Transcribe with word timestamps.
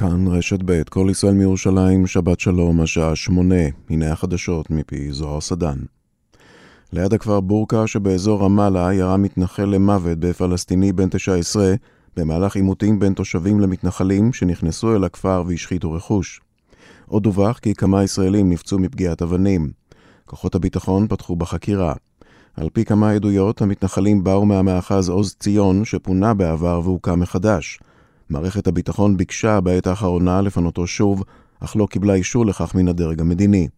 כאן 0.00 0.26
רשת 0.28 0.58
ב', 0.64 0.82
כל 0.82 1.06
ישראל 1.10 1.34
מירושלים, 1.34 2.06
שבת 2.06 2.40
שלום, 2.40 2.80
השעה 2.80 3.16
שמונה, 3.16 3.64
הנה 3.90 4.12
החדשות 4.12 4.70
מפי 4.70 5.12
זוהר 5.12 5.40
סדן. 5.40 5.78
ליד 6.92 7.12
הכפר 7.12 7.40
בורקה 7.40 7.86
שבאזור 7.86 8.40
רמאללה 8.44 8.94
ירה 8.94 9.16
מתנחל 9.16 9.64
למוות 9.64 10.18
בפלסטיני 10.18 10.92
בן 10.92 11.08
19 11.08 11.74
במהלך 12.16 12.56
עימותים 12.56 12.98
בין 12.98 13.14
תושבים 13.14 13.60
למתנחלים 13.60 14.32
שנכנסו 14.32 14.96
אל 14.96 15.04
הכפר 15.04 15.42
והשחיתו 15.46 15.92
רכוש. 15.92 16.40
עוד 17.06 17.22
דווח 17.22 17.58
כי 17.58 17.74
כמה 17.74 18.04
ישראלים 18.04 18.50
נפצעו 18.50 18.78
מפגיעת 18.78 19.22
אבנים. 19.22 19.70
כוחות 20.26 20.54
הביטחון 20.54 21.06
פתחו 21.08 21.36
בחקירה. 21.36 21.94
על 22.54 22.68
פי 22.72 22.84
כמה 22.84 23.10
עדויות, 23.10 23.62
המתנחלים 23.62 24.24
באו 24.24 24.46
מהמאחז 24.46 25.08
עוז 25.08 25.34
ציון 25.40 25.84
שפונה 25.84 26.34
בעבר 26.34 26.80
והוקם 26.84 27.20
מחדש. 27.20 27.78
מערכת 28.30 28.66
הביטחון 28.66 29.16
ביקשה 29.16 29.60
בעת 29.60 29.86
האחרונה 29.86 30.40
לפנותו 30.40 30.86
שוב, 30.86 31.24
אך 31.60 31.76
לא 31.76 31.86
קיבלה 31.90 32.14
אישור 32.14 32.46
לכך 32.46 32.74
מן 32.74 32.88
הדרג 32.88 33.20
המדיני. 33.20 33.68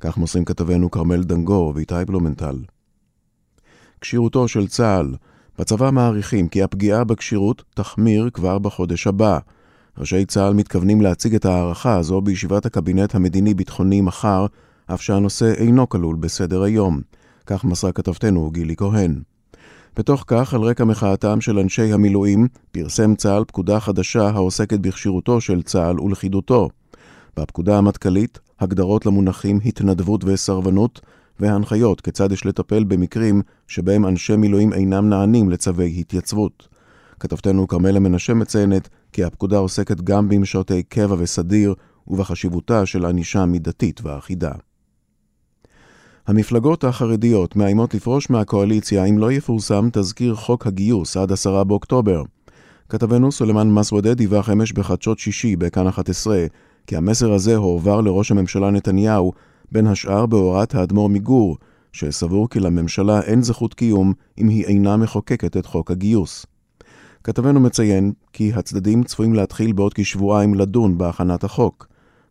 כך 0.00 0.16
מוסרים 0.16 0.44
כתבנו 0.44 0.90
כרמל 0.90 1.22
דנגור 1.22 1.72
ואיתי 1.74 1.94
בלומנטל. 2.06 2.58
כשירותו 4.00 4.48
של 4.48 4.68
צה"ל 4.68 5.14
בצבא 5.58 5.90
מעריכים 5.90 6.48
כי 6.48 6.62
הפגיעה 6.62 7.04
בכשירות 7.04 7.62
תחמיר 7.74 8.30
כבר 8.32 8.58
בחודש 8.58 9.06
הבא. 9.06 9.38
ראשי 9.98 10.24
צה"ל 10.24 10.54
מתכוונים 10.54 11.00
להציג 11.00 11.34
את 11.34 11.44
ההערכה 11.44 11.96
הזו 11.96 12.20
בישיבת 12.20 12.66
הקבינט 12.66 13.14
המדיני-ביטחוני 13.14 14.00
מחר, 14.00 14.46
אף 14.86 15.02
שהנושא 15.02 15.52
אינו 15.54 15.88
כלול 15.88 16.16
בסדר 16.16 16.62
היום. 16.62 17.00
כך 17.46 17.64
מסרה 17.64 17.92
כתבתנו 17.92 18.50
גילי 18.50 18.76
כהן. 18.76 19.20
בתוך 19.98 20.24
כך, 20.26 20.54
על 20.54 20.62
רקע 20.62 20.84
מחאתם 20.84 21.40
של 21.40 21.58
אנשי 21.58 21.92
המילואים, 21.92 22.48
פרסם 22.72 23.14
צה"ל 23.14 23.44
פקודה 23.44 23.80
חדשה 23.80 24.28
העוסקת 24.28 24.78
בכשירותו 24.80 25.40
של 25.40 25.62
צה"ל 25.62 26.00
ולכידותו. 26.00 26.68
בפקודה 27.36 27.78
המטכ"לית, 27.78 28.38
הגדרות 28.60 29.06
למונחים 29.06 29.60
התנדבות 29.64 30.24
וסרבנות, 30.24 31.00
והנחיות 31.40 32.00
כיצד 32.00 32.32
יש 32.32 32.46
לטפל 32.46 32.84
במקרים 32.84 33.42
שבהם 33.68 34.06
אנשי 34.06 34.36
מילואים 34.36 34.72
אינם 34.72 35.08
נענים 35.08 35.50
לצווי 35.50 35.96
התייצבות. 36.00 36.68
כתבתנו 37.20 37.68
כרמלה 37.68 38.00
מנשה 38.00 38.34
מציינת 38.34 38.88
כי 39.12 39.24
הפקודה 39.24 39.58
עוסקת 39.58 40.00
גם 40.00 40.28
במשרתי 40.28 40.82
קבע 40.82 41.16
וסדיר 41.18 41.74
ובחשיבותה 42.06 42.86
של 42.86 43.06
ענישה 43.06 43.46
מידתית 43.46 44.00
ואחידה. 44.04 44.52
המפלגות 46.26 46.84
החרדיות 46.84 47.56
מאיימות 47.56 47.94
לפרוש 47.94 48.30
מהקואליציה 48.30 49.04
אם 49.04 49.18
לא 49.18 49.32
יפורסם 49.32 49.88
תזכיר 49.92 50.34
חוק 50.34 50.66
הגיוס 50.66 51.16
עד 51.16 51.32
עשרה 51.32 51.64
באוקטובר. 51.64 52.22
כתבנו 52.88 53.32
סולימאן 53.32 53.70
מסוודה 53.70 54.14
דיווח 54.14 54.50
אמש 54.50 54.72
בחדשות 54.72 55.18
שישי 55.18 55.56
בכאן 55.56 55.86
11 55.86 56.46
כי 56.86 56.96
המסר 56.96 57.32
הזה 57.32 57.56
הועבר 57.56 58.00
לראש 58.00 58.30
הממשלה 58.30 58.70
נתניהו, 58.70 59.32
בין 59.72 59.86
השאר 59.86 60.26
בהוראת 60.26 60.74
האדמו"ר 60.74 61.08
מגור, 61.08 61.56
שסבור 61.92 62.48
כי 62.50 62.60
לממשלה 62.60 63.20
אין 63.20 63.42
זכות 63.42 63.74
קיום 63.74 64.12
אם 64.38 64.48
היא 64.48 64.64
אינה 64.64 64.96
מחוקקת 64.96 65.56
את 65.56 65.66
חוק 65.66 65.90
הגיוס. 65.90 66.46
כתבנו 67.24 67.60
מציין 67.60 68.12
כי 68.32 68.52
הצדדים 68.54 69.04
צפויים 69.04 69.34
להתחיל 69.34 69.72
בעוד 69.72 69.94
כשבועיים 69.94 70.54
לדון 70.54 70.98
בהכנת 70.98 71.44
החוק. 71.44 71.86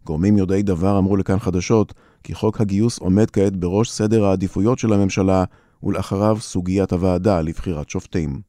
גורמים 0.06 0.38
יודעי 0.38 0.64
דבר 0.64 0.98
אמרו 0.98 1.18
לכאן 1.18 1.40
חדשות 1.40 1.94
כי 2.26 2.36
חוק 2.36 2.62
הגיוס 2.62 3.00
עומד 3.00 3.32
כעת 3.32 3.56
בראש 3.56 3.92
סדר 3.92 4.26
העדיפויות 4.26 4.80
של 4.80 4.94
הממשלה, 4.94 5.44
ולאחריו 5.84 6.38
סוגיית 6.40 6.94
הוועדה 6.94 7.42
לבחירת 7.42 7.90
שופטים. 7.90 8.42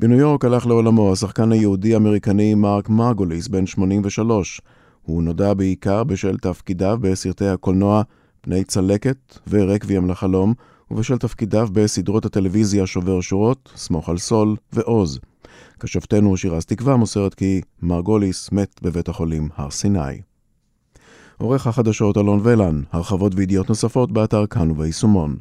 בניו 0.00 0.18
יורק 0.18 0.44
הלך 0.44 0.66
לעולמו 0.66 1.12
השחקן 1.12 1.52
היהודי-אמריקני 1.52 2.54
מרק 2.54 2.88
מרגוליס, 2.88 3.48
בן 3.48 3.66
83. 3.66 4.60
הוא 5.02 5.22
נודע 5.22 5.54
בעיקר 5.54 6.04
בשל 6.04 6.38
תפקידיו 6.38 6.98
בסרטי 7.00 7.46
הקולנוע 7.46 8.02
פני 8.40 8.64
צלקת 8.64 9.38
ורקבים 9.48 10.10
לחלום, 10.10 10.54
ובשל 10.90 11.18
תפקידיו 11.18 11.68
בסדרות 11.72 12.24
הטלוויזיה 12.24 12.86
שובר 12.86 13.20
שורות, 13.20 13.72
סמוך 13.76 14.08
על 14.08 14.18
סול 14.18 14.56
ועוז. 14.72 15.18
כשבתנו 15.80 16.36
שירז 16.36 16.64
תקווה 16.64 16.96
מוסרת 16.96 17.34
כי 17.34 17.60
מרגוליס 17.82 18.52
מת 18.52 18.80
בבית 18.82 19.08
החולים 19.08 19.48
הר 19.56 19.70
סיני. 19.70 20.31
עורך 21.42 21.66
החדשות 21.66 22.16
אלון 22.18 22.40
ולן, 22.42 22.82
הרחבות 22.92 23.32
וידיעות 23.36 23.68
נוספות 23.68 24.12
באתר 24.12 24.46
כאן 24.46 24.70
וביישומון. 24.70 25.36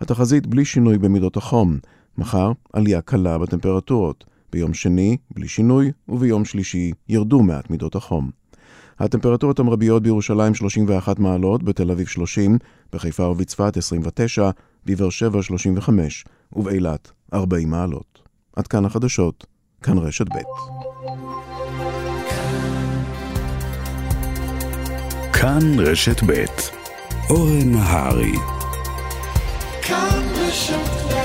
התחזית 0.00 0.46
בלי 0.46 0.64
שינוי 0.64 0.98
במידות 0.98 1.36
החום, 1.36 1.78
מחר 2.18 2.52
עלייה 2.72 3.00
קלה 3.00 3.38
בטמפרטורות, 3.38 4.24
ביום 4.52 4.74
שני 4.74 5.16
בלי 5.30 5.48
שינוי, 5.48 5.92
וביום 6.08 6.44
שלישי 6.44 6.92
ירדו 7.08 7.42
מעט 7.42 7.70
מידות 7.70 7.94
החום. 7.94 8.30
הטמפרטורות 8.98 9.58
המרביות 9.58 10.02
בירושלים 10.02 10.54
31 10.54 11.18
מעלות, 11.18 11.62
בתל 11.62 11.90
אביב 11.90 12.06
30, 12.06 12.58
בחיפה 12.92 13.28
ובצפת 13.28 13.76
29, 13.76 14.50
בבאר 14.86 15.10
שבע 15.10 15.42
35, 15.42 16.24
ובאילת 16.52 17.10
40 17.34 17.70
מעלות. 17.70 18.22
עד 18.56 18.66
כאן 18.66 18.84
החדשות, 18.84 19.46
כאן 19.82 19.98
רשת 19.98 20.26
ב'. 20.28 20.95
כאן 25.40 25.78
רשת 25.78 26.22
ב' 26.26 26.44
אורן 27.30 27.72
נהרי. 27.72 28.32
כאן 29.82 30.22
רשת 30.36 31.15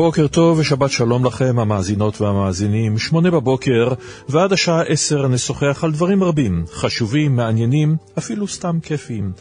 בוקר 0.00 0.28
טוב 0.28 0.58
ושבת 0.58 0.90
שלום 0.90 1.24
לכם, 1.24 1.58
המאזינות 1.58 2.20
והמאזינים. 2.20 2.98
שמונה 2.98 3.30
בבוקר 3.30 3.92
ועד 4.28 4.52
השעה 4.52 4.82
עשר 4.82 5.28
נשוחח 5.28 5.84
על 5.84 5.92
דברים 5.92 6.24
רבים, 6.24 6.64
חשובים, 6.72 7.36
מעניינים, 7.36 7.96
אפילו 8.18 8.48
סתם 8.48 8.78
כיפיים. 8.82 9.32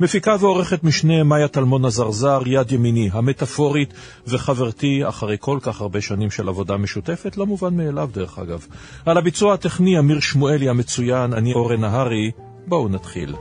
מפיקה 0.00 0.36
ועורכת 0.40 0.84
משנה 0.84 1.22
מאיה 1.22 1.48
טלמון 1.48 1.84
הזרזר, 1.84 2.40
יד 2.46 2.72
ימיני, 2.72 3.10
המטאפורית, 3.12 3.94
וחברתי, 4.26 5.08
אחרי 5.08 5.36
כל 5.40 5.58
כך 5.62 5.80
הרבה 5.80 6.00
שנים 6.00 6.30
של 6.30 6.48
עבודה 6.48 6.76
משותפת, 6.76 7.36
לא 7.36 7.46
מובן 7.46 7.76
מאליו 7.76 8.08
דרך 8.12 8.38
אגב. 8.38 8.66
על 9.06 9.18
הביצוע 9.18 9.54
הטכני, 9.54 9.98
אמיר 9.98 10.20
שמואלי 10.20 10.68
המצוין, 10.68 11.32
אני 11.32 11.52
אורן 11.54 11.80
נהרי. 11.80 12.30
בואו 12.66 12.88
נתחיל. 12.88 13.34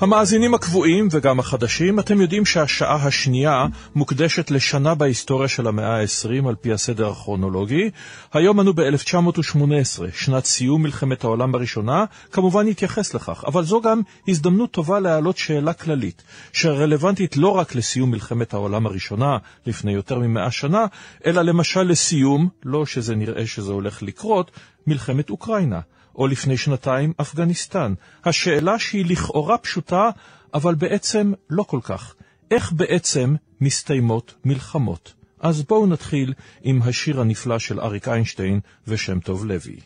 המאזינים 0.00 0.54
הקבועים 0.54 1.08
וגם 1.10 1.40
החדשים, 1.40 2.00
אתם 2.00 2.20
יודעים 2.20 2.44
שהשעה 2.46 2.94
השנייה 2.94 3.66
מוקדשת 3.94 4.50
לשנה 4.50 4.94
בהיסטוריה 4.94 5.48
של 5.48 5.66
המאה 5.66 6.00
ה-20 6.00 6.48
על 6.48 6.54
פי 6.54 6.72
הסדר 6.72 7.08
הכרונולוגי. 7.10 7.90
היום 8.32 8.60
אנו 8.60 8.72
ב-1918, 8.74 10.02
שנת 10.14 10.44
סיום 10.44 10.82
מלחמת 10.82 11.24
העולם 11.24 11.54
הראשונה, 11.54 12.04
כמובן 12.32 12.68
נתייחס 12.68 13.14
לכך, 13.14 13.44
אבל 13.46 13.64
זו 13.64 13.80
גם 13.80 14.00
הזדמנות 14.28 14.70
טובה 14.70 15.00
להעלות 15.00 15.36
שאלה 15.36 15.72
כללית, 15.72 16.22
שרלוונטית 16.52 17.36
לא 17.36 17.48
רק 17.48 17.74
לסיום 17.74 18.10
מלחמת 18.10 18.54
העולם 18.54 18.86
הראשונה 18.86 19.38
לפני 19.66 19.92
יותר 19.92 20.18
ממאה 20.18 20.50
שנה, 20.50 20.86
אלא 21.26 21.42
למשל 21.42 21.82
לסיום, 21.82 22.48
לא 22.64 22.86
שזה 22.86 23.14
נראה 23.14 23.46
שזה 23.46 23.72
הולך 23.72 24.02
לקרות, 24.02 24.50
מלחמת 24.86 25.30
אוקראינה. 25.30 25.80
או 26.14 26.26
לפני 26.26 26.56
שנתיים 26.56 27.12
אפגניסטן. 27.20 27.94
השאלה 28.24 28.78
שהיא 28.78 29.04
לכאורה 29.06 29.58
פשוטה, 29.58 30.10
אבל 30.54 30.74
בעצם 30.74 31.32
לא 31.50 31.62
כל 31.62 31.80
כך. 31.82 32.14
איך 32.50 32.72
בעצם 32.72 33.34
מסתיימות 33.60 34.34
מלחמות? 34.44 35.14
אז 35.40 35.62
בואו 35.62 35.86
נתחיל 35.86 36.34
עם 36.62 36.82
השיר 36.82 37.20
הנפלא 37.20 37.58
של 37.58 37.80
אריק 37.80 38.08
איינשטיין 38.08 38.60
ושם 38.86 39.20
טוב 39.20 39.46
לוי. 39.46 39.80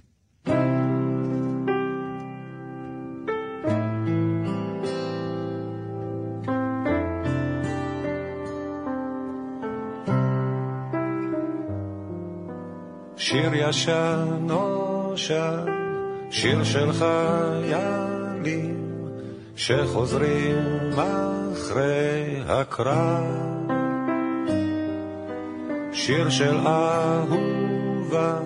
שיר 13.16 13.50
ישן 13.54 14.38
נושן 14.40 15.83
שיר 16.34 16.64
של 16.64 16.92
חיילים 16.92 18.76
שחוזרים 19.56 20.90
אחרי 21.52 22.40
הקרב. 22.48 23.24
שיר 25.92 26.30
של 26.30 26.56
אהובה 26.66 28.38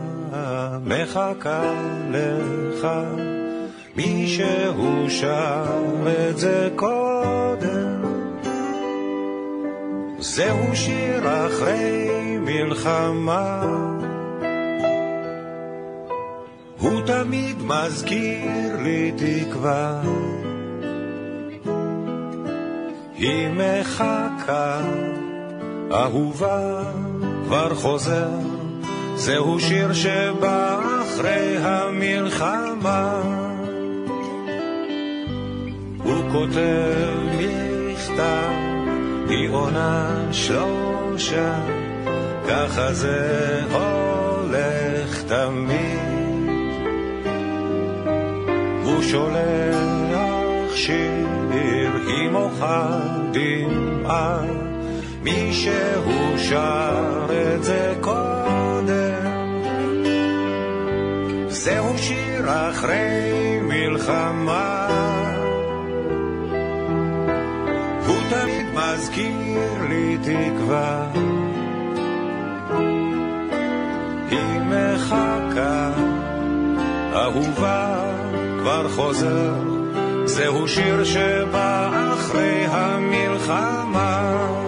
מחכה 0.85 1.73
לך, 2.11 2.89
מישהו 3.97 5.11
שר 5.11 5.65
את 6.31 6.39
זה 6.39 6.69
קודם. 6.77 8.03
זהו 10.19 10.77
שיר 10.77 11.47
אחרי 11.47 12.09
מלחמה. 12.41 13.98
הוא 16.79 17.01
תמיד 17.07 17.57
מזכיר 17.63 18.77
לי 18.83 19.13
תקווה. 19.17 20.03
היא 23.15 23.49
מחכה, 23.49 24.81
אהובה 25.93 26.83
כבר 27.45 27.75
חוזר, 27.75 28.29
זהו 29.17 29.61
שיר 29.61 29.93
שבא 29.93 30.81
אחרי 31.03 31.57
המלחמה. 31.59 33.23
הוא 36.05 36.33
כותב 36.33 37.09
מכתב, 37.39 38.53
היא 39.29 39.49
עונה 39.49 40.29
שלושה, 40.33 41.61
ככה 42.49 42.93
זה 42.93 43.61
הולך 43.71 45.23
תמיד. 45.23 46.08
הוא 48.99 49.05
שולח 49.05 50.75
שיר, 50.75 51.27
היא 52.07 52.31
מוחה 52.31 52.99
דמעה. 53.31 54.41
מישהו 55.23 56.39
שר 56.39 57.27
את 57.31 57.65
זה 57.65 57.95
קודם. 58.01 59.29
זהו 61.49 61.99
שיר 61.99 62.45
אחרי 62.47 63.59
מלחמה. 63.63 64.89
הוא 68.07 68.17
תמיד 68.31 68.67
מזכיר 68.75 69.83
לי 69.89 70.19
תקווה. 70.23 71.07
היא 74.31 74.61
מחכה, 74.61 75.91
אהובה 77.13 78.09
כבר 78.59 78.89
חוזר. 78.89 79.55
זהו 80.25 80.69
שיר 80.69 81.05
שבא 81.05 81.91
אחרי 82.15 82.67
המלחמה. 82.67 84.68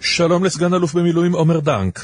שלום 0.00 0.44
לסגן 0.44 0.74
אלוף 0.74 0.94
במילואים 0.94 1.32
עומר 1.32 1.60
דנק. 1.60 2.00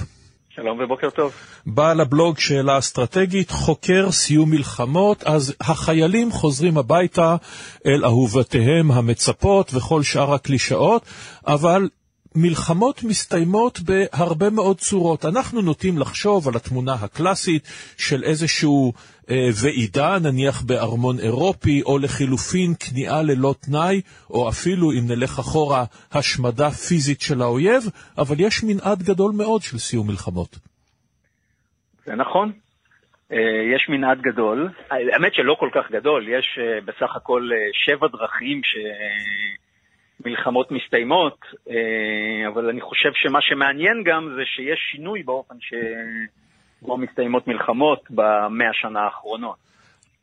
שלום 0.49 0.81
ובוקר 0.81 1.11
טוב. 1.11 1.33
בעל 1.67 2.01
הבלוג 2.01 2.39
שאלה 2.39 2.79
אסטרטגית, 2.79 3.51
חוקר 3.51 4.11
סיום 4.11 4.51
מלחמות, 4.51 5.23
אז 5.23 5.55
החיילים 5.61 6.33
חוזרים 6.33 6.79
הביתה 6.79 7.37
אל 7.87 8.05
אהובתיהם 8.05 8.93
המצפות 8.93 9.71
וכל 9.75 10.03
שאר 10.03 10.35
הקלישאות, 10.35 11.03
אבל 11.47 11.89
מלחמות 12.37 13.05
מסתיימות 13.05 13.81
בהרבה 13.81 14.51
מאוד 14.51 14.77
צורות. 14.77 15.25
אנחנו 15.25 15.63
נוטים 15.63 15.99
לחשוב 15.99 16.49
על 16.49 16.55
התמונה 16.57 16.93
הקלאסית 16.95 17.63
של 17.99 18.25
איזשהו 18.25 18.93
אה, 19.31 19.49
ועידה, 19.63 20.19
נניח 20.23 20.63
בארמון 20.63 21.17
אירופי, 21.19 21.83
או 21.83 21.99
לחילופין 21.99 22.75
כניעה 22.81 23.23
ללא 23.23 23.55
תנאי, 23.61 24.01
או 24.31 24.49
אפילו, 24.49 24.93
אם 24.93 25.05
נלך 25.09 25.39
אחורה, 25.39 25.85
השמדה 26.13 26.71
פיזית 26.71 27.21
של 27.21 27.43
האויב, 27.43 27.83
אבל 28.19 28.37
יש 28.39 28.65
מנעד 28.65 29.03
גדול 29.03 29.33
מאוד 29.37 29.63
של 29.63 29.79
סיום 29.79 30.07
מלחמות. 30.07 30.59
זה 32.07 32.15
נכון. 32.15 32.53
אה, 33.33 33.75
יש 33.75 33.89
מנעד 33.89 34.21
גדול. 34.21 34.69
האמת 34.91 35.35
שלא 35.35 35.57
כל 35.61 35.71
כך 35.75 35.91
גדול, 35.91 36.29
יש 36.29 36.59
אה, 36.61 36.81
בסך 36.81 37.17
הכל 37.17 37.49
אה, 37.53 37.57
שבע 37.73 38.07
דרכים 38.09 38.61
ש... 38.65 38.75
מלחמות 40.27 40.71
מסתיימות, 40.71 41.39
אה, 41.71 42.49
אבל 42.49 42.69
אני 42.69 42.81
חושב 42.81 43.09
שמה 43.15 43.39
שמעניין 43.43 44.03
גם 44.07 44.29
זה 44.37 44.43
שיש 44.45 44.79
שינוי 44.93 45.23
באופן 45.23 45.55
שבו 45.61 46.97
מסתיימות 46.97 47.47
מלחמות 47.49 48.01
במאה 48.11 48.71
השנה 48.71 49.01
האחרונות. 49.01 49.57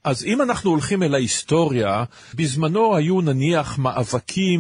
אז 0.04 0.26
אם 0.26 0.42
אנחנו 0.42 0.72
הולכים 0.72 1.04
אל 1.04 1.14
ההיסטוריה, 1.16 2.04
בזמנו 2.38 2.96
היו 2.96 3.22
נניח 3.22 3.80
מאבקים 3.80 4.60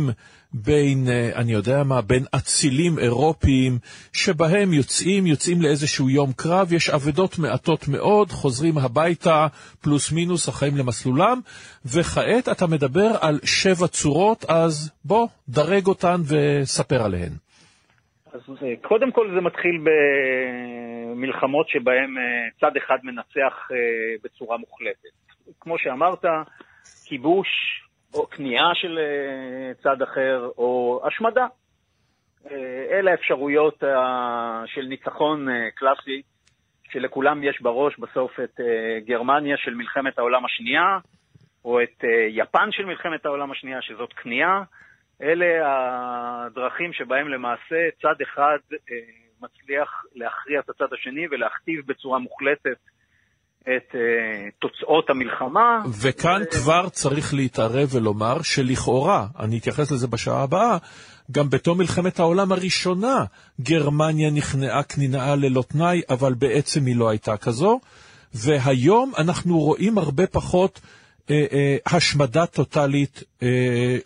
בין, 0.54 1.08
אה, 1.10 1.32
אני 1.36 1.52
יודע 1.52 1.84
מה, 1.84 2.02
בין 2.02 2.24
אצילים 2.36 3.00
אירופיים, 3.00 3.72
שבהם 4.14 4.74
יוצאים, 4.74 5.26
יוצאים 5.28 5.62
לאיזשהו 5.62 6.10
יום 6.10 6.30
קרב, 6.38 6.74
יש 6.74 6.90
אבדות 6.90 7.40
מעטות 7.40 7.88
מאוד, 7.88 8.30
חוזרים 8.30 8.78
הביתה, 8.78 9.48
פלוס 9.84 10.12
מינוס, 10.12 10.50
החיים 10.50 10.78
למסלולם, 10.78 11.40
וכעת 11.86 12.50
אתה 12.50 12.68
מדבר 12.68 13.10
על 13.22 13.40
שבע 13.44 13.88
צורות, 13.88 14.46
אז 14.50 14.92
בוא, 15.06 15.28
דרג 15.50 15.88
אותן 15.88 16.18
וספר 16.30 17.04
עליהן. 17.04 17.32
אז 18.34 18.42
אה, 18.64 18.74
קודם 18.82 19.12
כל 19.12 19.32
זה 19.36 19.42
מתחיל 19.42 19.84
במלחמות 19.86 21.70
שבהן 21.70 22.18
אה, 22.18 22.50
צד 22.60 22.78
אחד 22.78 22.98
מנצח 23.04 23.68
בצורה 24.24 24.58
מוחלטת. 24.58 25.16
כמו 25.60 25.78
שאמרת, 25.78 26.26
כיבוש, 27.06 27.48
או 28.16 28.30
כניעה 28.30 28.76
של 28.76 29.00
אה, 29.00 29.74
צד 29.84 30.02
אחר, 30.02 30.50
או 30.58 31.02
השמדה. 31.08 31.48
אה, 32.52 32.86
אלה 32.92 33.12
האפשרויות 33.12 33.84
אה, 33.84 34.64
של 34.66 34.82
ניצחון 34.82 35.48
קלאסי, 35.76 36.22
שלכולם 36.92 37.44
יש 37.44 37.62
בראש 37.62 38.00
בסוף 38.00 38.40
את 38.40 38.60
גרמניה 39.06 39.58
של 39.58 39.74
מלחמת 39.74 40.18
העולם 40.18 40.46
השנייה, 40.46 40.98
או 41.66 41.84
את 41.84 42.04
יפן 42.30 42.72
של 42.72 42.86
מלחמת 42.86 43.26
העולם 43.26 43.52
השנייה, 43.52 43.82
שזאת 43.82 44.14
כניעה. 44.14 44.64
אלה 45.22 45.46
הדרכים 45.66 46.94
שבהם 46.94 47.28
למעשה 47.28 47.90
צד 48.02 48.22
אחד 48.22 48.58
מצליח 49.42 50.04
להכריע 50.16 50.60
את 50.60 50.70
הצד 50.70 50.94
השני 50.94 51.28
ולהכתיב 51.32 51.88
בצורה 51.88 52.20
מוחלטת 52.20 52.78
את 53.66 53.92
uh, 53.92 53.98
תוצאות 54.60 55.10
המלחמה. 55.10 55.82
וכאן 56.02 56.42
ו... 56.42 56.52
כבר 56.52 56.90
צריך 56.90 57.34
להתערב 57.34 57.90
ולומר 57.92 58.42
שלכאורה, 58.42 59.28
אני 59.40 59.58
אתייחס 59.58 59.92
לזה 59.92 60.08
בשעה 60.08 60.44
הבאה, 60.44 60.78
גם 61.32 61.50
בתום 61.50 61.78
מלחמת 61.78 62.20
העולם 62.20 62.52
הראשונה 62.52 63.26
גרמניה 63.62 64.32
נכנעה 64.32 64.84
כנינאה 64.84 65.36
ללא 65.36 65.64
תנאי, 65.68 66.02
אבל 66.10 66.34
בעצם 66.34 66.86
היא 66.86 66.96
לא 66.96 67.10
הייתה 67.10 67.38
כזו. 67.38 67.80
והיום 68.34 69.12
אנחנו 69.18 69.60
רואים 69.60 69.98
הרבה 69.98 70.28
פחות 70.28 70.82
אה, 71.30 71.46
אה, 71.52 71.78
השמדה 71.86 72.46
טוטאלית 72.46 73.24
אה, 73.44 73.48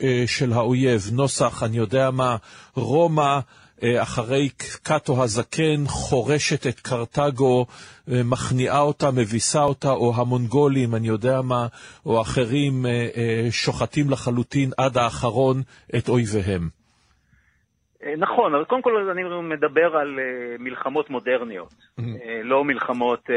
אה, 0.04 0.24
של 0.28 0.54
האויב. 0.54 1.10
נוסח, 1.14 1.64
אני 1.64 1.78
יודע 1.78 2.12
מה, 2.12 2.36
רומא, 2.76 3.22
אה, 3.22 3.40
אחרי 3.84 4.50
קאטו 4.84 5.24
הזקן, 5.24 5.84
חורשת 5.88 6.68
את 6.68 6.80
קרתגו, 6.80 7.66
אה, 8.12 8.24
מכניעה 8.24 8.82
אותה, 8.82 9.12
מביסה 9.12 9.64
אותה, 9.64 9.92
או 9.92 10.16
המונגולים, 10.16 10.96
אני 10.96 11.08
יודע 11.08 11.42
מה, 11.42 11.68
או 12.06 12.22
אחרים, 12.22 12.86
אה, 12.86 13.48
שוחטים 13.52 14.10
לחלוטין 14.10 14.72
עד 14.78 14.98
האחרון 14.98 15.62
את 15.96 16.10
אויביהם. 16.10 16.79
נכון, 18.18 18.56
אבל 18.56 18.66
קודם 18.66 18.82
כל 18.82 19.10
אני 19.10 19.24
מדבר 19.42 19.98
על 19.98 20.20
מלחמות 20.60 21.10
מודרניות, 21.10 21.74
mm-hmm. 21.74 22.04
לא 22.44 22.64
מלחמות 22.64 23.30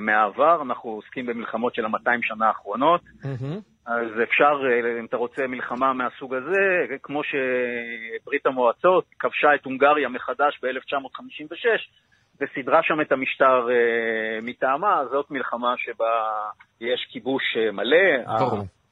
מהעבר, 0.00 0.62
אנחנו 0.62 0.90
עוסקים 0.90 1.26
במלחמות 1.26 1.74
של 1.74 1.84
ה-200 1.84 2.18
שנה 2.22 2.46
האחרונות. 2.46 3.00
Mm-hmm. 3.00 3.60
אז 3.86 4.08
אפשר, 4.22 4.60
אה, 4.70 5.00
אם 5.00 5.04
אתה 5.04 5.16
רוצה 5.16 5.46
מלחמה 5.46 5.92
מהסוג 5.92 6.34
הזה, 6.34 6.86
כמו 7.02 7.20
שברית 7.24 8.46
המועצות 8.46 9.04
כבשה 9.18 9.54
את 9.54 9.64
הונגריה 9.64 10.08
מחדש 10.08 10.60
ב-1956 10.62 11.66
וסידרה 12.40 12.80
שם 12.82 13.00
את 13.00 13.12
המשטר 13.12 13.68
מטעמה, 14.42 15.02
זאת 15.10 15.30
מלחמה 15.30 15.74
שבה 15.76 16.24
יש 16.80 17.06
כיבוש 17.10 17.42
מלא. 17.72 18.32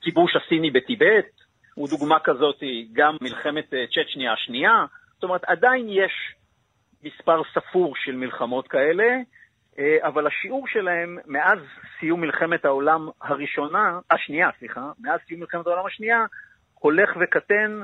הכיבוש 0.01 0.37
הסיני 0.37 0.71
בטיבט 0.71 1.42
הוא 1.75 1.88
דוגמה 1.88 2.19
כזאת, 2.21 2.62
גם 2.93 3.17
מלחמת 3.21 3.69
צ'צ'ניה 3.69 4.33
השנייה. 4.33 4.85
זאת 5.14 5.23
אומרת, 5.23 5.45
עדיין 5.45 5.87
יש 5.88 6.12
מספר 7.02 7.43
ספור 7.55 7.95
של 7.97 8.17
מלחמות 8.17 8.69
כאלה. 8.69 9.05
אה, 9.79 10.09
אבל 10.09 10.26
השיעור 10.26 10.69
שלהם 10.69 11.19
מאז 11.26 11.59
סיום 12.00 12.21
מלחמת 12.21 12.64
העולם 12.64 13.09
הראשונה, 13.21 13.99
השנייה, 14.11 14.49
סליחה, 14.59 14.91
מאז 15.00 15.21
סיום 15.29 15.41
מלחמת 15.41 15.67
העולם 15.67 15.87
השנייה, 15.87 16.25
הולך 16.75 17.11
וקטן 17.21 17.81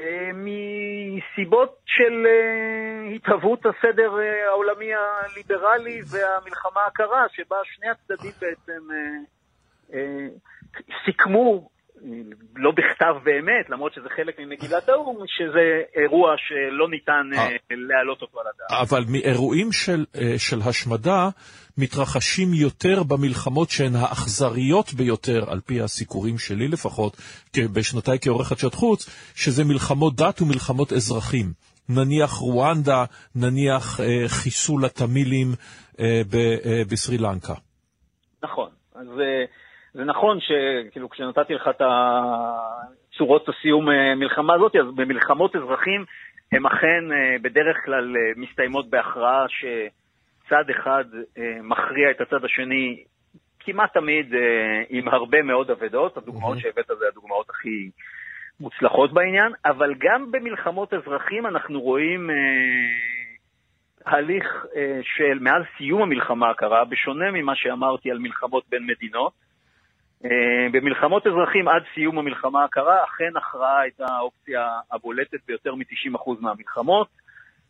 אה, 0.00 0.30
מסיבות 0.34 1.78
של 1.86 2.26
אה, 2.26 3.14
התהוות 3.14 3.66
הסדר 3.66 4.12
העולמי 4.48 4.90
הליברלי 4.94 6.00
והמלחמה 6.10 6.80
הקרה, 6.86 7.26
שבה 7.32 7.56
שני 7.64 7.88
הצדדים 7.88 8.32
בעצם 8.40 8.82
סיכמו 11.04 11.68
לא 12.56 12.70
בכתב 12.70 13.14
באמת, 13.24 13.70
למרות 13.70 13.94
שזה 13.94 14.08
חלק 14.16 14.40
ממגילת 14.40 14.88
האו"ם, 14.88 15.16
שזה 15.26 15.82
אירוע 15.96 16.34
שלא 16.36 16.88
ניתן 16.90 17.30
אה. 17.34 17.48
אה, 17.48 17.56
להעלות 17.70 18.22
אותו 18.22 18.40
על 18.40 18.46
הדעת. 18.46 18.80
אבל 18.80 19.04
מאירועים 19.08 19.72
של, 19.72 20.04
אה, 20.20 20.38
של 20.38 20.58
השמדה 20.68 21.28
מתרחשים 21.78 22.54
יותר 22.54 23.02
במלחמות 23.02 23.70
שהן 23.70 23.96
האכזריות 23.96 24.94
ביותר, 24.94 25.50
על 25.50 25.60
פי 25.60 25.80
הסיקורים 25.80 26.38
שלי 26.38 26.68
לפחות, 26.68 27.16
בשנותיי 27.72 28.18
כעורך 28.20 28.48
חדשות 28.48 28.74
חוץ, 28.74 29.08
שזה 29.34 29.64
מלחמות 29.64 30.16
דת 30.16 30.42
ומלחמות 30.42 30.92
אזרחים. 30.92 31.46
נניח 31.88 32.30
רואנדה, 32.32 33.04
נניח 33.34 34.00
אה, 34.00 34.28
חיסול 34.28 34.84
התמילים 34.84 35.48
אה, 36.00 36.22
בסרי 36.90 37.18
לנקה. 37.18 37.54
נכון. 38.42 38.68
אז... 38.94 39.06
אה, 39.06 39.61
זה 39.94 40.04
נכון 40.04 40.38
שכאילו 40.40 41.10
כשנתתי 41.10 41.54
לך 41.54 41.68
את 41.68 41.82
צורות 43.16 43.48
הסיום 43.48 43.90
אה, 43.90 44.14
מלחמה 44.14 44.54
הזאת, 44.54 44.76
אז 44.76 44.94
במלחמות 44.94 45.56
אזרחים 45.56 46.04
הן 46.52 46.66
אכן 46.66 47.12
אה, 47.12 47.36
בדרך 47.42 47.76
כלל 47.84 48.16
אה, 48.16 48.32
מסתיימות 48.36 48.90
בהכרעה 48.90 49.46
שצד 49.48 50.70
אחד 50.70 51.04
מכריע 51.62 52.10
את 52.10 52.20
הצד 52.20 52.44
השני 52.44 53.04
כמעט 53.60 53.94
תמיד 53.94 54.34
עם 54.88 55.08
הרבה 55.08 55.42
מאוד 55.42 55.70
אבדות, 55.70 56.16
הדוגמאות 56.16 56.58
שהבאת 56.58 56.86
זה 56.86 57.04
הדוגמאות 57.08 57.50
הכי 57.50 57.90
מוצלחות 58.60 59.12
בעניין, 59.12 59.52
אבל 59.64 59.94
גם 59.98 60.32
במלחמות 60.32 60.94
אזרחים 60.94 61.46
אנחנו 61.46 61.80
רואים 61.80 62.30
הליך 64.06 64.66
של 65.02 65.38
מאז 65.40 65.62
סיום 65.78 66.02
המלחמה 66.02 66.50
הקרה, 66.50 66.84
בשונה 66.84 67.30
ממה 67.30 67.54
שאמרתי 67.54 68.10
על 68.10 68.18
מלחמות 68.18 68.64
בין 68.70 68.86
מדינות, 68.86 69.32
במלחמות 70.72 71.26
אזרחים 71.26 71.68
עד 71.68 71.82
סיום 71.94 72.18
המלחמה 72.18 72.64
הקרה, 72.64 73.04
אכן 73.04 73.36
הכרעה 73.36 73.80
הייתה 73.80 74.04
האופציה 74.08 74.68
הבולטת 74.92 75.38
ביותר 75.46 75.74
מ-90% 75.74 76.30
מהמלחמות. 76.40 77.08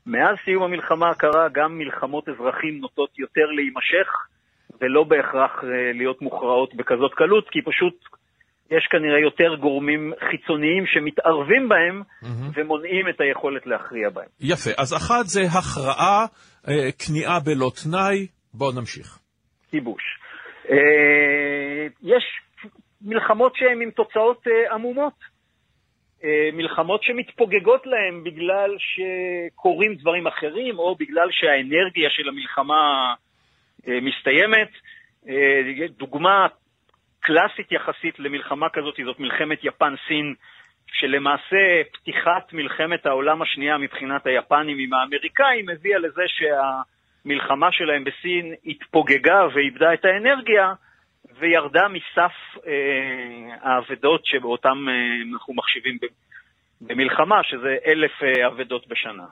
מאז 0.06 0.36
סיום 0.44 0.62
המלחמה 0.62 1.10
הקרה 1.10 1.48
גם 1.52 1.78
מלחמות 1.78 2.28
אזרחים 2.28 2.78
נוטות 2.80 3.18
יותר 3.18 3.46
להימשך, 3.56 4.08
ולא 4.80 5.04
בהכרח 5.04 5.64
אה, 5.64 5.92
להיות 5.94 6.22
מוכרעות 6.22 6.74
בכזאת 6.74 7.14
קלות, 7.14 7.48
כי 7.50 7.58
פשוט 7.62 7.94
יש 8.70 8.88
כנראה 8.90 9.20
יותר 9.20 9.54
גורמים 9.60 10.12
חיצוניים 10.30 10.86
שמתערבים 10.86 11.68
בהם 11.68 12.02
mm-hmm. 12.02 12.52
ומונעים 12.54 13.08
את 13.08 13.20
היכולת 13.20 13.66
להכריע 13.66 14.10
בהם. 14.10 14.28
יפה, 14.40 14.70
אז 14.78 14.94
אחת 14.96 15.26
זה 15.26 15.40
הכרעה, 15.42 16.26
אה, 16.68 16.92
כניעה 17.06 17.40
בלא 17.40 17.70
תנאי, 17.82 18.26
בואו 18.54 18.72
נמשיך. 18.72 19.18
כיבוש. 19.70 20.21
אה, 20.70 21.86
יש 22.02 22.24
מלחמות 23.02 23.56
שהן 23.56 23.82
עם 23.82 23.90
תוצאות 23.90 24.46
אה, 24.48 24.74
עמומות. 24.74 25.32
אה, 26.24 26.48
מלחמות 26.52 27.02
שמתפוגגות 27.02 27.86
להן 27.86 28.24
בגלל 28.24 28.76
שקורים 28.78 29.94
דברים 29.94 30.26
אחרים, 30.26 30.78
או 30.78 30.94
בגלל 30.94 31.28
שהאנרגיה 31.30 32.10
של 32.10 32.28
המלחמה 32.28 33.14
מסתיימת. 33.86 34.68
דוגמה 35.98 36.46
קלאסית 37.20 37.72
יחסית 37.72 38.18
למלחמה 38.18 38.68
כזאת 38.68 38.94
זאת 39.04 39.20
מלחמת 39.20 39.58
יפן-סין, 39.62 40.34
שלמעשה 40.92 41.82
פתיחת 41.92 42.52
מלחמת 42.52 43.06
העולם 43.06 43.42
השנייה 43.42 43.78
מבחינת 43.78 44.26
היפנים 44.26 44.78
עם 44.78 44.94
האמריקאים 44.94 45.68
הביאה 45.68 45.98
לזה 45.98 46.22
שה... 46.26 46.80
המלחמה 47.24 47.68
שלהם 47.72 48.04
בסין 48.04 48.54
התפוגגה 48.66 49.40
ואיבדה 49.54 49.94
את 49.94 50.04
האנרגיה 50.04 50.72
וירדה 51.40 51.88
מסף 51.88 52.34
אה, 52.66 53.54
האבדות 53.62 54.26
שבאותם 54.26 54.78
אה, 54.88 55.32
אנחנו 55.32 55.54
מחשיבים 55.54 55.98
במלחמה, 56.80 57.36
שזה 57.42 57.76
אלף 57.86 58.12
אה, 58.22 58.46
אבדות 58.46 58.88
בשנה. 58.88 59.26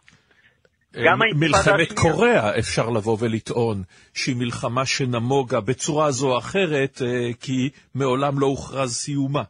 אה, 0.97 1.17
מלחמת 1.35 1.93
קוריאה, 1.93 2.59
אפשר 2.59 2.91
לבוא 2.91 3.17
ולטעון 3.21 3.83
שהיא 4.15 4.37
מלחמה 4.37 4.87
שנמוגה 4.87 5.61
בצורה 5.61 6.11
זו 6.11 6.33
או 6.33 6.39
אחרת, 6.39 7.03
אה, 7.03 7.31
כי 7.41 7.71
מעולם 7.95 8.41
לא 8.41 8.47
הוכרז 8.47 8.91
סיומה. 8.91 9.43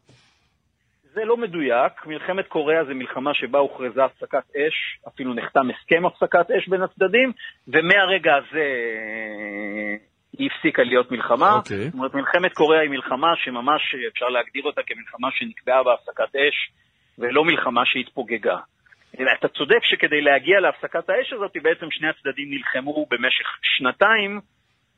זה 1.13 1.25
לא 1.25 1.37
מדויק. 1.37 2.07
מלחמת 2.07 2.49
קוריאה 2.49 2.85
זה 2.85 2.95
מלחמה 2.95 3.35
שבה 3.35 3.59
הוכרזה 3.59 4.05
הפסקת 4.05 4.57
אש, 4.57 4.99
אפילו 5.09 5.35
נחתם 5.35 5.69
הסכם 5.71 6.07
הפסקת 6.07 6.51
אש 6.51 6.69
בין 6.69 6.83
הצדדים, 6.83 7.33
ומהרגע 7.69 8.37
הזה 8.37 8.59
אה, 8.59 9.97
היא 10.39 10.51
הפסיקה 10.51 10.83
להיות 10.83 11.11
מלחמה. 11.13 11.53
Okay. 11.53 11.57
אוקיי. 11.57 11.85
זאת 11.85 11.95
אומרת, 11.95 12.15
מלחמת 12.15 12.53
קוריאה 12.53 12.83
היא 12.83 12.91
מלחמה 12.91 13.37
שממש 13.37 13.95
אפשר 14.13 14.27
להגדיר 14.29 14.63
אותה 14.65 14.81
כמלחמה 14.87 15.29
שנקבעה 15.31 15.83
בהפסקת 15.83 16.37
אש, 16.37 16.71
ולא 17.19 17.45
מלחמה 17.45 17.83
שהתפוגגה. 17.85 18.57
אתה 19.39 19.49
צודק 19.49 19.85
שכדי 19.85 20.21
להגיע 20.21 20.61
להפסקת 20.61 21.11
האש 21.11 21.33
הזאת, 21.33 21.53
בעצם 21.63 21.91
שני 21.91 22.09
הצדדים 22.09 22.51
נלחמו 22.51 23.07
במשך 23.11 23.47
שנתיים 23.63 24.41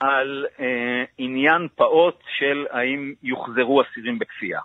על 0.01 0.47
אה, 0.61 1.05
עניין 1.19 1.69
פעוט 1.75 2.23
של 2.39 2.67
האם 2.71 3.15
יוחזרו 3.23 3.83
אסירים 3.83 4.19
בכפייה. 4.19 4.61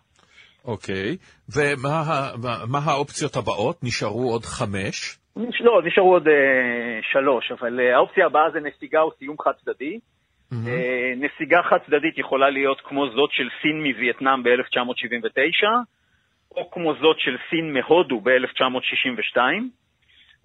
אוקיי, 0.68 1.18
ומה 1.56 2.80
האופציות 2.86 3.36
הבאות? 3.36 3.78
נשארו 3.84 4.32
עוד 4.32 4.46
חמש? 4.46 5.18
לא, 5.60 5.82
נשארו 5.86 6.14
עוד 6.14 6.28
אה, 6.28 7.00
שלוש, 7.12 7.52
אבל 7.52 7.80
אה, 7.80 7.96
האופציה 7.96 8.26
הבאה 8.26 8.52
זה 8.54 8.60
נסיגה 8.60 9.02
או 9.02 9.12
סיום 9.20 9.36
חד 9.40 9.52
צדדי. 9.62 10.00
Mm-hmm. 10.54 10.68
אה, 10.68 11.14
נסיגה 11.18 11.58
חד 11.70 11.78
צדדית 11.86 12.18
יכולה 12.18 12.50
להיות 12.50 12.82
כמו 12.84 13.10
זאת 13.10 13.32
של 13.32 13.48
סין 13.62 13.84
מווייטנאם 13.84 14.44
ב-1979, 14.44 15.64
או 16.52 16.72
כמו 16.72 16.94
זאת 17.02 17.20
של 17.20 17.38
סין 17.50 17.74
מהודו 17.74 18.22
ב-1962. 18.22 19.38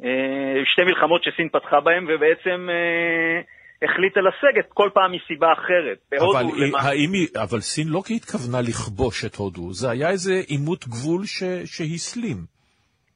אה, 0.04 0.64
שתי 0.64 0.82
מלחמות 0.84 1.24
שסין 1.24 1.48
פתחה 1.48 1.80
בהן, 1.80 2.04
ובעצם 2.08 2.68
אה, 2.70 3.40
החליטה 3.84 4.20
לסגת 4.20 4.72
כל 4.74 4.90
פעם 4.94 5.12
מסיבה 5.12 5.52
אחרת. 5.52 5.98
בהודו 6.10 6.38
אבל, 6.38 6.46
למה... 6.56 6.78
האם 6.78 7.12
היא, 7.12 7.28
אבל 7.42 7.60
סין 7.60 7.88
לא 7.88 8.00
כי 8.06 8.16
התכוונה 8.16 8.60
לכבוש 8.60 9.24
את 9.24 9.34
הודו, 9.34 9.72
זה 9.72 9.90
היה 9.90 10.10
איזה 10.10 10.32
עימות 10.46 10.88
גבול 10.88 11.22
ש, 11.24 11.42
שהסלים. 11.64 12.36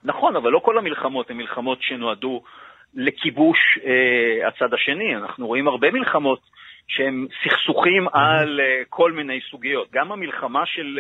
נכון, 0.05 0.37
אבל 0.37 0.51
לא 0.51 0.59
כל 0.59 0.79
המלחמות 0.79 1.31
הן 1.31 1.37
מלחמות 1.37 1.79
שנועדו 1.81 2.43
לכיבוש 2.95 3.59
אה, 3.85 4.49
הצד 4.49 4.75
השני. 4.75 5.17
אנחנו 5.17 5.47
רואים 5.47 5.69
הרבה 5.69 5.91
מלחמות 5.91 6.41
שהם 6.89 7.27
סכסוכים 7.45 8.09
על 8.13 8.61
כל 8.89 9.13
מיני 9.13 9.41
סוגיות. 9.51 9.89
גם 9.93 10.13
המלחמה 10.13 10.63
של 10.67 10.99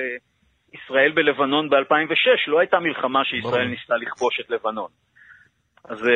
ישראל 0.74 1.12
בלבנון 1.12 1.70
ב-2006 1.70 2.50
לא 2.50 2.58
הייתה 2.58 2.78
מלחמה 2.78 3.24
שישראל 3.24 3.68
ניסתה 3.68 3.94
לכבוש 3.96 4.40
את 4.40 4.50
לבנון. 4.50 4.88
אז 5.88 5.98
זה, 5.98 6.12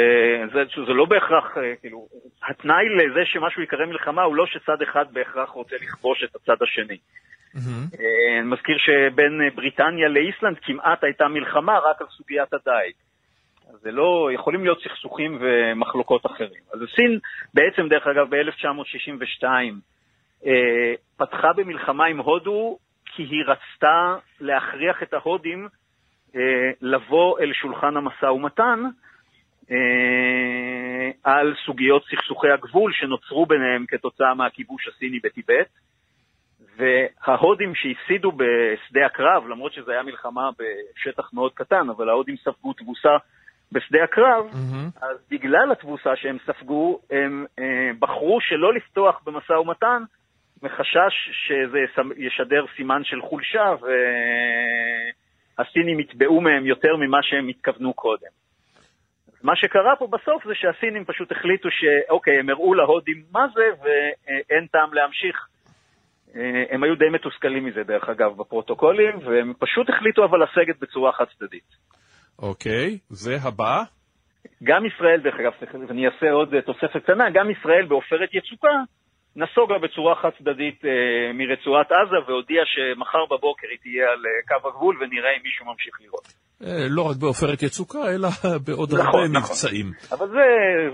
זה, 0.52 0.62
זה 0.86 0.92
לא 0.92 1.04
בהכרח, 1.04 1.56
כאילו, 1.80 2.08
התנאי 2.50 2.88
לזה 2.88 3.20
שמשהו 3.24 3.62
יקרה 3.62 3.86
מלחמה 3.86 4.22
הוא 4.22 4.36
לא 4.36 4.46
שצד 4.46 4.82
אחד 4.82 5.04
בהכרח 5.12 5.50
רוצה 5.50 5.76
לכבוש 5.82 6.24
את 6.24 6.36
הצד 6.36 6.62
השני. 6.62 6.96
Mm-hmm. 6.96 7.96
אני 8.38 8.40
מזכיר 8.42 8.76
שבין 8.78 9.40
בריטניה 9.54 10.08
לאיסלנד 10.08 10.58
כמעט 10.62 11.04
הייתה 11.04 11.28
מלחמה 11.28 11.78
רק 11.78 12.00
על 12.00 12.06
סוגיית 12.16 12.52
הדייג. 12.52 12.94
זה 13.80 13.90
לא, 13.90 14.30
יכולים 14.34 14.64
להיות 14.64 14.82
סכסוכים 14.82 15.38
ומחלוקות 15.40 16.26
אחרים. 16.26 16.62
אז 16.72 16.80
סין 16.96 17.18
בעצם, 17.54 17.88
דרך 17.88 18.06
אגב, 18.06 18.34
ב-1962 18.34 19.44
אה, 20.46 20.94
פתחה 21.16 21.52
במלחמה 21.56 22.06
עם 22.06 22.18
הודו 22.20 22.78
כי 23.04 23.22
היא 23.22 23.44
רצתה 23.46 24.16
להכריח 24.40 25.02
את 25.02 25.14
ההודים 25.14 25.68
אה, 26.36 26.40
לבוא 26.80 27.40
אל 27.40 27.52
שולחן 27.52 27.96
המשא 27.96 28.26
ומתן 28.26 28.80
אה, 28.84 28.90
על 31.24 31.54
סוגיות 31.66 32.02
סכסוכי 32.10 32.50
הגבול 32.50 32.92
שנוצרו 32.92 33.46
ביניהם 33.46 33.84
כתוצאה 33.88 34.34
מהכיבוש 34.34 34.88
הסיני 34.88 35.18
בטיבט. 35.22 35.68
וההודים 36.76 37.74
שהפסידו 37.74 38.32
בשדה 38.32 39.06
הקרב, 39.06 39.48
למרות 39.48 39.72
שזו 39.72 39.90
הייתה 39.90 40.06
מלחמה 40.06 40.50
בשטח 40.58 41.30
מאוד 41.32 41.52
קטן, 41.54 41.90
אבל 41.96 42.08
ההודים 42.08 42.36
ספגו 42.36 42.72
תבוסה 42.72 43.16
בשדה 43.72 44.04
הקרב, 44.04 44.46
mm-hmm. 44.52 45.04
אז 45.04 45.16
בגלל 45.30 45.72
התבוסה 45.72 46.16
שהם 46.16 46.36
ספגו, 46.46 47.00
הם 47.10 47.46
אה, 47.58 47.90
בחרו 47.98 48.38
שלא 48.40 48.74
לפתוח 48.74 49.20
במשא 49.26 49.52
ומתן, 49.52 50.02
מחשש 50.62 51.30
שזה 51.32 51.78
ישדר 52.16 52.64
סימן 52.76 53.04
של 53.04 53.20
חולשה, 53.20 53.74
והסינים 55.58 56.00
יתבעו 56.00 56.40
מהם 56.40 56.66
יותר 56.66 56.96
ממה 56.96 57.18
שהם 57.22 57.48
התכוונו 57.48 57.94
קודם. 57.94 58.39
מה 59.42 59.56
שקרה 59.56 59.97
פה 59.99 60.06
בסוף 60.06 60.47
זה 60.47 60.52
שהסינים 60.54 61.04
פשוט 61.04 61.32
החליטו 61.32 61.68
שאוקיי, 61.70 62.38
הם 62.38 62.50
הראו 62.50 62.75
להודים 62.75 63.23
מה 63.32 63.47
זה, 63.54 63.62
ואין 63.82 64.66
טעם 64.66 64.94
להמשיך. 64.94 65.47
אה, 66.37 66.64
הם 66.70 66.82
היו 66.82 66.94
די 66.94 67.09
מתוסכלים 67.12 67.64
מזה, 67.64 67.82
דרך 67.82 68.09
אגב, 68.09 68.37
בפרוטוקולים, 68.37 69.18
והם 69.25 69.52
פשוט 69.59 69.90
החליטו 69.90 70.25
אבל 70.25 70.38
לסגת 70.42 70.78
בצורה 70.80 71.12
חד 71.12 71.25
צדדית. 71.38 71.76
אוקיי, 72.38 72.99
והבא? 73.11 73.82
גם 74.62 74.87
ישראל, 74.87 75.20
דרך 75.20 75.35
אגב, 75.40 75.52
אני 75.90 76.06
אעשה 76.06 76.30
עוד 76.30 76.61
תוספת 76.61 77.02
קטנה, 77.02 77.30
גם 77.30 77.50
ישראל 77.50 77.87
בעופרת 77.87 78.28
יצוקה 78.32 78.73
נסוגה 79.37 79.78
בצורה 79.78 80.14
חד 80.14 80.30
צדדית 80.38 80.85
אה, 80.85 81.32
מרצועת 81.35 81.92
עזה 81.92 82.16
והודיעה 82.26 82.64
שמחר 82.66 83.25
בבוקר 83.30 83.66
היא 83.70 83.78
תהיה 83.82 84.11
על 84.12 84.23
אה, 84.26 84.61
קו 84.61 84.68
הגבול 84.68 84.97
ונראה 85.00 85.30
אם 85.37 85.42
מישהו 85.44 85.66
ממשיך 85.66 86.00
לראות. 86.00 86.50
אה, 86.64 86.86
לא 86.88 87.10
רק 87.10 87.16
בעופרת 87.16 87.62
יצוקה, 87.62 87.98
אלא 88.14 88.28
בעוד 88.66 88.88
נכון, 88.94 89.06
הרבה 89.06 89.28
נכון. 89.28 89.36
מבצעים. 89.36 89.92
אבל 90.12 90.28
זה, 90.28 90.44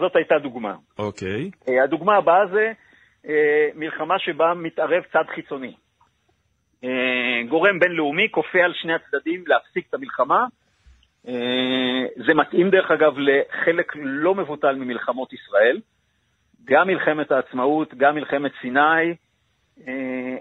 זאת 0.00 0.16
הייתה 0.16 0.34
דוגמה. 0.42 0.74
אוקיי. 0.98 1.50
אה, 1.68 1.84
הדוגמה 1.84 2.16
הבאה 2.16 2.46
זה 2.52 2.72
אה, 3.28 3.68
מלחמה 3.74 4.18
שבה 4.18 4.54
מתערב 4.54 5.02
צד 5.12 5.24
חיצוני. 5.34 5.74
גורם 7.48 7.78
בינלאומי 7.78 8.28
כופה 8.30 8.58
על 8.64 8.72
שני 8.74 8.92
הצדדים 8.94 9.44
להפסיק 9.46 9.86
את 9.88 9.94
המלחמה. 9.94 10.44
זה 12.26 12.34
מתאים 12.34 12.70
דרך 12.70 12.90
אגב 12.90 13.12
לחלק 13.18 13.92
לא 13.96 14.34
מבוטל 14.34 14.74
ממלחמות 14.74 15.32
ישראל. 15.32 15.80
גם 16.64 16.86
מלחמת 16.86 17.32
העצמאות, 17.32 17.94
גם 17.94 18.14
מלחמת 18.14 18.52
סיני, 18.60 19.14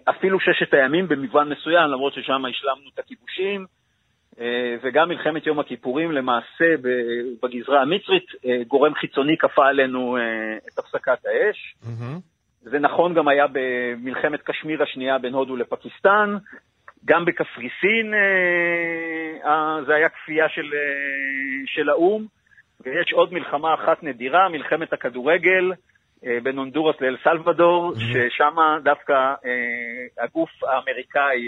אפילו 0.10 0.40
ששת 0.40 0.74
הימים 0.74 1.08
במובן 1.08 1.50
מסוים, 1.50 1.90
למרות 1.90 2.14
ששם 2.14 2.46
השלמנו 2.46 2.90
את 2.94 3.00
הכיבושים, 3.00 3.66
וגם 4.84 5.10
מלחמת 5.10 5.48
יום 5.48 5.60
הכיפורים, 5.60 6.12
למעשה 6.12 6.66
בגזרה 7.44 7.82
המצרית, 7.82 8.26
גורם 8.68 8.94
חיצוני 8.94 9.38
כפה 9.38 9.68
עלינו 9.68 10.18
את 10.68 10.80
הפסקת 10.80 11.26
האש. 11.26 11.76
Mm-hmm. 11.84 12.20
זה 12.62 12.80
נכון 12.80 13.14
גם 13.14 13.28
היה 13.28 13.46
במלחמת 13.52 14.42
קשמיר 14.42 14.84
השנייה 14.84 15.18
בין 15.18 15.34
הודו 15.34 15.56
לפקיסטן, 15.56 16.38
גם 17.06 17.26
בקפריסין 17.26 18.14
אה, 18.14 19.50
אה, 19.50 19.84
זה 19.86 19.96
היה 19.96 20.10
כפייה 20.10 20.50
של, 20.50 20.74
אה, 20.74 21.64
של 21.66 21.90
האו"ם, 21.90 22.26
ויש 22.82 23.14
עוד 23.14 23.34
מלחמה 23.34 23.74
אחת 23.74 24.04
נדירה, 24.04 24.50
מלחמת 24.50 24.94
הכדורגל 24.94 25.72
בין 26.44 26.58
הונדורס 26.58 27.02
לאל 27.02 27.18
סלבדור, 27.24 27.94
mm-hmm. 27.94 28.30
ששם 28.30 28.56
דווקא 28.84 29.34
הגוף 30.18 30.50
האמריקאי 30.64 31.42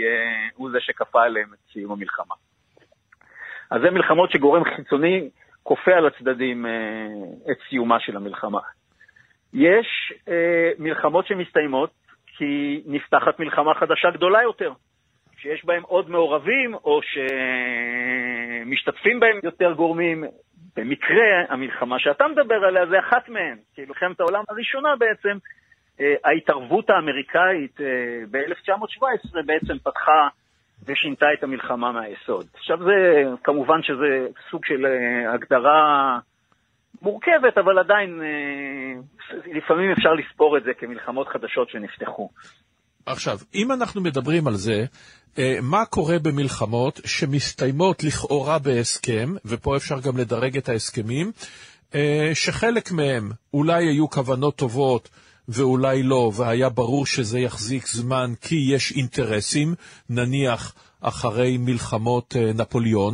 הוא 0.56 0.72
זה 0.72 0.78
שכפה 0.82 1.24
עליהם 1.24 1.54
את 1.54 1.74
סיום 1.74 1.92
המלחמה. 1.92 2.36
אז 3.72 3.82
זה 3.82 3.92
מלחמות 3.92 4.32
שגורם 4.32 4.64
חיצוני 4.64 5.30
כופה 5.64 5.94
על 5.94 6.08
הצדדים 6.08 6.66
את 7.52 7.58
סיומה 7.70 8.00
של 8.00 8.18
המלחמה. 8.18 8.60
יש 9.54 10.14
אה, 10.28 10.72
מלחמות 10.80 11.28
שמסתיימות 11.28 11.90
כי 12.38 12.82
נפתחת 12.86 13.40
מלחמה 13.40 13.74
חדשה 13.74 14.12
גדולה 14.12 14.44
יותר, 14.44 14.74
שיש 15.38 15.66
בהם 15.66 15.84
עוד 15.84 16.10
מעורבים 16.10 16.74
או 16.74 17.00
שמשתתפים 18.66 19.20
בהם 19.20 19.40
יותר 19.44 19.74
גורמים. 19.74 20.24
במקרה, 20.76 21.44
המלחמה 21.50 22.00
שאתה 22.00 22.28
מדבר 22.28 22.56
עליה 22.56 22.86
זה 22.86 23.00
אחת 23.00 23.30
מהן, 23.30 23.58
כי 23.76 23.86
מלחמת 23.88 24.20
העולם 24.20 24.44
הראשונה 24.50 24.96
בעצם, 24.96 25.38
אה, 26.00 26.16
ההתערבות 26.26 26.90
האמריקאית 26.90 27.82
אה, 27.82 27.86
ב-1917 28.32 29.42
בעצם 29.46 29.80
פתחה 29.84 30.28
ושינתה 30.86 31.26
את 31.38 31.44
המלחמה 31.44 31.92
מהיסוד. 31.92 32.46
עכשיו 32.54 32.78
זה, 32.78 33.24
כמובן 33.44 33.84
שזה 33.84 34.28
סוג 34.52 34.66
של 34.66 34.86
אה, 34.86 35.34
הגדרה 35.34 36.20
מורכבת, 37.02 37.58
אבל 37.58 37.80
עדיין 37.80 38.22
אה, 38.22 39.02
לפעמים 39.58 39.92
אפשר 39.92 40.14
לספור 40.14 40.58
את 40.58 40.64
זה 40.64 40.72
כמלחמות 40.80 41.28
חדשות 41.28 41.70
שנפתחו. 41.70 42.30
עכשיו, 43.06 43.38
אם 43.56 43.72
אנחנו 43.72 44.02
מדברים 44.02 44.48
על 44.48 44.54
זה, 44.54 44.86
אה, 45.38 45.58
מה 45.62 45.86
קורה 45.86 46.20
במלחמות 46.20 47.00
שמסתיימות 47.06 48.04
לכאורה 48.04 48.60
בהסכם, 48.60 49.30
ופה 49.46 49.78
אפשר 49.78 49.96
גם 50.00 50.18
לדרג 50.18 50.58
את 50.58 50.70
ההסכמים, 50.70 51.32
שחלק 52.34 52.92
מהם 52.92 53.30
אולי 53.54 53.88
היו 53.88 54.10
כוונות 54.10 54.56
טובות 54.56 55.10
ואולי 55.50 56.04
לא, 56.04 56.32
והיה 56.38 56.70
ברור 56.70 57.06
שזה 57.06 57.40
יחזיק 57.40 57.86
זמן 57.86 58.28
כי 58.42 58.56
יש 58.74 58.92
אינטרסים, 58.98 59.68
נניח 60.10 60.74
אחרי 61.02 61.58
מלחמות 61.58 62.36
נפוליאון, 62.60 63.14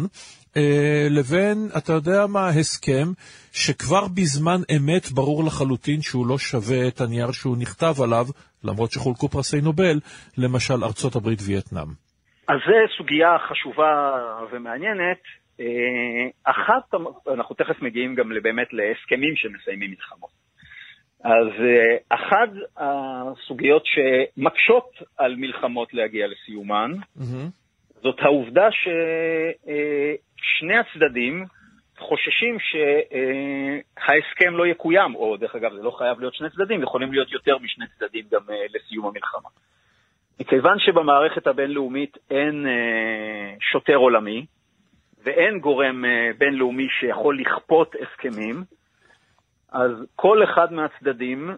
אה, 0.57 1.07
לבין, 1.09 1.57
אתה 1.77 1.93
יודע 1.93 2.27
מה, 2.27 2.49
הסכם 2.49 3.07
שכבר 3.51 4.07
בזמן 4.15 4.59
אמת 4.75 5.11
ברור 5.11 5.43
לחלוטין 5.43 6.01
שהוא 6.01 6.27
לא 6.27 6.37
שווה 6.37 6.87
את 6.87 7.01
הנייר 7.01 7.31
שהוא 7.31 7.57
נכתב 7.57 7.93
עליו, 8.03 8.25
למרות 8.63 8.91
שחולקו 8.91 9.27
פרסי 9.29 9.61
נובל, 9.61 9.99
למשל 10.37 10.83
ארצות 10.83 11.15
הברית 11.15 11.39
וייטנאם. 11.47 11.89
אז 12.47 12.59
זו 12.65 12.97
סוגיה 12.97 13.37
חשובה 13.49 14.11
ומעניינת. 14.51 15.21
אה, 15.59 16.25
אחת, 16.43 16.85
אנחנו 17.33 17.55
תכף 17.55 17.81
מגיעים 17.81 18.15
גם 18.15 18.29
באמת 18.43 18.67
להסכמים 18.73 19.35
שמסיימים 19.35 19.89
מלחמות. 19.89 20.42
אז 21.23 21.47
אה, 21.59 21.97
אחת 22.09 22.49
הסוגיות 22.77 23.83
שמקשות 23.85 24.89
על 25.17 25.35
מלחמות 25.35 25.93
להגיע 25.93 26.27
לסיומן, 26.27 26.91
mm-hmm. 27.17 27.21
זאת 28.01 28.19
העובדה 28.19 28.67
ששני 28.71 30.77
הצדדים 30.77 31.45
חוששים 31.97 32.57
שההסכם 32.59 34.55
לא 34.55 34.67
יקוים, 34.67 35.15
או 35.15 35.37
דרך 35.37 35.55
אגב, 35.55 35.73
זה 35.73 35.83
לא 35.83 35.91
חייב 35.91 36.19
להיות 36.19 36.33
שני 36.33 36.49
צדדים, 36.49 36.83
יכולים 36.83 37.11
להיות 37.11 37.31
יותר 37.31 37.57
משני 37.57 37.85
צדדים 37.97 38.25
גם 38.31 38.41
אה, 38.49 38.55
לסיום 38.73 39.05
המלחמה. 39.05 39.49
מכיוון 40.39 40.79
שבמערכת 40.79 41.47
הבינלאומית 41.47 42.17
אין 42.31 42.67
אה, 42.67 43.53
שוטר 43.71 43.95
עולמי, 43.95 44.45
ואין 45.23 45.59
גורם 45.59 46.05
אה, 46.05 46.29
בינלאומי 46.37 46.87
שיכול 46.99 47.39
לכפות 47.39 47.95
הסכמים, 48.01 48.63
אז 49.73 49.91
כל 50.15 50.43
אחד 50.43 50.73
מהצדדים 50.73 51.49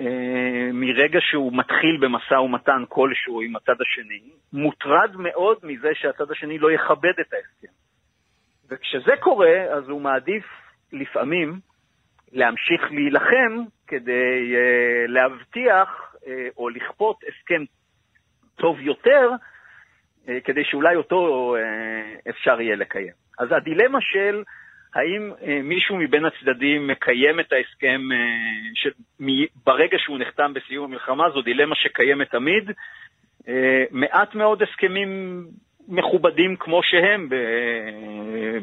אה, 0.00 0.70
מרגע 0.72 1.18
שהוא 1.20 1.52
מתחיל 1.56 1.96
במשא 2.00 2.34
ומתן 2.34 2.84
כלשהו 2.88 3.40
עם 3.40 3.56
הצד 3.56 3.80
השני, 3.80 4.20
מוטרד 4.52 5.16
מאוד 5.16 5.58
מזה 5.62 5.88
שהצד 5.94 6.30
השני 6.30 6.58
לא 6.58 6.72
יכבד 6.72 7.20
את 7.20 7.32
ההסכם. 7.32 7.72
וכשזה 8.70 9.12
קורה, 9.20 9.62
אז 9.76 9.88
הוא 9.88 10.00
מעדיף 10.00 10.44
לפעמים 10.92 11.60
להמשיך 12.32 12.82
להילחם 12.90 13.64
כדי 13.86 14.54
uh, 14.54 15.10
להבטיח 15.10 16.14
uh, 16.14 16.28
או 16.56 16.68
לכפות 16.68 17.20
הסכם 17.28 17.64
טוב 18.56 18.80
יותר, 18.80 19.30
uh, 20.26 20.30
כדי 20.44 20.64
שאולי 20.64 20.96
אותו 20.96 21.54
uh, 21.56 22.30
אפשר 22.30 22.60
יהיה 22.60 22.76
לקיים. 22.76 23.12
אז 23.38 23.48
הדילמה 23.52 23.98
של 24.00 24.42
האם 24.94 25.32
אה, 25.42 25.60
מישהו 25.62 25.96
מבין 25.96 26.24
הצדדים 26.24 26.86
מקיים 26.86 27.40
את 27.40 27.52
ההסכם 27.52 28.00
אה, 28.12 28.16
ש... 28.74 28.88
ברגע 29.66 29.98
שהוא 29.98 30.18
נחתם 30.18 30.54
בסיום 30.54 30.84
המלחמה, 30.84 31.30
זו 31.30 31.42
דילמה 31.42 31.74
שקיימת 31.74 32.30
תמיד. 32.30 32.70
אה, 33.48 33.84
מעט 33.90 34.34
מאוד 34.34 34.62
הסכמים 34.62 35.42
מכובדים 35.88 36.56
כמו 36.56 36.82
שהם 36.82 37.28
ב... 37.28 37.34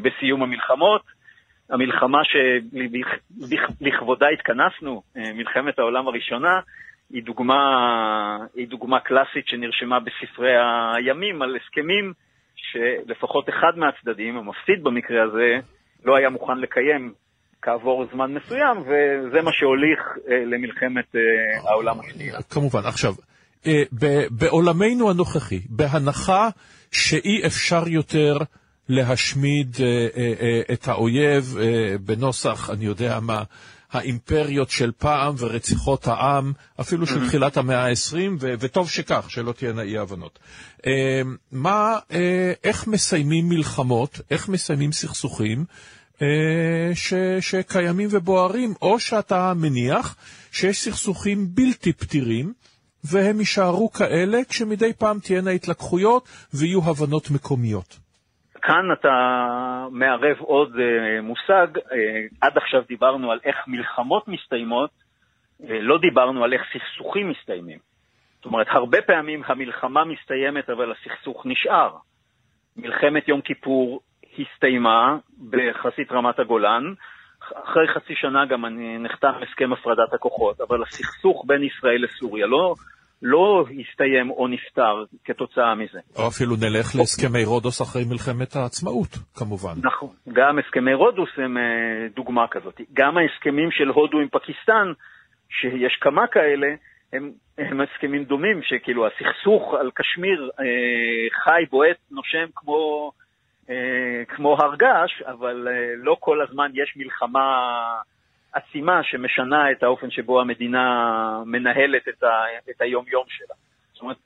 בסיום 0.01 0.43
המלחמות. 0.43 1.01
המלחמה 1.69 2.21
שלכבודה 2.23 4.27
התכנסנו, 4.27 5.01
מלחמת 5.15 5.79
העולם 5.79 6.07
הראשונה, 6.07 6.59
היא 7.09 7.23
דוגמה, 7.23 8.37
היא 8.55 8.67
דוגמה 8.67 8.99
קלאסית 8.99 9.47
שנרשמה 9.47 9.99
בספרי 9.99 10.53
הימים 10.95 11.41
על 11.41 11.55
הסכמים 11.55 12.13
שלפחות 12.55 13.49
אחד 13.49 13.77
מהצדדים, 13.77 14.37
המפסיד 14.37 14.83
במקרה 14.83 15.23
הזה, 15.23 15.59
לא 16.05 16.17
היה 16.17 16.29
מוכן 16.29 16.57
לקיים 16.57 17.13
כעבור 17.65 18.05
זמן 18.13 18.33
מסוים, 18.33 18.77
וזה 18.81 19.41
מה 19.41 19.51
שהוליך 19.53 19.99
אה, 20.29 20.45
למלחמת 20.45 21.15
אה, 21.15 21.69
העולם 21.69 21.99
השנייה. 21.99 22.41
כמובן. 22.49 22.85
עכשיו, 22.85 23.13
אה, 23.67 23.83
בעולמנו 24.29 25.09
הנוכחי, 25.09 25.59
בהנחה 25.69 26.49
שאי 26.91 27.45
אפשר 27.45 27.87
יותר 27.87 28.37
להשמיד 28.89 29.75
את 30.73 30.87
האויב 30.87 31.57
בנוסח, 32.01 32.69
אני 32.69 32.85
יודע 32.85 33.19
מה, 33.21 33.43
האימפריות 33.91 34.69
של 34.69 34.91
פעם 34.97 35.35
ורציחות 35.37 36.07
העם, 36.07 36.53
אפילו 36.81 37.07
של 37.07 37.27
תחילת 37.27 37.57
המאה 37.57 37.87
ה-20, 37.87 38.17
וטוב 38.39 38.89
שכך, 38.89 39.25
שלא 39.29 39.51
תהיינה 39.51 39.81
אי-הבנות. 39.81 40.39
מה, 41.51 41.99
איך 42.63 42.87
מסיימים 42.87 43.49
מלחמות, 43.49 44.21
איך 44.31 44.49
מסיימים 44.49 44.91
סכסוכים, 44.91 45.59
אה, 45.59 45.94
ש, 46.93 47.13
שקיימים 47.39 48.07
ובוערים, 48.11 48.69
או 48.81 48.99
שאתה 48.99 49.53
מניח 49.55 50.15
שיש 50.51 50.77
סכסוכים 50.77 51.37
בלתי 51.55 51.93
פתירים, 51.93 52.53
והם 53.11 53.39
יישארו 53.39 53.91
כאלה 53.91 54.37
כשמדי 54.49 54.93
פעם 54.93 55.17
תהיינה 55.19 55.51
התלקחויות 55.51 56.27
ויהיו 56.53 56.79
הבנות 56.89 57.31
מקומיות. 57.31 57.99
כאן 58.61 58.85
אתה 58.99 59.09
מערב 59.91 60.37
עוד 60.39 60.75
uh, 60.75 61.21
מושג, 61.21 61.67
uh, 61.77 61.81
עד 62.41 62.57
עכשיו 62.57 62.81
דיברנו 62.87 63.31
על 63.31 63.39
איך 63.45 63.55
מלחמות 63.67 64.27
מסתיימות, 64.27 64.89
uh, 65.61 65.65
לא 65.81 65.97
דיברנו 65.97 66.43
על 66.43 66.53
איך 66.53 66.61
סכסוכים 66.73 67.29
מסתיימים. 67.29 67.77
זאת 68.35 68.45
אומרת, 68.45 68.67
הרבה 68.69 69.01
פעמים 69.01 69.41
המלחמה 69.45 70.05
מסתיימת 70.05 70.69
אבל 70.69 70.91
הסכסוך 70.91 71.45
נשאר. 71.45 71.89
מלחמת 72.77 73.27
יום 73.27 73.41
כיפור 73.41 74.01
הסתיימה 74.39 75.17
ביחסית 75.37 76.11
רמת 76.11 76.39
הגולן. 76.39 76.93
אחרי 77.53 77.87
חצי 77.87 78.13
שנה 78.15 78.45
גם 78.45 78.65
אני, 78.65 78.97
נחתם 78.97 79.31
הסכם 79.41 79.73
הפרדת 79.73 80.13
הכוחות, 80.13 80.61
אבל 80.61 80.83
הסכסוך 80.83 81.43
בין 81.47 81.63
ישראל 81.63 82.03
לסוריה 82.03 82.45
לא, 82.47 82.75
לא 83.21 83.65
הסתיים 83.79 84.29
או 84.29 84.47
נפתר 84.47 85.03
כתוצאה 85.25 85.75
מזה. 85.75 85.99
או 86.15 86.27
אפילו 86.27 86.55
נלך 86.55 86.95
להסכמי 86.95 87.45
רודוס 87.45 87.81
אחרי 87.81 88.03
מלחמת 88.09 88.55
העצמאות, 88.55 89.09
כמובן. 89.35 89.73
נכון, 89.83 90.09
גם 90.33 90.59
הסכמי 90.59 90.93
רודוס 90.93 91.29
הם 91.37 91.57
אה, 91.57 92.07
דוגמה 92.15 92.47
כזאת. 92.51 92.81
גם 92.93 93.17
ההסכמים 93.17 93.71
של 93.71 93.87
הודו 93.87 94.19
עם 94.19 94.27
פקיסטן, 94.27 94.91
שיש 95.49 95.97
כמה 96.01 96.27
כאלה, 96.27 96.67
הם, 97.13 97.31
הם 97.57 97.81
הסכמים 97.81 98.23
דומים, 98.23 98.61
שכאילו 98.63 99.07
הסכסוך 99.07 99.73
על 99.79 99.91
קשמיר 99.93 100.49
אה, 100.59 101.43
חי, 101.43 101.63
בועט, 101.71 101.97
נושם 102.11 102.45
כמו... 102.55 103.11
אה, 103.69 104.25
כמו 104.27 104.57
הרגש, 104.59 105.21
אבל 105.27 105.67
אה, 105.71 105.93
לא 105.97 106.17
כל 106.19 106.41
הזמן 106.41 106.71
יש 106.73 106.93
מלחמה 106.95 107.71
עצימה 108.53 109.03
שמשנה 109.03 109.71
את 109.71 109.83
האופן 109.83 110.11
שבו 110.11 110.41
המדינה 110.41 111.43
מנהלת 111.45 112.07
את, 112.07 112.23
ה, 112.23 112.27
את 112.69 112.81
היום-יום 112.81 113.23
שלה. 113.27 113.55
זאת 113.93 114.01
אומרת, 114.01 114.17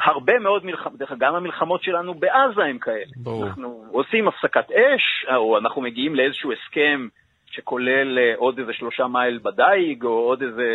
הרבה 0.00 0.38
מאוד 0.38 0.64
מלחמות, 0.64 0.98
דרך 0.98 1.10
אגב, 1.12 1.20
גם 1.20 1.34
המלחמות 1.34 1.82
שלנו 1.82 2.14
בעזה 2.14 2.64
הם 2.64 2.78
כאלה. 2.78 3.12
ברור. 3.16 3.46
אנחנו 3.46 3.84
עושים 3.90 4.28
הפסקת 4.28 4.70
אש, 4.70 5.26
או 5.36 5.58
אנחנו 5.58 5.82
מגיעים 5.82 6.14
לאיזשהו 6.14 6.52
הסכם 6.52 7.08
שכולל 7.46 8.18
אה, 8.18 8.32
עוד 8.36 8.58
איזה 8.58 8.72
שלושה 8.72 9.06
מייל 9.06 9.38
בדייג, 9.42 10.04
או 10.04 10.10
עוד 10.10 10.42
איזה 10.42 10.68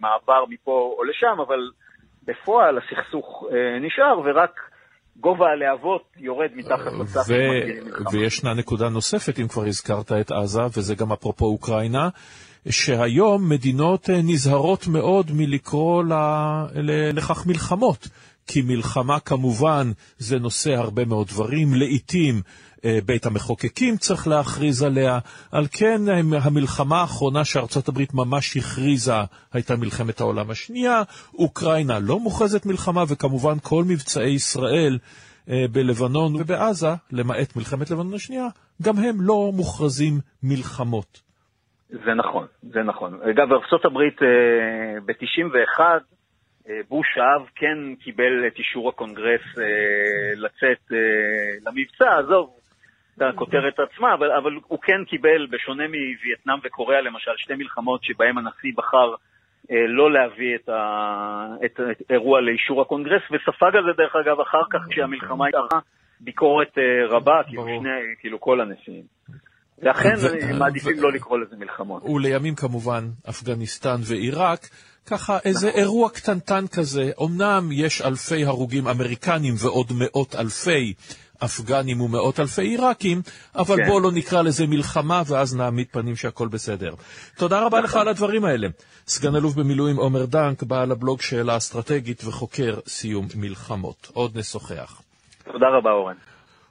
מעבר 0.00 0.44
מפה 0.48 0.94
או 0.98 1.04
לשם, 1.04 1.36
אבל 1.40 1.70
בפועל 2.24 2.78
הסכסוך 2.78 3.46
נשאר, 3.80 4.20
ורק 4.24 4.69
גובה 5.20 5.46
הלהבות 5.46 6.02
יורד 6.16 6.50
מתחת 6.54 6.92
לסף. 7.00 7.20
ו- 7.28 8.12
וישנה 8.12 8.54
נקודה 8.54 8.88
נוספת, 8.88 9.38
אם 9.40 9.48
כבר 9.48 9.66
הזכרת 9.66 10.12
את 10.12 10.30
עזה, 10.32 10.62
וזה 10.76 10.94
גם 10.94 11.12
אפרופו 11.12 11.44
אוקראינה, 11.44 12.08
שהיום 12.68 13.48
מדינות 13.48 14.10
אה, 14.10 14.22
נזהרות 14.22 14.86
מאוד 14.86 15.30
מלקרוא 15.34 16.04
לכך 17.12 17.46
מלחמות. 17.46 18.08
כי 18.52 18.62
מלחמה 18.62 19.20
כמובן 19.20 19.86
זה 20.18 20.38
נושא 20.38 20.70
הרבה 20.70 21.04
מאוד 21.04 21.26
דברים, 21.26 21.68
לעתים 21.74 22.34
אה, 22.84 22.98
בית 23.06 23.26
המחוקקים 23.26 23.96
צריך 23.96 24.28
להכריז 24.28 24.82
עליה. 24.82 25.18
על 25.52 25.64
כן 25.78 26.00
המלחמה 26.42 27.00
האחרונה 27.00 27.44
שארצות 27.44 27.88
הברית 27.88 28.14
ממש 28.14 28.56
הכריזה 28.56 29.12
הייתה 29.52 29.76
מלחמת 29.76 30.20
העולם 30.20 30.50
השנייה. 30.50 31.02
אוקראינה 31.38 31.98
לא 31.98 32.18
מוכרזת 32.18 32.66
מלחמה, 32.66 33.02
וכמובן 33.08 33.54
כל 33.62 33.84
מבצעי 33.88 34.34
ישראל 34.34 34.98
אה, 35.50 35.64
בלבנון 35.72 36.32
ובעזה, 36.36 36.94
למעט 37.12 37.56
מלחמת 37.56 37.90
לבנון 37.90 38.14
השנייה, 38.14 38.46
גם 38.82 38.94
הם 38.98 39.16
לא 39.20 39.50
מוכרזים 39.54 40.14
מלחמות. 40.42 41.20
זה 41.90 42.14
נכון, 42.16 42.46
זה 42.62 42.82
נכון. 42.82 43.14
אגב, 43.14 43.48
הברית 43.84 44.22
אה, 44.22 45.00
ב-91, 45.06 45.80
בוש 46.88 47.06
האב 47.18 47.48
כן 47.54 47.94
קיבל 48.04 48.46
את 48.46 48.58
אישור 48.58 48.88
הקונגרס 48.88 49.40
לצאת 50.36 50.92
למבצע, 51.66 52.18
עזוב, 52.18 52.50
הכותרת 53.20 53.74
עצמה, 53.80 54.14
אבל, 54.14 54.32
אבל 54.32 54.52
הוא 54.66 54.78
כן 54.82 55.04
קיבל, 55.08 55.46
בשונה 55.50 55.84
מווייטנאם 55.86 56.58
וקוריאה 56.64 57.00
למשל, 57.00 57.30
שתי 57.36 57.54
מלחמות 57.54 58.04
שבהן 58.04 58.38
הנשיא 58.38 58.72
בחר 58.76 59.14
אה, 59.70 59.86
לא 59.88 60.12
להביא 60.12 60.54
את, 60.54 60.68
ה, 60.68 61.46
את 61.64 61.80
האירוע 62.10 62.40
לאישור 62.40 62.82
הקונגרס, 62.82 63.22
וספג 63.22 63.76
על 63.76 63.84
זה 63.84 63.92
דרך 63.96 64.16
אגב 64.16 64.40
אחר 64.40 64.62
כך 64.72 64.80
כשהמלחמה 64.90 65.44
הייתה 65.46 65.78
ביקורת 66.20 66.78
אה, 66.78 67.16
רבה, 67.16 67.40
כאילו, 67.48 67.64
שני, 67.64 67.90
כאילו 68.20 68.40
כל 68.40 68.60
הנשיאים. 68.60 69.04
ואכן 69.82 70.14
הם 70.50 70.58
מעדיפים 70.58 70.96
לא 70.98 71.12
לקרוא 71.12 71.38
לזה 71.38 71.56
מלחמות. 71.56 72.02
ולימים 72.02 72.54
כמובן 72.54 73.04
אפגניסטן 73.28 73.96
ועיראק. 74.08 74.60
ככה 75.06 75.38
איזה 75.44 75.68
נכון. 75.68 75.80
אירוע 75.80 76.10
קטנטן 76.10 76.66
כזה, 76.66 77.10
אמנם 77.22 77.68
יש 77.72 78.02
אלפי 78.02 78.44
הרוגים 78.44 78.88
אמריקנים 78.88 79.54
ועוד 79.58 79.92
מאות 79.94 80.34
אלפי 80.34 80.94
אפגנים 81.44 82.00
ומאות 82.00 82.40
אלפי 82.40 82.62
עיראקים, 82.62 83.22
אבל 83.54 83.76
כן. 83.76 83.86
בואו 83.86 84.00
לא 84.00 84.12
נקרא 84.12 84.42
לזה 84.42 84.66
מלחמה 84.66 85.22
ואז 85.26 85.56
נעמיד 85.56 85.86
פנים 85.90 86.16
שהכל 86.16 86.48
בסדר. 86.48 86.94
תודה 87.36 87.66
רבה 87.66 87.80
לך 87.80 87.96
על 87.96 88.08
הדברים 88.08 88.44
האלה. 88.44 88.68
סגן 89.06 89.36
אלוף 89.36 89.54
במילואים 89.54 89.96
עומר 89.96 90.24
דנק, 90.24 90.62
בעל 90.62 90.92
הבלוג 90.92 91.20
שאלה 91.20 91.56
אסטרטגית 91.56 92.24
וחוקר 92.24 92.78
סיום 92.86 93.26
מלחמות. 93.34 94.10
עוד 94.12 94.38
נשוחח. 94.38 95.02
תודה 95.52 95.66
רבה 95.78 95.90
אורן. 95.90 96.14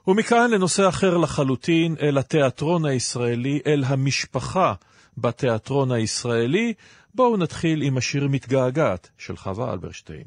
ומכאן 0.06 0.50
לנושא 0.50 0.88
אחר 0.88 1.16
לחלוטין, 1.16 1.96
אל 2.02 2.18
התיאטרון 2.18 2.84
הישראלי, 2.84 3.60
אל 3.66 3.84
המשפחה 3.86 4.74
בתיאטרון 5.18 5.92
הישראלי. 5.92 6.74
בואו 7.14 7.36
נתחיל 7.36 7.82
עם 7.82 7.96
השיר 7.96 8.28
מתגעגעת 8.28 9.10
של 9.18 9.36
חווה 9.36 9.72
אלברשטיין. 9.72 10.24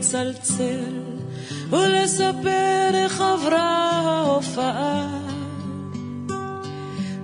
לצלצל 0.00 0.99
ולספר 1.70 2.90
איך 2.94 3.20
עברה 3.20 3.90
ההופעה. 3.90 5.20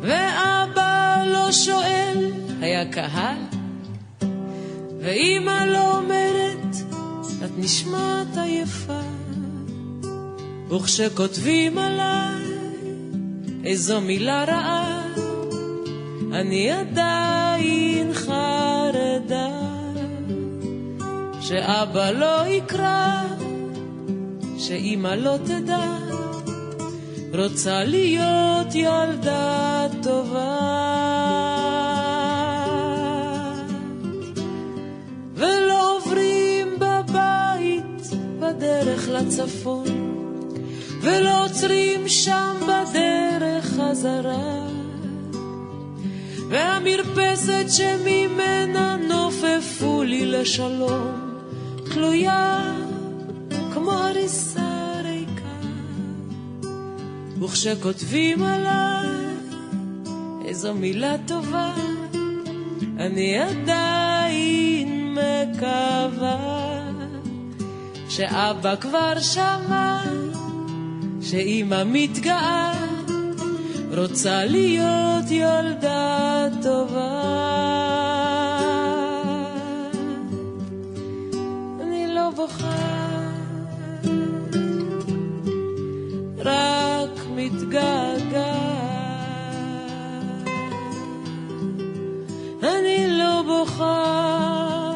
ואבא 0.00 1.22
לא 1.26 1.52
שואל, 1.52 2.32
היה 2.60 2.92
קהל, 2.92 3.38
ואימא 5.00 5.64
לא 5.64 5.96
אומרת, 5.96 6.76
את 7.44 7.50
נשמעת 7.56 8.36
עייפה. 8.36 9.00
וכשכותבים 10.70 11.78
עליי 11.78 12.44
איזו 13.64 14.00
מילה 14.00 14.44
רעה, 14.44 15.02
אני 16.32 16.70
עדיין 16.70 18.12
חרדה. 18.14 19.66
שאבא 21.40 22.10
לא 22.10 22.46
יקרא, 22.46 23.22
שאימא 24.58 25.08
לא 25.08 25.36
תדע, 25.44 25.98
רוצה 27.34 27.84
להיות 27.84 28.74
ילדה 28.74 29.86
טובה. 30.02 30.56
ולא 35.34 35.96
עוברים 35.96 36.78
בבית 36.78 38.10
בדרך 38.40 39.08
לצפון, 39.08 39.86
ולא 41.00 41.44
עוצרים 41.44 42.08
שם 42.08 42.56
בדרך 42.62 43.64
חזרה. 43.64 44.66
והמרפסת 46.48 47.66
שממנה 47.68 48.96
נופפו 48.96 50.02
לי 50.02 50.26
לשלום, 50.26 51.40
תלויה 51.92 52.85
כמו 53.76 53.92
הריסה 53.92 55.00
ריקה. 55.04 55.68
וכשכותבים 57.40 58.42
עליי 58.42 59.08
איזו 60.44 60.74
מילה 60.74 61.16
טובה, 61.26 61.74
אני 62.98 63.38
עדיין 63.38 65.14
מקווה 65.14 66.90
שאבא 68.08 68.76
כבר 68.76 69.20
שמע, 69.20 70.00
שאימא 71.22 71.82
מתגאה, 71.86 72.72
רוצה 73.96 74.44
להיות 74.44 75.24
ילדה 75.30 76.46
טובה. 76.62 78.05
מתגעגעת. 87.76 88.56
אני 92.62 93.06
לא 93.08 93.42
בוכה, 93.46 94.92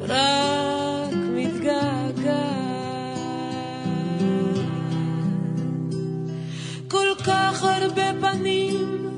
רק 0.00 1.14
מתגעגעת. 1.34 2.32
כל 6.88 7.08
כך 7.26 7.62
הרבה 7.62 8.12
פנים, 8.20 9.08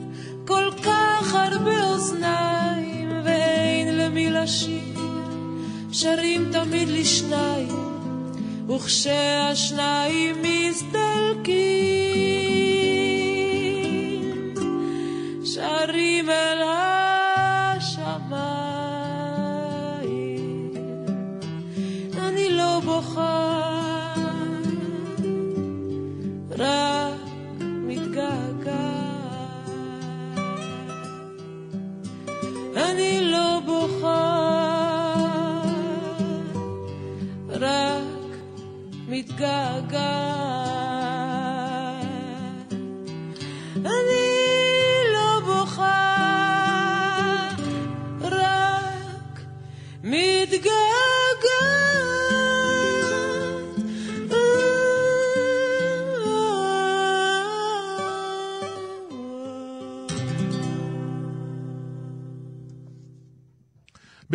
כל 0.47 0.71
כך 0.83 1.35
הרבה 1.35 1.85
אוזניים, 1.85 3.09
ואין 3.25 3.99
למי 3.99 4.31
לשיר, 4.31 4.99
שרים 5.93 6.51
תמיד 6.53 6.89
לשניים, 6.89 7.93
וכשהשניים 8.69 10.36
מסתלקים, 10.41 11.73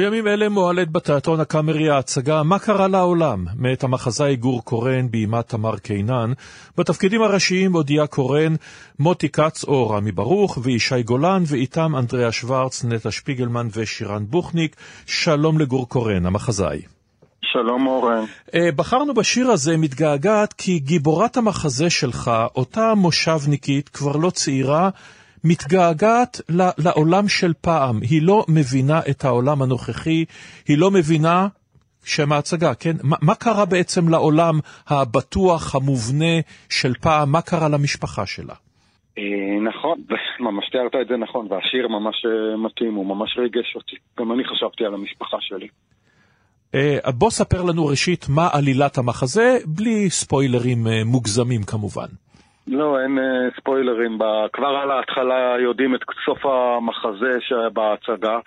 בימים 0.10 0.28
אלה 0.28 0.50
מועלית 0.50 0.92
בתיאטרון 0.92 1.40
הקאמרי 1.40 1.90
ההצגה 1.90 2.44
"מה 2.44 2.60
קרה 2.60 2.88
לעולם" 2.88 3.46
מאת 3.56 3.84
המחזאי 3.84 4.36
גור 4.36 4.64
קורן 4.64 5.12
בימת 5.12 5.48
תמר 5.48 5.78
קינן. 5.78 6.32
בתפקידים 6.78 7.22
הראשיים 7.22 7.76
אודיה 7.76 8.08
קורן, 8.08 8.56
מוטי 9.00 9.30
כץ 9.30 9.64
או 9.64 9.90
רמי 9.90 10.12
ברוך 10.12 10.58
וישי 10.64 11.04
גולן, 11.04 11.44
ואיתם 11.48 11.96
אנדריה 11.96 12.32
שוורץ, 12.32 12.86
נטע 12.86 13.12
שפיגלמן 13.12 13.68
ושירן 13.76 14.26
בוכניק. 14.30 14.76
שלום 15.06 15.60
לגור 15.60 15.90
קורן, 15.90 16.26
המחזאי. 16.26 16.82
שלום 17.42 17.88
אורן. 17.88 18.24
אה, 18.56 18.72
בחרנו 18.76 19.14
בשיר 19.14 19.52
הזה 19.52 19.78
מתגעגעת 19.78 20.54
כי 20.54 20.80
גיבורת 20.80 21.38
המחזה 21.38 21.90
שלך, 21.90 22.32
אותה 22.56 22.94
מושבניקית, 22.96 23.90
כבר 23.90 24.16
לא 24.16 24.30
צעירה, 24.30 24.90
מתגעגעת 25.44 26.42
לעולם 26.78 27.28
של 27.28 27.54
פעם. 27.62 28.00
היא 28.02 28.22
לא 28.22 28.46
מבינה 28.48 29.00
את 29.10 29.26
העולם 29.26 29.62
הנוכחי, 29.62 30.26
היא 30.68 30.78
לא 30.78 30.92
מבינה, 30.92 31.48
שם 32.06 32.32
ההצגה, 32.32 32.76
כן? 32.76 32.96
מה, 33.04 33.18
מה 33.22 33.36
קרה 33.36 33.66
בעצם 33.66 34.10
לעולם 34.10 34.60
הבטוח, 34.88 35.76
המובנה 35.76 36.36
של 36.70 36.94
פעם? 36.94 37.32
מה 37.32 37.42
קרה 37.42 37.70
למשפחה 37.70 38.26
שלה? 38.26 38.54
אה, 39.18 39.60
נכון, 39.70 40.02
ממש 40.48 40.70
תיארת 40.72 40.96
את 41.02 41.08
זה 41.08 41.18
נכון, 41.18 41.48
והשיר 41.50 41.88
ממש 41.88 42.26
אה, 42.26 42.58
מתאים, 42.58 42.94
הוא 42.94 43.06
ממש 43.06 43.38
ריגש 43.38 43.76
אותי. 43.76 43.96
גם 44.20 44.32
אני 44.32 44.44
חשבתי 44.44 44.86
על 44.86 44.94
המשפחה 44.94 45.38
שלי. 45.40 45.68
אה, 46.76 47.12
בוא 47.12 47.30
ספר 47.30 47.64
לנו 47.64 47.86
ראשית 47.86 48.26
מה 48.30 48.48
עלילת 48.54 48.98
המחזה, 48.98 49.58
בלי 49.66 50.10
ספוילרים 50.10 50.88
מוגזמים 51.06 51.64
כמובן. 51.64 52.08
לא, 52.72 53.02
אין 53.02 53.20
אה, 53.20 53.50
ספוילרים. 53.60 54.18
כבר 54.54 54.68
על 54.68 54.92
ההתחלה 54.92 55.56
יודעים 55.60 55.96
את 55.96 56.00
סוף 56.26 56.46
המחזה 56.46 57.38
שבהצגה. 57.40 58.40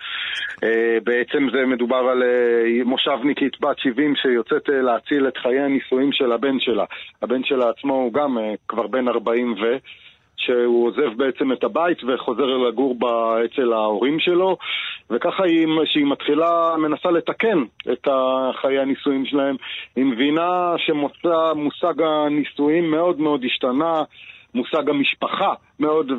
אה, 0.63 0.97
בעצם 1.03 1.47
זה 1.53 1.65
מדובר 1.65 1.97
על 2.11 2.23
אה, 2.23 2.83
מושבניקית 2.85 3.61
בת 3.61 3.79
70 3.79 4.15
שיוצאת 4.15 4.69
להציל 4.69 5.27
את 5.27 5.37
חיי 5.37 5.59
הנישואים 5.59 6.11
של 6.11 6.31
הבן 6.31 6.59
שלה. 6.59 6.85
הבן 7.21 7.43
שלה 7.43 7.69
עצמו 7.69 7.93
הוא 7.93 8.13
גם 8.13 8.37
כבר 8.67 8.87
בן 8.87 9.07
40 9.07 9.53
ו... 9.53 9.77
שהוא 10.45 10.87
עוזב 10.87 11.17
בעצם 11.17 11.51
את 11.51 11.63
הבית 11.63 11.97
וחוזר 12.03 12.45
לגור 12.45 12.95
אצל 13.45 13.73
ההורים 13.73 14.19
שלו 14.19 14.57
וככה 15.09 15.43
היא, 15.43 15.67
שהיא 15.85 16.05
מתחילה, 16.05 16.75
מנסה 16.77 17.11
לתקן 17.11 17.63
את 17.91 18.07
חיי 18.61 18.79
הנישואים 18.79 19.25
שלהם. 19.25 19.55
היא 19.95 20.05
מבינה 20.05 20.73
שמושג 20.77 22.01
הנישואים 22.01 22.91
מאוד 22.91 23.19
מאוד 23.19 23.43
השתנה 23.45 24.03
מושג 24.55 24.89
המשפחה 24.89 25.53
מאוד 25.79 26.11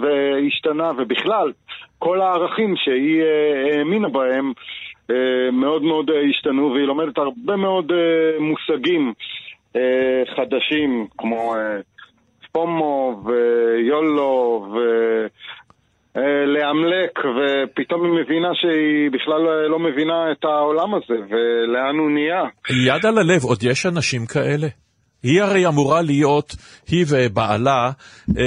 השתנה 0.47 0.93
ובכלל 0.99 1.53
כל 1.99 2.21
הערכים 2.21 2.77
שהיא 2.77 3.23
אה, 3.23 3.79
האמינה 3.79 4.09
בהם 4.09 4.53
אה, 5.11 5.51
מאוד 5.53 5.83
מאוד 5.83 6.11
אה, 6.11 6.21
השתנו 6.31 6.73
והיא 6.73 6.87
לומדת 6.87 7.19
הרבה 7.19 7.57
מאוד 7.57 7.93
מושגים 8.39 9.13
חדשים 10.37 11.07
כמו 11.19 11.55
פומו 12.55 13.23
ויולו 13.25 14.67
ולאמלק 16.15 17.19
ופתאום 17.19 18.05
היא 18.05 18.13
מבינה 18.13 18.49
שהיא 18.55 19.11
בכלל 19.13 19.43
לא 19.69 19.79
מבינה 19.79 20.33
את 20.33 20.45
העולם 20.45 20.95
הזה 20.95 21.15
ולאן 21.31 21.97
הוא 21.99 22.11
נהיה. 22.11 22.45
יד 22.71 23.07
על 23.07 23.19
הלב, 23.19 23.45
עוד 23.45 23.63
יש 23.63 23.87
אנשים 23.87 24.27
כאלה? 24.27 24.69
היא 25.23 25.43
הרי 25.43 25.67
אמורה 25.67 26.03
להיות, 26.03 26.57
היא 26.89 27.05
ובעלה, 27.09 27.91
אה, 28.39 28.43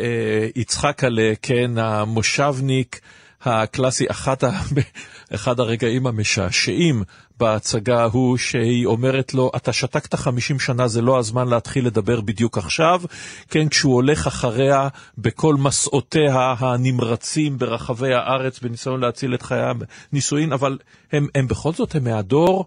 אה, 0.00 0.46
יצחק 0.56 1.04
עלה, 1.04 1.32
כן, 1.42 1.70
המושבניק 1.78 3.00
הקלאסי, 3.42 4.10
אחד, 4.10 4.44
ה, 4.44 4.50
אחד 5.34 5.60
הרגעים 5.60 6.06
המשעשעים 6.06 7.02
בהצגה 7.40 8.04
הוא 8.04 8.36
שהיא 8.36 8.86
אומרת 8.86 9.34
לו, 9.34 9.50
אתה 9.56 9.72
שתקת 9.72 10.14
50 10.14 10.58
שנה, 10.58 10.88
זה 10.88 11.02
לא 11.02 11.18
הזמן 11.18 11.48
להתחיל 11.48 11.86
לדבר 11.86 12.20
בדיוק 12.20 12.58
עכשיו. 12.58 13.00
כן, 13.50 13.68
כשהוא 13.68 13.94
הולך 13.94 14.26
אחריה 14.26 14.88
בכל 15.18 15.54
מסעותיה 15.54 16.54
הנמרצים 16.58 17.58
ברחבי 17.58 18.14
הארץ 18.14 18.58
בניסיון 18.58 19.00
להציל 19.00 19.34
את 19.34 19.42
חיי 19.42 19.62
הנישואין, 20.12 20.52
אבל 20.52 20.78
הם, 21.12 21.26
הם 21.34 21.46
בכל 21.46 21.72
זאת, 21.72 21.94
הם 21.94 22.04
מהדור, 22.04 22.66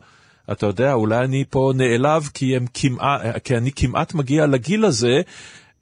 אתה 0.51 0.65
יודע, 0.65 0.93
אולי 0.93 1.17
אני 1.17 1.43
פה 1.49 1.71
נעלב 1.75 2.23
כי, 2.33 2.55
כמעט, 2.73 3.21
כי 3.43 3.57
אני 3.57 3.71
כמעט 3.75 4.13
מגיע 4.13 4.45
לגיל 4.45 4.85
הזה. 4.85 5.21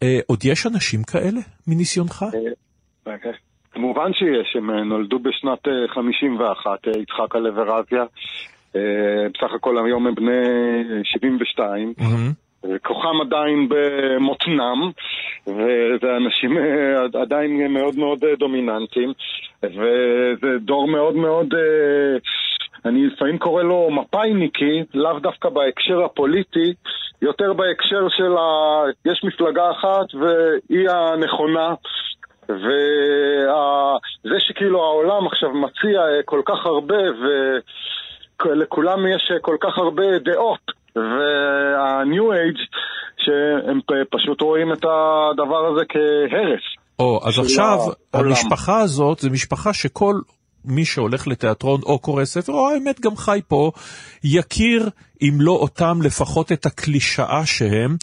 אה, 0.03 0.19
עוד 0.27 0.45
יש 0.45 0.67
אנשים 0.67 1.03
כאלה 1.03 1.39
מניסיונך? 1.67 2.25
כמובן 3.71 4.13
שיש, 4.13 4.55
הם 4.55 4.71
נולדו 4.89 5.19
בשנת 5.19 5.59
51, 5.93 6.69
יצחק 6.87 7.35
הלב 7.35 7.57
ורזיה. 7.57 8.03
בסך 9.33 9.53
הכל 9.53 9.77
היום 9.85 10.07
הם 10.07 10.15
בני 10.15 10.43
72. 11.03 11.93
Mm-hmm. 11.99 12.77
כוחם 12.83 13.21
עדיין 13.21 13.69
במותנם, 13.69 14.91
וזה 15.47 16.17
אנשים 16.17 16.57
עדיין 17.21 17.73
מאוד 17.73 17.95
מאוד 17.97 18.19
דומיננטיים, 18.39 19.13
וזה 19.63 20.57
דור 20.59 20.87
מאוד 20.87 21.15
מאוד 21.15 21.53
אני 22.85 23.07
לפעמים 23.07 23.37
קורא 23.37 23.63
לו 23.63 23.89
מפאיניקי, 23.91 24.83
לאו 24.93 25.19
דווקא 25.19 25.49
בהקשר 25.49 26.03
הפוליטי, 26.03 26.73
יותר 27.21 27.53
בהקשר 27.53 28.09
של 28.09 28.37
ה... 28.37 28.83
יש 29.05 29.23
מפלגה 29.23 29.71
אחת 29.71 30.15
והיא 30.15 30.89
הנכונה. 30.89 31.73
וזה 32.49 34.39
שכאילו 34.39 34.83
העולם 34.83 35.27
עכשיו 35.27 35.49
מציע 35.53 36.01
כל 36.25 36.41
כך 36.45 36.65
הרבה 36.65 36.97
ולכולם 38.45 39.07
יש 39.15 39.31
כל 39.41 39.57
כך 39.61 39.77
הרבה 39.77 40.19
דעות 40.25 40.71
וה-new 40.95 42.27
age 42.33 42.61
שהם 43.17 43.79
פשוט 44.11 44.41
רואים 44.41 44.73
את 44.73 44.85
הדבר 44.85 45.65
הזה 45.65 45.85
כהרס. 45.89 46.61
או, 46.99 47.21
אז 47.27 47.39
עכשיו 47.39 47.77
העולם. 48.13 48.29
המשפחה 48.29 48.79
הזאת 48.79 49.19
זה 49.19 49.29
משפחה 49.29 49.73
שכל 49.73 50.19
מי 50.65 50.85
שהולך 50.85 51.27
לתיאטרון 51.27 51.81
או 51.85 51.99
קורא 51.99 52.25
ספר, 52.25 52.53
או 52.53 52.69
האמת 52.69 52.99
גם 52.99 53.15
חי 53.15 53.39
פה, 53.47 53.71
יכיר, 54.23 54.89
אם 55.21 55.37
לא 55.39 55.51
אותם, 55.51 55.99
לפחות 56.03 56.51
את 56.51 56.65
הקלישאה 56.65 57.41
שהם, 57.45 57.95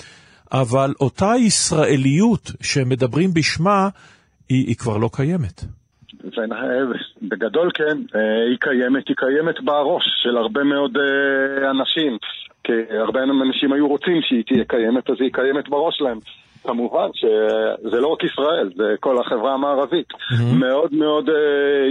אבל 0.53 0.95
אותה 1.01 1.33
ישראליות 1.39 2.51
שהם 2.63 2.89
מדברים 2.89 3.35
בשמה, 3.35 3.89
היא, 4.49 4.67
היא 4.67 4.77
כבר 4.77 4.97
לא 4.97 5.11
קיימת. 5.13 5.65
בגדול 7.23 7.71
כן, 7.75 7.99
אה, 8.15 8.45
היא 8.49 8.57
קיימת, 8.61 9.09
היא 9.09 9.17
קיימת 9.17 9.61
בראש 9.61 10.05
של 10.23 10.37
הרבה 10.37 10.65
מאוד 10.65 10.97
אה, 10.97 11.71
אנשים. 11.71 12.19
כי 12.65 12.73
הרבה 12.99 13.23
אנשים 13.23 13.73
היו 13.73 13.89
רוצים 13.89 14.23
שהיא 14.23 14.45
תהיה 14.47 14.65
קיימת, 14.65 15.11
אז 15.11 15.17
היא 15.21 15.33
קיימת 15.33 15.69
בראש 15.69 15.99
שלהם. 15.99 16.19
כמובן 16.63 17.09
שזה 17.15 18.01
לא 18.01 18.09
רק 18.09 18.25
ישראל, 18.25 18.71
זה 18.77 18.95
כל 19.01 19.19
החברה 19.21 19.55
המערבית. 19.55 20.07
Mm-hmm. 20.13 20.55
מאוד 20.55 20.95
מאוד 20.95 21.29
uh, 21.29 21.33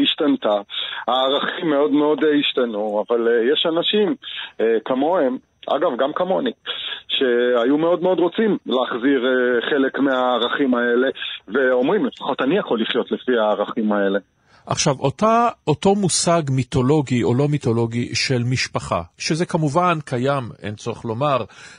השתנתה, 0.03 0.61
הערכים 1.07 1.69
מאוד 1.69 1.91
מאוד 1.91 2.19
השתנו, 2.39 3.03
אבל 3.07 3.27
יש 3.53 3.65
אנשים 3.65 4.15
כמוהם, 4.85 5.37
אגב, 5.75 5.89
גם 5.97 6.11
כמוני, 6.15 6.51
שהיו 7.07 7.77
מאוד 7.77 8.01
מאוד 8.01 8.19
רוצים 8.19 8.57
להחזיר 8.65 9.25
uh, 9.25 9.69
חלק 9.69 9.99
מהערכים 9.99 10.75
האלה, 10.75 11.07
ואומרים, 11.47 12.05
לפחות 12.05 12.41
אני 12.41 12.57
יכול 12.57 12.81
לחיות 12.81 13.11
לפי 13.11 13.31
הערכים 13.37 13.91
האלה. 13.91 14.19
עכשיו, 14.65 14.95
אותה, 14.99 15.49
אותו 15.67 15.95
מושג 15.95 16.41
מיתולוגי 16.49 17.23
או 17.23 17.33
לא 17.33 17.47
מיתולוגי 17.47 18.15
של 18.15 18.43
משפחה, 18.43 19.01
שזה 19.17 19.45
כמובן 19.45 19.99
קיים, 20.05 20.43
אין 20.63 20.75
צורך 20.75 21.05
לומר, 21.05 21.37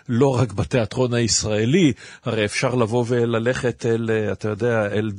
לא 0.09 0.41
רק 0.41 0.53
בתיאטרון 0.53 1.15
הישראלי, 1.15 1.93
הרי 2.25 2.45
אפשר 2.45 2.75
לבוא 2.75 3.05
וללכת 3.09 3.87
אל, 3.87 4.11
אתה 4.33 4.49
יודע, 4.49 4.87
אל, 4.93 5.11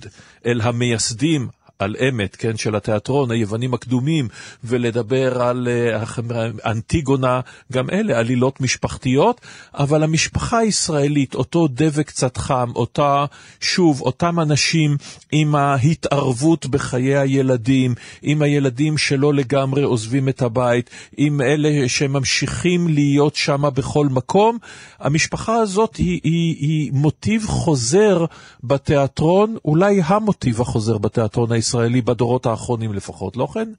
אל 0.45 0.60
המייסדים 0.63 1.47
על 1.79 1.95
אמת, 2.09 2.35
כן, 2.35 2.57
של 2.57 2.75
התיאטרון, 2.75 3.31
היוונים 3.31 3.73
הקדומים, 3.73 4.27
ולדבר 4.63 5.41
על 5.41 5.67
uh, 5.91 6.65
אנטיגונה, 6.65 7.39
גם 7.71 7.89
אלה 7.89 8.19
עלילות 8.19 8.61
משפחתיות, 8.61 9.41
אבל 9.73 10.03
המשפחה 10.03 10.57
הישראלית, 10.57 11.35
אותו 11.35 11.67
דבק 11.67 12.07
קצת 12.07 12.37
חם, 12.37 12.71
אותה, 12.75 13.25
שוב, 13.61 14.01
אותם 14.01 14.39
אנשים 14.39 14.97
עם 15.31 15.55
ההתערבות 15.55 16.65
בחיי 16.65 17.17
הילדים, 17.17 17.95
עם 18.21 18.41
הילדים 18.41 18.97
שלא 18.97 19.33
לגמרי 19.33 19.83
עוזבים 19.83 20.29
את 20.29 20.41
הבית, 20.41 20.89
עם 21.17 21.41
אלה 21.41 21.89
שממשיכים 21.89 22.87
להיות 22.87 23.35
שם 23.35 23.63
בכל 23.73 24.07
מקום, 24.07 24.57
המשפחה 24.99 25.55
הזאת 25.55 25.95
היא, 25.95 26.19
היא, 26.23 26.55
היא 26.59 26.91
מוטיב 26.93 27.45
חוזר 27.47 28.25
בתיאטרון, 28.63 29.55
אולי 29.65 30.01
המוטיב 30.05 30.61
החוזר 30.61 30.97
בתיאטרון 30.97 31.51
הישראלי. 31.51 31.68
הישראלי 31.69 32.01
בדורות 32.01 32.45
האחרונים 32.45 32.93
לפחות, 32.93 33.38
לא 33.38 33.47
כן? 33.53 33.69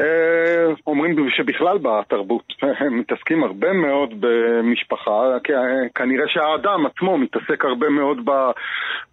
אה, 0.00 0.74
אומרים 0.86 1.16
שבכלל 1.36 1.78
בתרבות 1.78 2.52
מתעסקים 3.00 3.44
הרבה 3.44 3.72
מאוד 3.72 4.14
במשפחה, 4.20 5.22
כנראה 5.94 6.24
שהאדם 6.28 6.86
עצמו 6.86 7.18
מתעסק 7.18 7.64
הרבה 7.64 7.88
מאוד 7.88 8.18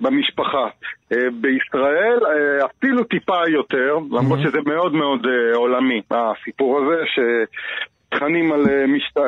במשפחה. 0.02 0.68
אה, 1.12 1.18
בישראל 1.42 2.20
אה, 2.26 2.66
אפילו 2.66 3.04
טיפה 3.04 3.50
יותר, 3.50 3.98
למרות 4.12 4.40
שזה 4.40 4.58
מאוד 4.66 4.94
מאוד 4.94 5.26
עולמי, 5.54 6.02
הסיפור 6.12 6.80
הזה, 6.80 7.04
תכנים 8.16 8.52
על 8.52 8.66
אה, 8.70 8.86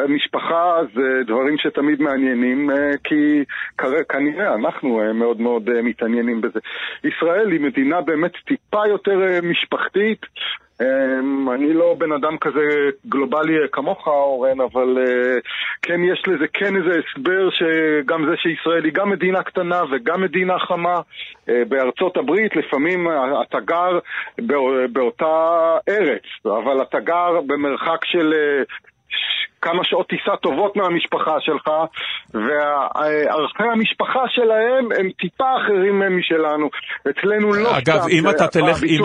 משפחה 0.08 0.80
זה 0.96 1.24
דברים 1.28 1.58
שתמיד 1.58 2.02
מעניינים, 2.02 2.72
אה, 2.72 2.92
כי 3.04 3.44
כנראה 4.10 4.56
אנחנו 4.56 5.02
אה, 5.02 5.14
מאוד 5.14 5.42
מאוד 5.42 5.70
מתעניינים 5.84 6.42
בזה. 6.42 6.60
ישראל 7.04 7.52
היא 7.52 7.60
מדינה 7.60 8.02
באמת 8.02 8.32
טיפה 8.48 8.88
יותר 8.88 9.20
משפחתית. 9.44 10.26
אמ, 10.82 11.50
אני 11.50 11.74
לא 11.74 11.96
בן 11.98 12.12
אדם 12.12 12.38
כזה 12.38 12.90
גלובלי 13.08 13.54
כמוך, 13.72 14.08
אורן, 14.08 14.62
אבל 14.62 14.98
כן 15.82 16.04
יש 16.04 16.24
לזה 16.28 16.46
כן 16.54 16.76
איזה 16.76 17.00
הסבר 17.00 17.50
שגם 17.50 18.26
זה 18.30 18.38
שישראל 18.38 18.86
היא 18.86 18.94
גם 18.94 19.10
מדינה 19.10 19.44
קטנה 19.44 19.82
וגם 19.92 20.22
מדינה 20.22 20.60
חמה. 20.60 21.02
בארצות 21.48 22.18
הברית 22.18 22.56
לפעמים 22.56 23.08
אתה 23.42 23.60
גר 23.60 24.00
באותה 24.92 25.78
ארץ, 25.90 26.24
אבל 26.46 26.82
אתה 26.82 27.00
גר 27.00 27.42
במרחק 27.48 28.06
של 28.06 28.34
כמה 29.62 29.84
שעות 29.84 30.08
טיסה 30.08 30.38
טובות 30.42 30.76
מהמשפחה 30.76 31.36
שלך, 31.40 31.68
וערכי 32.34 33.64
המשפחה 33.74 34.24
שלהם 34.28 34.90
הם 35.00 35.10
טיפה 35.20 35.46
אחרים 35.58 36.20
משלנו. 36.20 36.70
אצלנו 37.10 37.54
לא 37.54 37.78
אגב, 37.78 38.00
סתם. 38.00 38.10
אם, 38.10 38.32
תלך, 38.52 38.84
אם, 38.84 39.02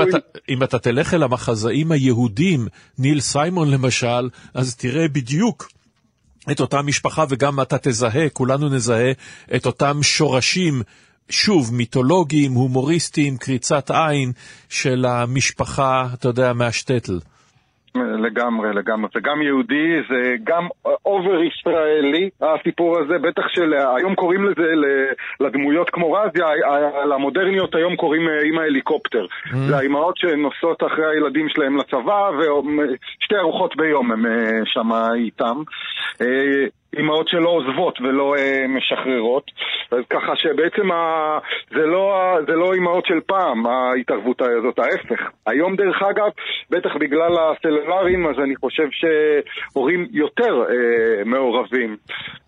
אם 0.48 0.62
אתה 0.62 0.78
תלך 0.78 1.14
אל 1.14 1.22
המחזאים 1.22 1.92
היהודים, 1.92 2.60
ניל 2.98 3.20
סיימון 3.20 3.70
למשל, 3.70 4.28
אז 4.54 4.76
תראה 4.76 5.08
בדיוק. 5.08 5.68
את 6.50 6.60
אותה 6.60 6.82
משפחה 6.82 7.24
וגם 7.28 7.60
אתה 7.60 7.78
תזהה, 7.78 8.28
כולנו 8.28 8.68
נזהה 8.68 9.10
את 9.56 9.66
אותם 9.66 10.02
שורשים 10.02 10.82
שוב, 11.28 11.74
מיתולוגיים, 11.74 12.52
הומוריסטיים, 12.52 13.36
קריצת 13.36 13.90
עין 13.90 14.32
של 14.68 15.04
המשפחה, 15.08 16.06
אתה 16.14 16.28
יודע, 16.28 16.52
מהשטטל. 16.52 17.18
לגמרי, 17.94 18.74
לגמרי. 18.74 19.08
זה 19.14 19.20
גם 19.20 19.42
יהודי, 19.42 20.02
זה 20.08 20.34
גם 20.44 20.68
אובר 21.04 21.42
ישראלי, 21.42 22.30
הסיפור 22.40 22.98
הזה, 22.98 23.18
בטח 23.18 23.48
של... 23.48 23.74
היום 23.96 24.14
קוראים 24.14 24.44
לזה 24.44 24.72
לדמויות 25.40 25.90
כמו 25.90 26.12
רזיה, 26.12 26.46
למודרניות 27.08 27.74
היום 27.74 27.96
קוראים 27.96 28.28
אה, 28.28 28.42
עם 28.44 28.58
ההליקופטר. 28.58 29.26
Mm. 29.26 29.56
זה 29.56 29.76
האימהות 29.76 30.16
שנוסעות 30.16 30.82
אחרי 30.82 31.06
הילדים 31.06 31.48
שלהם 31.48 31.76
לצבא, 31.76 32.30
ושתי 32.38 33.36
ארוחות 33.36 33.76
ביום 33.76 34.12
הם 34.12 34.26
אה, 34.26 34.60
שם 34.64 34.90
איתם. 35.14 35.62
אה, 36.94 37.00
אימהות 37.00 37.28
שלא 37.28 37.48
עוזבות 37.48 38.00
ולא 38.00 38.34
אה, 38.38 38.66
משחררות, 38.68 39.50
אז 39.90 39.98
ככה 40.10 40.36
שבעצם 40.36 40.92
ה... 40.92 41.38
זה, 41.70 41.86
לא, 41.86 42.36
זה 42.46 42.52
לא 42.52 42.74
אימהות 42.74 43.06
של 43.06 43.20
פעם, 43.26 43.66
ההתערבות 43.66 44.42
הזאת, 44.42 44.78
ההפך. 44.78 45.30
היום 45.46 45.76
דרך 45.76 46.02
אגב, 46.02 46.30
בטח 46.70 46.90
בגלל 47.00 47.32
הסלולרים, 47.38 48.26
אז 48.26 48.34
אני 48.44 48.56
חושב 48.56 48.88
שהורים 48.90 50.06
יותר 50.10 50.64
אה, 50.70 51.24
מעורבים, 51.24 51.96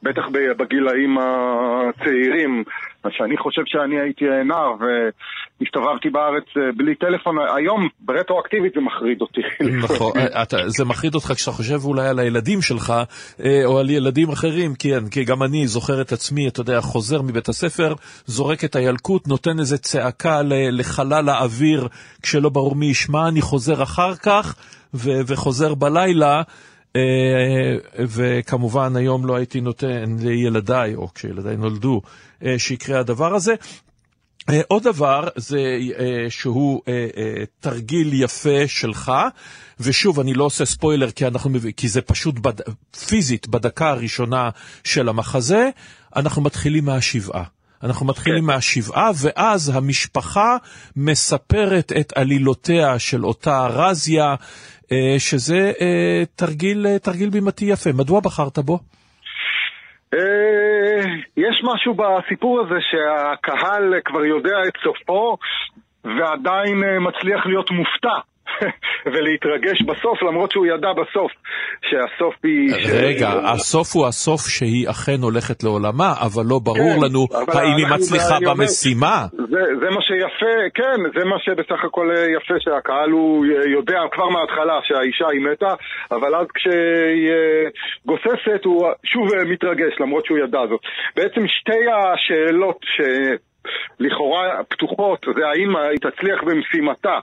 בטח 0.02 0.24
בגילאים 0.58 1.18
הצעירים. 1.18 2.64
מה 3.04 3.10
שאני 3.12 3.36
חושב 3.36 3.62
שאני 3.66 4.00
הייתי 4.00 4.24
נער 4.44 4.74
והסתובבתי 4.80 6.10
בארץ 6.10 6.44
אה, 6.56 6.62
בלי 6.76 6.94
טלפון, 6.94 7.36
היום 7.56 7.88
ברטרואקטיבית 8.00 8.72
זה 8.74 8.80
מחריד 8.80 9.20
אותי. 9.20 9.40
נכון, 9.84 10.12
זה 10.66 10.84
מחריד 10.84 11.14
אותך 11.14 11.32
כשאתה 11.32 11.50
חושב 11.50 11.78
אולי 11.84 12.08
על 12.08 12.18
הילדים 12.18 12.62
שלך 12.62 12.92
אה, 13.44 13.64
או 13.64 13.78
על 13.78 13.90
ילדים 13.90 14.30
אחרים, 14.34 14.74
כן, 14.74 15.08
כי 15.08 15.24
גם 15.24 15.42
אני 15.42 15.66
זוכר 15.66 16.00
את 16.00 16.12
עצמי, 16.12 16.48
אתה 16.48 16.60
יודע, 16.60 16.80
חוזר 16.80 17.22
מבית 17.22 17.48
הספר, 17.48 17.94
זורק 18.26 18.64
את 18.64 18.76
הילקוט, 18.76 19.28
נותן 19.28 19.60
איזה 19.60 19.78
צעקה 19.78 20.42
לחלל 20.46 21.28
האוויר 21.28 21.88
כשלא 22.22 22.48
ברור 22.48 22.74
מי 22.74 22.86
ישמע, 22.86 23.28
אני 23.28 23.42
חוזר 23.42 23.82
אחר 23.82 24.14
כך 24.14 24.54
וחוזר 24.94 25.74
בלילה. 25.74 26.42
אה, 26.96 27.76
וכמובן 27.98 28.96
היום 28.96 29.26
לא 29.26 29.36
הייתי 29.36 29.60
נותן 29.60 30.16
לילדיי, 30.20 30.94
או 30.94 31.08
כשילדיי 31.14 31.56
נולדו, 31.56 32.00
אה, 32.44 32.58
שיקרה 32.58 33.00
הדבר 33.00 33.34
הזה. 33.34 33.54
אה, 34.50 34.60
עוד 34.68 34.82
דבר 34.82 35.28
זה 35.36 35.78
שהוא 36.28 36.82
תרגיל 37.60 38.22
יפה 38.22 38.68
שלך, 38.68 39.12
ושוב, 39.80 40.20
אני 40.20 40.34
לא 40.34 40.44
עושה 40.44 40.64
ספוילר 40.64 41.10
כי, 41.10 41.26
אנחנו, 41.26 41.50
כי 41.76 41.88
זה 41.88 42.00
פשוט 42.00 42.38
בד... 42.38 42.60
פיזית 43.06 43.48
בדקה 43.48 43.90
הראשונה 43.90 44.50
של 44.84 45.08
המחזה, 45.08 45.70
אנחנו 46.16 46.42
מתחילים 46.42 46.84
מהשבעה. 46.84 47.44
אנחנו 47.82 48.06
מתחילים 48.06 48.40
כן. 48.40 48.46
מהשבעה, 48.46 49.10
ואז 49.16 49.68
המשפחה 49.74 50.56
מספרת 50.96 51.92
את 52.00 52.12
עלילותיה 52.16 52.98
של 52.98 53.24
אותה 53.24 53.66
רזיה, 53.66 54.34
אה, 54.92 55.14
שזה 55.18 55.72
אה, 55.80 56.22
תרגיל, 56.36 56.86
אה, 56.86 56.98
תרגיל 56.98 57.30
בימתי 57.30 57.64
יפה. 57.64 57.92
מדוע 57.92 58.20
בחרת 58.20 58.58
בו? 58.58 58.78
יש 61.36 61.62
משהו 61.64 61.94
בסיפור 61.94 62.60
הזה 62.60 62.74
שהקהל 62.80 63.94
כבר 64.04 64.24
יודע 64.24 64.56
את 64.68 64.72
סופו 64.82 65.36
ועדיין 66.04 66.82
מצליח 67.00 67.46
להיות 67.46 67.70
מופתע. 67.70 68.33
ולהתרגש 69.12 69.82
בסוף, 69.82 70.22
למרות 70.22 70.50
שהוא 70.50 70.66
ידע 70.66 70.92
בסוף 70.92 71.32
שהסוף 71.88 72.34
היא... 72.44 72.74
רגע, 72.92 73.30
ש... 73.30 73.34
הסוף 73.44 73.96
הוא 73.96 74.06
הסוף 74.06 74.40
שהיא 74.40 74.90
אכן 74.90 75.22
הולכת 75.22 75.62
לעולמה, 75.62 76.12
אבל 76.26 76.42
לא 76.50 76.58
ברור 76.58 76.94
כן, 76.96 77.04
לנו 77.04 77.26
האם 77.48 77.76
היא 77.76 77.86
מצליחה 77.94 78.36
במשימה. 78.46 79.26
זה, 79.32 79.62
זה 79.80 79.88
מה 79.90 80.02
שיפה, 80.02 80.54
כן, 80.74 80.98
זה 81.18 81.24
מה 81.24 81.36
שבסך 81.38 81.84
הכל 81.84 82.08
יפה, 82.36 82.54
שהקהל 82.58 83.10
הוא 83.10 83.46
יודע 83.46 84.00
כבר 84.12 84.28
מההתחלה 84.28 84.80
שהאישה 84.82 85.28
היא 85.32 85.40
מתה, 85.40 85.74
אבל 86.10 86.34
אז 86.34 86.46
כשהיא 86.54 87.30
אה, 87.30 87.68
גוססת 88.06 88.64
הוא 88.64 88.86
שוב 89.04 89.28
מתרגש, 89.46 89.92
למרות 90.00 90.26
שהוא 90.26 90.38
ידע 90.38 90.60
זאת. 90.68 90.80
בעצם 91.16 91.42
שתי 91.48 91.82
השאלות 91.90 92.78
ש... 92.82 93.00
לכאורה 94.00 94.64
פתוחות, 94.68 95.26
זה 95.36 95.46
האם 95.48 95.76
היא 95.76 95.98
תצליח 95.98 96.42
במשימתה 96.42 97.18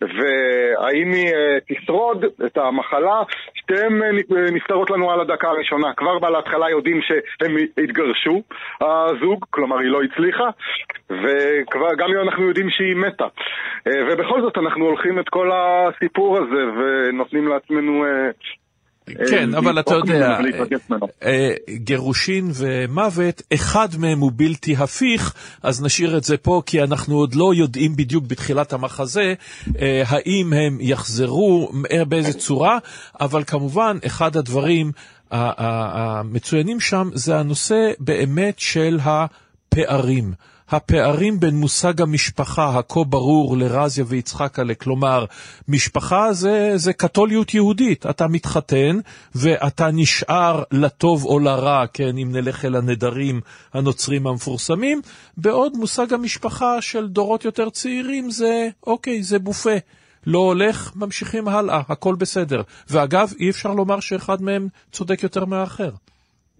והאם 0.00 1.12
היא 1.12 1.34
אה, 1.34 1.58
תשרוד 1.68 2.24
את 2.46 2.58
המחלה, 2.58 3.22
שתיהן 3.54 4.02
אה, 4.02 4.10
נפתרות 4.50 4.90
לנו 4.90 5.10
על 5.10 5.20
הדקה 5.20 5.48
הראשונה. 5.48 5.92
כבר 5.96 6.18
בהתחלה 6.18 6.70
יודעים 6.70 7.00
שהם 7.02 7.56
התגרשו, 7.84 8.42
הזוג, 8.80 9.44
כלומר 9.50 9.78
היא 9.78 9.90
לא 9.90 10.02
הצליחה, 10.02 10.48
וגם 11.10 12.10
אנחנו 12.22 12.48
יודעים 12.48 12.70
שהיא 12.70 12.96
מתה. 12.96 13.26
אה, 13.86 13.92
ובכל 14.06 14.40
זאת 14.42 14.58
אנחנו 14.58 14.84
הולכים 14.84 15.18
את 15.18 15.28
כל 15.28 15.50
הסיפור 15.52 16.38
הזה 16.38 16.64
ונותנים 16.78 17.48
לעצמנו 17.48 18.04
כן, 19.30 19.54
אבל 19.54 19.80
אתה 19.80 19.94
יודע, 19.94 20.38
אה, 21.22 21.54
גירושין 21.70 22.50
ומוות, 22.54 23.42
אחד 23.54 23.88
מהם 23.98 24.20
הוא 24.20 24.32
בלתי 24.36 24.76
הפיך, 24.76 25.34
אז 25.62 25.82
נשאיר 25.82 26.16
את 26.16 26.24
זה 26.24 26.36
פה, 26.36 26.62
כי 26.66 26.82
אנחנו 26.82 27.16
עוד 27.16 27.34
לא 27.34 27.54
יודעים 27.54 27.96
בדיוק 27.96 28.24
בתחילת 28.26 28.72
המחזה 28.72 29.34
אה, 29.80 30.02
האם 30.06 30.52
הם 30.52 30.78
יחזרו, 30.80 31.72
אה, 31.92 32.04
באיזה 32.04 32.32
צורה, 32.32 32.78
אבל 33.20 33.44
כמובן, 33.44 33.98
אחד 34.06 34.36
הדברים 34.36 34.92
המצוינים 35.30 36.80
שם 36.80 37.10
זה 37.14 37.38
הנושא 37.38 37.90
באמת 37.98 38.58
של 38.58 38.98
הפערים. 39.02 40.32
הפערים 40.70 41.40
בין 41.40 41.56
מושג 41.56 42.02
המשפחה 42.02 42.78
הכה 42.78 43.04
ברור 43.04 43.56
לרזיה 43.56 44.04
ויצחקלה, 44.08 44.74
כלומר, 44.74 45.24
משפחה 45.68 46.32
זה, 46.32 46.72
זה 46.76 46.92
קתוליות 46.92 47.54
יהודית. 47.54 48.06
אתה 48.06 48.28
מתחתן 48.28 48.98
ואתה 49.34 49.90
נשאר 49.92 50.62
לטוב 50.70 51.24
או 51.24 51.38
לרע, 51.38 51.84
כן, 51.92 52.18
אם 52.18 52.28
נלך 52.32 52.64
אל 52.64 52.76
הנדרים 52.76 53.40
הנוצרים 53.74 54.26
המפורסמים, 54.26 55.00
בעוד 55.36 55.72
מושג 55.76 56.14
המשפחה 56.14 56.82
של 56.82 57.08
דורות 57.08 57.44
יותר 57.44 57.70
צעירים 57.70 58.30
זה, 58.30 58.68
אוקיי, 58.86 59.22
זה 59.22 59.38
בופה. 59.38 59.76
לא 60.26 60.38
הולך, 60.38 60.92
ממשיכים 60.96 61.48
הלאה, 61.48 61.80
הכל 61.88 62.14
בסדר. 62.14 62.62
ואגב, 62.90 63.32
אי 63.40 63.50
אפשר 63.50 63.72
לומר 63.72 64.00
שאחד 64.00 64.42
מהם 64.42 64.68
צודק 64.92 65.22
יותר 65.22 65.44
מהאחר. 65.44 65.90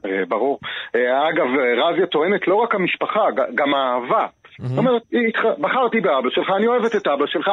אה, 0.05 0.25
ברור. 0.29 0.59
אה, 0.95 1.29
אגב, 1.29 1.47
רזיה 1.77 2.07
טוענת 2.07 2.49
לא 2.49 2.55
רק 2.55 2.75
המשפחה, 2.75 3.25
גם 3.55 3.75
האהבה. 3.75 4.27
זאת 4.59 4.79
אומרת, 4.79 5.03
בחרתי 5.59 6.01
באבא 6.01 6.31
שלך, 6.31 6.51
אני 6.57 6.67
אוהבת 6.67 6.97
את 6.97 7.07
אבא 7.07 7.27
שלך. 7.27 7.51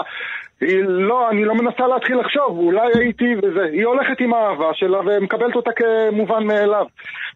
היא 0.61 0.83
לא, 0.87 1.29
אני 1.29 1.45
לא 1.45 1.55
מנסה 1.55 1.87
להתחיל 1.87 2.19
לחשוב, 2.19 2.57
אולי 2.57 2.91
הייתי 2.95 3.35
וזה. 3.43 3.63
היא 3.63 3.85
הולכת 3.85 4.19
עם 4.19 4.33
האהבה 4.33 4.73
שלה 4.73 4.99
ומקבלת 5.05 5.55
אותה 5.55 5.71
כמובן 5.75 6.43
מאליו. 6.43 6.85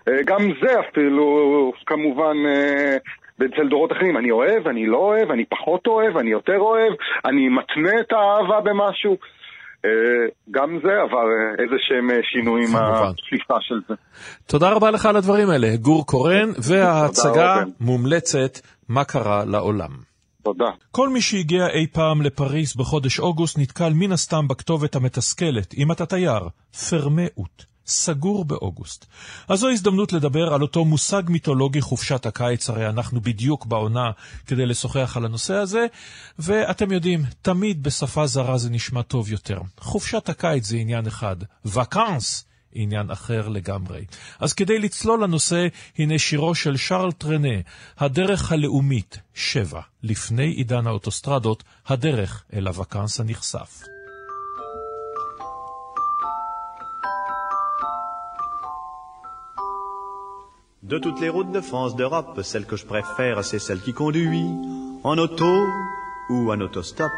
אה, 0.07 0.23
גם 0.25 0.41
זה 0.61 0.79
אפילו, 0.79 1.71
כמובן, 1.85 2.37
אצל 3.45 3.67
דורות 3.67 3.91
אחרים. 3.91 4.17
אני 4.17 4.31
אוהב, 4.31 4.67
אני 4.67 4.85
לא 4.85 4.97
אוהב, 4.97 5.31
אני 5.31 5.45
פחות 5.45 5.87
אוהב, 5.87 6.17
אני 6.17 6.29
יותר 6.29 6.57
אוהב, 6.57 6.93
אני 7.25 7.49
מתנה 7.49 7.99
את 7.99 8.11
האהבה 8.11 8.61
במשהו. 8.61 9.17
אה, 9.85 9.89
גם 10.51 10.79
זה 10.83 10.91
עבר 11.03 11.17
אה, 11.17 11.63
איזה 11.63 11.75
שהם 11.79 12.11
אה, 12.11 12.15
שינויים 12.31 12.71
מהתפיסה 12.71 13.53
של 13.61 13.79
זה. 13.87 13.93
תודה 14.47 14.69
רבה 14.69 14.91
לך 14.91 15.05
על 15.05 15.15
הדברים 15.15 15.49
האלה, 15.49 15.75
גור 15.77 16.05
קורן, 16.05 16.49
וההצגה 16.69 17.63
מומלצת 17.79 18.59
מה 18.89 19.03
קרה 19.03 19.45
לעולם. 19.45 19.89
תודה. 20.43 20.71
כל 20.91 21.09
מי 21.09 21.21
שהגיע 21.21 21.67
אי 21.67 21.87
פעם 21.87 22.21
לפריס 22.21 22.75
בחודש 22.75 23.19
אוגוסט 23.19 23.57
נתקל 23.59 23.93
מן 23.95 24.11
הסתם 24.11 24.47
בכתובת 24.47 24.95
המתסכלת, 24.95 25.73
אם 25.77 25.91
אתה 25.91 26.05
תייר, 26.05 26.49
פרמאות. 26.89 27.68
סגור 27.89 28.45
באוגוסט. 28.45 29.05
אז 29.47 29.59
זו 29.59 29.69
הזדמנות 29.69 30.13
לדבר 30.13 30.53
על 30.53 30.61
אותו 30.61 30.85
מושג 30.85 31.23
מיתולוגי 31.29 31.81
חופשת 31.81 32.25
הקיץ, 32.25 32.69
הרי 32.69 32.89
אנחנו 32.89 33.21
בדיוק 33.21 33.65
בעונה 33.65 34.11
כדי 34.47 34.65
לשוחח 34.65 35.17
על 35.17 35.25
הנושא 35.25 35.53
הזה, 35.53 35.85
ואתם 36.39 36.91
יודעים, 36.91 37.23
תמיד 37.41 37.83
בשפה 37.83 38.27
זרה 38.27 38.57
זה 38.57 38.69
נשמע 38.69 39.01
טוב 39.01 39.31
יותר. 39.31 39.59
חופשת 39.79 40.29
הקיץ 40.29 40.65
זה 40.67 40.77
עניין 40.77 41.07
אחד, 41.07 41.35
וקאנס 41.65 42.45
עניין 42.73 43.11
אחר 43.11 43.47
לגמרי. 43.47 44.05
אז 44.39 44.53
כדי 44.53 44.79
לצלול 44.79 45.23
לנושא, 45.23 45.67
הנה 45.97 46.19
שירו 46.19 46.55
של 46.55 46.77
שרל 46.77 47.11
טרנה, 47.11 47.57
הדרך 47.97 48.51
הלאומית, 48.51 49.19
שבע, 49.33 49.81
לפני 50.03 50.47
עידן 50.47 50.87
האוטוסטרדות, 50.87 51.63
הדרך 51.87 52.43
אל 52.53 52.67
הווקאנס 52.67 53.19
הנכסף. 53.19 53.83
De 60.89 60.97
toutes 60.97 61.21
les 61.21 61.29
routes 61.29 61.51
de 61.51 61.61
France, 61.61 61.95
d'Europe, 61.95 62.41
celle 62.41 62.65
que 62.65 62.75
je 62.75 62.83
préfère, 62.83 63.45
c'est 63.45 63.59
celle 63.59 63.79
qui 63.79 63.93
conduit 63.93 64.49
en 65.03 65.19
auto 65.19 65.67
ou 66.31 66.51
en 66.51 66.59
autostop 66.61 67.11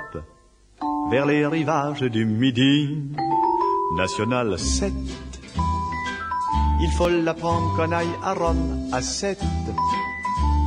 vers 1.09 1.26
les 1.26 1.47
rivages 1.47 2.01
du 2.01 2.26
Midi. 2.26 2.97
National 3.95 4.59
7. 4.59 4.91
Il 6.82 6.91
faut 6.97 7.07
la 7.07 7.34
prendre 7.34 7.74
qu'on 7.78 7.93
aille 7.93 8.13
à 8.22 8.34
Rome 8.34 8.89
à 8.91 9.01
7. 9.01 9.39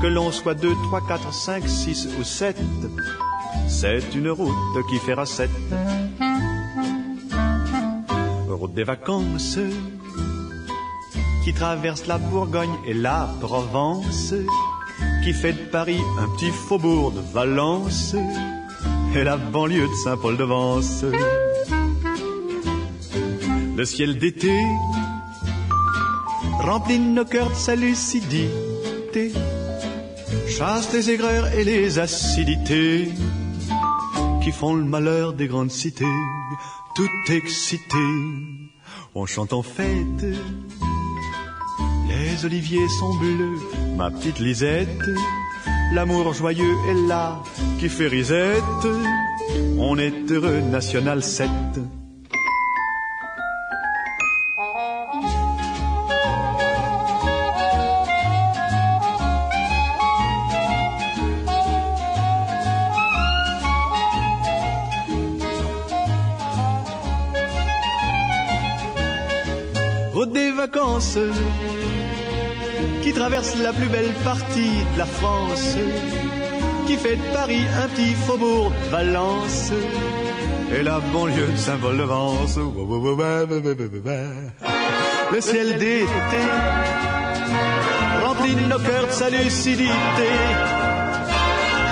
Que 0.00 0.07
l'on 0.07 0.32
soit 0.32 0.55
2, 0.55 0.72
3, 0.84 1.07
4, 1.07 1.30
5, 1.30 1.68
6 1.68 2.09
ou 2.18 2.24
7. 2.24 2.57
C'est 3.68 4.14
une 4.14 4.30
route 4.30 4.86
qui 4.88 4.96
fera 4.96 5.26
7. 5.26 5.50
Route 8.48 8.72
des 8.72 8.84
vacances 8.84 9.59
qui 11.45 11.53
traverse 11.53 12.07
la 12.07 12.16
Bourgogne 12.16 12.74
et 12.86 12.95
la 12.95 13.28
Provence, 13.40 14.34
qui 15.22 15.34
fait 15.34 15.53
de 15.53 15.64
Paris 15.70 16.01
un 16.18 16.28
petit 16.36 16.51
faubourg 16.51 17.12
de 17.12 17.20
Valence 17.20 18.16
et 19.14 19.22
la 19.22 19.36
banlieue 19.36 19.86
de 19.86 19.95
Saint-Paul-de-Vence. 20.05 21.05
Le 23.76 23.84
ciel 23.84 24.18
d'été 24.18 24.57
remplit 26.61 26.99
nos 26.99 27.26
cœurs 27.26 27.51
de 27.51 27.55
sa 27.55 27.76
lucidité, 27.76 29.32
chasse 30.49 30.95
les 30.95 31.11
aigreurs 31.11 31.49
et 31.49 31.64
les 31.64 31.99
acidités 31.99 33.11
qui 34.42 34.51
font 34.51 34.74
le 34.74 34.84
malheur 34.84 35.34
des 35.34 35.47
grandes 35.47 35.70
cités, 35.70 36.05
tout 36.95 37.32
excité. 37.32 37.97
On 39.14 39.26
chante 39.26 39.53
en 39.53 39.62
fête 39.62 40.24
les 42.35 42.47
oliviers 42.47 42.89
sont 42.89 43.14
bleus, 43.14 43.59
ma 43.97 44.11
petite 44.11 44.41
Lisette. 44.41 44.89
L'amour 45.93 46.32
joyeux 46.32 46.74
est 46.89 47.09
là, 47.09 47.43
qui 47.78 47.89
fait 47.89 48.09
risette. 48.09 48.87
On 49.78 49.99
est 49.99 50.30
heureux, 50.30 50.61
National 50.61 51.22
7. 51.22 51.49
Route 70.12 70.32
des 70.32 70.51
vacances 70.53 71.18
traverse 73.25 73.57
la 73.57 73.72
plus 73.72 73.89
belle 73.89 74.12
partie 74.22 74.77
de 74.93 74.99
la 74.99 75.07
France, 75.07 75.77
qui 76.87 76.95
fait 76.97 77.16
de 77.16 77.22
Paris 77.33 77.64
un 77.83 77.89
petit 77.89 78.12
faubourg 78.27 78.70
Valence 78.91 79.72
et 80.70 80.83
la 80.83 81.01
banlieue 81.01 81.47
de 81.47 81.57
Saint-Paul-de-Vence. 81.57 82.59
Le 85.33 85.41
ciel 85.41 85.79
d'été 85.79 86.43
incline 88.31 88.68
nos 88.68 88.79
cœurs 88.79 89.07
de 89.07 89.12
sa 89.12 89.31
lucidité, 89.31 90.31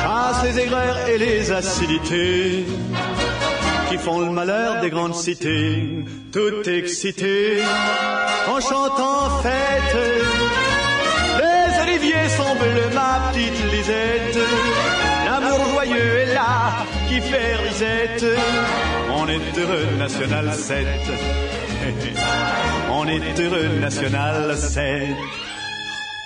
chasse 0.03 0.45
les 0.45 0.59
aigreurs 0.61 0.99
et 1.09 1.16
les 1.16 1.51
acidités 1.51 2.66
qui 3.89 3.97
font 3.97 4.20
le 4.20 4.30
malheur 4.30 4.83
des 4.83 4.91
grandes 4.91 5.14
cités, 5.14 6.05
tout 6.30 6.68
excitées 6.68 7.62
en 8.55 8.61
chantant 8.61 9.41
fête. 9.43 10.41
Ma 12.94 13.30
petite 13.32 13.64
Lisette. 13.72 14.38
L'amour 15.24 15.66
joyeux 15.72 16.18
est 16.18 16.34
là 16.34 16.84
qui 17.08 17.20
fait 17.20 17.56
risette. 17.56 18.24
On 19.10 19.26
est 19.28 19.58
heureux 19.58 19.86
national 19.98 20.52
7. 20.54 20.86
On 22.90 23.06
est 23.08 23.40
heureux 23.40 23.68
national 23.80 24.56
7. 24.56 25.08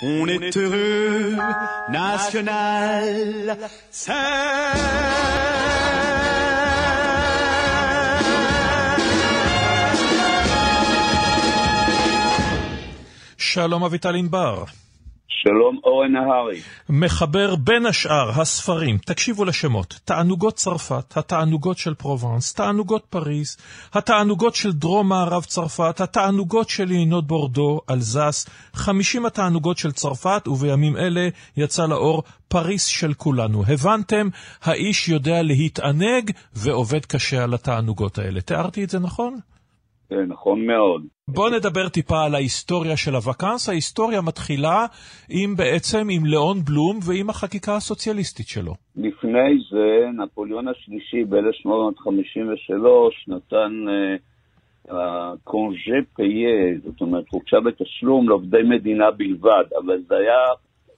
On 0.03 0.27
est 0.29 0.57
heureux 0.57 1.37
national 1.89 3.57
7. 3.91 4.15
שלום 13.39 13.83
אביטל 13.85 14.17
ענבר. 14.17 14.67
שלום 15.29 15.81
אורן 15.85 16.13
נהרי. 16.13 16.61
מחבר 16.89 17.57
בין 17.57 17.87
השאר 17.87 18.31
הספרים, 18.41 18.99
תקשיבו 18.99 19.45
לשמות, 19.45 20.01
תענוגות 20.05 20.55
צרפת, 20.55 21.17
התענוגות 21.17 21.79
של 21.79 21.95
פרובנס, 21.95 22.55
תענוגות 22.55 23.05
פריז, 23.11 23.57
התענוגות 23.95 24.55
של 24.55 24.73
דרום 24.73 25.09
מערב 25.09 25.45
צרפת, 25.45 26.01
התענוגות 26.01 26.69
של 26.69 26.91
יינות 26.91 27.27
בורדו, 27.27 27.81
אלזס, 27.91 28.47
50 28.75 29.27
התענוגות 29.27 29.79
של 29.79 29.93
צרפת, 29.93 30.43
ובימים 30.49 30.97
אלה 30.97 31.29
יצא 31.57 31.87
לאור 31.87 32.23
פריס 32.49 32.87
של 32.87 33.15
כולנו. 33.15 33.65
הבנתם? 33.69 34.29
האיש 34.63 35.09
יודע 35.09 35.43
להתענג 35.43 36.31
ועובד 36.55 37.07
קשה 37.07 37.43
על 37.45 37.55
התענוגות 37.55 38.19
האלה. 38.19 38.41
תיארתי 38.41 38.85
את 38.85 38.91
זה 38.91 38.99
נכון? 38.99 39.39
זה 40.09 40.17
נכון 40.29 40.67
מאוד. 40.67 41.03
בואו 41.29 41.51
נדבר 41.51 41.89
טיפה 41.89 42.25
על 42.25 42.35
ההיסטוריה 42.35 42.97
של 42.97 43.15
הוואקנס. 43.15 43.69
ההיסטוריה 43.69 44.21
מתחילה 44.21 44.87
עם 45.31 45.57
בעצם 45.57 46.09
עם 46.11 46.27
ליאון 46.27 46.59
בלום 46.65 46.99
ועם 47.07 47.31
החקיקה 47.31 47.77
הסוציאליסטית 47.77 48.49
שלו. 48.49 48.75
לפני 48.97 49.59
זה, 49.71 50.23
נפוליאון 50.25 50.69
השלישי 50.69 51.25
ב-1853 51.25 53.29
נתן 53.29 53.73
קונג'ה 55.45 55.99
uh, 55.99 56.17
פייה, 56.17 56.79
זאת 56.85 57.01
אומרת 57.01 57.29
חופשה 57.29 57.61
בתשלום 57.61 58.29
לעובדי 58.29 58.63
מדינה 58.63 59.11
בלבד, 59.11 59.65
אבל 59.85 59.99
זה 60.09 60.17
היה, 60.17 60.39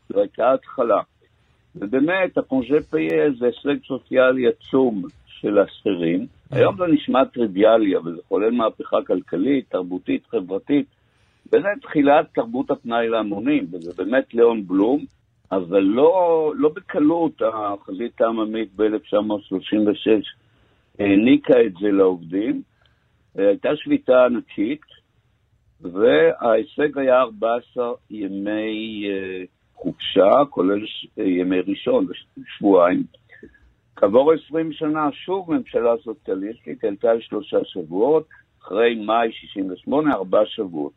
זו 0.08 0.20
הייתה 0.20 0.52
התחלה. 0.52 1.00
ובאמת, 1.76 2.38
הקונג'ה 2.38 2.80
פייה 2.90 3.30
זה 3.38 3.46
הישג 3.46 3.86
סוציאלי 3.86 4.48
עצום 4.48 5.02
של 5.26 5.58
השכירים. 5.58 6.26
היום 6.50 6.76
זה 6.76 6.84
נשמע 6.86 7.24
טריוויאלי, 7.24 7.96
אבל 7.96 8.16
זה 8.16 8.22
חולל 8.28 8.50
מהפכה 8.50 8.96
כלכלית, 9.06 9.70
תרבותית, 9.70 10.26
חברתית. 10.26 10.86
וזה 11.52 11.68
תחילת 11.82 12.26
תרבות 12.34 12.70
הפנאי 12.70 13.08
להמונים, 13.08 13.66
וזה 13.72 13.92
באמת 13.96 14.34
ליאון 14.34 14.66
בלום, 14.66 15.04
אבל 15.52 15.80
לא, 15.80 16.52
לא 16.56 16.68
בקלות 16.68 17.42
החזית 17.42 18.20
העממית 18.20 18.68
ב-1936 18.76 20.10
העניקה 20.98 21.54
את 21.66 21.72
זה 21.80 21.88
לעובדים. 21.90 22.62
הייתה 23.34 23.76
שביתה 23.76 24.24
ענקית, 24.24 24.80
וההישג 25.80 26.98
היה 26.98 27.20
14 27.20 27.92
ימי 28.10 29.04
חופשה, 29.74 30.44
כולל 30.50 30.80
ימי 31.16 31.60
ראשון, 31.60 32.06
שבועיים. 32.56 33.02
כעבור 34.00 34.32
20 34.48 34.72
שנה 34.72 35.08
שוב 35.12 35.52
ממשלה 35.52 35.90
סוציאליסטית 36.04 36.84
עלתה 36.84 37.08
על 37.10 37.20
שלושה 37.20 37.56
שבועות, 37.64 38.28
אחרי 38.62 38.94
מאי 38.94 39.32
68, 39.32 40.14
ארבעה 40.14 40.46
שבועות. 40.46 40.92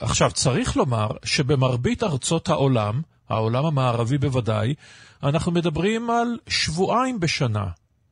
עכשיו, 0.00 0.30
צריך 0.30 0.76
לומר 0.76 1.06
שבמרבית 1.24 2.02
ארצות 2.02 2.48
העולם, 2.48 2.94
העולם 3.28 3.64
המערבי 3.64 4.18
בוודאי, 4.18 4.74
אנחנו 5.22 5.52
מדברים 5.52 6.10
על 6.10 6.28
שבועיים 6.48 7.20
בשנה. 7.20 7.66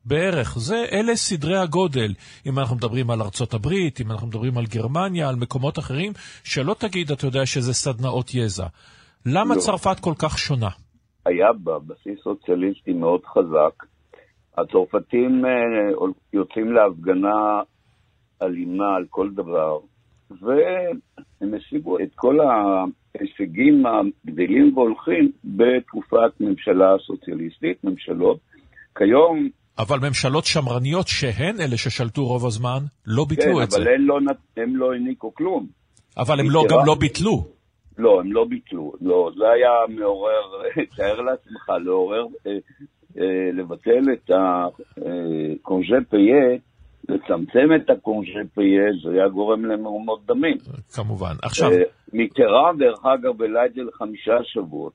בערך. 0.05 0.57
זה, 0.57 0.85
אלה 0.91 1.15
סדרי 1.15 1.57
הגודל. 1.57 2.13
אם 2.45 2.59
אנחנו 2.59 2.75
מדברים 2.75 3.09
על 3.09 3.21
ארצות 3.21 3.53
הברית, 3.53 4.01
אם 4.01 4.11
אנחנו 4.11 4.27
מדברים 4.27 4.57
על 4.57 4.65
גרמניה, 4.65 5.29
על 5.29 5.35
מקומות 5.35 5.79
אחרים, 5.79 6.11
שלא 6.43 6.75
תגיד, 6.79 7.11
אתה 7.11 7.25
יודע, 7.25 7.45
שזה 7.45 7.73
סדנאות 7.73 8.33
יזע. 8.33 8.65
למה 9.25 9.55
לא. 9.55 9.59
צרפת 9.59 9.99
כל 9.99 10.13
כך 10.19 10.37
שונה? 10.37 10.69
היה 11.25 11.53
בה 11.63 11.79
בסיס 11.79 12.23
סוציאליסטי 12.23 12.93
מאוד 12.93 13.21
חזק. 13.25 13.90
הצרפתים 14.57 15.43
יוצאים 16.33 16.73
להפגנה 16.73 17.61
אלימה 18.41 18.95
על 18.95 19.05
כל 19.09 19.29
דבר, 19.29 19.79
והם 20.41 21.53
השיגו 21.53 21.99
את 21.99 22.09
כל 22.15 22.37
ההישגים 22.39 23.83
הגדלים 23.85 24.77
והולכים 24.77 25.31
בתקופת 25.43 26.31
ממשלה 26.39 26.95
סוציאליסטית, 27.07 27.83
ממשלות. 27.83 28.39
כיום... 28.97 29.49
אבל 29.77 29.99
ממשלות 29.99 30.45
שמרניות 30.45 31.07
שהן 31.07 31.61
אלה 31.61 31.77
ששלטו 31.77 32.25
רוב 32.25 32.45
הזמן, 32.45 32.79
לא 33.05 33.25
ביטלו 33.25 33.55
כן, 33.57 33.63
את 33.63 33.71
זה. 33.71 33.77
כן, 33.77 33.83
אבל 33.83 33.93
הם 33.93 34.07
לא, 34.07 34.19
הם 34.57 34.75
לא 34.75 34.93
העניקו 34.93 35.33
כלום. 35.33 35.67
אבל 36.17 36.39
הם 36.39 36.49
לא, 36.49 36.63
גם 36.69 36.77
לא 36.85 36.95
ביטלו. 36.95 37.45
לא, 37.97 38.19
הם 38.19 38.31
לא 38.31 38.45
ביטלו. 38.49 38.93
לא, 39.01 39.31
זה 39.37 39.43
היה 39.49 39.99
מעורר, 39.99 40.41
תאר 40.97 41.21
לעצמך, 41.21 41.69
לעורר 41.85 42.25
לבטל 43.53 44.03
את 44.13 44.31
הקונג'ה 44.31 45.97
פייה, 46.09 46.57
לצמצם 47.09 47.75
את 47.75 47.89
הקונג'ה 47.89 48.39
פייה, 48.53 48.83
זה 49.03 49.09
היה 49.13 49.27
גורם 49.27 49.65
למהומות 49.65 50.25
דמים. 50.25 50.57
כמובן. 50.95 51.35
עכשיו... 51.43 51.69
מיטרן, 52.13 52.77
דרך 52.77 53.05
אגב, 53.05 53.37
בלילה 53.37 53.83
לחמישה 53.87 54.33
שבועות. 54.43 54.93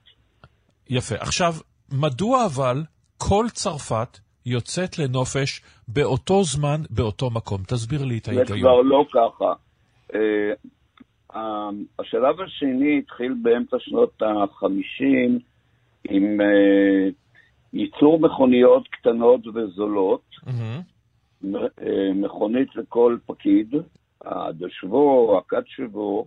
יפה. 0.90 1.14
עכשיו, 1.14 1.52
מדוע 1.92 2.46
אבל 2.46 2.82
כל 3.18 3.44
צרפת 3.52 4.18
יוצאת 4.46 4.98
לנופש 4.98 5.62
באותו 5.88 6.42
זמן, 6.44 6.80
באותו 6.90 7.30
מקום? 7.30 7.62
תסביר 7.62 8.04
לי 8.04 8.18
את 8.18 8.28
ההיגיון. 8.28 8.46
זה 8.46 8.54
כבר 8.60 8.80
לא 8.80 9.04
ככה. 9.12 9.52
השלב 11.98 12.40
השני 12.40 12.98
התחיל 12.98 13.34
באמצע 13.42 13.76
שנות 13.80 14.22
ה-50 14.22 15.40
עם 16.10 16.38
ייצור 17.78 18.20
מכוניות 18.20 18.88
קטנות 18.88 19.46
וזולות, 19.46 20.22
mm-hmm. 20.44 21.42
מכונית 22.14 22.76
לכל 22.76 23.16
פקיד, 23.26 23.74
הדשבו, 24.24 25.38
הקאצ'בו, 25.38 26.26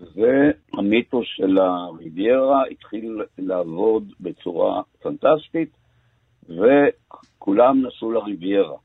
והמיתוס 0.00 1.26
של 1.36 1.58
הריביירה 1.58 2.62
התחיל 2.70 3.22
לעבוד 3.38 4.12
בצורה 4.20 4.82
פנטסטית, 5.02 5.70
וכולם 6.48 7.86
נסעו 7.86 8.12
לריביירה. 8.12 8.76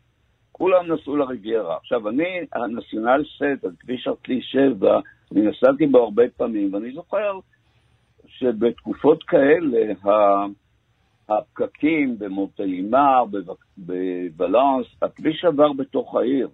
כולם 0.51 0.91
נסעו 0.91 1.15
לריביירה. 1.15 1.77
עכשיו, 1.77 2.09
אני, 2.09 2.23
הנציונל 2.53 3.23
סט, 3.35 3.65
על 3.65 3.71
כביש 3.79 4.07
ארטלי 4.07 4.41
7, 4.41 4.99
אני 5.31 5.41
נסעתי 5.41 5.87
בו 5.87 5.97
הרבה 5.97 6.23
פעמים, 6.37 6.73
ואני 6.73 6.93
זוכר 6.93 7.39
שבתקופות 8.27 9.23
כאלה, 9.23 9.93
הפקקים 11.30 12.19
במוטלימר, 12.19 13.24
בוולנס, 13.78 14.86
הכביש 15.01 15.45
עבר 15.45 15.74
בתוך 15.74 16.15
העיר. 16.15 16.49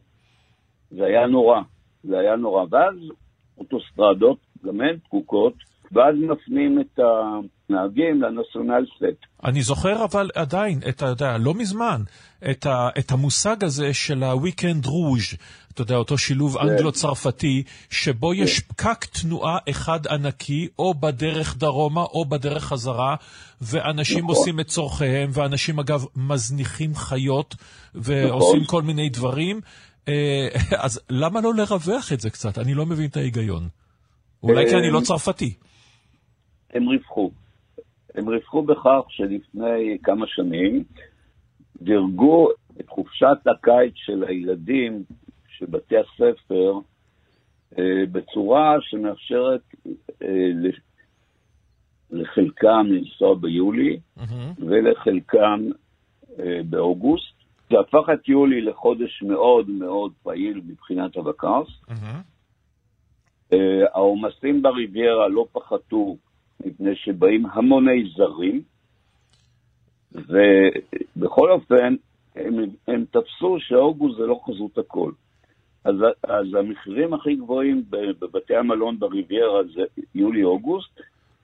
זה 0.92 1.06
היה 1.06 1.28
נורא, 1.28 1.62
זה 2.04 2.20
היה 2.20 2.36
נורא. 2.36 2.66
ואז 2.70 2.96
אוטוסטרדות, 3.58 4.38
גם 4.66 4.82
הן 4.82 4.98
פקוקות, 4.98 5.54
ואז 5.92 6.16
מפנים 6.16 6.80
את 6.80 7.00
הנהגים 7.70 8.22
לנציונל 8.22 8.86
סט. 8.98 9.26
אני 9.44 9.62
זוכר 9.62 10.04
אבל 10.04 10.30
עדיין, 10.36 10.80
אתה 10.90 11.06
יודע, 11.06 11.38
לא 11.38 11.54
מזמן, 11.54 12.02
את, 12.52 12.66
ה, 12.66 12.90
את 13.00 13.12
המושג 13.12 13.64
הזה 13.64 13.94
של 13.94 14.24
ה-Weekend 14.24 14.86
Rouge, 14.86 15.36
אתה 15.74 15.82
יודע, 15.82 15.96
אותו 15.96 16.18
שילוב 16.18 16.58
yeah. 16.58 16.62
אנגלו-צרפתי, 16.62 17.64
שבו 17.90 18.34
yeah. 18.34 18.36
יש 18.36 18.60
פקק 18.60 19.06
תנועה 19.06 19.58
אחד 19.70 20.08
ענקי, 20.08 20.68
או 20.80 20.94
בדרך 20.94 21.58
דרומה 21.58 22.02
או 22.02 22.26
בדרך 22.26 22.64
חזרה, 22.64 23.16
ואנשים 23.62 24.24
נכון. 24.24 24.36
עושים 24.36 24.60
את 24.60 24.68
צורכיהם, 24.68 25.30
ואנשים 25.34 25.80
אגב 25.80 26.06
מזניחים 26.16 26.96
חיות, 26.96 27.56
ועושים 27.96 28.62
נכון. 28.62 28.66
כל 28.66 28.82
מיני 28.82 29.10
דברים. 29.10 29.62
אז 30.86 31.02
למה 31.10 31.42
לא 31.42 31.54
לרווח 31.54 32.14
את 32.14 32.20
זה 32.20 32.30
קצת? 32.30 32.58
אני 32.58 32.74
לא 32.74 32.86
מבין 32.86 33.06
את 33.06 33.18
ההיגיון. 33.18 33.68
אולי 34.44 34.70
כי 34.70 34.76
אני 34.76 34.90
לא 34.92 35.00
צרפתי. 35.00 35.54
הם 36.74 36.90
רווחו. 36.90 37.32
הם 38.20 38.30
רווחו 38.30 38.62
בכך 38.62 39.02
שלפני 39.10 39.98
כמה 40.04 40.28
שנים 40.28 40.84
דירגו 41.82 42.50
את 42.80 42.90
חופשת 42.90 43.38
הקיץ 43.46 43.94
של 43.96 44.24
הילדים 44.24 45.04
של 45.48 45.66
בתי 45.66 45.96
הספר 45.98 46.74
אה, 47.78 48.04
בצורה 48.12 48.76
שמאפשרת 48.82 49.62
אה, 50.24 50.52
לחלקם 52.12 52.86
לנסוע 52.90 53.36
ביולי 53.36 54.00
מהמם. 54.18 54.54
ולחלקם 54.58 55.70
אה, 56.40 56.62
באוגוסט. 56.70 57.34
זה 57.70 57.80
הפך 57.80 58.10
את 58.14 58.30
יולי 58.30 58.62
לחודש 58.62 59.24
מאוד 59.24 59.70
מאוד 59.70 60.12
פעיל 60.24 60.62
מבחינת 60.68 61.18
הבקרס. 61.18 61.68
מהמם. 61.88 62.22
אה, 63.54 63.84
העומסים 63.94 64.62
בריביירה 64.62 65.28
לא 65.28 65.46
פחתו 65.52 66.16
מפני 66.66 66.96
שבאים 66.96 67.46
המוני 67.46 68.04
זרים, 68.16 68.62
ובכל 70.12 71.52
אופן, 71.52 71.96
הם, 72.36 72.56
הם 72.88 73.06
תפסו 73.12 73.58
שאוגוסט 73.60 74.18
זה 74.18 74.26
לא 74.26 74.40
חזות 74.46 74.78
הכל. 74.78 75.12
אז, 75.84 75.96
אז 76.24 76.54
המחירים 76.54 77.14
הכי 77.14 77.36
גבוהים 77.36 77.84
בבתי 77.90 78.56
המלון 78.56 79.00
בריביירה 79.00 79.64
זה 79.64 79.82
יולי-אוגוסט, 80.16 81.00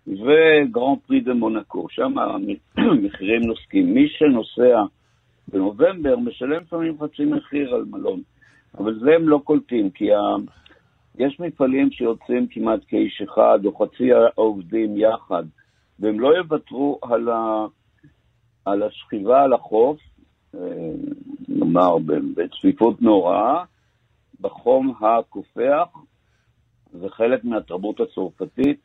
וגרנד 0.07 0.97
פרי 1.07 1.19
דה 1.19 1.33
מונקו, 1.33 1.87
שם 1.89 2.13
המחירים 2.77 3.41
נוסקים. 3.41 3.93
מי 3.93 4.07
שנוסע 4.09 4.83
בנובמבר 5.47 6.17
משלם 6.17 6.61
לפעמים 6.61 6.97
חצי 6.99 7.25
מחיר 7.25 7.75
על 7.75 7.85
מלון, 7.85 8.21
אבל 8.77 8.99
זה 8.99 9.15
הם 9.15 9.29
לא 9.29 9.41
קולטים, 9.43 9.89
כי. 9.89 10.09
יש 11.19 11.39
מפעלים 11.39 11.91
שיוצאים 11.91 12.47
כמעט 12.51 12.79
כאיש 12.87 13.21
אחד, 13.21 13.59
או 13.65 13.77
חצי 13.77 14.09
העובדים 14.13 14.97
יחד, 14.97 15.43
והם 15.99 16.19
לא 16.19 16.37
יוותרו 16.37 16.99
על, 17.01 17.29
ה... 17.29 17.65
על 18.65 18.83
השכיבה 18.83 19.43
על 19.43 19.53
החוף, 19.53 19.97
אה, 20.55 20.59
נאמר 21.47 21.97
בצפיפות 22.35 23.01
נוראה, 23.01 23.63
בחום 24.41 24.93
הקופח, 25.01 25.87
זה 26.93 27.09
חלק 27.09 27.43
מהתרבות 27.43 27.99
הצרפתית 27.99 28.79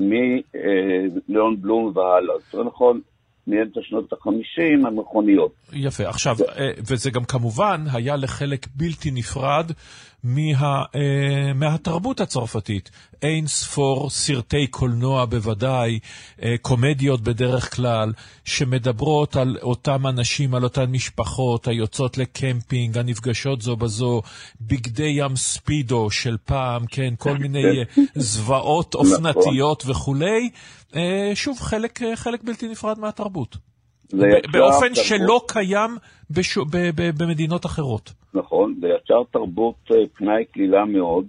מליאון 0.00 1.60
בלום 1.60 1.92
והלאה. 1.96 2.34
יותר 2.34 2.64
נכון, 2.64 3.00
מאמצע 3.46 3.80
שנות 3.82 4.12
החמישים, 4.12 4.86
המכוניות. 4.86 5.52
יפה. 5.72 6.08
עכשיו, 6.08 6.36
אה, 6.58 6.70
וזה 6.78 7.10
גם 7.10 7.24
כמובן 7.24 7.84
היה 7.92 8.16
לחלק 8.16 8.66
בלתי 8.76 9.10
נפרד 9.10 9.72
מה, 10.24 10.82
אה, 10.94 11.52
מהתרבות 11.54 12.20
הצרפתית. 12.20 12.90
אין 13.22 13.46
ספור 13.46 14.10
סרטי 14.10 14.66
קולנוע 14.66 15.24
בוודאי, 15.24 15.98
אה, 16.42 16.54
קומדיות 16.62 17.20
בדרך 17.20 17.76
כלל, 17.76 18.12
שמדברות 18.44 19.36
על 19.36 19.56
אותם 19.62 20.06
אנשים, 20.06 20.54
על 20.54 20.64
אותן 20.64 20.84
משפחות 20.84 21.68
היוצאות 21.68 22.18
לקמפינג, 22.18 22.98
הנפגשות 22.98 23.62
זו 23.62 23.76
בזו, 23.76 24.22
בגדי 24.60 25.12
ים 25.16 25.36
ספידו 25.36 26.10
של 26.10 26.36
פעם, 26.44 26.86
כן, 26.86 27.14
כל 27.18 27.38
מיני 27.42 27.64
אה, 27.64 27.82
זוועות 28.14 28.94
אופנתיות 28.94 29.82
וכולי. 29.86 30.50
אה, 30.96 31.30
שוב, 31.34 31.60
חלק, 31.60 32.00
חלק 32.14 32.40
בלתי 32.44 32.68
נפרד 32.68 32.98
מהתרבות. 32.98 33.69
באופן 34.52 34.86
תרבות- 34.94 35.04
שלא 35.04 35.40
קיים 35.48 35.90
בשו, 36.30 36.64
ב, 36.64 36.76
ב, 36.96 37.10
במדינות 37.22 37.66
אחרות. 37.66 38.12
נכון, 38.34 38.74
זה 38.80 38.88
יצר 38.88 39.22
תרבות 39.30 39.74
אה, 39.90 39.96
פנאי 40.14 40.44
קלילה 40.44 40.84
מאוד. 40.84 41.26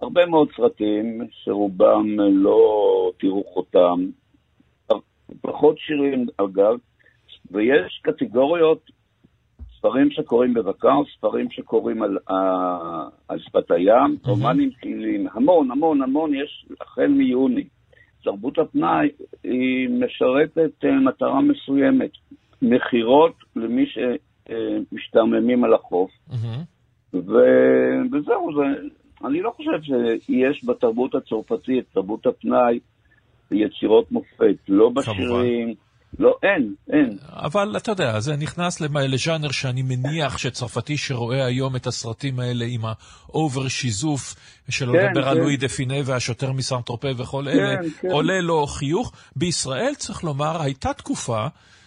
הרבה 0.00 0.26
מאוד 0.26 0.48
סרטים 0.56 1.20
שרובם 1.30 2.20
אה, 2.20 2.24
לא 2.30 2.60
תראו 3.20 3.44
חותם. 3.54 4.06
פחות 5.40 5.78
שירים, 5.78 6.26
אגב, 6.36 6.76
ויש 7.50 8.00
קטגוריות, 8.02 8.90
ספרים 9.78 10.10
שקוראים 10.10 10.54
בבקר, 10.54 10.96
ספרים 11.18 11.50
שקוראים 11.50 12.02
על, 12.02 12.18
על 13.28 13.38
שפת 13.38 13.70
הים, 13.70 14.16
רומנים 14.24 14.70
קליליים, 14.80 15.26
המון, 15.32 15.70
המון, 15.70 16.02
המון, 16.02 16.34
יש 16.34 16.66
החל 16.80 17.06
מיוני. 17.06 17.64
תרבות 18.26 18.58
הפנאי 18.58 19.08
היא 19.44 19.88
משרתת 19.88 20.84
אה, 20.84 21.00
מטרה 21.00 21.40
מסוימת, 21.40 22.10
מכירות 22.62 23.34
למי 23.56 23.84
שמשתעממים 23.86 25.64
על 25.64 25.74
החוף, 25.74 26.10
וזהו, 27.14 28.50
זה, 28.56 28.88
אני 29.24 29.42
לא 29.42 29.50
חושב 29.50 29.82
שיש 30.20 30.64
בתרבות 30.64 31.14
הצרפתית, 31.14 31.84
תרבות 31.92 32.26
הפנאי, 32.26 32.78
יצירות 33.50 34.12
מופת, 34.12 34.56
לא 34.68 34.88
בשירים, 34.88 35.74
לא, 36.18 36.34
אין, 36.42 36.74
אין. 36.92 37.18
אבל 37.30 37.76
אתה 37.76 37.90
יודע, 37.90 38.20
זה 38.20 38.36
נכנס 38.36 38.80
לז'אנר 38.80 39.50
שאני 39.50 39.82
מניח 39.82 40.38
שצרפתי 40.38 40.96
שרואה 40.96 41.44
היום 41.44 41.76
את 41.76 41.86
הסרטים 41.86 42.40
האלה 42.40 42.64
עם 42.68 42.80
האובר 42.84 43.68
שיזוף, 43.68 44.34
שלא 44.68 44.92
כן, 44.92 45.06
לדבר 45.06 45.28
על 45.28 45.36
כן. 45.36 45.42
לואי 45.42 45.56
דה 45.56 45.68
פינה 45.68 45.94
והשוטר 46.04 46.52
מסן 46.52 46.80
טרופה 46.80 47.08
וכל 47.16 47.48
אלה, 47.48 47.76
כן. 48.00 48.10
עולה 48.10 48.40
לו 48.40 48.66
חיוך. 48.66 49.12
בישראל, 49.36 49.92
צריך 49.98 50.24
לומר, 50.24 50.62
הייתה 50.62 50.92
תקופה 50.92 51.46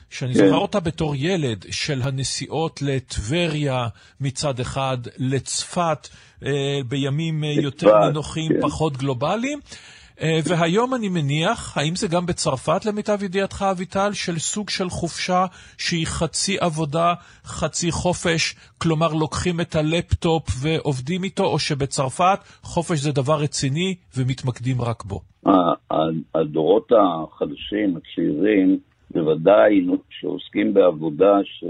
שאני 0.10 0.34
כן. 0.34 0.40
זוכר 0.40 0.58
אותה 0.58 0.80
בתור 0.80 1.16
ילד, 1.16 1.66
של 1.72 2.02
הנסיעות 2.02 2.82
לטבריה 2.82 3.88
מצד 4.22 4.60
אחד, 4.60 4.98
לצפת 5.18 6.08
אה, 6.46 6.80
בימים 6.88 7.44
אה, 7.44 7.50
יותר 7.50 8.00
נינוחים, 8.06 8.52
כן. 8.52 8.62
פחות 8.62 8.98
גלובליים. 8.98 9.60
אה, 10.22 10.40
והיום 10.50 10.96
אני 10.96 11.10
מניח, 11.10 11.78
האם 11.78 11.96
זה 11.96 12.08
גם 12.08 12.26
בצרפת 12.26 12.86
למיטב 12.86 13.24
ידיעתך, 13.24 13.66
אביטל, 13.72 14.14
של 14.14 14.40
סוג 14.40 14.70
של 14.70 14.90
חופשה 14.90 15.46
שהיא 15.78 16.08
חצי 16.08 16.58
עבודה, 16.60 17.14
חצי 17.44 17.92
חופש, 17.92 18.56
כלומר 18.78 19.14
לוקחים 19.14 19.62
את 19.62 19.76
הלפטופ 19.76 20.44
ועובדים 20.62 21.24
איתו, 21.24 21.46
או 21.46 21.60
שבצרפת 21.60 22.40
חופש 22.64 23.00
זה 23.00 23.12
דבר 23.12 23.40
רציני 23.40 23.96
ומתמקדים 24.18 24.82
רק 24.82 25.04
בו? 25.04 25.22
הדורות 26.36 26.92
החדשים, 26.92 27.98
הצעירים, 27.98 28.80
בוודאי 29.12 29.86
שעוסקים 30.10 30.74
בעבודה 30.74 31.34
ש... 31.44 31.64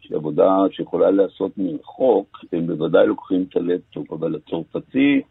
שעבודה 0.00 0.48
שיכולה 0.72 1.10
להיעשות 1.10 1.52
מרחוק, 1.58 2.44
הם 2.52 2.66
בוודאי 2.66 3.06
לוקחים 3.06 3.46
את 3.48 3.56
הלפטופ, 3.56 4.12
אבל 4.12 4.34
הצרפתי 4.34 5.22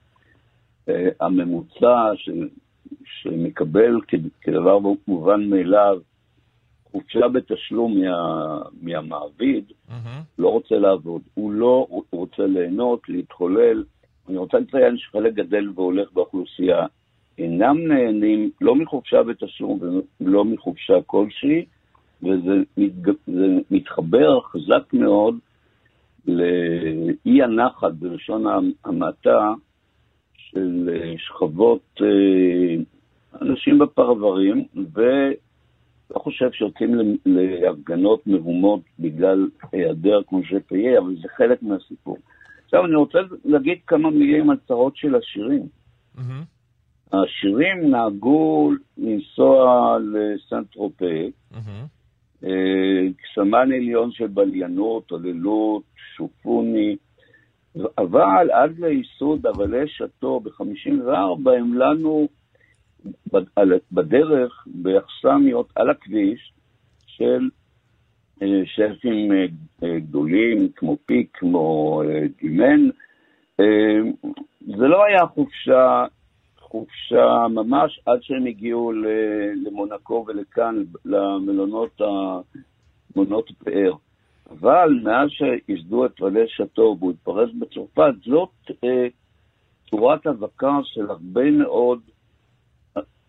הממוצע 1.20 2.12
ש... 2.16 2.30
שמקבל 3.06 4.02
כ- 4.08 4.42
כדבר 4.42 4.80
מובן 5.08 5.50
מאליו 5.50 6.00
חופשה 6.92 7.28
בתשלום 7.28 8.02
מה... 8.02 8.62
מהמעביד, 8.82 9.72
לא 10.40 10.50
רוצה 10.50 10.76
לעבוד, 10.76 11.22
הוא 11.34 11.52
לא 11.52 11.88
הוא 11.90 12.04
רוצה 12.12 12.46
ליהנות, 12.46 13.10
להתחולל. 13.10 13.84
אני 14.30 14.38
רוצה 14.38 14.60
לציין 14.60 14.98
שחלק 14.98 15.34
גדל 15.34 15.70
והולך 15.76 16.12
באוכלוסייה. 16.14 16.86
אינם 17.38 17.78
נהנים 17.88 18.52
לא 18.62 18.76
מחופשה 18.76 19.24
בתשלום 19.24 19.80
ולא 20.22 20.46
מחופשה 20.46 20.94
כלשהי, 21.06 21.66
וזה 22.24 22.54
מתג... 22.78 23.12
מתחבר 23.72 24.42
חזק 24.42 24.94
מאוד 24.94 25.36
לאי 26.28 27.44
הנחת, 27.44 27.94
בלשון 27.94 28.46
המעטה, 28.86 29.54
של 30.58 30.90
אה, 30.94 31.14
שכבות 31.18 32.02
אה, 32.02 32.76
אנשים 33.42 33.80
בפרברים, 33.80 34.66
ולא 34.94 36.20
חושב 36.20 36.52
שיוצאים 36.52 37.18
להפגנות 37.26 38.28
מהומות 38.28 38.82
בגלל 39.00 39.50
היעדר 39.72 40.22
קונג'ה 40.22 40.60
פייה, 40.68 41.00
אבל 41.00 41.16
זה 41.22 41.28
חלק 41.38 41.64
מהסיפור. 41.64 42.18
עכשיו 42.66 42.86
אני 42.86 42.96
רוצה 42.96 43.18
להגיד 43.46 43.78
כמה 43.88 44.10
מילים 44.10 44.50
על 44.50 44.58
צרות 44.68 44.98
של 44.98 45.16
השירים. 45.16 45.68
מהמם. 46.16 46.44
השירים 47.14 47.90
נהגו 47.92 48.72
לנסוע 48.98 49.98
לסנט 50.00 50.72
טרופה. 50.74 51.06
אה, 52.44 53.08
סמן 53.36 53.72
עליון 53.72 54.12
של 54.12 54.28
בליינות, 54.28 55.12
עוללות, 55.12 55.84
שופוני, 56.16 56.96
אבל 57.98 58.52
עד 58.52 58.80
לייסוד 58.80 59.46
אבלי 59.48 59.88
שאטו 59.88 60.40
ב-54 60.40 61.52
הם 61.52 61.74
לנו 61.74 62.28
בדרך, 63.92 64.68
באכסמיות 64.68 65.70
על 65.76 65.90
הכביש 65.90 66.54
של 67.06 67.50
אה, 68.42 68.62
שפים 68.66 69.32
אה, 69.32 69.46
אה, 69.84 70.00
גדולים, 70.00 70.70
כמו 70.76 70.98
פיק, 71.06 71.30
כמו 71.34 72.02
דימן. 72.42 72.90
זה 74.78 74.88
לא 74.88 75.04
היה 75.06 75.28
חופשה, 75.28 76.06
חופשה 76.60 77.48
ממש 77.50 78.00
עד 78.06 78.20
שהם 78.22 78.46
הגיעו 78.46 78.92
למונקו 79.66 80.26
ולכאן, 80.28 80.84
למלונות 81.06 82.02
ה- 82.02 82.40
מלונות 83.16 83.50
הפאר. 83.50 83.94
אבל 84.50 85.00
מאז 85.04 85.30
שייסדו 85.30 86.06
את 86.06 86.22
רלי 86.22 86.46
שאטו 86.48 86.96
והוא 87.00 87.12
התפרס 87.12 87.50
בצרפת, 87.60 88.14
זאת 88.26 88.72
אה, 88.84 89.08
צורת 89.90 90.26
האבקה 90.28 90.80
של 90.84 91.10
הרבה 91.10 91.52
מאוד 91.52 92.00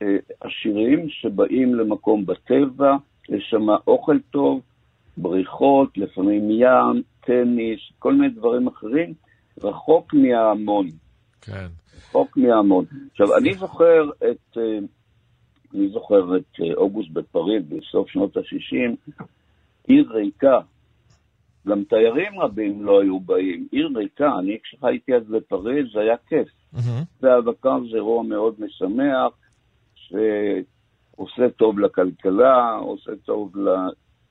אה, 0.03 0.17
עשירים 0.41 1.09
שבאים 1.09 1.75
למקום 1.75 2.27
בטבע, 2.27 2.97
יש 3.29 3.47
שם 3.51 3.67
אוכל 3.87 4.19
טוב, 4.31 4.61
בריכות, 5.17 5.99
לפעמים 5.99 6.51
ים, 6.51 7.03
טניס, 7.21 7.81
כל 7.99 8.15
מיני 8.15 8.35
דברים 8.35 8.67
אחרים, 8.67 9.15
רחוק 9.63 10.15
מההמון. 10.15 10.87
כן. 11.41 11.67
רחוק 11.97 12.37
מההמון. 12.37 12.85
עכשיו, 13.11 13.37
אני 13.37 13.55
זוכר 13.55 14.11
את, 14.31 14.59
אה, 14.59 14.79
אני 15.75 15.89
זוכר 15.89 16.37
את 16.37 16.61
אה, 16.61 16.75
אוגוסט 16.75 17.11
בפריז 17.11 17.63
בסוף 17.69 18.09
שנות 18.09 18.37
ה-60, 18.37 19.15
עיר 19.87 20.13
ריקה, 20.13 20.61
גם 21.69 21.85
תיירים 21.85 22.41
רבים 22.41 22.85
לא 22.85 23.01
היו 23.03 23.21
באים, 23.21 23.67
עיר 23.73 23.89
ריקה, 23.97 24.39
אני 24.39 24.59
כשחייתי 24.63 25.15
אז 25.15 25.23
בפריז 25.29 25.87
זה 25.93 26.01
היה 26.01 26.17
כיף. 26.29 26.49
והאבקה 27.23 27.77
זה 27.91 27.97
אירוע 27.97 28.23
מאוד 28.23 28.55
משמח, 28.59 29.33
שעושה 29.95 31.51
טוב 31.57 31.79
לכלכלה, 31.79 32.75
עושה 32.75 33.13
טוב 33.25 33.57
ל... 33.57 33.69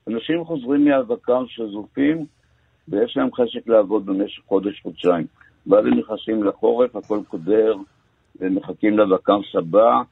אנשים 0.08 0.44
חוזרים 0.44 0.84
מהאבקה 0.84 1.38
שזופים, 1.46 2.26
ויש 2.88 3.16
להם 3.16 3.34
חשק 3.34 3.68
לעבוד 3.68 4.06
במשך 4.06 4.42
חודש-חודשיים. 4.46 5.26
ואז 5.66 5.86
הם 5.86 5.98
נכנסים 5.98 6.44
לחורף, 6.44 6.96
הכל 6.96 7.20
קודר, 7.28 7.74
ומחכים 8.40 8.98
לוואקנס 8.98 9.54
הבא, 9.54 10.02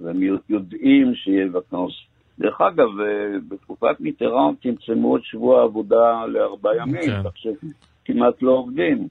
והם 0.00 0.22
יודעים 0.48 1.14
שיהיה 1.14 1.46
ואקנס. 1.52 2.11
דרך 2.42 2.60
אגב, 2.60 3.00
אה, 3.00 3.38
בתקופת 3.48 4.00
מיטראן 4.00 4.54
צמצמו 4.62 5.16
את 5.16 5.24
שבוע 5.24 5.60
העבודה 5.60 6.26
לארבעה 6.26 6.76
ימים, 6.76 7.02
כן. 7.02 7.22
כך 7.24 7.36
שכמעט 7.36 8.42
לא 8.42 8.52
עובדים. 8.52 9.08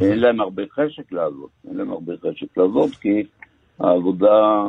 אין 0.00 0.18
להם 0.18 0.40
הרבה 0.40 0.62
חשק 0.72 1.12
לעבוד, 1.12 1.48
אין 1.68 1.76
להם 1.76 1.90
הרבה 1.90 2.12
חשק 2.16 2.56
לעבוד, 2.56 2.90
כי 2.90 3.22
העבודה, 3.78 4.62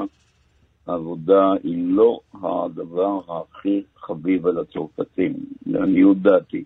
העבודה 0.88 1.52
היא 1.64 1.84
לא 1.88 2.20
הדבר 2.34 3.20
הכי 3.28 3.84
חביב 3.98 4.48
על 4.48 4.60
הצרפתים, 4.60 5.34
לעניות 5.66 6.18
דעתי. 6.18 6.64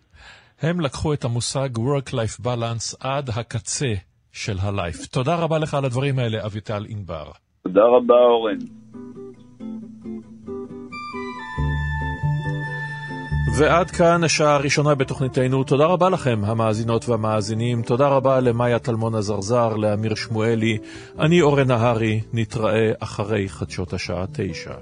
הם 0.61 0.79
לקחו 0.79 1.13
את 1.13 1.25
המושג 1.25 1.69
Work-Life 1.77 2.45
Balance 2.45 2.95
עד 2.99 3.29
הקצה 3.29 3.93
של 4.31 4.57
ה-Life. 4.59 5.11
תודה 5.11 5.35
רבה 5.35 5.59
לך 5.59 5.73
על 5.73 5.85
הדברים 5.85 6.19
האלה, 6.19 6.45
אביטל 6.45 6.85
ענבר. 6.89 7.25
תודה 7.63 7.83
רבה, 7.83 8.13
אורן. 8.13 8.57
ועד 13.57 13.91
כאן 13.91 14.23
השעה 14.23 14.55
הראשונה 14.55 14.95
בתוכניתנו. 14.95 15.63
תודה 15.63 15.85
רבה 15.85 16.09
לכם, 16.09 16.41
המאזינות 16.45 17.09
והמאזינים. 17.09 17.81
תודה 17.81 18.07
רבה 18.07 18.39
למאיה 18.39 18.79
טלמון 18.79 19.15
עזרזר, 19.15 19.75
לאמיר 19.75 20.15
שמואלי. 20.15 20.77
אני 21.19 21.41
אורן 21.41 21.67
נהרי, 21.67 22.21
נתראה 22.33 22.91
אחרי 22.99 23.49
חדשות 23.49 23.93
השעה 23.93 24.25
תשע. 24.33 24.73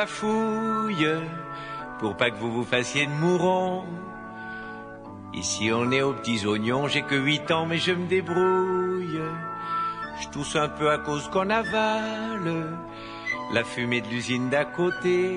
Bafouille 0.00 1.08
pour 1.98 2.16
pas 2.16 2.30
que 2.30 2.36
vous 2.36 2.50
vous 2.50 2.64
fassiez 2.64 3.04
de 3.04 3.12
mourons. 3.12 3.84
Ici 5.34 5.70
on 5.74 5.92
est 5.92 6.00
aux 6.00 6.14
petits 6.14 6.46
oignons, 6.46 6.88
j'ai 6.88 7.02
que 7.02 7.16
8 7.16 7.50
ans 7.50 7.66
mais 7.66 7.76
je 7.76 7.92
me 7.92 8.06
débrouille. 8.06 9.20
Je 10.22 10.28
tousse 10.28 10.56
un 10.56 10.68
peu 10.68 10.90
à 10.90 10.96
cause 10.98 11.28
qu'on 11.28 11.50
avale 11.50 12.78
la 13.52 13.62
fumée 13.62 14.00
de 14.00 14.08
l'usine 14.08 14.48
d'à 14.48 14.64
côté. 14.64 15.36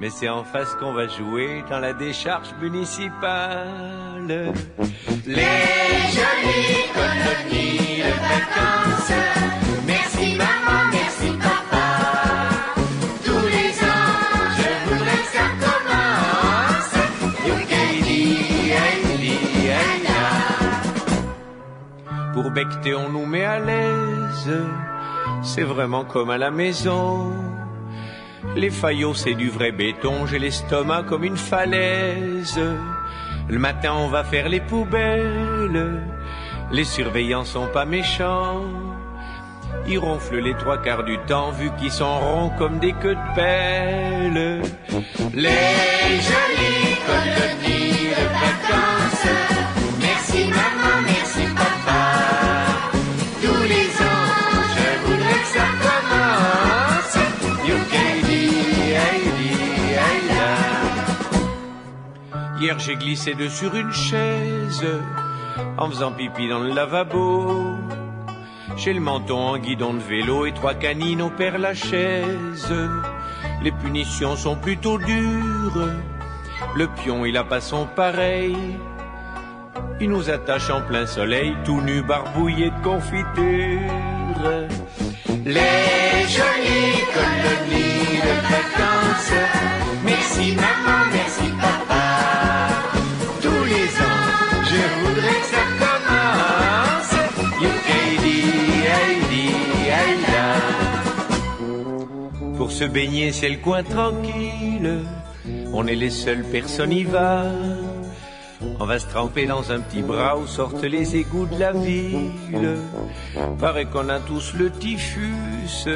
Mais 0.00 0.10
c'est 0.10 0.28
en 0.28 0.44
face 0.44 0.76
qu'on 0.76 0.92
va 0.92 1.08
jouer 1.08 1.64
dans 1.68 1.80
la 1.80 1.94
décharge 1.94 2.54
municipale. 2.60 4.52
Les 5.26 5.58
jolies 6.16 6.86
colonies 6.94 8.02
de 8.08 8.14
vacances. 8.32 9.12
Merci 9.86 10.36
maman, 10.36 10.97
on 22.96 23.08
nous 23.10 23.26
met 23.26 23.44
à 23.44 23.58
l'aise. 23.58 24.50
C'est 25.42 25.62
vraiment 25.62 26.04
comme 26.04 26.30
à 26.30 26.38
la 26.38 26.50
maison. 26.50 27.32
Les 28.56 28.70
faillots, 28.70 29.14
c'est 29.14 29.34
du 29.34 29.50
vrai 29.50 29.72
béton. 29.72 30.26
J'ai 30.26 30.38
l'estomac 30.38 31.04
comme 31.04 31.24
une 31.24 31.36
falaise. 31.36 32.60
Le 33.48 33.58
matin, 33.58 33.92
on 33.96 34.08
va 34.08 34.24
faire 34.24 34.48
les 34.48 34.60
poubelles. 34.60 36.02
Les 36.72 36.84
surveillants 36.84 37.44
sont 37.44 37.68
pas 37.68 37.84
méchants. 37.84 38.62
Ils 39.86 39.98
ronflent 39.98 40.40
les 40.40 40.54
trois 40.54 40.78
quarts 40.78 41.04
du 41.04 41.18
temps, 41.26 41.50
vu 41.50 41.70
qu'ils 41.78 41.92
sont 41.92 42.18
ronds 42.18 42.50
comme 42.58 42.78
des 42.78 42.92
queues 42.92 43.14
de 43.14 43.34
pelle. 43.34 44.62
Les 45.34 45.48
jolies 46.28 46.96
colonies 47.06 47.77
Hier 62.60 62.78
j'ai 62.78 62.96
glissé 62.96 63.34
dessus 63.34 63.70
une 63.72 63.92
chaise 63.92 64.86
en 65.76 65.88
faisant 65.88 66.10
pipi 66.12 66.48
dans 66.48 66.58
le 66.58 66.74
lavabo. 66.74 67.76
J'ai 68.76 68.92
le 68.92 69.00
menton 69.00 69.38
en 69.38 69.58
guidon 69.58 69.94
de 69.94 70.00
vélo 70.00 70.46
et 70.46 70.52
trois 70.52 70.74
canines 70.74 71.22
au 71.22 71.30
père 71.30 71.56
chaise. 71.74 72.74
Les 73.62 73.72
punitions 73.72 74.36
sont 74.36 74.56
plutôt 74.56 74.98
dures. 74.98 75.88
Le 76.74 76.86
pion 76.88 77.24
il 77.24 77.36
a 77.36 77.44
pas 77.44 77.60
son 77.60 77.86
pareil. 77.86 78.56
Il 80.00 80.10
nous 80.10 80.30
attache 80.30 80.70
en 80.70 80.80
plein 80.82 81.06
soleil, 81.06 81.56
tout 81.64 81.80
nu, 81.80 82.02
barbouillé 82.02 82.70
de 82.70 82.82
confiture. 82.82 83.92
Les 85.44 86.26
jolies 86.28 87.04
colonies 87.14 88.20
de 88.26 88.34
vacances. 88.52 89.32
Merci 90.04 90.54
maman, 90.54 91.07
se 102.78 102.84
baigner, 102.84 103.32
c'est 103.32 103.48
le 103.48 103.56
coin 103.56 103.82
tranquille. 103.82 105.00
On 105.72 105.88
est 105.88 105.96
les 105.96 106.10
seules 106.10 106.44
personnes 106.44 106.92
y 106.92 107.02
va. 107.02 107.46
On 108.78 108.86
va 108.86 109.00
se 109.00 109.06
tremper 109.08 109.46
dans 109.46 109.72
un 109.72 109.80
petit 109.80 110.02
bras 110.02 110.38
où 110.38 110.46
sortent 110.46 110.84
les 110.84 111.16
égouts 111.16 111.46
de 111.46 111.58
la 111.58 111.72
ville. 111.72 112.78
Paraît 113.58 113.86
qu'on 113.86 114.08
a 114.08 114.20
tous 114.20 114.54
le 114.54 114.70
typhus. 114.70 115.88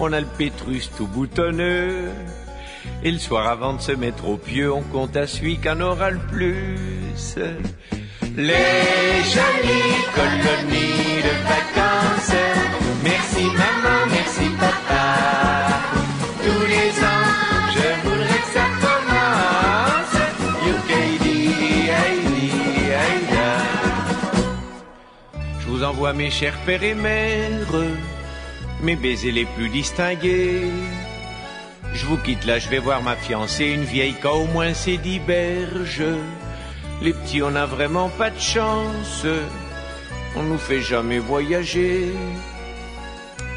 On 0.00 0.12
a 0.12 0.18
le 0.18 0.26
pétrus 0.26 0.90
tout 0.96 1.06
boutonneux. 1.06 2.10
Et 3.04 3.12
le 3.12 3.18
soir 3.20 3.46
avant 3.46 3.74
de 3.74 3.80
se 3.80 3.92
mettre 3.92 4.28
au 4.28 4.38
pieu, 4.38 4.72
on 4.72 4.82
compte 4.82 5.16
à 5.16 5.28
celui 5.28 5.58
qu'en 5.58 5.80
aura 5.80 6.10
le 6.10 6.18
plus. 6.18 7.36
Les 8.36 9.22
jolies 9.36 10.02
colonies 10.16 11.22
de 11.28 11.34
vacances. 11.54 12.36
Merci 13.04 13.44
maman, 13.44 13.98
merci 14.10 14.50
papa. 14.58 15.41
Vous 25.82 25.88
envoie 25.88 26.12
mes 26.12 26.30
chers 26.30 26.56
pères 26.64 26.84
et 26.84 26.94
mères, 26.94 27.74
mes 28.82 28.94
baisers 28.94 29.32
les 29.32 29.46
plus 29.46 29.68
distingués. 29.68 30.70
Je 31.92 32.06
vous 32.06 32.18
quitte 32.18 32.44
là, 32.44 32.60
je 32.60 32.68
vais 32.68 32.78
voir 32.78 33.02
ma 33.02 33.16
fiancée, 33.16 33.66
une 33.66 33.82
vieille 33.82 34.14
qu'au 34.14 34.42
au 34.42 34.46
moins 34.46 34.74
c'est 34.74 34.96
dix 34.96 35.18
berges. 35.18 36.04
Les 37.00 37.12
petits, 37.12 37.42
on 37.42 37.56
a 37.56 37.66
vraiment 37.66 38.10
pas 38.10 38.30
de 38.30 38.38
chance. 38.38 39.26
On 40.36 40.44
nous 40.44 40.58
fait 40.58 40.80
jamais 40.80 41.18
voyager. 41.18 42.12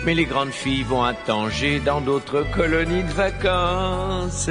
Mais 0.04 0.16
les 0.16 0.26
grandes 0.26 0.52
filles 0.52 0.84
vont 0.84 1.04
à 1.04 1.14
Tanger 1.14 1.80
dans 1.80 2.02
d'autres 2.02 2.44
colonies 2.56 3.04
de 3.04 3.14
vacances. 3.14 4.50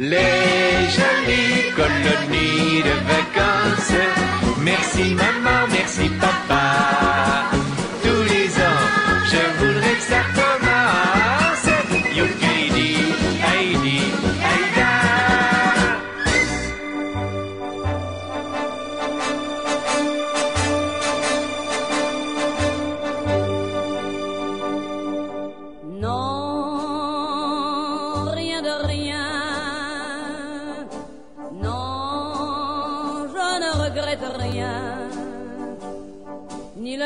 Les 0.00 0.82
jolies 0.96 1.70
colonies 1.76 2.82
de 2.82 2.96
vacances. 3.14 4.55
Merci 4.66 5.14
maman, 5.14 5.68
merci 5.70 6.08
papa. 6.20 6.64
Tous 8.02 8.22
les 8.32 8.48
ans, 8.66 8.82
je 9.30 9.42
voudrais 9.64 9.94
que 9.94 10.02
ça 10.02 10.45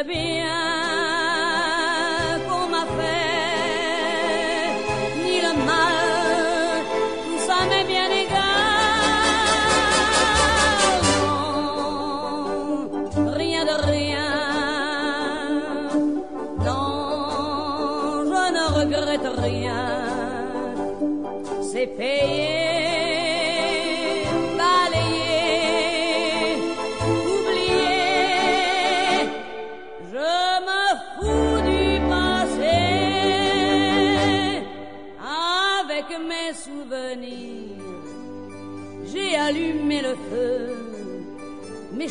gonna 0.03 0.09
be 0.15 0.30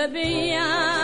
the 0.00 0.08
beyond. 0.08 0.99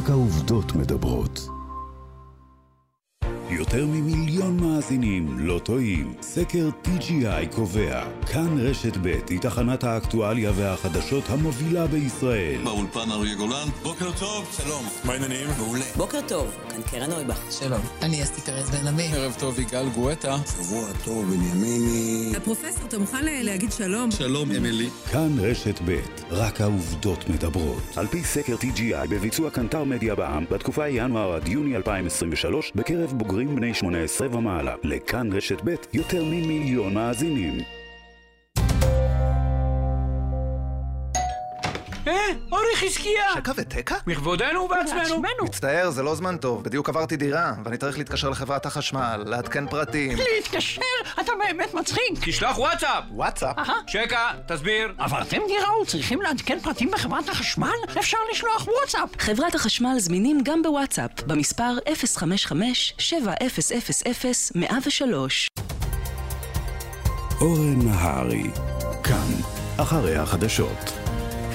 רק 0.00 0.10
העובדות 0.10 0.76
מדברות. 0.76 1.39
מאזינים 4.90 5.38
לא 5.38 5.58
טועים. 5.58 6.14
סקר 6.22 6.68
TGI 6.84 7.54
קובע, 7.54 8.04
כאן 8.26 8.58
רשת 8.60 8.96
ב' 8.96 9.06
היא 9.30 9.40
תחנת 9.40 9.84
האקטואליה 9.84 10.52
והחדשות 10.56 11.24
המובילה 11.28 11.86
בישראל. 11.86 12.60
באולפן 12.64 13.10
אריה 13.10 13.34
גולן, 13.34 13.68
בוקר 13.82 14.10
טוב, 14.18 14.56
שלום. 14.56 14.84
מה 15.04 15.12
העניינים? 15.12 15.46
מעולה. 15.58 15.84
בוקר 15.96 16.18
טוב, 16.28 16.56
כאן 16.68 16.82
קרן 16.82 17.10
נויבך. 17.10 17.40
שלום, 17.50 17.80
אני 18.02 18.22
אסתי 18.22 18.40
פרז 18.40 18.70
בן 18.70 18.86
עמי. 18.86 19.08
ערב 19.14 19.36
טוב, 19.38 19.60
יגאל 19.60 19.88
גואטה. 19.88 20.36
שבוע 20.46 20.84
טוב, 21.04 21.24
בנימיני. 21.24 22.32
הפרופסור, 22.36 22.86
אתה 22.88 22.98
מוכן 22.98 23.24
להגיד 23.24 23.72
שלום? 23.72 24.10
שלום, 24.10 24.50
אמילי. 24.50 24.88
כאן 25.12 25.38
רשת 25.38 25.80
ב', 25.84 25.98
רק 26.30 26.60
העובדות 26.60 27.28
מדברות. 27.28 27.82
על 27.96 28.06
פי 28.06 28.24
סקר 28.24 28.56
TGI 28.60 29.08
בביצוע 29.10 29.50
קנטר 29.50 29.84
מדיה 29.84 30.14
בע"מ, 30.14 30.44
בתקופה 30.50 30.88
ינואר 30.88 31.34
עד 31.34 31.48
יוני 31.48 31.76
2023, 31.76 32.72
בקרב 32.74 33.12
בוגרים 33.12 33.56
בני 33.56 33.74
18 33.74 34.36
ומעלה. 34.36 34.79
לכאן 34.82 35.32
רשת 35.32 35.60
ב', 35.64 35.74
יותר 35.92 36.24
ממיליון 36.24 36.94
מאזינים. 36.94 37.79
אה, 42.10 42.16
אורי 42.52 42.76
חזקיה! 42.76 43.24
שקע 43.34 43.52
ותקע? 43.56 43.94
מכבודנו 44.06 44.60
ובעצמנו. 44.60 45.22
מצטער, 45.42 45.90
זה 45.90 46.02
לא 46.02 46.14
זמן 46.14 46.36
טוב. 46.36 46.64
בדיוק 46.64 46.88
עברתי 46.88 47.16
דירה, 47.16 47.52
ואני 47.64 47.76
צריך 47.76 47.98
להתקשר 47.98 48.30
לחברת 48.30 48.66
החשמל, 48.66 49.22
לעדכן 49.26 49.68
פרטים. 49.68 50.18
להתקשר? 50.18 50.80
אתה 51.20 51.32
באמת 51.38 51.74
מצחיק. 51.74 52.00
תשלח 52.24 52.58
וואטסאפ! 52.58 53.04
וואטסאפ? 53.10 53.56
שקע, 53.86 54.18
תסביר. 54.48 54.92
עברתם 54.98 55.38
דירה 55.46 55.80
וצריכים 55.82 56.22
לעדכן 56.22 56.58
פרטים 56.62 56.90
בחברת 56.90 57.28
החשמל? 57.28 57.70
אפשר 57.98 58.18
לשלוח 58.32 58.68
וואטסאפ. 58.68 59.08
חברת 59.18 59.54
החשמל 59.54 59.94
זמינים 59.98 60.40
גם 60.44 60.62
בוואטסאפ, 60.62 61.10
במספר 61.26 61.76
055-7000-103. 61.86 61.90
אורן 67.40 67.78
נהרי, 67.82 68.50
כאן, 69.04 69.26
אחרי 69.76 70.16
החדשות. 70.16 70.92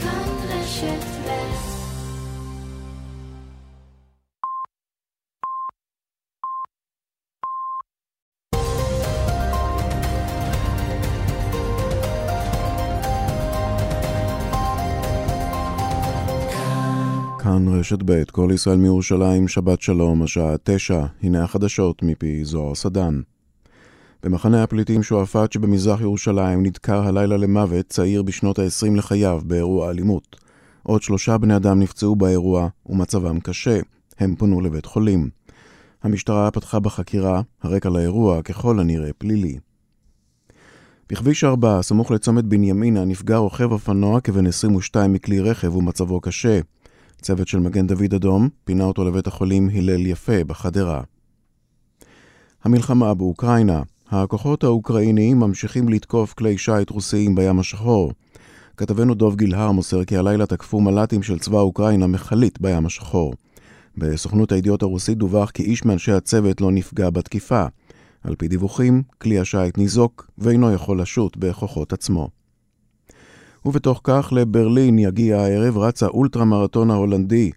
כאן 0.01 0.44
רשת 0.65 0.85
ב' 0.87 1.29
כאן 17.39 17.67
רשת 17.67 17.99
ב', 18.05 18.23
כל 18.31 18.49
ישראל 18.53 18.77
מירושלים, 18.77 19.47
שבת 19.47 19.81
שלום, 19.81 20.23
השעה 20.23 20.55
תשע, 20.63 21.05
הנה 21.23 21.43
החדשות 21.43 22.03
מפי 22.03 22.45
זוהר 22.45 22.75
סדן. 22.75 23.21
במחנה 24.23 24.63
הפליטים 24.63 25.03
שועפאט 25.03 25.51
שבמזרח 25.51 26.01
ירושלים 26.01 26.65
נדקר 26.65 27.07
הלילה 27.07 27.37
למוות 27.37 27.85
צעיר 27.89 28.23
בשנות 28.23 28.59
ה-20 28.59 28.97
לחייו 28.97 29.41
באירוע 29.45 29.89
אלימות. 29.89 30.44
עוד 30.87 31.01
שלושה 31.01 31.37
בני 31.37 31.55
אדם 31.55 31.79
נפצעו 31.79 32.15
באירוע 32.15 32.67
ומצבם 32.85 33.39
קשה, 33.39 33.79
הם 34.19 34.35
פונו 34.35 34.61
לבית 34.61 34.85
חולים. 34.85 35.29
המשטרה 36.03 36.51
פתחה 36.51 36.79
בחקירה, 36.79 37.41
הרקע 37.61 37.89
לאירוע 37.89 38.41
ככל 38.41 38.79
הנראה 38.79 39.09
פלילי. 39.17 39.57
בכביש 41.09 41.43
4, 41.43 41.81
סמוך 41.81 42.11
לצומת 42.11 42.45
בנימינה, 42.45 43.05
נפגע 43.05 43.37
רוכב 43.37 43.71
אופנוע 43.71 44.21
כבן 44.21 44.47
22 44.47 45.13
מכלי 45.13 45.39
רכב 45.39 45.75
ומצבו 45.75 46.21
קשה. 46.21 46.59
צוות 47.21 47.47
של 47.47 47.59
מגן 47.59 47.87
דוד 47.87 48.13
אדום 48.13 48.49
פינה 48.63 48.83
אותו 48.83 49.05
לבית 49.05 49.27
החולים 49.27 49.69
הלל 49.69 50.05
יפה 50.05 50.43
בחדרה. 50.43 51.01
המלחמה 52.63 53.13
באוקראינה 53.13 53.81
הכוחות 54.09 54.63
האוקראיניים 54.63 55.39
ממשיכים 55.39 55.89
לתקוף 55.89 56.33
כלי 56.33 56.57
שיט 56.57 56.89
רוסיים 56.89 57.35
בים 57.35 57.59
השחור. 57.59 58.11
כתבנו 58.77 59.13
דוב 59.13 59.35
גילהר 59.35 59.71
מוסר 59.71 60.03
כי 60.03 60.17
הלילה 60.17 60.45
תקפו 60.45 60.81
מל"טים 60.81 61.23
של 61.23 61.39
צבא 61.39 61.59
אוקראינה 61.59 62.07
מכלית 62.07 62.61
בים 62.61 62.85
השחור. 62.85 63.33
בסוכנות 63.97 64.51
הידיעות 64.51 64.83
הרוסית 64.83 65.17
דווח 65.17 65.49
כי 65.49 65.63
איש 65.63 65.85
מאנשי 65.85 66.11
הצוות 66.11 66.61
לא 66.61 66.71
נפגע 66.71 67.09
בתקיפה. 67.09 67.65
על 68.23 68.35
פי 68.35 68.47
דיווחים, 68.47 69.03
כלי 69.21 69.39
השיט 69.39 69.77
ניזוק 69.77 70.29
ואינו 70.37 70.73
יכול 70.73 71.01
לשוט 71.01 71.37
בכוחות 71.37 71.93
עצמו. 71.93 72.29
ובתוך 73.65 74.01
כך 74.03 74.33
לברלין 74.35 74.99
יגיע 74.99 75.39
הערב 75.39 75.77
רץ 75.77 76.03
האולטרה 76.03 76.45
מרתון 76.45 76.91
ההולנדי, 76.91 77.51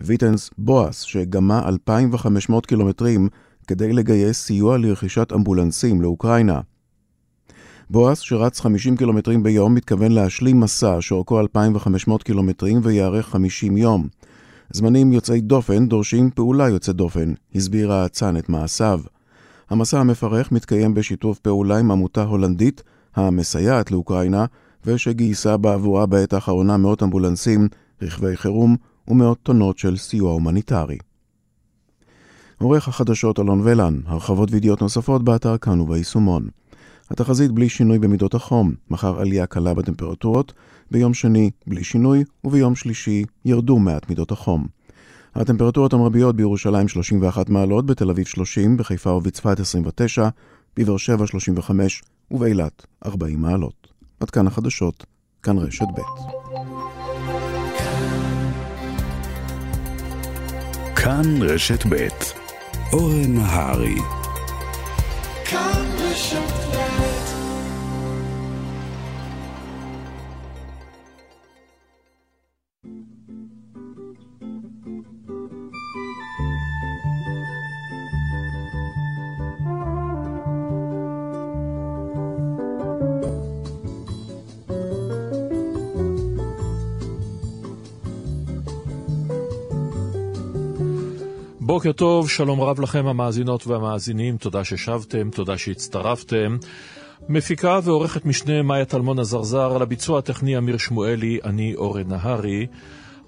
ויטנס 0.00 0.50
בואס, 0.58 1.00
שגמה 1.00 1.68
2,500 1.68 2.66
קילומטרים 2.66 3.28
כדי 3.66 3.92
לגייס 3.92 4.44
סיוע 4.44 4.78
לרכישת 4.78 5.32
אמבולנסים 5.32 6.00
לאוקראינה. 6.00 6.60
בואס, 7.92 8.20
שרץ 8.20 8.60
50 8.60 8.96
קילומטרים 8.96 9.42
ביום, 9.42 9.74
מתכוון 9.74 10.12
להשלים 10.12 10.60
מסע 10.60 10.96
שאורכו 11.00 11.40
2,500 11.40 12.22
קילומטרים 12.22 12.80
ויארך 12.82 13.26
50 13.26 13.76
יום. 13.76 14.08
זמנים 14.70 15.12
יוצאי 15.12 15.40
דופן 15.40 15.88
דורשים 15.88 16.30
פעולה 16.30 16.68
יוצאת 16.68 16.96
דופן, 16.96 17.32
הסבירה 17.54 18.08
צאן 18.08 18.36
את 18.36 18.48
מעשיו. 18.48 19.00
המסע 19.70 20.00
המפרך 20.00 20.52
מתקיים 20.52 20.94
בשיתוף 20.94 21.38
פעולה 21.38 21.78
עם 21.78 21.90
עמותה 21.90 22.22
הולנדית 22.22 22.82
המסייעת 23.16 23.90
לאוקראינה, 23.90 24.44
ושגייסה 24.84 25.56
בעבורה 25.56 26.06
בעת 26.06 26.32
האחרונה 26.32 26.76
מאות 26.76 27.02
אמבולנסים, 27.02 27.68
רכבי 28.02 28.36
חירום 28.36 28.76
ומאות 29.08 29.38
טונות 29.42 29.78
של 29.78 29.96
סיוע 29.96 30.32
הומניטרי. 30.32 30.98
עורך 32.58 32.88
החדשות 32.88 33.38
אלון 33.38 33.60
ולן, 33.64 34.00
הרחבות 34.06 34.48
וידיעות 34.52 34.82
נוספות 34.82 35.24
באתר 35.24 35.58
כאן 35.58 35.80
וביישומון. 35.80 36.59
התחזית 37.10 37.52
בלי 37.52 37.68
שינוי 37.68 37.98
במידות 37.98 38.34
החום, 38.34 38.74
מחר 38.90 39.20
עלייה 39.20 39.46
קלה 39.46 39.74
בטמפרטורות, 39.74 40.52
ביום 40.90 41.14
שני 41.14 41.50
בלי 41.66 41.84
שינוי, 41.84 42.24
וביום 42.44 42.74
שלישי 42.74 43.24
ירדו 43.44 43.78
מעט 43.78 44.08
מידות 44.08 44.30
החום. 44.30 44.66
הטמפרטורות 45.34 45.92
המרביות 45.92 46.36
בירושלים 46.36 46.88
31 46.88 47.48
מעלות, 47.48 47.86
בתל 47.86 48.10
אביב 48.10 48.26
30, 48.26 48.76
בחיפה 48.76 49.10
ובצפת 49.10 49.60
29, 49.60 50.28
בבאר 50.76 50.96
שבע 50.96 51.26
35 51.26 52.02
ובאילת 52.30 52.86
40 53.06 53.40
מעלות. 53.40 53.88
עד 54.20 54.30
כאן 54.30 54.46
החדשות, 54.46 55.06
כאן 55.42 55.58
רשת 55.58 55.86
ב'. 55.96 56.00
כאן 60.96 61.42
רשת 61.42 61.86
ב' 61.88 62.08
אורן 62.92 63.34
נהרי 63.34 63.96
כאן 65.44 65.84
רשת 65.98 66.69
בוקר 91.70 91.92
טוב, 91.92 92.30
שלום 92.30 92.60
רב 92.60 92.80
לכם 92.80 93.06
המאזינות 93.06 93.66
והמאזינים, 93.66 94.36
תודה 94.36 94.64
ששבתם, 94.64 95.30
תודה 95.30 95.58
שהצטרפתם. 95.58 96.56
מפיקה 97.28 97.80
ועורכת 97.82 98.24
משנה 98.24 98.62
מאיה 98.62 98.84
טלמון 98.84 99.18
הזרזר, 99.18 99.72
על 99.76 99.82
הביצוע 99.82 100.18
הטכני 100.18 100.58
אמיר 100.58 100.76
שמואלי, 100.78 101.38
אני 101.44 101.74
אורן 101.74 102.08
נהרי. 102.08 102.66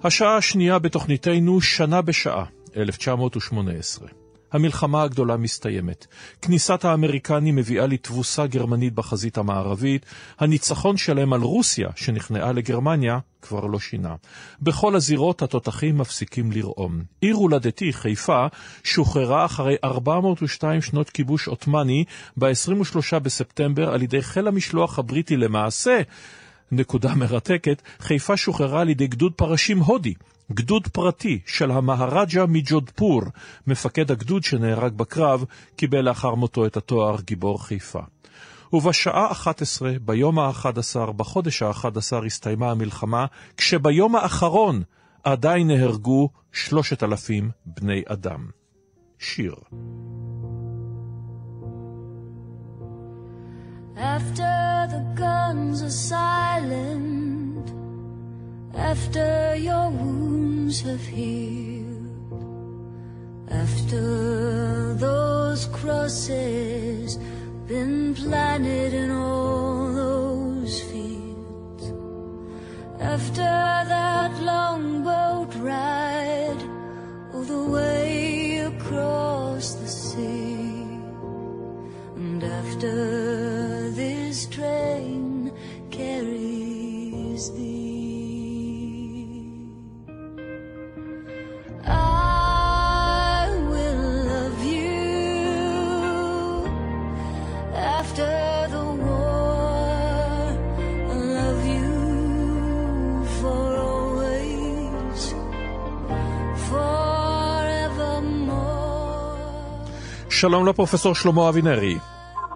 השעה 0.03 0.37
השנייה 0.37 0.79
בתוכניתנו 0.79 1.61
שנה 1.61 2.01
בשעה, 2.01 2.45
1918. 2.77 4.22
המלחמה 4.53 5.03
הגדולה 5.03 5.37
מסתיימת. 5.37 6.07
כניסת 6.41 6.85
האמריקנים 6.85 7.55
מביאה 7.55 7.87
לתבוסה 7.87 8.47
גרמנית 8.47 8.93
בחזית 8.93 9.37
המערבית. 9.37 10.05
הניצחון 10.39 10.97
שלהם 10.97 11.33
על 11.33 11.41
רוסיה, 11.41 11.89
שנכנעה 11.95 12.51
לגרמניה, 12.51 13.19
כבר 13.41 13.65
לא 13.65 13.79
שינה. 13.79 14.15
בכל 14.61 14.95
הזירות 14.95 15.41
התותחים 15.41 15.97
מפסיקים 15.97 16.51
לרעום. 16.51 17.01
עיר 17.21 17.35
הולדתי, 17.35 17.93
חיפה, 17.93 18.45
שוחררה 18.83 19.45
אחרי 19.45 19.75
402 19.83 20.81
שנות 20.81 21.09
כיבוש 21.09 21.47
עות'מאני 21.47 22.03
ב-23 22.37 23.19
בספטמבר 23.19 23.93
על 23.93 24.01
ידי 24.01 24.21
חיל 24.21 24.47
המשלוח 24.47 24.99
הבריטי 24.99 25.37
למעשה. 25.37 26.01
נקודה 26.75 27.15
מרתקת, 27.15 27.81
חיפה 27.99 28.37
שוחררה 28.37 28.81
על 28.81 28.89
ידי 28.89 29.07
גדוד 29.07 29.33
פרשים 29.33 29.79
הודי, 29.79 30.13
גדוד 30.51 30.87
פרטי 30.87 31.39
של 31.45 31.71
המהרג'ה 31.71 32.45
מג'ודפור, 32.45 33.21
מפקד 33.67 34.11
הגדוד 34.11 34.43
שנהרג 34.43 34.93
בקרב, 34.93 35.45
קיבל 35.75 36.01
לאחר 36.01 36.35
מותו 36.35 36.65
את 36.65 36.77
התואר 36.77 37.21
גיבור 37.21 37.63
חיפה. 37.65 38.01
ובשעה 38.73 39.31
11, 39.31 39.91
ביום 40.01 40.39
ה-11, 40.39 41.11
בחודש 41.11 41.61
ה-11, 41.61 42.25
הסתיימה 42.25 42.71
המלחמה, 42.71 43.25
כשביום 43.57 44.15
האחרון 44.15 44.83
עדיין 45.23 45.67
נהרגו 45.67 46.29
3,000 46.51 47.49
בני 47.65 48.01
אדם. 48.07 48.47
שיר. 49.19 49.55
After 54.03 54.87
the 54.91 55.03
guns 55.15 55.81
are 55.81 55.89
silent, 55.89 57.71
after 58.75 59.55
your 59.55 59.89
wounds 59.91 60.81
have 60.81 61.05
healed, 61.07 62.35
after 63.47 64.93
those 64.95 65.67
crosses 65.67 67.17
been 67.65 68.13
planted 68.13 68.93
in 68.93 69.09
all 69.09 69.93
those 69.93 70.81
fields, 70.83 71.85
after 72.99 73.51
that 73.93 74.37
long 74.43 75.01
boat 75.05 75.55
ride 75.55 76.61
all 77.33 77.43
the 77.43 77.63
way 77.63 78.57
across 78.57 79.75
the 79.75 79.87
sea, 79.87 80.83
and 82.17 82.43
after 82.43 83.22
שלום 110.43 110.67
לפרופסור 110.67 111.15
שלמה 111.15 111.49
אבינרי. 111.49 111.95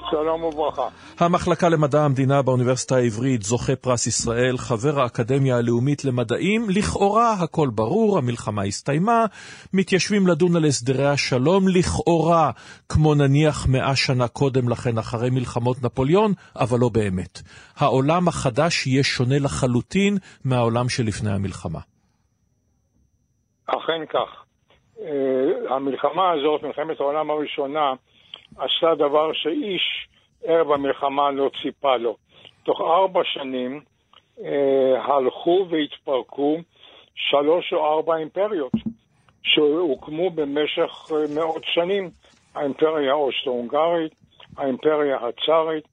שלום 0.10 0.44
וברכה. 0.44 0.88
המחלקה 1.20 1.70
למדע 1.70 2.02
המדינה 2.02 2.42
באוניברסיטה 2.42 2.96
העברית, 2.96 3.44
זוכה 3.44 3.76
פרס 3.76 4.08
ישראל, 4.08 4.58
חבר 4.58 5.02
האקדמיה 5.02 5.58
הלאומית 5.58 6.06
למדעים, 6.06 6.70
לכאורה 6.70 7.34
הכל 7.34 7.70
ברור, 7.76 8.18
המלחמה 8.18 8.64
הסתיימה, 8.64 9.26
מתיישבים 9.74 10.28
לדון 10.28 10.56
על 10.56 10.66
הסדרי 10.66 11.08
השלום, 11.08 11.68
לכאורה, 11.68 12.52
כמו 12.90 13.16
נניח 13.16 13.68
מאה 13.68 13.96
שנה 13.96 14.28
קודם 14.28 14.70
לכן, 14.70 14.98
אחרי 14.98 15.30
מלחמות 15.30 15.84
נפוליאון, 15.84 16.34
אבל 16.56 16.80
לא 16.80 16.90
באמת. 16.90 17.42
העולם 17.78 18.28
החדש 18.28 18.88
יהיה 18.88 19.04
שונה 19.04 19.40
לחלוטין 19.40 20.18
מהעולם 20.46 20.90
שלפני 20.90 21.32
המלחמה. 21.32 21.80
אכן 23.66 24.06
כך. 24.10 24.47
אה, 25.02 25.76
המלחמה 25.76 26.32
הזאת, 26.32 26.64
מלחמת 26.64 27.00
העולם 27.00 27.32
הראשונה, 27.32 27.93
עשה 28.58 28.95
דבר 28.95 29.34
שאיש 29.34 30.08
ערב 30.43 30.72
המלחמה 30.72 31.32
לא 31.32 31.52
ציפה 31.62 31.98
לו. 31.98 32.16
תוך 32.64 32.82
ארבע 32.82 33.22
שנים 33.24 33.82
אה, 34.43 35.04
הלכו 35.04 35.66
והתפרקו 35.70 36.58
שלוש 37.16 37.74
או 37.74 37.86
ארבע 37.86 38.16
אימפריות 38.18 38.72
שהוקמו 39.43 40.30
במשך 40.30 41.12
אה, 41.12 41.36
מאות 41.36 41.64
שנים. 41.74 42.10
האימפריה 42.58 43.12
האוסטרו-הונגרית, 43.12 44.16
האימפריה 44.58 45.18
הצארית, 45.18 45.84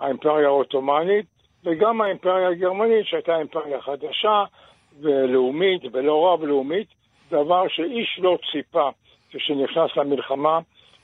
האימפריה 0.00 0.46
העות'מאנית 0.46 1.26
וגם 1.64 2.00
האימפריה 2.00 2.48
הגרמנית 2.48 3.06
שהייתה 3.06 3.38
אימפריה 3.38 3.80
חדשה 3.80 4.44
ולאומית 5.00 5.82
ולא 5.92 6.32
רב-לאומית, 6.32 6.88
דבר 7.32 7.62
שאיש 7.68 8.18
לא 8.22 8.38
ציפה 8.52 8.90
כשנכנס 9.30 9.96
למלחמה 9.96 10.58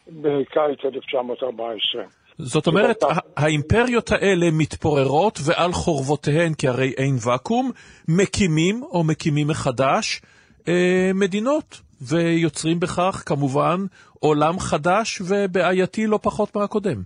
בקיץ 0.06 0.78
1914. 0.84 2.02
זאת 2.38 2.66
אומרת, 2.66 2.96
האימפריות 3.36 4.12
האלה 4.12 4.46
מתפוררות 4.52 5.38
ועל 5.46 5.72
חורבותיהן, 5.72 6.54
כי 6.58 6.68
הרי 6.68 6.92
אין 6.98 7.14
ואקום, 7.26 7.70
מקימים 8.08 8.82
או 8.82 9.04
מקימים 9.04 9.48
מחדש 9.48 10.20
אה, 10.68 11.10
מדינות, 11.14 11.80
ויוצרים 12.00 12.80
בכך 12.80 13.22
כמובן 13.26 13.76
עולם 14.20 14.58
חדש 14.58 15.20
ובעייתי 15.20 16.06
לא 16.06 16.18
פחות 16.22 16.56
מהקודם. 16.56 17.02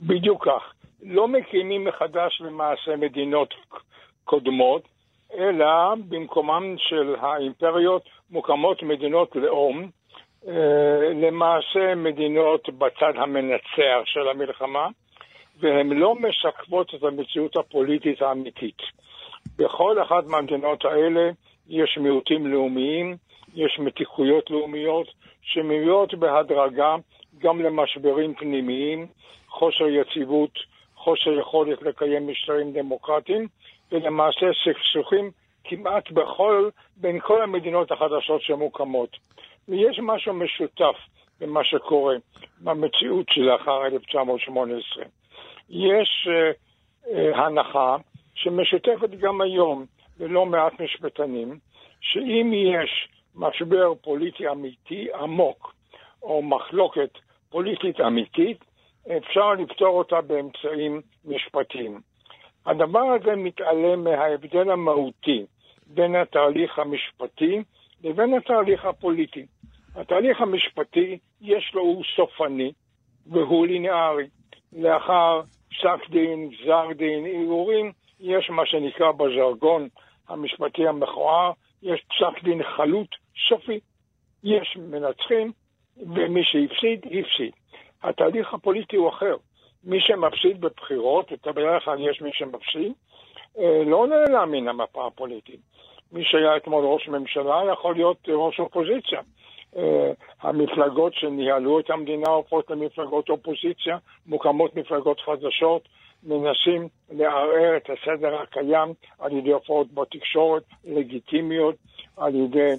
בדיוק 0.00 0.44
כך. 0.44 0.72
לא 1.02 1.28
מקימים 1.28 1.84
מחדש 1.84 2.40
למעשה 2.40 2.96
מדינות 2.96 3.54
קודמות, 4.24 4.82
אלא 5.38 5.94
במקומם 6.08 6.74
של 6.78 7.14
האימפריות 7.20 8.02
מוקמות 8.30 8.82
מדינות 8.82 9.36
לאום, 9.36 9.90
אה, 10.48 11.12
למעשה 11.14 11.94
מדינות 11.94 12.68
בצד 12.68 13.12
המנצח 13.16 14.00
של 14.04 14.28
המלחמה, 14.28 14.88
והן 15.60 15.92
לא 15.92 16.14
משקפות 16.14 16.94
את 16.94 17.02
המציאות 17.02 17.56
הפוליטית 17.56 18.22
האמיתית. 18.22 18.78
בכל 19.58 20.02
אחת 20.02 20.26
מהמדינות 20.26 20.84
האלה 20.84 21.30
יש 21.68 21.98
מיעוטים 21.98 22.46
לאומיים, 22.46 23.16
יש 23.54 23.78
מתיחויות 23.78 24.50
לאומיות, 24.50 25.06
שמביאות 25.42 26.14
בהדרגה 26.14 26.96
גם 27.38 27.60
למשברים 27.60 28.34
פנימיים, 28.34 29.06
חוסר 29.48 29.88
יציבות, 29.88 30.50
חוסר 30.94 31.30
יכולת 31.30 31.82
לקיים 31.82 32.28
משטרים 32.28 32.72
דמוקרטיים, 32.72 33.48
ולמעשה 33.92 34.46
סכסוכים 34.64 35.30
כמעט 35.68 36.10
בכל, 36.10 36.68
בין 36.96 37.20
כל 37.20 37.42
המדינות 37.42 37.92
החדשות 37.92 38.42
שמוקמות. 38.42 39.16
ויש 39.68 40.00
משהו 40.02 40.34
משותף 40.34 40.96
במה 41.40 41.64
שקורה 41.64 42.14
במציאות 42.60 43.26
שלאחר 43.30 43.86
1918. 43.86 45.04
יש 45.70 46.28
uh, 46.28 47.08
uh, 47.08 47.36
הנחה 47.36 47.96
שמשותפת 48.34 49.10
גם 49.10 49.40
היום 49.40 49.86
ללא 50.20 50.46
מעט 50.46 50.80
משפטנים, 50.80 51.58
שאם 52.00 52.52
יש 52.54 53.08
משבר 53.34 53.94
פוליטי 53.94 54.48
אמיתי 54.48 55.08
עמוק, 55.14 55.74
או 56.22 56.42
מחלוקת 56.42 57.10
פוליטית 57.50 58.00
אמיתית, 58.00 58.64
אפשר 59.16 59.52
לפתור 59.52 59.98
אותה 59.98 60.20
באמצעים 60.20 61.00
משפטיים. 61.24 62.00
הדבר 62.66 63.00
הזה 63.00 63.36
מתעלם 63.36 64.04
מההבדל 64.04 64.70
המהותי 64.70 65.46
בין 65.86 66.16
התהליך 66.16 66.78
המשפטי 66.78 67.62
לבין 68.04 68.34
התהליך 68.34 68.84
הפוליטי. 68.84 69.46
התהליך 69.94 70.40
המשפטי 70.40 71.18
יש 71.40 71.70
לו, 71.74 71.82
הוא 71.82 72.04
סופני 72.16 72.72
והוא 73.26 73.66
ליניארי. 73.66 74.26
לאחר 74.72 75.42
פסק 75.68 76.10
דין, 76.10 76.50
גזר 76.50 76.92
דין, 76.96 77.26
ערעורים, 77.26 77.92
יש 78.20 78.50
מה 78.50 78.66
שנקרא 78.66 79.12
בז'רגון 79.12 79.88
המשפטי 80.28 80.88
המכוער, 80.88 81.52
יש 81.82 82.04
פסק 82.08 82.44
דין 82.44 82.62
חלוט 82.62 83.08
סופי. 83.48 83.80
יש 84.44 84.76
מנצחים, 84.76 85.52
ומי 85.96 86.44
שהפסיד, 86.44 87.00
הפסיד. 87.06 87.50
התהליך 88.02 88.54
הפוליטי 88.54 88.96
הוא 88.96 89.08
אחר. 89.08 89.36
מי 89.84 90.00
שמפסיד 90.00 90.60
בבחירות, 90.60 91.32
בדרך 91.46 91.84
כלל 91.84 92.10
יש 92.10 92.22
מי 92.22 92.30
שמפסיד, 92.32 92.92
לא 93.86 94.06
נעלם 94.06 94.50
מן 94.50 94.68
המפה 94.68 95.06
הפוליטית. 95.06 95.60
מי 96.12 96.24
שהיה 96.24 96.56
אתמול 96.56 96.84
ראש 96.84 97.08
ממשלה 97.08 97.62
יכול 97.72 97.94
להיות 97.94 98.28
ראש 98.28 98.60
אופוזיציה. 98.60 99.20
אה, 99.76 100.12
המפלגות 100.42 101.14
שניהלו 101.14 101.80
את 101.80 101.90
המדינה 101.90 102.28
הופכות 102.28 102.70
למפלגות 102.70 103.28
אופוזיציה, 103.28 103.98
מוקמות 104.26 104.76
מפלגות 104.76 105.20
חדשות, 105.20 105.88
מנסים 106.22 106.88
לערער 107.10 107.76
את 107.76 107.90
הסדר 107.90 108.34
הקיים 108.42 108.92
על 109.18 109.32
ידי 109.32 109.52
הופעות 109.52 109.92
בתקשורת 109.92 110.62
לגיטימיות, 110.84 111.74
על 112.16 112.34
ידי 112.34 112.72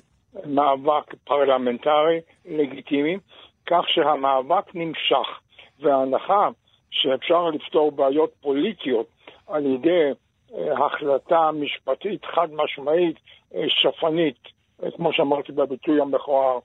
מאבק 0.45 1.15
פרלמנטרי 1.23 2.19
לגיטימי, 2.45 3.17
כך 3.65 3.89
שהמאבק 3.89 4.75
נמשך, 4.75 5.39
וההנחה 5.79 6.49
שאפשר 6.91 7.49
לפתור 7.49 7.91
בעיות 7.91 8.31
פוליטיות 8.41 9.05
על 9.47 9.65
ידי 9.65 9.89
אה, 9.89 10.11
החלטה 10.55 11.51
משפטית 11.51 12.25
חד 12.25 12.47
משמעית, 12.53 13.15
אה, 13.55 13.63
שפנית, 13.67 14.39
אה, 14.83 14.91
כמו 14.91 15.13
שאמרתי 15.13 15.51
בביטוי 15.51 16.01
המכוער, 16.01 16.59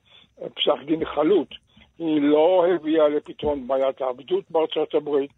פסק 0.54 0.82
דין 0.86 1.04
חלוט, 1.04 1.48
היא 1.98 2.22
לא 2.22 2.66
הביאה 2.74 3.08
לפתרון 3.08 3.68
בעיית 3.68 4.00
העבדות 4.00 4.44
בארצות 4.50 4.94
הברית, 4.94 5.30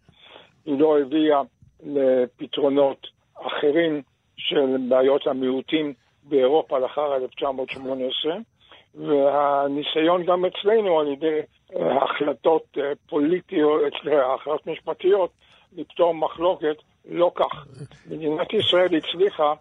היא 0.65 0.79
לא 0.79 0.99
הביאה 0.99 1.41
לפתרונות 1.83 3.07
אחרים 3.35 4.01
של 4.37 4.77
בעיות 4.89 5.27
המיעוטים 5.27 5.93
באירופה 6.23 6.79
לאחר 6.79 7.15
1918, 7.15 8.35
והניסיון 8.95 10.23
גם 10.23 10.45
אצלנו 10.45 10.99
על 10.99 11.07
ידי 11.07 11.39
החלטות 11.75 12.77
פוליטיות, 13.09 13.93
החלטות 14.35 14.67
משפטיות, 14.67 15.29
לפתור 15.75 16.13
מחלוקת, 16.13 16.75
לא 17.09 17.31
כך. 17.35 17.65
מדינת 18.07 18.53
ישראל 18.53 18.95
הצליחה 18.95 19.53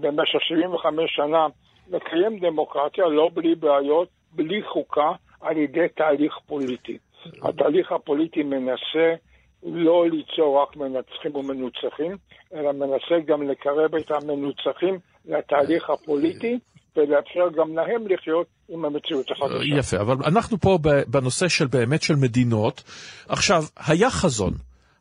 במשך 0.00 0.40
75 0.40 1.10
שנה 1.16 1.46
לקיים 1.90 2.38
דמוקרטיה 2.38 3.08
לא 3.08 3.30
בלי 3.34 3.54
בעיות, 3.54 4.08
בלי 4.32 4.62
חוקה, 4.62 5.12
על 5.40 5.56
ידי 5.56 5.88
תהליך 5.96 6.38
פוליטי. 6.46 6.98
התהליך 7.42 7.92
הפוליטי 7.92 8.42
מנסה 8.42 9.14
לא 9.62 10.06
ליצור 10.10 10.62
רק 10.62 10.76
מנצחים 10.76 11.36
ומנוצחים, 11.36 12.16
אלא 12.54 12.72
מנסה 12.72 13.14
גם 13.26 13.50
לקרב 13.50 13.94
את 13.94 14.10
המנוצחים 14.10 14.98
לתהליך 15.24 15.90
הפוליטי. 15.90 16.58
ולאפשר 16.96 17.48
גם 17.56 17.76
להם 17.76 18.06
לחיות 18.06 18.46
עם 18.68 18.84
המציאות 18.84 19.30
החדשה. 19.30 19.78
יפה, 19.78 19.96
אבל 20.00 20.16
אנחנו 20.26 20.58
פה 20.58 20.78
בנושא 21.06 21.48
של 21.48 21.66
באמת 21.66 22.02
של 22.02 22.14
מדינות. 22.16 22.82
עכשיו, 23.28 23.62
היה 23.86 24.10
חזון. 24.10 24.52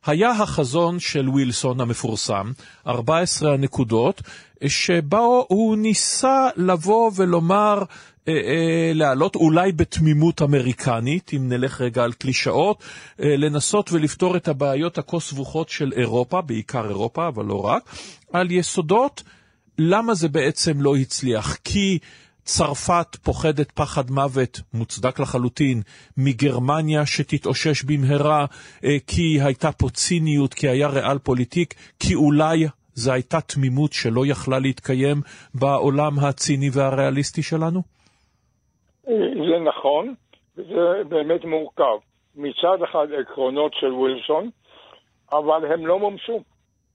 היה 0.05 0.31
החזון 0.31 0.99
של 0.99 1.29
ווילסון 1.29 1.81
המפורסם, 1.81 2.51
14 2.87 3.53
הנקודות, 3.53 4.21
שבו 4.67 5.45
הוא 5.49 5.77
ניסה 5.77 6.47
לבוא 6.55 7.11
ולומר, 7.15 7.83
אה, 8.27 8.33
אה, 8.33 8.91
להעלות 8.93 9.35
אולי 9.35 9.71
בתמימות 9.71 10.41
אמריקנית, 10.41 11.31
אם 11.35 11.49
נלך 11.49 11.81
רגע 11.81 12.03
על 12.03 12.13
קלישאות, 12.13 12.83
אה, 13.19 13.35
לנסות 13.37 13.91
ולפתור 13.91 14.37
את 14.37 14.47
הבעיות 14.47 14.97
הכה 14.97 15.19
סבוכות 15.19 15.69
של 15.69 15.93
אירופה, 15.95 16.41
בעיקר 16.41 16.87
אירופה, 16.87 17.27
אבל 17.27 17.45
לא 17.45 17.65
רק, 17.65 17.83
על 18.33 18.51
יסודות 18.51 19.23
למה 19.77 20.13
זה 20.13 20.29
בעצם 20.29 20.81
לא 20.81 20.95
הצליח? 20.95 21.57
כי 21.63 21.99
צרפת 22.43 23.15
פוחדת 23.23 23.71
פחד 23.71 24.11
מוות, 24.11 24.59
מוצדק 24.73 25.19
לחלוטין, 25.19 25.81
מגרמניה 26.17 27.05
שתתאושש 27.05 27.83
במהרה, 27.83 28.45
אה, 28.83 28.97
כי 29.07 29.41
הייתה 29.45 29.71
פה 29.71 29.89
ציניות, 29.89 30.53
כי 30.53 30.67
היה 30.67 30.87
ריאל 30.87 31.19
פוליטיק, 31.19 31.73
כי 31.99 32.15
אולי 32.15 32.65
זו 32.93 33.11
הייתה 33.11 33.41
תמימות 33.41 33.93
שלא 33.93 34.25
יכלה 34.25 34.59
להתקיים 34.59 35.17
בעולם 35.53 36.13
הציני 36.21 36.69
והריאליסטי 36.73 37.41
שלנו? 37.43 37.81
זה 39.49 39.59
נכון, 39.65 40.13
וזה 40.57 41.03
באמת 41.09 41.45
מורכב. 41.45 41.97
מצד 42.35 42.83
אחד 42.83 43.07
עקרונות 43.19 43.73
של 43.73 43.93
ווילסון, 43.93 44.49
אבל 45.31 45.71
הם 45.73 45.87
לא 45.87 45.99
מומשו. 45.99 46.39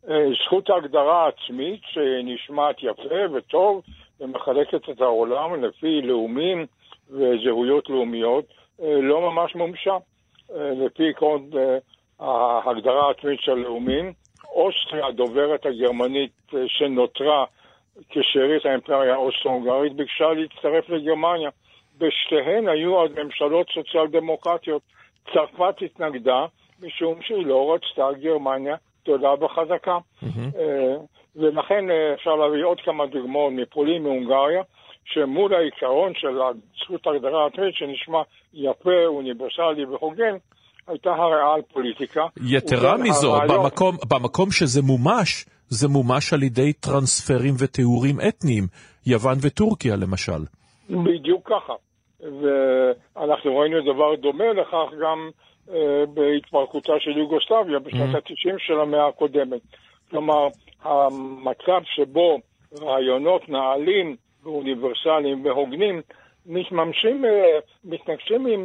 אה, 0.09 0.27
זכות 0.45 0.71
ההגדרה 0.71 1.25
העצמית 1.25 1.81
שנשמעת 1.85 2.77
יפה 2.83 3.37
וטוב 3.37 3.83
ומחלקת 4.21 4.89
את 4.91 5.01
העולם 5.01 5.65
לפי 5.65 6.03
לאומים 6.03 6.67
וזהויות 7.11 7.89
לאומיות 7.91 8.45
אה, 8.83 9.01
לא 9.01 9.21
ממש 9.21 9.55
מומשה. 9.55 9.97
אה, 10.55 10.71
לפי 10.87 11.11
עקרון 11.11 11.51
ההגדרה 12.21 13.07
העצמית 13.07 13.41
של 13.41 13.55
לאומים, 13.55 14.13
אוסטריה, 14.53 15.07
הדוברת 15.07 15.67
הגרמנית 15.67 16.33
שנותרה 16.67 17.45
כשארית 18.11 18.67
האימפריה 18.67 19.15
האוסטרו-הונגרית, 19.15 19.93
ביקשה 19.93 20.25
להצטרף 20.33 20.89
לגרמניה. 20.89 21.51
בשתיהן 21.99 22.69
היו 22.69 23.05
אז 23.05 23.11
ממשלות 23.11 23.67
סוציאל 23.75 24.07
דמוקרטיות. 24.07 24.83
צרפת 25.33 25.83
התנגדה 25.83 26.47
משום 26.83 27.23
שהיא 27.23 27.47
לא 27.47 27.75
רצתה 27.75 28.19
גרמניה 28.21 28.77
גדולה 29.03 29.45
וחזקה. 29.45 29.99
Mm-hmm. 30.23 30.59
ולכן 31.37 31.91
אה, 31.91 32.15
אפשר 32.15 32.35
להביא 32.35 32.65
עוד 32.65 32.81
כמה 32.81 33.07
דוגמאות 33.07 33.53
מפולין, 33.53 34.03
מהונגריה, 34.03 34.63
שמול 35.05 35.55
העיקרון 35.55 36.13
של 36.15 36.39
זכות 36.85 37.07
ההגדרה 37.07 37.45
העצמית, 37.45 37.75
שנשמע 37.75 38.23
יפה, 38.55 39.07
אוניברסלי 39.07 39.85
והוגן, 39.85 40.37
הייתה 40.87 41.11
הריאל 41.11 41.63
פוליטיקה. 41.73 42.27
יתרה 42.47 42.97
מזו, 42.97 43.37
הרעיון... 43.37 43.63
במקום, 43.63 43.97
במקום 44.11 44.51
שזה 44.51 44.83
מומש, 44.83 45.45
זה 45.69 45.89
מומש 45.89 46.33
על 46.33 46.43
ידי 46.43 46.73
טרנספרים 46.73 47.55
ותיאורים 47.59 48.17
אתניים, 48.29 48.65
יוון 49.07 49.39
וטורקיה 49.43 49.97
למשל. 49.97 50.43
בדיוק 50.91 51.49
ככה. 51.49 51.73
ואנחנו 52.21 53.57
ראינו 53.57 53.95
דבר 53.95 54.15
דומה 54.15 54.53
לכך 54.53 54.95
גם 55.03 55.31
אה, 55.71 56.07
בהתפרקותה 56.15 56.93
של 56.99 57.19
יוגוסלביה 57.19 57.79
בשנות 57.79 58.15
mm-hmm. 58.15 58.33
ה-90 58.49 58.55
של 58.59 58.81
המאה 58.81 59.09
הקודמת. 59.09 59.61
כלומר, 60.11 60.49
המצב 60.83 61.81
שבו 61.85 62.39
רעיונות 62.81 63.49
נעלים 63.49 64.17
ואוניברסליים 64.43 65.45
והוגנים 65.45 66.01
מתממשים, 66.47 67.25
אה, 67.25 67.59
מתנגשים 67.85 68.47
עם, 68.47 68.65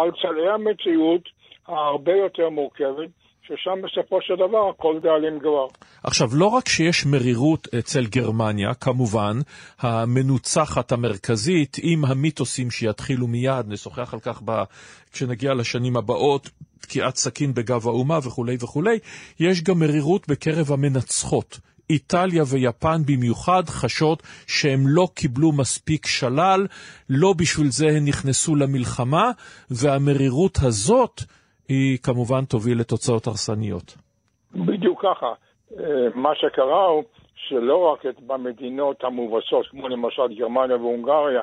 על 0.00 0.10
צלעי 0.22 0.48
המציאות 0.54 1.22
ההרבה 1.68 2.12
יותר 2.12 2.48
מורכבת, 2.48 3.08
ששם 3.42 3.82
בסופו 3.82 4.22
של 4.22 4.34
דבר 4.36 4.68
הכל 4.68 4.98
דאלים 5.02 5.38
גבר. 5.38 5.66
עכשיו, 6.04 6.28
לא 6.32 6.46
רק 6.46 6.68
שיש 6.68 7.06
מרירות 7.06 7.68
אצל 7.78 8.06
גרמניה, 8.06 8.74
כמובן, 8.74 9.36
המנוצחת 9.80 10.92
המרכזית, 10.92 11.76
עם 11.82 12.04
המיתוסים 12.04 12.70
שיתחילו 12.70 13.26
מיד, 13.26 13.66
נשוחח 13.68 14.14
על 14.14 14.20
כך 14.20 14.42
ב... 14.44 14.62
כשנגיע 15.12 15.54
לשנים 15.54 15.96
הבאות, 15.96 16.50
תקיעת 16.88 17.16
סכין 17.16 17.54
בגב 17.54 17.86
האומה 17.86 18.18
וכולי 18.18 18.56
וכולי, 18.62 18.98
יש 19.40 19.62
גם 19.62 19.78
מרירות 19.78 20.28
בקרב 20.28 20.72
המנצחות. 20.72 21.58
איטליה 21.90 22.42
ויפן 22.52 22.98
במיוחד 23.06 23.62
חשות 23.66 24.22
שהם 24.46 24.80
לא 24.86 25.06
קיבלו 25.14 25.52
מספיק 25.52 26.06
שלל, 26.06 26.66
לא 27.10 27.32
בשביל 27.38 27.66
זה 27.70 27.86
הן 27.86 28.04
נכנסו 28.08 28.56
למלחמה, 28.56 29.30
והמרירות 29.70 30.58
הזאת 30.66 31.16
היא 31.68 31.98
כמובן 32.02 32.44
תוביל 32.44 32.80
לתוצאות 32.80 33.26
הרסניות. 33.26 33.96
בדיוק 34.54 35.02
ככה. 35.02 35.32
אה, 35.78 36.08
מה 36.14 36.34
שקרה 36.34 36.84
הוא 36.86 37.04
שלא 37.34 37.92
רק 37.92 38.04
במדינות 38.26 39.04
המובסות, 39.04 39.66
כמו 39.70 39.88
למשל 39.88 40.34
גרמניה 40.38 40.76
והונגריה, 40.76 41.40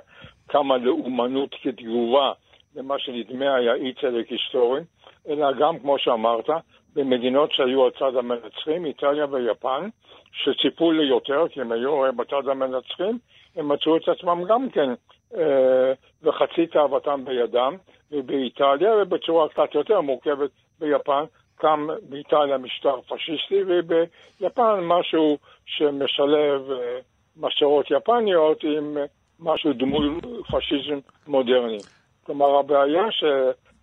קמה 0.48 0.78
לאומנות 0.78 1.50
כתגובה 1.62 2.32
למה 2.76 2.96
שנדמה 3.00 3.56
היה 3.56 3.74
אי 3.74 3.94
צדק 3.94 4.30
היסטורי, 4.30 4.82
אלא 5.30 5.52
גם, 5.54 5.80
כמו 5.80 6.00
שאמרת, 6.00 6.50
במדינות 6.96 7.52
שהיו 7.52 7.88
הצד 7.88 8.16
המנצחים, 8.16 8.86
איטליה 8.86 9.26
ויפן, 9.32 9.90
שציפו 10.32 10.92
ליותר, 10.92 11.46
כי 11.50 11.62
הם 11.62 11.72
היו 11.72 12.02
בצד 12.18 12.48
המנצחים, 12.48 13.18
הם 13.56 13.70
מצאו 13.70 13.98
את 13.98 14.08
עצמם 14.08 14.44
גם 14.48 14.70
כן 14.70 14.90
אה, 15.38 16.66
תאוותם 16.72 17.26
בידם, 17.26 17.76
ובאיטליה, 18.12 18.96
ובצורה 19.02 19.50
קצת 19.50 19.76
יותר 19.76 20.02
מורכבת 20.02 20.50
ביפן, 20.80 21.24
קם 21.56 21.88
באיטליה 22.10 22.58
משטר 22.58 23.02
פשיסטי, 23.02 23.64
וביפן 23.68 24.80
משהו 24.84 25.38
שמשלב 25.66 26.72
אה, 26.72 27.00
מסורות 27.38 27.92
יפניות 27.92 28.64
עם 28.64 28.98
משהו 29.40 29.74
דמוי 29.74 30.10
פשיזם 30.52 31.00
מודרני. 31.28 31.78
כלומר, 32.26 32.60
הבעיה 32.60 33.12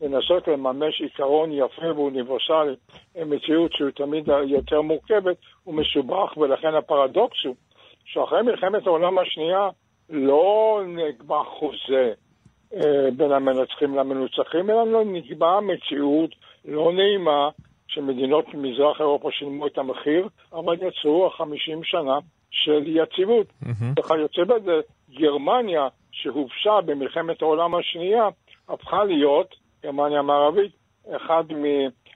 שלנסות 0.03 0.49
לממש 0.49 1.01
עיקרון 1.01 1.53
יפה 1.53 1.93
ואוניברסלי 1.95 2.75
עם 3.17 3.31
מציאות 3.31 3.73
שהוא 3.73 3.91
תמיד 3.91 4.29
יותר 4.47 4.81
מורכבת, 4.81 5.37
הוא 5.65 5.75
מסובך, 5.75 6.37
ולכן 6.37 6.75
הפרדוקס 6.75 7.37
הוא 7.45 7.55
שאחרי 8.05 8.43
מלחמת 8.43 8.87
העולם 8.87 9.19
השנייה 9.19 9.69
לא 10.11 10.81
נקבע 10.87 11.43
חוזה 11.45 12.13
אה, 12.75 13.11
בין 13.17 13.33
המנצחים 13.33 13.95
למנוצחים, 13.95 14.71
אלא 14.71 14.87
לא 14.87 15.05
נקבעה 15.05 15.61
מציאות 15.61 16.31
לא 16.65 16.93
נעימה 16.93 17.49
שמדינות 17.89 18.55
מזרח 18.55 19.01
אירופה 19.01 19.29
שילמו 19.33 19.67
את 19.67 19.79
המחיר, 19.79 20.29
אבל 20.53 20.77
יצרו 20.87 21.27
החמישים 21.27 21.85
שנה 21.85 22.19
של 22.51 22.83
יציבות. 22.87 23.47
Mm-hmm. 23.47 24.01
וכיוצא 24.01 24.45
בזה, 24.45 24.81
גרמניה, 25.11 25.89
שהובשה 26.13 26.81
במלחמת 26.87 27.43
העולם 27.43 27.75
השנייה, 27.75 28.29
הפכה 28.69 29.05
להיות, 29.05 29.62
גרמניה 29.83 30.19
המערבית, 30.19 30.73
אחד 31.17 31.45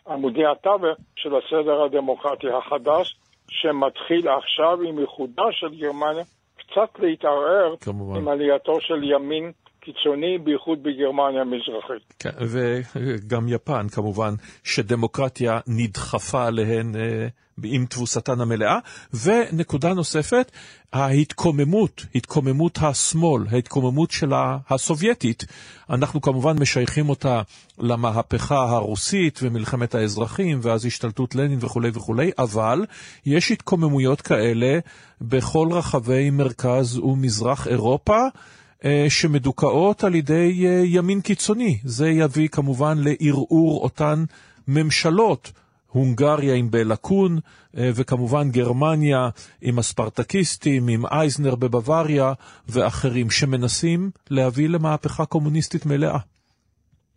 מעמודי 0.06 0.47
התווך 0.47 0.98
של 1.16 1.36
הסדר 1.36 1.82
הדמוקרטי 1.82 2.47
החדש, 2.51 3.16
שמתחיל 3.48 4.28
עכשיו 4.28 4.82
עם 4.82 4.98
איחודה 4.98 5.44
של 5.52 5.74
גרמניה, 5.74 6.24
קצת 6.56 6.98
להתערער 6.98 7.74
כמובן. 7.80 8.16
עם 8.16 8.28
עלייתו 8.28 8.80
של 8.80 9.05
ימין 9.05 9.52
קיצוני, 9.87 10.39
בייחוד 10.39 10.83
בגרמניה 10.83 11.41
המזרחית. 11.41 12.15
כן, 12.19 12.31
וגם 12.41 13.49
יפן, 13.49 13.89
כמובן, 13.89 14.35
שדמוקרטיה 14.65 15.61
נדחפה 15.67 16.47
עליהן 16.47 16.97
אה, 16.97 17.29
עם 17.65 17.87
תבוסתן 17.87 18.41
המלאה. 18.41 18.79
ונקודה 19.25 19.95
נוספת, 19.95 20.53
ההתקוממות, 20.93 22.07
התקוממות 22.15 22.79
השמאל, 22.83 23.43
ההתקוממות 23.51 24.11
של 24.11 24.31
הסובייטית, 24.71 25.45
אנחנו 25.91 26.21
כמובן 26.21 26.57
משייכים 26.61 27.09
אותה 27.09 27.43
למהפכה 27.79 28.69
הרוסית 28.69 29.41
ומלחמת 29.43 29.95
האזרחים, 29.95 30.59
ואז 30.63 30.87
השתלטות 30.87 31.35
לנין 31.35 31.59
וכולי 31.63 31.91
וכולי, 31.95 32.31
אבל 32.39 32.85
יש 33.27 33.51
התקוממויות 33.51 34.21
כאלה 34.21 34.79
בכל 35.21 35.69
רחבי 35.73 36.31
מרכז 36.31 36.99
ומזרח 36.99 37.69
אירופה. 37.69 38.19
אה, 38.85 39.07
שמדוכאות 39.09 40.05
על 40.05 40.15
ידי 40.15 40.66
אה, 40.66 40.82
ימין 40.85 41.20
קיצוני. 41.20 41.78
זה 41.85 42.09
יביא 42.09 42.48
כמובן 42.48 42.94
לערעור 43.05 43.81
אותן 43.82 44.16
ממשלות. 44.69 45.53
הונגריה 45.93 46.55
עם 46.55 46.70
בלקון, 46.70 47.32
אה, 47.77 47.90
וכמובן 48.01 48.51
גרמניה 48.51 49.28
עם 49.62 49.78
הספרטקיסטים, 49.78 50.89
עם 50.89 51.07
אייזנר 51.07 51.55
בבוואריה 51.55 52.32
ואחרים, 52.69 53.31
שמנסים 53.31 54.11
להביא 54.31 54.69
למהפכה 54.69 55.27
קומוניסטית 55.27 55.86
מלאה. 55.86 56.19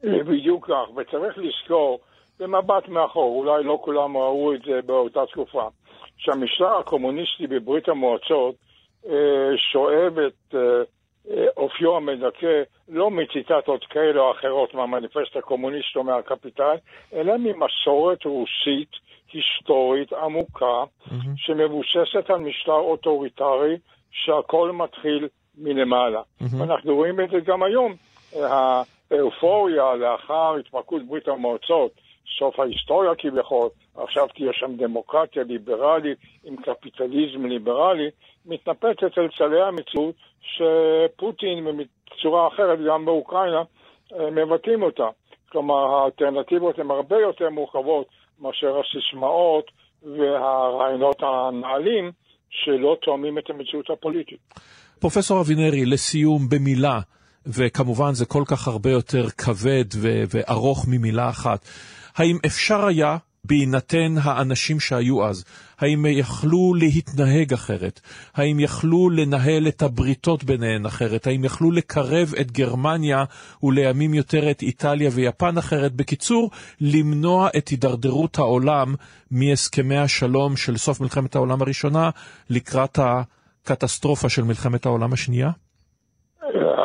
בדיוק 0.03 0.65
כך, 0.67 0.89
וצריך 0.95 1.37
לזכור, 1.37 1.99
במבט 2.39 2.87
מאחור, 2.87 3.39
אולי 3.39 3.63
לא 3.63 3.79
כולם 3.81 4.17
ראו 4.17 4.53
את 4.53 4.61
זה 4.65 4.79
באותה 4.85 5.19
תקופה, 5.31 5.67
שהמשטר 6.17 6.77
הקומוניסטי 6.79 7.47
בברית 7.47 7.89
המועצות 7.89 8.55
שואב 9.71 10.19
את 10.19 10.55
אופיו 11.57 11.95
המדכא 11.95 12.61
לא 12.89 13.11
מציטטות 13.11 13.85
כאלה 13.85 14.21
או 14.21 14.31
אחרות 14.31 14.73
מהמניפסט 14.73 15.35
הקומוניסט 15.35 15.95
או 15.95 16.03
מהקפיטל, 16.03 16.75
אלא 17.13 17.33
ממסורת 17.37 18.25
רוסית 18.25 18.91
היסטורית 19.33 20.13
עמוקה, 20.13 20.83
mm-hmm. 20.83 21.13
שמבוססת 21.35 22.29
על 22.29 22.39
משטר 22.39 22.71
אוטוריטרי 22.71 23.77
שהכל 24.11 24.71
מתחיל 24.71 25.27
מלמעלה. 25.57 26.21
Mm-hmm. 26.21 26.55
ואנחנו 26.59 26.95
רואים 26.95 27.19
את 27.19 27.29
זה 27.29 27.39
גם 27.39 27.63
היום. 27.63 27.95
האופוריה 29.11 29.95
לאחר 29.95 30.55
התפרקות 30.55 31.07
ברית 31.07 31.27
המועצות, 31.27 31.91
סוף 32.37 32.59
ההיסטוריה 32.59 33.11
כביכול, 33.17 33.69
עכשיו 33.95 34.27
תהיה 34.27 34.53
שם 34.53 34.75
דמוקרטיה 34.77 35.43
ליברלית 35.43 36.17
עם 36.43 36.55
קפיטליזם 36.55 37.45
ליברלי, 37.45 38.09
מתנפצת 38.45 39.17
אל 39.17 39.27
צלעי 39.37 39.61
המציאות 39.61 40.15
שפוטין 40.41 41.67
בצורה 41.77 42.47
אחרת 42.47 42.79
גם 42.87 43.05
באוקראינה 43.05 43.61
אה, 44.13 44.31
מבטאים 44.31 44.83
אותה. 44.83 45.07
כלומר, 45.51 45.95
האלטרנטיבות 45.95 46.79
הן 46.79 46.91
הרבה 46.91 47.15
יותר 47.17 47.49
מורכבות 47.49 48.07
מאשר 48.39 48.79
הסיסמאות 48.79 49.71
והרעיונות 50.03 51.21
הנעלים 51.21 52.11
שלא 52.49 52.97
תואמים 53.01 53.37
את 53.37 53.49
המציאות 53.49 53.89
הפוליטית. 53.89 54.39
פרופסור 54.99 55.41
אבינרי, 55.41 55.85
לסיום 55.85 56.49
במילה, 56.49 56.99
וכמובן 57.45 58.13
זה 58.13 58.25
כל 58.25 58.43
כך 58.47 58.67
הרבה 58.67 58.89
יותר 58.89 59.29
כבד 59.29 59.85
ו- 59.95 60.23
וארוך 60.29 60.85
ממילה 60.87 61.29
אחת, 61.29 61.65
האם 62.19 62.37
אפשר 62.45 62.85
היה 62.85 63.17
בהינתן 63.45 64.15
האנשים 64.23 64.79
שהיו 64.79 65.25
אז, 65.25 65.45
האם 65.79 66.05
יכלו 66.05 66.73
להתנהג 66.79 67.53
אחרת? 67.53 67.99
האם 68.35 68.59
יכלו 68.59 69.09
לנהל 69.09 69.67
את 69.67 69.81
הבריתות 69.81 70.43
ביניהן 70.43 70.85
אחרת? 70.85 71.27
האם 71.27 71.43
יכלו 71.43 71.71
לקרב 71.71 72.27
את 72.41 72.51
גרמניה 72.51 73.23
ולימים 73.63 74.13
יותר 74.13 74.51
את 74.51 74.61
איטליה 74.61 75.09
ויפן 75.15 75.57
אחרת? 75.57 75.91
בקיצור, 75.91 76.49
למנוע 76.81 77.47
את 77.57 77.67
הידרדרות 77.67 78.37
העולם 78.37 78.87
מהסכמי 79.31 79.97
השלום 79.97 80.55
של 80.55 80.77
סוף 80.77 81.01
מלחמת 81.01 81.35
העולם 81.35 81.61
הראשונה 81.61 82.09
לקראת 82.49 82.99
הקטסטרופה 82.99 84.29
של 84.29 84.43
מלחמת 84.43 84.85
העולם 84.85 85.13
השנייה? 85.13 85.49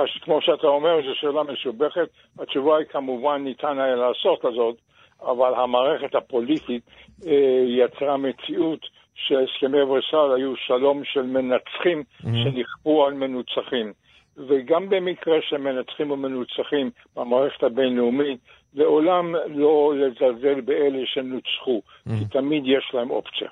אז 0.05 0.09
כמו 0.25 0.39
שאתה 0.41 0.67
אומר, 0.67 0.97
זו 1.07 1.15
שאלה 1.15 1.43
מסובכת. 1.43 2.09
התשובה 2.39 2.77
היא 2.77 2.87
כמובן 2.93 3.45
ניתן 3.45 3.79
היה 3.79 3.97
לעשות 3.97 4.43
זאת, 4.43 4.77
אבל 5.23 5.55
המערכת 5.55 6.15
הפוליטית 6.15 6.83
אה, 7.27 7.65
יצרה 7.67 8.17
מציאות 8.17 8.81
שהסכמי 9.15 9.83
ורסאל 9.83 10.35
היו 10.37 10.57
שלום 10.57 11.03
של 11.05 11.23
מנצחים 11.23 12.05
Mm-hmm. 12.25 12.45
שנכפו 12.45 13.07
על 13.07 13.15
מנוצחים. 13.15 13.93
וגם 14.37 14.89
במקרה 14.89 15.35
של 15.49 15.57
מנצחים 15.57 16.11
ומנוצחים 16.11 16.91
במערכת 17.17 17.63
הבינלאומית, 17.63 18.41
לעולם 18.75 19.35
לא 19.49 19.93
לזלזל 19.97 20.61
באלה 20.61 20.99
שנוצחו, 21.05 21.83
כי 22.05 22.25
תמיד 22.31 22.63
יש 22.67 22.95
להם 22.95 23.11
אופציה. 23.11 23.49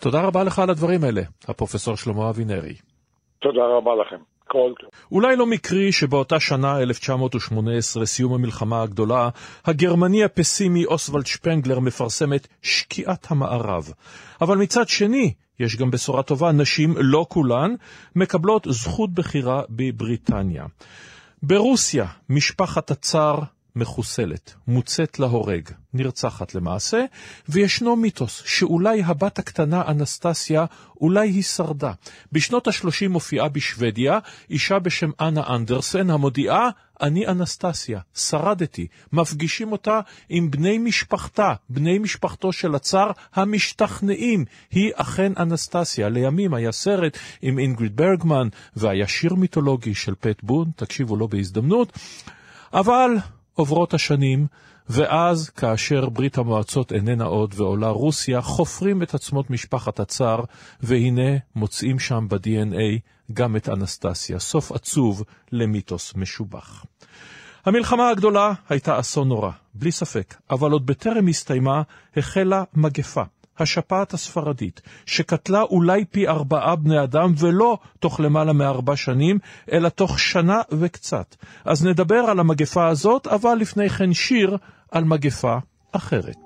תודה 0.00 0.26
רבה 0.26 0.44
לך 0.44 0.58
על 0.58 0.70
הדברים 0.70 1.04
האלה, 1.04 1.22
הפרופסור 1.48 1.96
שלמה 1.96 2.30
אבינרי. 2.30 2.74
תודה 3.38 3.66
רבה 3.66 3.94
לכם. 3.94 4.35
אולי 5.12 5.36
לא 5.36 5.46
מקרי 5.46 5.92
שבאותה 5.92 6.40
שנה, 6.40 6.80
1918, 6.80 8.06
סיום 8.06 8.34
המלחמה 8.34 8.82
הגדולה, 8.82 9.28
הגרמני 9.64 10.24
הפסימי 10.24 10.84
אוסוולד 10.84 11.26
שפנגלר 11.26 11.80
מפרסם 11.80 12.32
את 12.32 12.48
שקיעת 12.62 13.26
המערב. 13.30 13.92
אבל 14.40 14.56
מצד 14.56 14.88
שני, 14.88 15.32
יש 15.60 15.76
גם 15.76 15.90
בשורה 15.90 16.22
טובה, 16.22 16.52
נשים, 16.52 16.94
לא 16.98 17.26
כולן, 17.28 17.74
מקבלות 18.16 18.66
זכות 18.70 19.14
בחירה 19.14 19.62
בבריטניה. 19.70 20.64
ברוסיה, 21.42 22.06
משפחת 22.28 22.90
הצאר 22.90 23.38
מחוסלת, 23.76 24.54
מוצאת 24.66 25.18
להורג, 25.18 25.70
נרצחת 25.94 26.54
למעשה, 26.54 27.04
וישנו 27.48 27.96
מיתוס 27.96 28.42
שאולי 28.46 29.02
הבת 29.02 29.38
הקטנה 29.38 29.82
אנסטסיה, 29.88 30.64
אולי 31.00 31.28
היא 31.28 31.42
שרדה. 31.42 31.92
בשנות 32.32 32.68
ה-30 32.68 33.08
מופיעה 33.08 33.48
בשוודיה 33.48 34.18
אישה 34.50 34.78
בשם 34.78 35.10
אנה 35.20 35.54
אנדרסן 35.54 36.10
המודיעה, 36.10 36.70
אני 37.00 37.26
אנסטסיה, 37.26 38.00
שרדתי. 38.14 38.86
מפגישים 39.12 39.72
אותה 39.72 40.00
עם 40.28 40.50
בני 40.50 40.78
משפחתה, 40.78 41.54
בני 41.68 41.98
משפחתו 41.98 42.52
של 42.52 42.74
הצאר 42.74 43.10
המשתכנעים. 43.34 44.44
היא 44.70 44.92
אכן 44.94 45.32
אנסטסיה. 45.38 46.08
לימים 46.08 46.54
היה 46.54 46.72
סרט 46.72 47.18
עם 47.42 47.58
אינגריד 47.58 47.96
ברגמן, 47.96 48.48
והיה 48.76 49.08
שיר 49.08 49.34
מיתולוגי 49.34 49.94
של 49.94 50.14
פט 50.20 50.42
בון, 50.42 50.70
תקשיבו 50.76 51.16
לו 51.16 51.28
בהזדמנות. 51.28 51.92
אבל 52.72 53.10
עוברות 53.56 53.94
השנים, 53.94 54.46
ואז 54.88 55.50
כאשר 55.50 56.08
ברית 56.08 56.38
המועצות 56.38 56.92
איננה 56.92 57.24
עוד 57.24 57.54
ועולה 57.56 57.88
רוסיה, 57.88 58.40
חופרים 58.40 59.02
את 59.02 59.14
עצמות 59.14 59.50
משפחת 59.50 60.00
הצאר, 60.00 60.40
והנה 60.80 61.36
מוצאים 61.54 61.98
שם 61.98 62.26
ב-DNA 62.28 62.98
גם 63.32 63.56
את 63.56 63.68
אנסטסיה. 63.68 64.38
סוף 64.38 64.72
עצוב 64.72 65.22
למיתוס 65.52 66.14
משובח. 66.16 66.84
המלחמה 67.66 68.10
הגדולה 68.10 68.52
הייתה 68.68 69.00
אסון 69.00 69.28
נורא, 69.28 69.50
בלי 69.74 69.92
ספק, 69.92 70.34
אבל 70.50 70.70
עוד 70.70 70.86
בטרם 70.86 71.28
הסתיימה 71.28 71.82
החלה 72.16 72.64
מגפה. 72.74 73.22
השפעת 73.58 74.14
הספרדית, 74.14 74.80
שקטלה 75.06 75.62
אולי 75.62 76.04
פי 76.04 76.28
ארבעה 76.28 76.76
בני 76.76 77.02
אדם, 77.02 77.32
ולא 77.38 77.78
תוך 78.00 78.20
למעלה 78.20 78.52
מארבע 78.52 78.96
שנים, 78.96 79.38
אלא 79.72 79.88
תוך 79.88 80.18
שנה 80.18 80.60
וקצת. 80.72 81.36
אז 81.64 81.86
נדבר 81.86 82.18
על 82.18 82.40
המגפה 82.40 82.88
הזאת, 82.88 83.26
אבל 83.26 83.54
לפני 83.54 83.88
כן 83.88 84.12
שיר 84.12 84.56
על 84.90 85.04
מגפה 85.04 85.56
אחרת. 85.92 86.36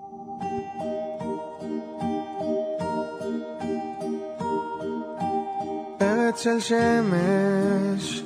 ארץ 6.03 6.43
של 6.43 6.61
שמש 6.61 8.23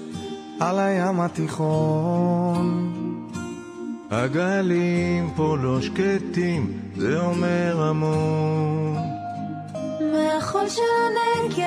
על 0.60 0.78
הים 0.78 1.20
התיכון 1.20 2.93
הגלים 4.14 5.30
פה 5.36 5.56
לא 5.62 5.80
שקטים, 5.80 6.80
זה 6.96 7.20
אומר 7.20 7.82
המון. 7.82 8.96
מהחול 10.12 10.68
של 10.68 10.80
הנגב 11.04 11.64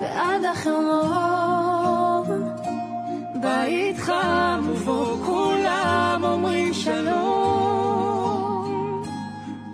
ועד 0.00 0.44
החרמון 0.52 1.84
בית 3.40 3.98
חם 3.98 4.64
ובו 4.70 5.16
כולם 5.26 6.20
אומרים 6.24 6.74
שלום 6.74 7.44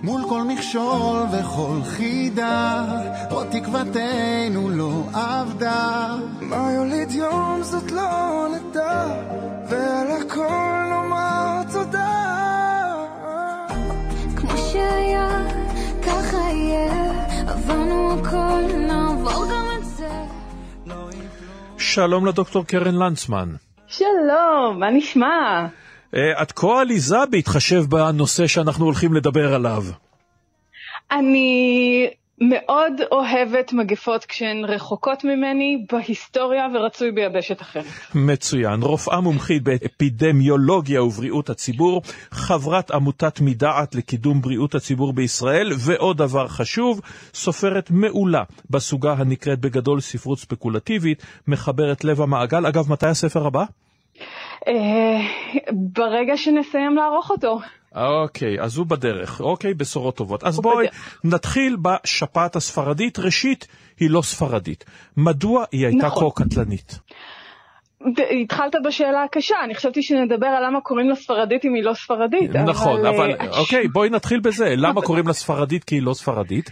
מול 0.03 0.23
כל 0.29 0.43
מכשול 0.43 1.27
וכל 1.33 1.79
חידה, 1.85 2.85
עוד 3.31 3.47
תקוותנו 3.51 4.69
לא 4.71 5.03
עבדה. 5.13 6.17
מה 6.41 6.73
יוליד 6.73 7.11
יום 7.11 7.63
זאת 7.63 7.93
לא 7.93 8.47
נדע, 8.49 9.07
ועל 9.69 10.11
הכל 10.11 10.80
שלום 21.79 22.27
לדוקטור 22.27 22.65
קרן 22.67 22.95
לנצמן. 22.95 23.49
שלום, 23.87 24.77
מה 24.79 24.91
נשמע? 24.91 25.67
אה, 26.15 26.43
את 26.43 26.53
כה 26.53 26.81
עליזה 26.81 27.17
בהתחשב 27.31 27.83
בנושא 27.89 28.47
שאנחנו 28.47 28.85
הולכים 28.85 29.15
לדבר 29.15 29.55
עליו. 29.55 29.85
אני 31.13 32.11
מאוד 32.41 32.93
אוהבת 33.13 33.73
מגפות 33.73 34.25
כשהן 34.25 34.65
רחוקות 34.65 35.25
ממני 35.25 35.85
בהיסטוריה 35.93 36.67
ורצוי 36.75 37.13
ביבשת 37.13 37.63
אחרת. 37.63 37.85
מצוין. 38.15 38.83
רופאה 38.83 39.21
מומחית 39.21 39.63
באפידמיולוגיה 39.63 41.03
ובריאות 41.03 41.51
הציבור, 41.51 42.03
חברת 42.31 42.91
עמותת 42.91 43.41
מדעת 43.41 43.95
לקידום 43.95 44.41
בריאות 44.41 44.75
הציבור 44.75 45.13
בישראל, 45.13 45.73
ועוד 45.79 46.17
דבר 46.17 46.49
חשוב, 46.49 47.01
סופרת 47.35 47.91
מעולה 47.91 48.43
בסוגה 48.71 49.13
הנקראת 49.13 49.59
בגדול 49.61 50.01
ספרות 50.01 50.39
ספקולטיבית, 50.39 51.23
מחברת 51.49 52.05
לב 52.05 52.21
המעגל. 52.21 52.67
אגב, 52.67 52.93
מתי 52.93 53.07
הספר 53.07 53.47
הבא? 53.47 53.65
אה, 54.69 55.19
ברגע 55.73 56.37
שנסיים 56.37 56.97
לערוך 56.97 57.31
אותו. 57.31 57.59
אוקיי, 57.95 58.61
אז 58.61 58.77
הוא 58.77 58.87
בדרך. 58.87 59.41
אוקיי, 59.41 59.75
בשורות 59.75 60.17
טובות. 60.17 60.45
אז 60.45 60.61
בואי 60.61 60.87
נתחיל 61.25 61.77
בשפעת 61.77 62.57
הספרדית. 62.57 63.19
ראשית, 63.19 63.67
היא 64.01 64.11
לא 64.11 64.23
ספרדית. 64.23 64.85
מדוע 65.17 65.65
היא 65.73 65.87
הייתה 65.87 66.07
נכון. 66.07 66.31
כה 66.37 66.45
קטלנית? 66.45 66.99
התחלת 68.43 68.75
בשאלה 68.85 69.23
הקשה, 69.23 69.55
אני 69.65 69.75
חשבתי 69.75 70.03
שנדבר 70.03 70.47
על 70.47 70.67
למה 70.67 70.81
קוראים 70.81 71.09
לה 71.09 71.15
ספרדית 71.15 71.65
אם 71.65 71.75
היא 71.75 71.85
לא 71.85 71.95
ספרדית. 71.95 72.51
נכון, 72.51 73.07
אבל 73.07 73.31
אה, 73.41 73.59
אוקיי, 73.59 73.89
בואי 73.89 74.11
נתחיל 74.11 74.41
בזה. 74.41 74.75
למה 74.85 75.03
קוראים 75.03 75.27
לה 75.27 75.33
ספרדית 75.33 75.85
כי 75.85 75.95
היא 75.95 76.03
לא 76.03 76.15
ספרדית? 76.15 76.71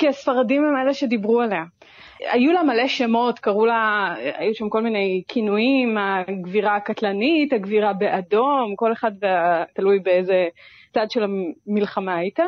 כי 0.00 0.08
הספרדים 0.08 0.64
הם 0.64 0.76
אלה 0.76 0.94
שדיברו 0.94 1.40
עליה. 1.40 1.62
היו 2.32 2.52
לה 2.52 2.62
מלא 2.62 2.88
שמות, 2.88 3.38
קראו 3.38 3.66
לה, 3.66 4.14
היו 4.38 4.54
שם 4.54 4.68
כל 4.68 4.82
מיני 4.82 5.22
כינויים, 5.28 5.96
הגבירה 5.98 6.76
הקטלנית, 6.76 7.52
הגבירה 7.52 7.92
באדום, 7.92 8.74
כל 8.76 8.92
אחד 8.92 9.12
תלוי 9.74 9.98
באיזה 9.98 10.48
צד 10.94 11.10
של 11.10 11.22
המלחמה 11.22 12.16
היית. 12.16 12.38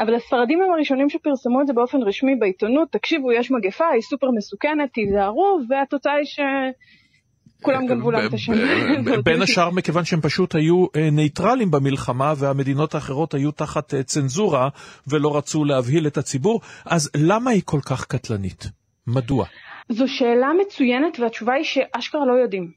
אבל 0.00 0.14
הספרדים 0.14 0.62
הם 0.62 0.72
הראשונים 0.72 1.08
שפרסמו 1.08 1.60
את 1.60 1.66
זה 1.66 1.72
באופן 1.72 2.02
רשמי 2.02 2.36
בעיתונות, 2.36 2.88
תקשיבו, 2.92 3.32
יש 3.32 3.50
מגפה, 3.50 3.88
היא 3.88 4.02
סופר 4.02 4.30
מסוכנת, 4.36 4.92
תיזהרו, 4.92 5.60
והתוצאה 5.68 6.12
היא 6.12 6.26
שכולם 7.60 7.86
גנבו 7.86 8.10
להם 8.10 8.26
את 8.26 8.34
השם. 8.34 8.52
בין 9.24 9.42
השאר 9.42 9.70
מכיוון 9.70 10.04
שהם 10.04 10.20
פשוט 10.20 10.54
היו 10.54 10.86
אה, 10.96 11.10
נייטרלים 11.10 11.70
במלחמה 11.70 12.34
והמדינות 12.36 12.94
האחרות 12.94 13.34
היו 13.34 13.50
תחת 13.50 13.94
אה, 13.94 14.02
צנזורה 14.02 14.68
ולא 15.06 15.36
רצו 15.36 15.64
להבהיל 15.64 16.06
את 16.06 16.18
הציבור, 16.18 16.60
אז 16.84 17.10
למה 17.16 17.50
היא 17.50 17.62
כל 17.64 17.80
כך 17.80 18.04
קטלנית? 18.04 18.66
מדוע? 19.06 19.46
זו 19.88 20.08
שאלה 20.08 20.48
מצוינת 20.60 21.20
והתשובה 21.20 21.54
היא 21.54 21.64
שאשכרה 21.64 22.26
לא 22.26 22.32
יודעים. 22.32 22.70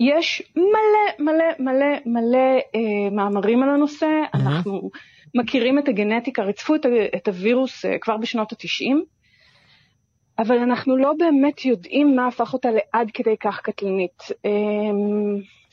יש 0.00 0.42
מלא 0.56 1.32
מלא 1.32 1.44
מלא 1.58 1.96
מלא 2.06 2.58
אה, 2.74 3.10
מאמרים 3.12 3.62
על 3.62 3.68
הנושא, 3.70 4.06
אנחנו 4.34 4.90
מכירים 5.34 5.78
את 5.78 5.88
הגנטיקה, 5.88 6.42
ריצפו 6.42 6.74
את, 6.74 6.86
את 7.16 7.28
הווירוס 7.28 7.84
אה, 7.84 7.98
כבר 8.00 8.16
בשנות 8.16 8.52
התשעים, 8.52 9.04
אבל 10.38 10.58
אנחנו 10.58 10.96
לא 10.96 11.12
באמת 11.18 11.64
יודעים 11.64 12.16
מה 12.16 12.26
הפך 12.26 12.52
אותה 12.52 12.68
לעד 12.70 13.10
כדי 13.14 13.36
כך 13.40 13.60
קטלנית. 13.60 14.22
אה, 14.44 14.50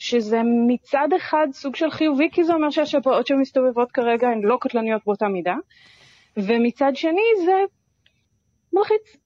שזה 0.00 0.40
מצד 0.66 1.08
אחד 1.16 1.46
סוג 1.52 1.76
של 1.76 1.90
חיובי, 1.90 2.28
כי 2.32 2.44
זה 2.44 2.54
אומר 2.54 2.70
שהשפעות 2.70 3.26
שמסתובבות 3.26 3.92
כרגע 3.92 4.28
הן 4.28 4.40
לא 4.42 4.58
קטלניות 4.60 5.02
באותה 5.06 5.28
מידה, 5.28 5.54
ומצד 6.36 6.92
שני 6.94 7.44
זה 7.44 7.52
מלחיץ. 8.72 9.16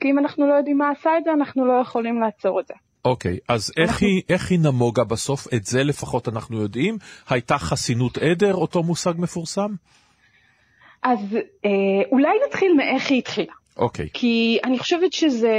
כי 0.00 0.10
אם 0.10 0.18
אנחנו 0.18 0.46
לא 0.48 0.54
יודעים 0.54 0.78
מה 0.78 0.90
עשה 0.90 1.10
את 1.18 1.24
זה, 1.24 1.32
אנחנו 1.32 1.66
לא 1.66 1.72
יכולים 1.72 2.20
לעצור 2.20 2.60
את 2.60 2.66
זה. 2.66 2.74
אוקיי, 3.04 3.36
okay, 3.36 3.54
אז 3.54 3.72
איך, 3.76 3.90
אנחנו... 3.90 4.06
היא, 4.06 4.22
איך 4.28 4.50
היא 4.50 4.58
נמוגה 4.58 5.04
בסוף? 5.04 5.54
את 5.54 5.64
זה 5.64 5.84
לפחות 5.84 6.28
אנחנו 6.28 6.62
יודעים. 6.62 6.98
הייתה 7.28 7.58
חסינות 7.58 8.18
עדר, 8.18 8.54
אותו 8.54 8.82
מושג 8.82 9.12
מפורסם? 9.18 9.70
אז 11.02 11.36
אה, 11.64 11.70
אולי 12.12 12.32
נתחיל 12.46 12.72
מאיך 12.76 13.10
היא 13.10 13.18
התחילה. 13.18 13.52
אוקיי. 13.80 14.06
Okay. 14.06 14.08
כי 14.12 14.58
אני 14.64 14.78
חושבת 14.78 15.12
שזה 15.12 15.54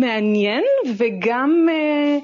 מעניין, 0.00 0.64
וגם 0.96 1.66
אה, 1.70 2.18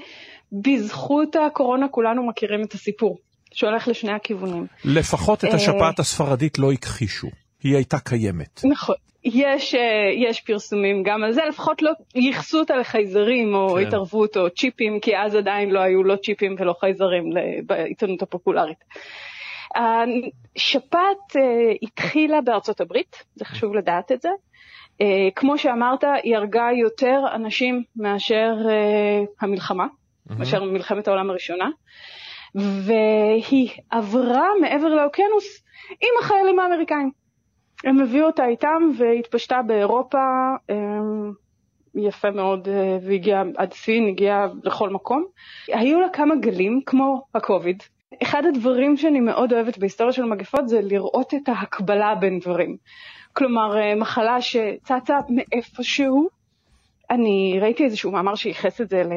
בזכות 0.52 1.36
הקורונה 1.36 1.88
כולנו 1.88 2.26
מכירים 2.26 2.62
את 2.62 2.72
הסיפור, 2.72 3.18
שהולך 3.52 3.88
לשני 3.88 4.12
הכיוונים. 4.12 4.66
לפחות 4.84 5.44
את 5.44 5.54
השפעת 5.54 5.98
הספרדית 5.98 6.58
לא 6.58 6.72
הכחישו, 6.72 7.28
היא 7.62 7.74
הייתה 7.74 7.98
קיימת. 7.98 8.60
נכון. 8.64 8.94
יש, 9.24 9.74
יש 10.16 10.40
פרסומים 10.40 11.02
גם 11.02 11.24
על 11.24 11.32
זה, 11.32 11.40
לפחות 11.48 11.82
לא 11.82 11.90
ייחסו 12.14 12.58
אותה 12.58 12.76
לחייזרים 12.76 13.54
או 13.54 13.68
כן. 13.74 13.86
התערבות 13.86 14.36
או 14.36 14.50
צ'יפים, 14.50 15.00
כי 15.00 15.16
אז 15.16 15.34
עדיין 15.34 15.70
לא 15.70 15.80
היו 15.80 16.04
לא 16.04 16.16
צ'יפים 16.16 16.54
ולא 16.58 16.74
חייזרים 16.80 17.24
בעיתונות 17.66 18.22
הפופולרית. 18.22 18.84
השפעת 20.56 21.36
התחילה 21.82 22.40
בארצות 22.40 22.80
הברית, 22.80 23.16
זה 23.34 23.44
חשוב 23.44 23.74
לדעת 23.74 24.12
את 24.12 24.22
זה. 24.22 24.28
כמו 25.36 25.58
שאמרת, 25.58 26.04
היא 26.22 26.36
הרגה 26.36 26.68
יותר 26.80 27.20
אנשים 27.34 27.82
מאשר 27.96 28.54
המלחמה, 29.40 29.86
מאשר 30.38 30.64
מלחמת 30.64 31.08
העולם 31.08 31.30
הראשונה, 31.30 31.70
והיא 32.54 33.70
עברה 33.90 34.48
מעבר 34.60 34.88
לאוקיינוס 34.88 35.64
עם 35.90 36.08
החיילים 36.20 36.58
האמריקאים. 36.58 37.10
הם 37.84 38.00
הביאו 38.00 38.26
אותה 38.26 38.46
איתם 38.46 38.90
והתפשטה 38.98 39.62
באירופה 39.62 40.18
אמ, 40.70 41.32
יפה 41.94 42.30
מאוד 42.30 42.68
אה, 42.68 42.98
והגיעה 43.02 43.42
עד 43.56 43.72
סין, 43.72 44.08
הגיעה 44.08 44.46
לכל 44.62 44.90
מקום. 44.90 45.24
היו 45.68 46.00
לה 46.00 46.08
כמה 46.08 46.36
גלים 46.36 46.80
כמו 46.86 47.22
הקוביד. 47.34 47.82
אחד 48.22 48.42
הדברים 48.46 48.96
שאני 48.96 49.20
מאוד 49.20 49.52
אוהבת 49.52 49.78
בהיסטוריה 49.78 50.12
של 50.12 50.24
מגפות 50.24 50.68
זה 50.68 50.80
לראות 50.82 51.34
את 51.34 51.48
ההקבלה 51.48 52.14
בין 52.14 52.38
דברים. 52.38 52.76
כלומר, 53.36 53.78
אה, 53.78 53.94
מחלה 53.94 54.40
שצצה 54.40 55.18
מאיפשהו, 55.28 56.28
אני 57.10 57.58
ראיתי 57.60 57.84
איזשהו 57.84 58.12
מאמר 58.12 58.34
שייחס 58.34 58.80
את 58.80 58.88
זה 58.88 59.02
ל... 59.02 59.12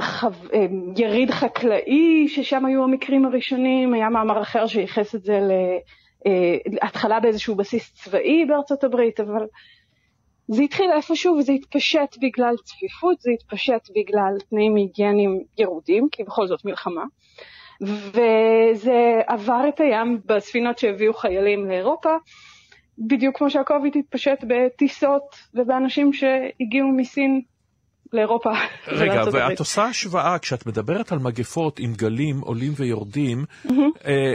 חו... 0.00 0.26
אה, 0.54 0.66
יריד 0.96 1.30
חקלאי, 1.30 2.28
ששם 2.28 2.66
היו 2.66 2.84
המקרים 2.84 3.26
הראשונים, 3.26 3.94
היה 3.94 4.08
מאמר 4.08 4.42
אחר 4.42 4.66
שייחס 4.66 5.14
את 5.14 5.22
זה 5.22 5.32
ל... 5.32 5.50
אה, 6.26 7.20
באיזשהו 7.22 7.54
בסיס 7.54 7.92
צבאי 7.94 8.44
בארצות 8.48 8.84
הברית, 8.84 9.20
אבל 9.20 9.46
זה 10.48 10.62
התחיל 10.62 10.90
איפשהו 10.96 11.34
וזה 11.34 11.52
התפשט 11.52 12.16
בגלל 12.22 12.54
צפיפות, 12.64 13.20
זה 13.20 13.30
התפשט 13.30 13.90
בגלל 13.96 14.34
תנאים 14.50 14.74
היגייניים 14.76 15.44
ירודים, 15.58 16.08
כי 16.12 16.24
בכל 16.24 16.46
זאת 16.46 16.64
מלחמה, 16.64 17.04
וזה 17.82 19.20
עבר 19.26 19.64
את 19.68 19.80
הים 19.80 20.20
בספינות 20.26 20.78
שהביאו 20.78 21.14
חיילים 21.14 21.68
לאירופה, 21.68 22.10
בדיוק 22.98 23.38
כמו 23.38 23.50
שהקוביד 23.50 23.92
התפשט 23.96 24.44
בטיסות 24.48 25.36
ובאנשים 25.54 26.12
שהגיעו 26.12 26.88
מסין 26.96 27.40
לאירופה. 28.12 28.50
רגע, 28.86 29.24
ואת 29.32 29.58
עושה 29.58 29.84
השוואה, 29.84 30.38
כשאת 30.38 30.66
מדברת 30.66 31.12
על 31.12 31.18
מגפות 31.18 31.78
עם 31.78 31.92
גלים 31.94 32.40
עולים 32.40 32.72
ויורדים, 32.76 33.44
mm-hmm. 33.66 33.70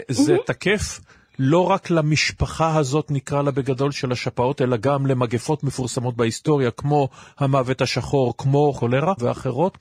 זה 0.09 0.35
mm-hmm. 0.35 0.45
תקף 0.45 0.99
לא 1.39 1.69
רק 1.69 1.89
למשפחה 1.89 2.77
הזאת, 2.77 3.11
נקרא 3.11 3.41
לה 3.41 3.51
בגדול, 3.51 3.91
של 3.91 4.11
השפעות, 4.11 4.61
אלא 4.61 4.77
גם 4.77 5.05
למגפות 5.05 5.63
מפורסמות 5.63 6.15
בהיסטוריה, 6.15 6.71
כמו 6.71 7.09
המוות 7.39 7.81
השחור, 7.81 8.33
כמו 8.37 8.73
כולרה 8.73 9.13
ואחרות? 9.19 9.77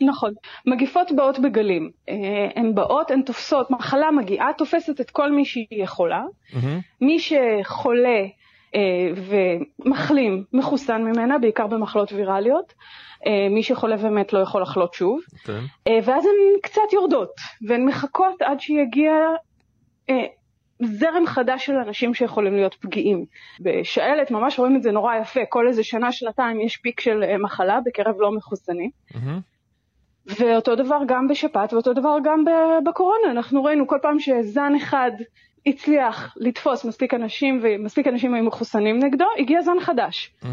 נכון. 0.00 0.34
מגיפות 0.66 1.12
באות 1.12 1.38
בגלים. 1.38 1.90
אה, 2.08 2.14
הן 2.56 2.74
באות, 2.74 3.10
הן 3.10 3.22
תופסות, 3.22 3.70
מחלה 3.70 4.10
מגיעה, 4.10 4.52
תופסת 4.52 5.00
את 5.00 5.10
כל 5.10 5.32
מי 5.32 5.44
שהיא 5.44 5.66
יכולה. 5.70 6.22
מי 7.00 7.18
שחולה 7.18 8.24
אה, 8.74 8.80
ומחלים, 9.86 10.44
מחוסן 10.52 11.02
ממנה, 11.02 11.38
בעיקר 11.38 11.66
במחלות 11.66 12.12
ויראליות. 12.12 12.72
אה, 13.26 13.48
מי 13.50 13.62
שחולה 13.62 13.96
ומת 13.98 14.32
לא 14.32 14.38
יכול 14.38 14.62
לחלות 14.62 14.94
שוב. 14.94 15.20
Okay. 15.20 15.50
אוקיי. 15.86 16.00
ואז 16.04 16.24
הן 16.24 16.60
קצת 16.62 16.92
יורדות, 16.92 17.30
והן 17.68 17.84
מחכות 17.84 18.42
עד 18.42 18.60
שיגיע 18.60 19.12
זרם 20.82 21.26
חדש 21.26 21.66
של 21.66 21.72
אנשים 21.72 22.14
שיכולים 22.14 22.54
להיות 22.54 22.74
פגיעים. 22.74 23.24
בשעלת 23.60 24.30
ממש 24.30 24.58
רואים 24.58 24.76
את 24.76 24.82
זה 24.82 24.92
נורא 24.92 25.14
יפה, 25.16 25.40
כל 25.48 25.68
איזה 25.68 25.84
שנה, 25.84 26.12
שנתיים 26.12 26.60
יש 26.60 26.76
פיק 26.76 27.00
של 27.00 27.36
מחלה 27.36 27.78
בקרב 27.86 28.14
לא 28.18 28.32
מחוסנים. 28.32 28.90
Mm-hmm. 29.12 29.53
ואותו 30.26 30.74
דבר 30.76 30.98
גם 31.06 31.28
בשפעת 31.28 31.72
ואותו 31.72 31.92
דבר 31.92 32.16
גם 32.24 32.44
בקורונה, 32.86 33.30
אנחנו 33.30 33.64
ראינו 33.64 33.86
כל 33.86 33.98
פעם 34.02 34.18
שזן 34.18 34.72
אחד 34.76 35.10
הצליח 35.66 36.34
לתפוס 36.36 36.84
מספיק 36.84 37.14
אנשים 37.14 37.60
ומספיק 37.62 38.06
אנשים 38.06 38.34
היו 38.34 38.44
מחוסנים 38.44 38.98
נגדו, 38.98 39.24
הגיע 39.38 39.62
זן 39.62 39.80
חדש, 39.80 40.32
mm-hmm. 40.42 40.46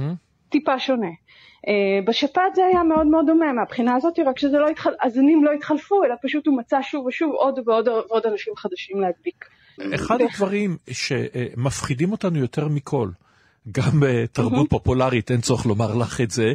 טיפה 0.49 0.79
שונה. 0.79 1.07
Uh, 1.07 2.07
בשפעת 2.07 2.55
זה 2.55 2.65
היה 2.65 2.83
מאוד 2.83 3.07
מאוד 3.07 3.25
דומה 3.25 3.53
מהבחינה 3.53 3.95
הזאת, 3.95 4.19
רק 4.19 4.39
שזה 4.39 4.57
לא 4.57 4.67
התחל... 4.67 4.91
הזנים 5.01 5.43
לא 5.43 5.51
התחלפו, 5.51 6.03
אלא 6.03 6.15
פשוט 6.23 6.47
הוא 6.47 6.57
מצא 6.57 6.81
שוב 6.81 7.05
ושוב 7.05 7.31
עוד 7.33 7.59
ועוד 7.65 7.87
ועוד 7.87 8.25
אנשים 8.25 8.55
חדשים 8.55 8.99
להדביק. 9.01 9.45
אחד 9.95 10.17
הדברים 10.21 10.77
שמפחידים 10.91 12.11
אותנו 12.11 12.39
יותר 12.39 12.67
מכל, 12.67 13.09
גם 13.71 13.99
בתרבות 13.99 14.69
פופולרית, 14.69 15.31
אין 15.31 15.41
צורך 15.41 15.65
לומר 15.65 15.95
לך 15.95 16.21
את 16.21 16.31
זה, 16.31 16.53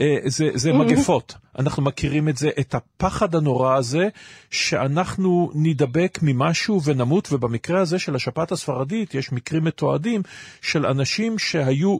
אה, 0.00 0.16
זה, 0.24 0.50
זה 0.54 0.72
מגפות. 0.72 1.34
אנחנו 1.58 1.82
מכירים 1.82 2.28
את 2.28 2.36
זה, 2.36 2.50
את 2.60 2.74
הפחד 2.74 3.34
הנורא 3.34 3.76
הזה, 3.76 4.08
שאנחנו 4.50 5.50
נידבק 5.54 6.18
ממשהו 6.22 6.82
ונמות, 6.82 7.28
ובמקרה 7.32 7.80
הזה 7.80 7.98
של 7.98 8.14
השפעת 8.14 8.52
הספרדית, 8.52 9.14
יש 9.14 9.32
מקרים 9.32 9.64
מתועדים 9.64 10.22
של 10.62 10.86
אנשים 10.86 11.38
שהיו 11.38 11.96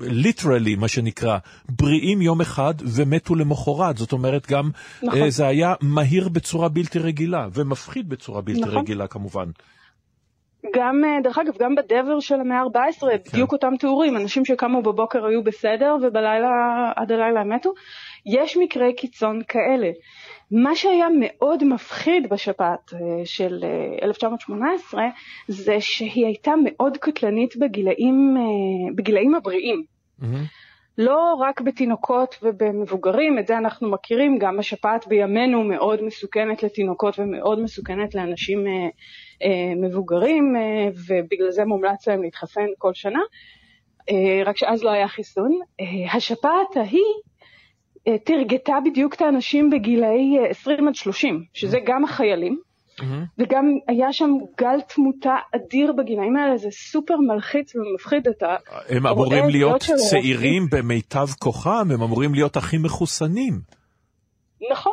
ליטרלי, 0.00 0.74
מה 0.74 0.88
שנקרא, 0.88 1.38
בריאים 1.68 2.22
יום 2.22 2.40
אחד 2.40 2.74
ומתו 2.78 3.34
למחרת. 3.34 3.98
זאת 3.98 4.12
אומרת, 4.12 4.50
גם 4.50 4.70
נכון. 5.02 5.22
uh, 5.22 5.30
זה 5.30 5.46
היה 5.46 5.74
מהיר 5.80 6.28
בצורה 6.28 6.68
בלתי 6.68 6.98
רגילה, 6.98 7.48
ומפחיד 7.54 8.08
בצורה 8.08 8.40
בלתי 8.40 8.60
נכון. 8.60 8.76
רגילה 8.76 9.06
כמובן. 9.06 9.50
גם, 10.74 11.04
אה, 11.04 11.20
דרך 11.22 11.38
אגב, 11.38 11.54
גם 11.58 11.74
בדבר 11.74 12.20
של 12.20 12.40
המאה 12.40 12.58
ה-14, 12.58 13.00
כן. 13.00 13.30
בדיוק 13.32 13.52
אותם 13.52 13.76
תיאורים, 13.78 14.16
אנשים 14.16 14.44
שקמו 14.44 14.82
בבוקר 14.82 15.26
היו 15.26 15.42
בסדר 15.42 15.96
ובלילה, 16.02 16.48
עד 16.96 17.12
הלילה 17.12 17.40
הם 17.40 17.52
מתו. 17.52 17.72
יש 18.26 18.56
מקרי 18.56 18.94
קיצון 18.94 19.40
כאלה. 19.48 19.90
מה 20.50 20.74
שהיה 20.74 21.06
מאוד 21.20 21.64
מפחיד 21.64 22.28
בשפעת 22.30 22.94
אה, 22.94 22.98
של 23.24 23.64
1918 24.02 25.02
זה 25.48 25.80
שהיא 25.80 26.26
הייתה 26.26 26.52
מאוד 26.64 26.96
קטלנית 26.96 27.56
בגילאים, 27.56 28.36
בגילאים 28.96 29.34
הבריאים. 29.34 29.84
Mm-hmm. 30.20 30.24
לא 30.98 31.34
רק 31.34 31.60
בתינוקות 31.60 32.38
ובמבוגרים, 32.42 33.38
את 33.38 33.46
זה 33.46 33.58
אנחנו 33.58 33.90
מכירים, 33.90 34.38
גם 34.38 34.58
השפעת 34.58 35.06
בימינו 35.06 35.64
מאוד 35.64 36.02
מסוכנת 36.02 36.62
לתינוקות 36.62 37.18
ומאוד 37.18 37.60
מסוכנת 37.60 38.14
לאנשים 38.14 38.66
אה, 38.66 38.72
אה, 38.72 38.88
מבוגרים, 39.76 40.56
אה, 40.56 40.88
ובגלל 41.08 41.50
זה 41.50 41.64
מומלץ 41.64 42.08
להם 42.08 42.22
להתחסן 42.22 42.66
כל 42.78 42.94
שנה, 42.94 43.20
אה, 44.10 44.42
רק 44.46 44.56
שאז 44.56 44.84
לא 44.84 44.90
היה 44.90 45.08
חיסון. 45.08 45.58
אה, 45.80 46.12
השפעת 46.16 46.76
ההיא 46.76 47.14
אה, 48.08 48.18
תרגתה 48.18 48.72
בדיוק 48.84 49.14
את 49.14 49.20
האנשים 49.20 49.70
בגילאי 49.70 50.48
20 50.50 50.84
אה, 50.84 50.88
עד 50.88 50.94
30, 50.94 51.44
שזה 51.52 51.78
גם 51.86 52.04
החיילים. 52.04 52.58
Mm-hmm. 53.00 53.04
וגם 53.38 53.64
היה 53.88 54.12
שם 54.12 54.30
גל 54.58 54.80
תמותה 54.80 55.36
אדיר 55.54 55.92
בגילאים 55.92 56.36
האלה, 56.36 56.56
זה 56.56 56.68
סופר 56.70 57.16
מלחיץ 57.16 57.76
ומפחיד 57.76 58.28
את 58.28 58.42
ה... 58.42 58.56
הם 58.88 59.06
אמורים 59.06 59.48
להיות 59.48 59.84
צעירים 60.10 60.66
במיטב 60.72 61.26
כוחם, 61.38 61.88
הם 61.90 62.02
אמורים 62.02 62.34
להיות 62.34 62.56
הכי 62.56 62.78
מחוסנים. 62.78 63.60
נכון, 64.70 64.92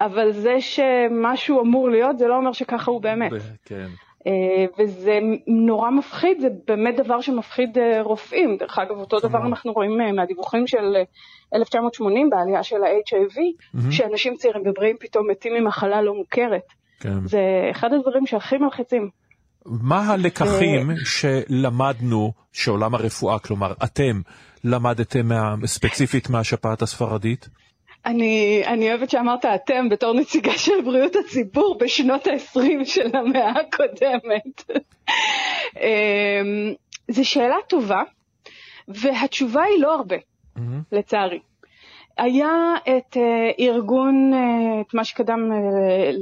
אבל 0.00 0.32
זה 0.32 0.60
שמשהו 0.60 1.60
אמור 1.60 1.90
להיות, 1.90 2.18
זה 2.18 2.26
לא 2.26 2.36
אומר 2.36 2.52
שככה 2.52 2.90
הוא 2.90 3.02
באמת. 3.02 3.32
כן. 3.64 3.86
אה, 4.26 4.64
וזה 4.78 5.18
נורא 5.46 5.90
מפחיד, 5.90 6.40
זה 6.40 6.48
באמת 6.66 6.96
דבר 6.96 7.20
שמפחיד 7.20 7.78
אה, 7.78 8.02
רופאים. 8.02 8.56
דרך 8.56 8.78
אגב, 8.78 8.96
אותו 8.96 9.20
דבר 9.20 9.46
אנחנו 9.46 9.72
רואים 9.72 10.00
אה, 10.00 10.12
מהדיווחים 10.12 10.66
של 10.66 10.96
1980 11.54 12.30
בעלייה 12.30 12.62
של 12.62 12.76
ה-HIV, 12.76 13.36
mm-hmm. 13.36 13.90
שאנשים 13.90 14.36
צעירים 14.36 14.62
ובריאים 14.66 14.96
פתאום 15.00 15.30
מתים 15.30 15.52
ממחלה 15.54 16.02
לא 16.02 16.14
מוכרת. 16.14 16.66
כן. 17.00 17.26
זה 17.26 17.40
אחד 17.70 17.88
הדברים 17.92 18.26
שהכי 18.26 18.58
מלחיצים. 18.58 19.10
מה 19.66 20.12
הלקחים 20.12 20.90
שלמדנו, 21.04 22.32
שעולם 22.52 22.94
הרפואה, 22.94 23.38
כלומר 23.38 23.72
אתם 23.84 24.20
למדתם 24.64 25.28
מה, 25.28 25.54
ספציפית 25.64 26.30
מהשפעת 26.30 26.82
הספרדית? 26.82 27.48
אני, 28.06 28.62
אני 28.66 28.88
אוהבת 28.88 29.10
שאמרת 29.10 29.44
אתם 29.44 29.88
בתור 29.88 30.14
נציגה 30.14 30.52
של 30.52 30.80
בריאות 30.84 31.16
הציבור 31.16 31.78
בשנות 31.80 32.26
ה-20 32.26 32.84
של 32.84 33.16
המאה 33.16 33.50
הקודמת. 33.50 34.70
אמ, 35.80 36.74
זו 37.08 37.28
שאלה 37.28 37.56
טובה, 37.68 38.02
והתשובה 38.88 39.62
היא 39.62 39.82
לא 39.82 39.94
הרבה, 39.94 40.16
mm-hmm. 40.16 40.60
לצערי. 40.92 41.38
היה 42.18 42.74
את 42.82 43.16
uh, 43.16 43.20
ארגון, 43.60 44.32
uh, 44.34 44.86
את 44.86 44.94
מה 44.94 45.04
שקדם 45.04 45.50
uh, 45.52 46.14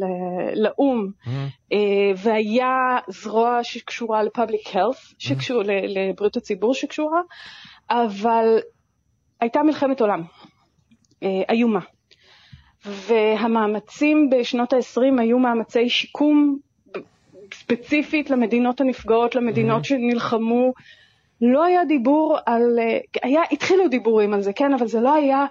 לאו"ם, 0.54 1.06
mm-hmm. 1.06 1.28
uh, 1.72 1.76
והיה 2.16 2.98
זרוע 3.08 3.58
שקשורה 3.62 4.22
ל-public 4.22 4.68
health, 4.68 5.14
שקשור, 5.18 5.62
mm-hmm. 5.62 5.66
לבריאות 5.86 6.36
הציבור 6.36 6.74
שקשורה, 6.74 7.20
אבל 7.90 8.58
הייתה 9.40 9.62
מלחמת 9.62 10.00
עולם 10.00 10.22
איומה. 11.22 11.80
והמאמצים 12.84 14.30
בשנות 14.30 14.72
ה-20 14.72 15.20
היו 15.20 15.38
מאמצי 15.38 15.88
שיקום 15.88 16.58
ספציפית 17.54 18.30
למדינות 18.30 18.80
הנפגעות, 18.80 19.34
למדינות 19.34 19.82
mm-hmm. 19.82 19.88
שנלחמו. 19.88 20.72
לא 21.40 21.64
היה 21.64 21.84
דיבור 21.84 22.38
על, 22.46 22.78
היה, 23.22 23.40
התחילו 23.52 23.88
דיבורים 23.88 24.34
על 24.34 24.42
זה, 24.42 24.52
כן, 24.52 24.74
אבל 24.74 24.86
זה 24.86 25.00
לא 25.00 25.14
היה 25.14 25.46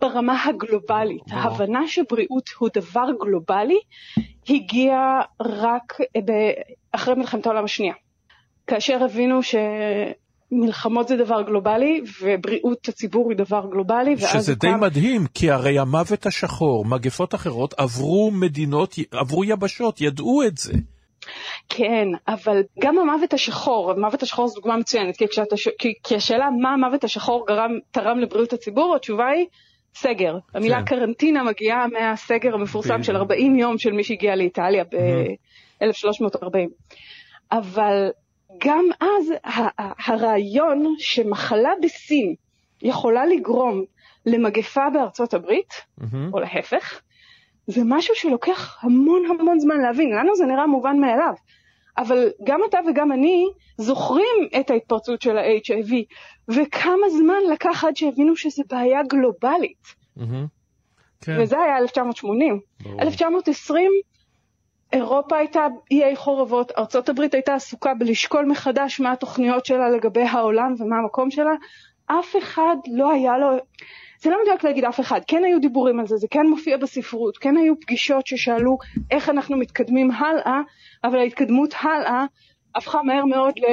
ברמה 0.00 0.44
הגלובלית. 0.44 1.22
ההבנה 1.30 1.88
שבריאות 1.88 2.50
הוא 2.58 2.68
דבר 2.74 3.06
גלובלי 3.20 3.78
הגיעה 4.48 5.20
רק 5.40 5.98
אחרי 6.92 7.14
מלחמת 7.14 7.46
העולם 7.46 7.64
השנייה. 7.64 7.94
כאשר 8.66 9.04
הבינו 9.04 9.42
שמלחמות 10.50 11.08
זה 11.08 11.16
דבר 11.16 11.42
גלובלי 11.42 12.00
ובריאות 12.22 12.88
הציבור 12.88 13.30
היא 13.30 13.38
דבר 13.38 13.66
גלובלי. 13.70 14.18
שזה 14.18 14.54
די 14.54 14.66
קם... 14.66 14.80
מדהים, 14.80 15.26
כי 15.34 15.50
הרי 15.50 15.78
המוות 15.78 16.26
השחור, 16.26 16.84
מגפות 16.84 17.34
אחרות, 17.34 17.74
עברו 17.76 18.30
מדינות, 18.30 18.94
עברו 19.10 19.44
יבשות, 19.44 20.00
ידעו 20.00 20.42
את 20.42 20.56
זה. 20.56 20.72
כן, 21.68 22.08
אבל 22.28 22.62
גם 22.80 22.98
המוות 22.98 23.34
השחור, 23.34 23.90
המוות 23.90 24.22
השחור 24.22 24.48
זו 24.48 24.54
דוגמה 24.54 24.76
מצוינת, 24.76 25.16
כי, 25.16 25.28
כשאתה, 25.28 25.56
כי, 25.78 25.94
כי 26.02 26.16
השאלה 26.16 26.48
מה 26.62 26.72
המוות 26.72 27.04
השחור 27.04 27.44
גרם, 27.48 27.70
תרם 27.90 28.18
לבריאות 28.18 28.52
הציבור, 28.52 28.96
התשובה 28.96 29.26
היא 29.26 29.46
סגר. 29.94 30.38
המילה 30.54 30.78
כן. 30.78 30.84
קרנטינה 30.84 31.44
מגיעה 31.44 31.86
מהסגר 31.86 32.54
המפורסם 32.54 33.02
של 33.02 33.16
40 33.16 33.56
יום 33.56 33.78
של 33.78 33.92
מי 33.92 34.04
שהגיע 34.04 34.36
לאיטליה 34.36 34.84
ב-1340. 34.84 36.58
אבל 37.52 38.10
גם 38.64 38.84
אז 39.00 39.32
הרעיון 40.06 40.94
שמחלה 40.98 41.70
בסין 41.82 42.34
יכולה 42.82 43.26
לגרום 43.26 43.84
למגפה 44.26 44.90
בארצות 44.92 45.34
הברית, 45.34 45.74
או 46.32 46.40
להפך, 46.40 47.00
זה 47.66 47.80
משהו 47.84 48.14
שלוקח 48.14 48.84
המון 48.84 49.22
המון 49.26 49.60
זמן 49.60 49.80
להבין. 49.80 50.10
לנו 50.10 50.36
זה 50.36 50.44
נראה 50.46 50.66
מובן 50.66 50.98
מאליו. 51.00 51.34
אבל 51.98 52.28
גם 52.44 52.60
אתה 52.68 52.78
וגם 52.88 53.12
אני 53.12 53.44
זוכרים 53.78 54.48
את 54.60 54.70
ההתפרצות 54.70 55.22
של 55.22 55.38
ה-HIV, 55.38 55.92
וכמה 56.48 57.10
זמן 57.10 57.52
לקח 57.52 57.84
עד 57.84 57.96
שהבינו 57.96 58.36
שזו 58.36 58.62
בעיה 58.70 59.02
גלובלית. 59.02 59.82
Mm-hmm. 60.18 60.22
כן. 61.20 61.36
וזה 61.40 61.58
היה 61.58 61.78
1980. 61.78 62.60
ברור. 62.80 63.02
1920, 63.02 63.92
אירופה 64.92 65.36
הייתה 65.36 65.66
איי 65.90 66.16
חורבות, 66.16 66.72
ארצות 66.78 67.08
הברית 67.08 67.34
הייתה 67.34 67.54
עסוקה 67.54 67.94
בלשקול 67.94 68.44
מחדש 68.44 69.00
מה 69.00 69.12
התוכניות 69.12 69.66
שלה 69.66 69.90
לגבי 69.90 70.22
העולם 70.22 70.74
ומה 70.78 70.96
המקום 70.96 71.30
שלה. 71.30 71.52
אף 72.06 72.36
אחד 72.38 72.76
לא 72.92 73.10
היה 73.10 73.38
לו... 73.38 73.48
זה 74.22 74.30
לא 74.30 74.36
מדויק 74.42 74.64
להגיד 74.64 74.84
אף 74.84 75.00
אחד, 75.00 75.20
כן 75.26 75.44
היו 75.44 75.60
דיבורים 75.60 76.00
על 76.00 76.06
זה, 76.06 76.16
זה 76.16 76.26
כן 76.30 76.46
מופיע 76.46 76.76
בספרות, 76.76 77.38
כן 77.38 77.56
היו 77.56 77.80
פגישות 77.80 78.26
ששאלו 78.26 78.78
איך 79.10 79.28
אנחנו 79.28 79.56
מתקדמים 79.56 80.10
הלאה, 80.10 80.60
אבל 81.04 81.18
ההתקדמות 81.18 81.74
הלאה 81.80 82.24
הפכה 82.74 83.02
מהר 83.02 83.24
מאוד 83.24 83.58
ל... 83.58 83.64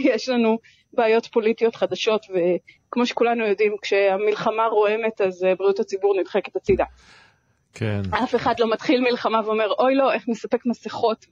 יש 0.00 0.28
לנו 0.28 0.58
בעיות 0.92 1.26
פוליטיות 1.26 1.76
חדשות, 1.76 2.26
וכמו 2.30 3.06
שכולנו 3.06 3.46
יודעים, 3.46 3.76
כשהמלחמה 3.82 4.66
רועמת 4.66 5.20
אז 5.20 5.44
אה, 5.44 5.54
בריאות 5.54 5.80
הציבור 5.80 6.20
נדחקת 6.20 6.56
הצידה. 6.56 6.84
כן. 7.74 8.02
אף 8.24 8.34
אחד 8.34 8.54
לא 8.58 8.70
מתחיל 8.72 9.00
מלחמה 9.00 9.38
ואומר, 9.44 9.68
אוי 9.78 9.94
לא, 9.94 10.12
איך 10.12 10.24
נספק 10.28 10.66
מסכות 10.66 11.26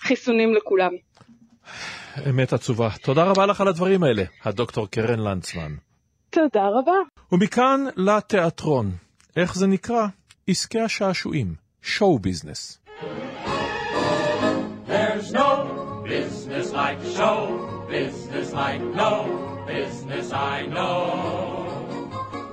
וחיסונים 0.00 0.54
לכולם. 0.54 0.90
אמת 2.30 2.52
עצובה. 2.52 2.88
תודה 3.02 3.24
רבה 3.24 3.46
לך 3.46 3.60
על 3.60 3.68
הדברים 3.68 4.02
האלה, 4.02 4.22
הדוקטור 4.44 4.86
קרן 4.90 5.18
לנצמן. 5.18 5.74
תודה 6.30 6.68
רבה. 6.78 6.92
ומכאן 7.32 7.84
לתיאטרון. 7.96 8.90
איך 9.36 9.54
זה 9.54 9.66
נקרא? 9.66 10.06
עסקי 10.48 10.80
השעשועים. 10.80 11.54
שואו 11.82 12.18
ביזנס. 12.18 12.80
There's 14.88 15.32
no 15.32 15.50
business 16.04 16.72
like 16.72 17.00
show 17.16 17.38
business 17.88 18.52
like 18.52 18.82
no 19.02 19.12
business 19.66 20.32
I 20.32 20.66
know. 20.66 21.65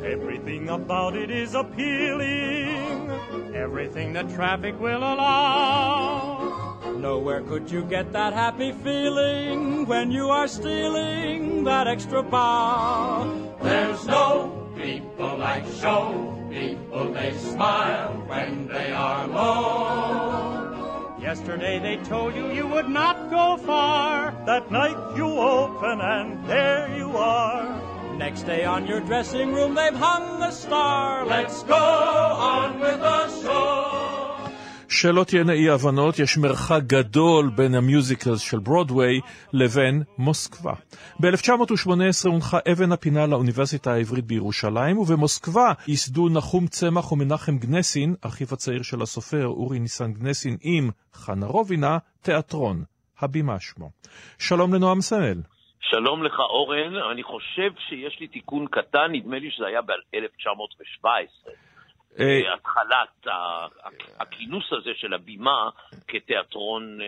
Everything 0.03 0.67
about 0.67 1.15
it 1.15 1.31
is 1.31 1.55
appealing, 1.55 3.09
everything 3.55 4.11
that 4.11 4.29
traffic 4.33 4.77
will 4.77 4.97
allow. 4.97 6.77
Nowhere 6.97 7.41
could 7.41 7.71
you 7.71 7.85
get 7.85 8.11
that 8.11 8.33
happy 8.33 8.73
feeling 8.73 9.85
when 9.85 10.11
you 10.11 10.29
are 10.29 10.49
stealing 10.49 11.63
that 11.63 11.87
extra 11.87 12.21
bow. 12.21 13.55
There's 13.61 14.05
no 14.05 14.69
people 14.75 15.37
like 15.37 15.65
show 15.79 16.37
people, 16.51 17.13
they 17.13 17.37
smile 17.37 18.11
when 18.27 18.67
they 18.67 18.91
are 18.91 19.25
low. 19.27 21.15
Yesterday 21.17 21.79
they 21.79 21.95
told 22.03 22.35
you 22.35 22.51
you 22.51 22.67
would 22.67 22.89
not 22.89 23.29
go 23.29 23.55
far. 23.55 24.35
That 24.45 24.69
night 24.69 25.15
you 25.15 25.27
open 25.27 26.01
and 26.01 26.45
there 26.45 26.93
you 26.97 27.15
are. 27.15 27.92
Next 28.17 28.43
day 28.43 28.63
on 28.65 28.85
your 28.85 29.01
dressing 29.01 29.53
room 29.53 29.73
they've 29.73 29.95
hung 29.95 30.39
the 30.39 30.51
star. 30.51 31.25
Let's 31.25 31.63
go 31.63 31.85
on 32.55 32.79
with 32.79 32.99
the 32.99 33.21
show. 33.41 34.03
שלא 34.87 35.23
תהיינה 35.23 35.53
אי 35.53 35.69
הבנות, 35.69 36.19
יש 36.19 36.37
מרחק 36.37 36.81
גדול 36.87 37.51
בין 37.55 37.75
המיוזיקלס 37.75 38.39
של 38.39 38.59
ברודוויי 38.59 39.19
לבין 39.53 40.03
מוסקבה. 40.17 40.73
ב-1918 41.19 41.91
הונחה 42.25 42.59
אבן 42.71 42.91
הפינה 42.91 43.25
לאוניברסיטה 43.25 43.93
העברית 43.93 44.25
בירושלים, 44.25 44.97
ובמוסקבה 44.97 45.73
ייסדו 45.87 46.29
נחום 46.29 46.67
צמח 46.67 47.11
ומנחם 47.11 47.57
גנסין, 47.57 48.15
אחיו 48.21 48.47
הצעיר 48.51 48.81
של 48.81 49.01
הסופר 49.01 49.47
אורי 49.47 49.79
ניסן 49.79 50.13
גנסין 50.13 50.57
עם 50.61 50.89
חנה 51.13 51.45
רובינה, 51.45 51.97
תיאטרון, 52.21 52.83
הבימה 53.21 53.59
שמו. 53.59 53.89
שלום 54.37 54.73
לנועם 54.73 55.01
סמל. 55.01 55.41
שלום 55.89 56.23
לך 56.23 56.39
אורן, 56.39 56.95
אני 57.11 57.23
חושב 57.23 57.71
שיש 57.89 58.19
לי 58.19 58.27
תיקון 58.27 58.67
קטן, 58.67 59.11
נדמה 59.11 59.39
לי 59.39 59.51
שזה 59.51 59.67
היה 59.67 59.81
ב-1917. 59.81 61.05
אה, 62.19 62.53
התחלת 62.53 63.33
הכינוס 64.19 64.65
הזה 64.71 64.89
של 64.95 65.13
הבימה 65.13 65.69
כתיאטרון 66.07 67.01
אה, 67.01 67.07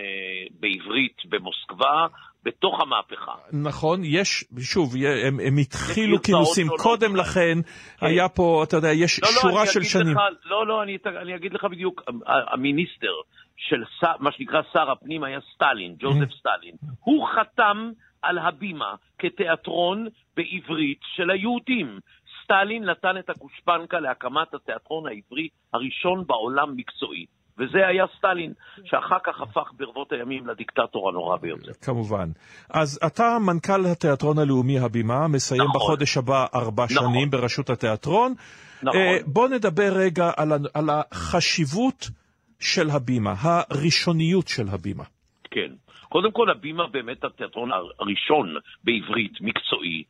בעברית 0.59 1.17
במוסקבה, 1.29 2.07
בתוך 2.43 2.81
המהפכה. 2.81 3.35
נכון, 3.53 4.01
יש, 4.03 4.43
שוב, 4.59 4.95
הם, 5.27 5.39
הם 5.39 5.57
התחילו 5.57 6.21
כינוסים 6.21 6.67
קודם 6.77 7.15
לכן, 7.15 7.57
כן. 7.97 8.05
היה 8.05 8.29
פה, 8.29 8.63
אתה 8.67 8.77
יודע, 8.77 8.91
יש 8.91 9.19
לא, 9.23 9.29
לא 9.29 9.41
שורה 9.41 9.63
לא, 9.63 9.71
של 9.71 9.83
שנים. 9.83 10.15
לך, 10.15 10.21
לא, 10.45 10.67
לא, 10.67 10.83
אני, 10.83 10.97
אני 11.21 11.35
אגיד 11.35 11.53
לך 11.53 11.63
בדיוק, 11.63 12.03
המיניסטר 12.25 13.13
של 13.57 13.83
מה 14.19 14.31
שנקרא 14.31 14.61
שר 14.73 14.91
הפנים 14.91 15.23
היה 15.23 15.39
סטלין, 15.53 15.95
ג'וזף 15.99 16.31
סטלין. 16.39 16.75
הוא 16.99 17.27
חתם 17.35 17.91
על 18.25 18.37
הבימה 18.37 18.95
כתיאטרון 19.19 20.07
בעברית 20.37 20.99
של 21.15 21.29
היהודים. 21.29 21.99
סטלין 22.43 22.83
נתן 22.83 23.17
את 23.19 23.29
הגושפנקה 23.29 23.99
להקמת 23.99 24.53
התיאטרון 24.53 25.07
העברי 25.07 25.47
הראשון 25.73 26.23
בעולם 26.27 26.75
מקצועי. 26.75 27.25
וזה 27.57 27.87
היה 27.87 28.05
סטלין, 28.17 28.53
שאחר 28.85 29.17
כך 29.23 29.41
הפך 29.41 29.71
ברבות 29.77 30.11
הימים 30.11 30.47
לדיקטטור 30.47 31.09
הנורא 31.09 31.37
ביותר. 31.37 31.71
כמובן. 31.81 32.29
אז 32.69 32.99
אתה 33.07 33.37
מנכ"ל 33.39 33.85
התיאטרון 33.91 34.39
הלאומי 34.39 34.79
הבימה, 34.79 35.27
מסיים 35.27 35.61
נכון. 35.61 35.75
בחודש 35.75 36.17
הבא 36.17 36.45
ארבע 36.55 36.83
נכון. 36.83 36.97
שנים 36.97 37.29
בראשות 37.29 37.69
התיאטרון. 37.69 38.33
נכון. 38.83 38.99
Uh, 39.01 39.23
בוא 39.25 39.49
נדבר 39.49 39.93
רגע 39.95 40.31
על, 40.37 40.51
על 40.73 40.89
החשיבות 40.89 42.09
של 42.59 42.89
הבימה, 42.89 43.33
הראשוניות 43.41 44.47
של 44.47 44.67
הבימה. 44.69 45.03
כן. 45.51 45.84
קודם 46.15 46.31
כל, 46.31 46.49
הבימה 46.49 46.87
באמת 46.87 47.23
התיאטרון 47.23 47.69
הראשון 47.99 48.55
בעברית, 48.83 49.41
מקצועי. 49.41 50.03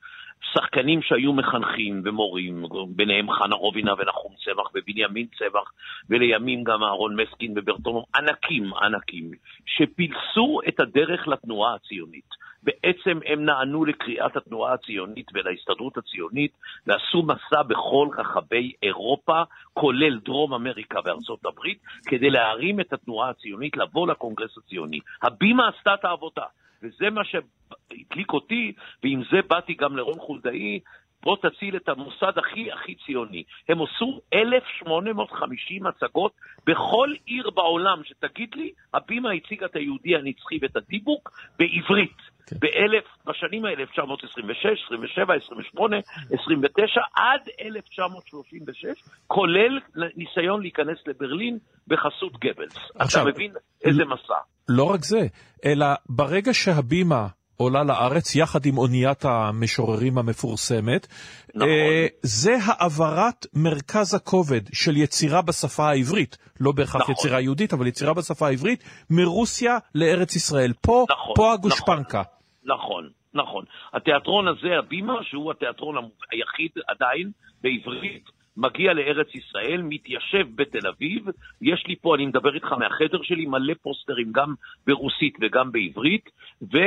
שחקנים 0.53 1.01
שהיו 1.01 1.33
מחנכים 1.33 2.01
ומורים, 2.05 2.65
ביניהם 2.95 3.31
חנה 3.31 3.55
רובינה 3.55 3.93
ונחום 3.97 4.33
צמח 4.43 4.69
ובנימין 4.75 5.27
צמח, 5.37 5.71
ולימים 6.09 6.63
גם 6.63 6.83
אהרון 6.83 7.15
מסקין 7.15 7.53
וברטונום, 7.55 8.03
ענקים, 8.15 8.73
ענקים, 8.73 9.31
שפילסו 9.65 10.59
את 10.67 10.79
הדרך 10.79 11.27
לתנועה 11.27 11.75
הציונית. 11.75 12.44
בעצם 12.65 13.19
הם 13.25 13.45
נענו 13.45 13.85
לקריאת 13.85 14.37
התנועה 14.37 14.73
הציונית 14.73 15.27
ולהסתדרות 15.33 15.97
הציונית 15.97 16.51
ועשו 16.87 17.23
מסע 17.23 17.63
בכל 17.63 18.07
רחבי 18.17 18.71
אירופה, 18.83 19.43
כולל 19.73 20.19
דרום 20.19 20.53
אמריקה 20.53 20.99
וארצות 21.05 21.45
הברית, 21.45 21.79
כדי 22.05 22.29
להרים 22.29 22.79
את 22.79 22.93
התנועה 22.93 23.29
הציונית, 23.29 23.77
לבוא 23.77 24.07
לקונגרס 24.07 24.57
הציוני. 24.57 24.99
הבימה 25.23 25.67
עשתה 25.67 25.93
את 25.93 26.05
העבודה, 26.05 26.45
וזה 26.83 27.09
מה 27.09 27.21
שהדליק 27.25 28.33
אותי, 28.33 28.73
ועם 29.03 29.23
זה 29.31 29.37
באתי 29.49 29.73
גם 29.73 29.97
לרון 29.97 30.19
חולדאי, 30.19 30.79
בוא 31.25 31.37
תציל 31.41 31.75
את 31.75 31.89
המוסד 31.89 32.37
הכי 32.37 32.71
הכי 32.71 32.95
ציוני. 33.05 33.43
הם 33.69 33.77
עשו 33.81 34.21
1,850 34.33 35.87
הצגות 35.87 36.31
בכל 36.67 37.09
עיר 37.25 37.49
בעולם, 37.49 38.01
שתגיד 38.03 38.49
לי, 38.55 38.71
הבימה 38.93 39.31
הציגה 39.31 39.65
את 39.65 39.75
היהודי 39.75 40.15
הנצחי 40.15 40.57
ואת 40.61 40.75
הדיבוק 40.75 41.31
בעברית. 41.59 42.35
באלף, 42.51 43.05
בשנים 43.25 43.65
האלה, 43.65 43.81
1926, 43.81 44.83
27, 44.85 45.33
28, 45.35 45.97
29, 46.41 47.01
עד 47.15 47.41
1936, 47.61 49.03
כולל 49.27 49.79
ניסיון 50.15 50.61
להיכנס 50.61 50.97
לברלין 51.07 51.57
בחסות 51.87 52.33
גבלס. 52.39 52.75
עכשיו, 52.95 53.21
אתה 53.21 53.29
מבין 53.29 53.51
איזה 53.85 54.05
מסע. 54.05 54.39
לא 54.69 54.83
רק 54.83 55.03
זה, 55.03 55.27
אלא 55.65 55.85
ברגע 56.09 56.53
שהבימה 56.53 57.27
עולה 57.57 57.83
לארץ 57.83 58.35
יחד 58.35 58.65
עם 58.65 58.77
אוניית 58.77 59.25
המשוררים 59.25 60.17
המפורסמת, 60.17 61.07
נכון. 61.55 61.69
אה, 61.69 62.07
זה 62.21 62.55
העברת 62.65 63.45
מרכז 63.53 64.13
הכובד 64.13 64.61
של 64.73 64.97
יצירה 64.97 65.41
בשפה 65.41 65.89
העברית, 65.89 66.37
לא 66.59 66.71
בהכרח 66.71 67.01
נכון. 67.01 67.15
יצירה 67.17 67.41
יהודית, 67.41 67.73
אבל 67.73 67.87
יצירה 67.87 68.13
בשפה 68.13 68.47
העברית, 68.47 68.83
מרוסיה 69.09 69.77
לארץ 69.95 70.35
ישראל. 70.35 70.73
פה, 70.81 71.05
נכון, 71.09 71.33
פה 71.35 71.53
הגושפנקה. 71.53 72.23
נכון, 72.65 73.09
נכון. 73.33 73.65
התיאטרון 73.93 74.47
הזה, 74.47 74.67
הבימה, 74.79 75.13
שהוא 75.23 75.51
התיאטרון 75.51 75.95
היחיד 76.31 76.71
עדיין 76.87 77.31
בעברית, 77.61 78.29
מגיע 78.57 78.93
לארץ 78.93 79.35
ישראל, 79.35 79.81
מתיישב 79.81 80.47
בתל 80.55 80.87
אביב. 80.87 81.25
יש 81.61 81.83
לי 81.87 81.95
פה, 81.95 82.15
אני 82.15 82.25
מדבר 82.25 82.55
איתך 82.55 82.71
מהחדר 82.71 83.21
שלי, 83.23 83.45
מלא 83.45 83.73
פוסטרים 83.81 84.31
גם 84.31 84.53
ברוסית 84.87 85.37
וגם 85.41 85.71
בעברית, 85.71 86.29
ו, 86.61 86.77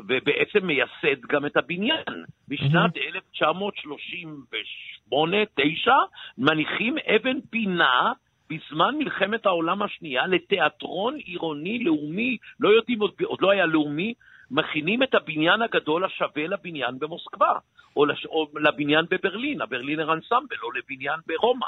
ובעצם 0.00 0.66
מייסד 0.66 1.20
גם 1.28 1.46
את 1.46 1.56
הבניין. 1.56 2.24
בשנת 2.48 2.96
1938-9 5.12 5.90
מניחים 6.38 6.96
אבן 6.98 7.40
פינה 7.50 8.12
בזמן 8.50 8.94
מלחמת 8.98 9.46
העולם 9.46 9.82
השנייה 9.82 10.26
לתיאטרון 10.26 11.16
עירוני 11.16 11.84
לאומי, 11.84 12.36
לא 12.60 12.68
יודעים, 12.68 13.00
עוד, 13.00 13.12
עוד 13.24 13.38
לא 13.42 13.50
היה 13.50 13.66
לאומי, 13.66 14.14
מכינים 14.50 15.02
את 15.02 15.14
הבניין 15.14 15.62
הגדול 15.62 16.04
השווה 16.04 16.46
לבניין 16.48 16.98
במוסקבה, 16.98 17.52
או, 17.96 18.06
לש, 18.06 18.26
או 18.26 18.46
לבניין 18.60 19.04
בברלין, 19.10 19.60
הברלינר 19.62 20.12
אנסמבל, 20.12 20.56
או 20.62 20.72
לבניין 20.72 21.20
ברומא. 21.26 21.66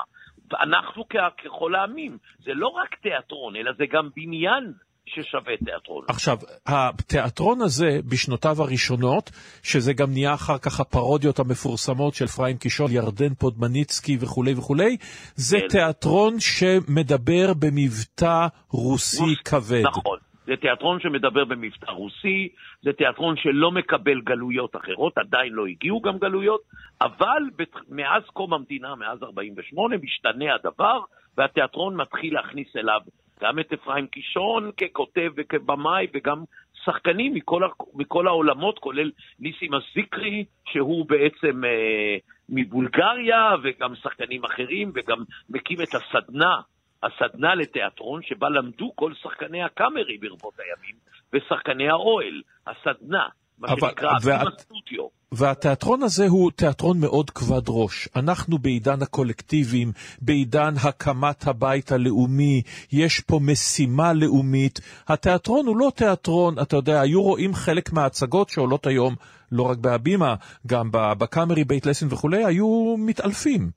אנחנו 0.63 1.05
כ- 1.11 1.45
ככל 1.45 1.75
העמים. 1.75 2.19
זה 2.45 2.51
לא 2.55 2.69
רק 2.69 2.95
תיאטרון, 3.03 3.57
אלא 3.57 3.73
זה 3.79 3.85
גם 3.93 4.09
בניין 4.17 4.73
ששווה 5.07 5.57
תיאטרון. 5.65 6.05
עכשיו, 6.09 6.39
התיאטרון 6.67 7.63
הזה, 7.63 7.99
בשנותיו 8.09 8.63
הראשונות, 8.63 9.31
שזה 9.63 9.93
גם 9.93 10.11
נהיה 10.11 10.35
אחר 10.35 10.59
כך 10.59 10.81
הפרודיות 10.81 11.39
המפורסמות 11.39 12.15
של 12.15 12.25
אפרים 12.25 12.57
קישון, 12.57 12.93
ירדן 12.93 13.35
פודמניצקי 13.35 14.17
וכולי 14.21 14.55
וכולי, 14.55 14.97
זה 15.35 15.59
כן. 15.61 15.69
תיאטרון 15.69 16.41
שמדבר 16.41 17.55
במבטא 17.55 18.47
רוסי 18.71 19.35
כבד. 19.45 19.83
נכון. 19.83 20.19
זה 20.49 20.57
תיאטרון 20.57 21.01
שמדבר 21.01 21.45
במבטא 21.45 21.91
רוסי, 21.91 22.49
זה 22.83 22.93
תיאטרון 22.93 23.37
שלא 23.37 23.71
מקבל 23.71 24.21
גלויות 24.21 24.77
אחרות, 24.77 25.19
עדיין 25.19 25.53
לא 25.53 25.67
הגיעו 25.67 26.01
גם 26.01 26.19
גלויות, 26.19 26.61
אבל 27.01 27.43
בת... 27.57 27.75
מאז 27.89 28.23
קום 28.33 28.55
המדינה, 28.55 28.95
מאז 28.95 29.23
48, 29.23 29.97
משתנה 30.03 30.55
הדבר, 30.55 31.01
והתיאטרון 31.37 31.97
מתחיל 31.97 32.35
להכניס 32.35 32.77
אליו 32.77 33.01
גם 33.41 33.59
את 33.59 33.73
אפרים 33.73 34.07
קישון 34.07 34.71
ככותב 34.73 35.31
וכבמאי, 35.37 36.07
וגם 36.15 36.45
שחקנים 36.85 37.35
מכל, 37.35 37.65
ה... 37.65 37.69
מכל 37.95 38.27
העולמות, 38.27 38.79
כולל 38.79 39.11
ניסים 39.41 39.71
הזיקרי, 39.75 40.45
שהוא 40.69 41.07
בעצם 41.09 41.65
אה, 41.65 42.17
מבולגריה, 42.49 43.55
וגם 43.63 43.95
שחקנים 43.95 44.45
אחרים, 44.45 44.93
וגם 44.95 45.19
מקים 45.51 45.79
את 45.83 45.95
הסדנה. 45.95 46.55
הסדנה 47.03 47.55
לתיאטרון 47.55 48.21
שבה 48.25 48.49
למדו 48.49 48.93
כל 48.95 49.13
שחקני 49.23 49.63
הקאמרי 49.63 50.19
ברבות 50.21 50.55
הימים 50.59 50.97
ושחקני 51.33 51.89
האוהל, 51.89 52.43
הסדנה, 52.67 53.25
מה 53.59 53.69
אבל- 53.69 53.81
שנקרא 53.81 54.09
ואת- 54.13 54.23
הבימה 54.41 54.51
סטודיו. 54.59 55.09
והתיאטרון 55.33 56.03
הזה 56.03 56.27
הוא 56.29 56.51
תיאטרון 56.51 57.01
מאוד 57.01 57.31
כבד 57.31 57.63
ראש. 57.69 58.09
אנחנו 58.17 58.59
בעידן 58.59 59.03
הקולקטיבים, 59.03 59.93
בעידן 60.23 60.75
הקמת 60.85 61.47
הבית 61.47 61.93
הלאומי, 61.93 62.63
יש 62.93 63.21
פה 63.21 63.41
משימה 63.43 64.13
לאומית. 64.13 64.81
התיאטרון 65.09 65.67
הוא 65.67 65.77
לא 65.77 65.93
תיאטרון, 65.97 66.55
אתה 66.63 66.77
יודע, 66.77 67.01
היו 67.01 67.23
רואים 67.23 67.55
חלק 67.55 67.93
מההצגות 67.93 68.49
שעולות 68.49 68.87
היום, 68.87 69.15
לא 69.53 69.63
רק 69.63 69.79
בהבימה, 69.79 70.35
גם 70.67 70.89
בקאמרי, 70.93 71.65
בית 71.65 71.87
לסין 71.87 72.09
וכולי, 72.11 72.45
היו 72.45 72.95
מתעלפים. 72.99 73.71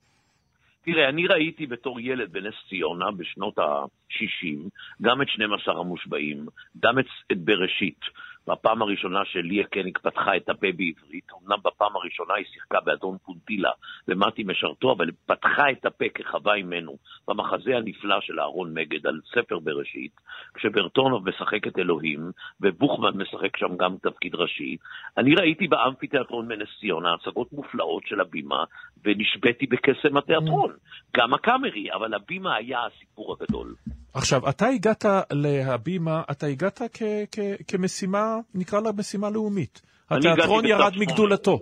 תראה, 0.84 1.08
אני 1.08 1.26
ראיתי 1.26 1.66
בתור 1.66 2.00
ילד 2.00 2.32
בנס 2.32 2.54
ציונה 2.68 3.10
בשנות 3.10 3.58
ה-60 3.58 4.68
גם 5.02 5.22
את 5.22 5.28
12 5.28 5.80
המושבעים, 5.80 6.46
גם 6.80 6.98
את, 6.98 7.06
את 7.32 7.38
בראשית. 7.38 8.00
בפעם 8.46 8.82
הראשונה 8.82 9.24
שליה 9.24 9.66
קניג 9.66 9.98
פתחה 9.98 10.36
את 10.36 10.48
הפה 10.48 10.66
בעברית, 10.76 11.26
אמנם 11.42 11.58
בפעם 11.64 11.96
הראשונה 11.96 12.34
היא 12.34 12.46
שיחקה 12.52 12.80
באדון 12.84 13.16
פונטילה 13.24 13.70
ומתי 14.08 14.42
משרתו, 14.42 14.92
אבל 14.92 15.10
פתחה 15.26 15.70
את 15.70 15.86
הפה 15.86 16.04
כחווה 16.14 16.62
ממנו 16.62 16.96
במחזה 17.28 17.76
הנפלא 17.76 18.20
של 18.20 18.40
אהרון 18.40 18.74
מגד 18.74 19.06
על 19.06 19.20
ספר 19.34 19.58
בראשית, 19.58 20.12
כשברטונוב 20.54 21.28
משחק 21.28 21.66
את 21.66 21.78
אלוהים 21.78 22.30
ובוכמן 22.60 23.12
משחק 23.14 23.56
שם 23.56 23.76
גם 23.76 23.96
תפקיד 24.02 24.34
ראשי. 24.34 24.76
אני 25.16 25.34
ראיתי 25.34 25.68
באמפיתיאטרון 25.68 26.48
בנס 26.48 26.68
ציונה 26.80 27.14
הצגות 27.14 27.52
מופלאות 27.52 28.06
של 28.06 28.20
הבימה, 28.20 28.64
ונשביתי 29.04 29.66
בקסם 29.66 30.16
התיאטרון. 30.16 30.72
גם 31.16 31.34
הקאמרי, 31.34 31.92
אבל 31.92 32.14
הבימה 32.14 32.54
היה 32.54 32.80
הסיפור 32.86 33.36
הגדול. 33.40 33.74
עכשיו, 34.14 34.48
אתה 34.48 34.66
הגעת 34.66 35.04
להבימה, 35.30 36.22
אתה 36.30 36.46
הגעת 36.46 36.82
כ- 36.92 37.02
כ- 37.32 37.38
כמשימה, 37.68 38.36
נקרא 38.54 38.80
לה 38.80 38.90
משימה 38.92 39.30
לאומית. 39.30 39.82
התיאטרון 40.10 40.64
ירד 40.66 40.92
מגדולתו. 40.96 41.58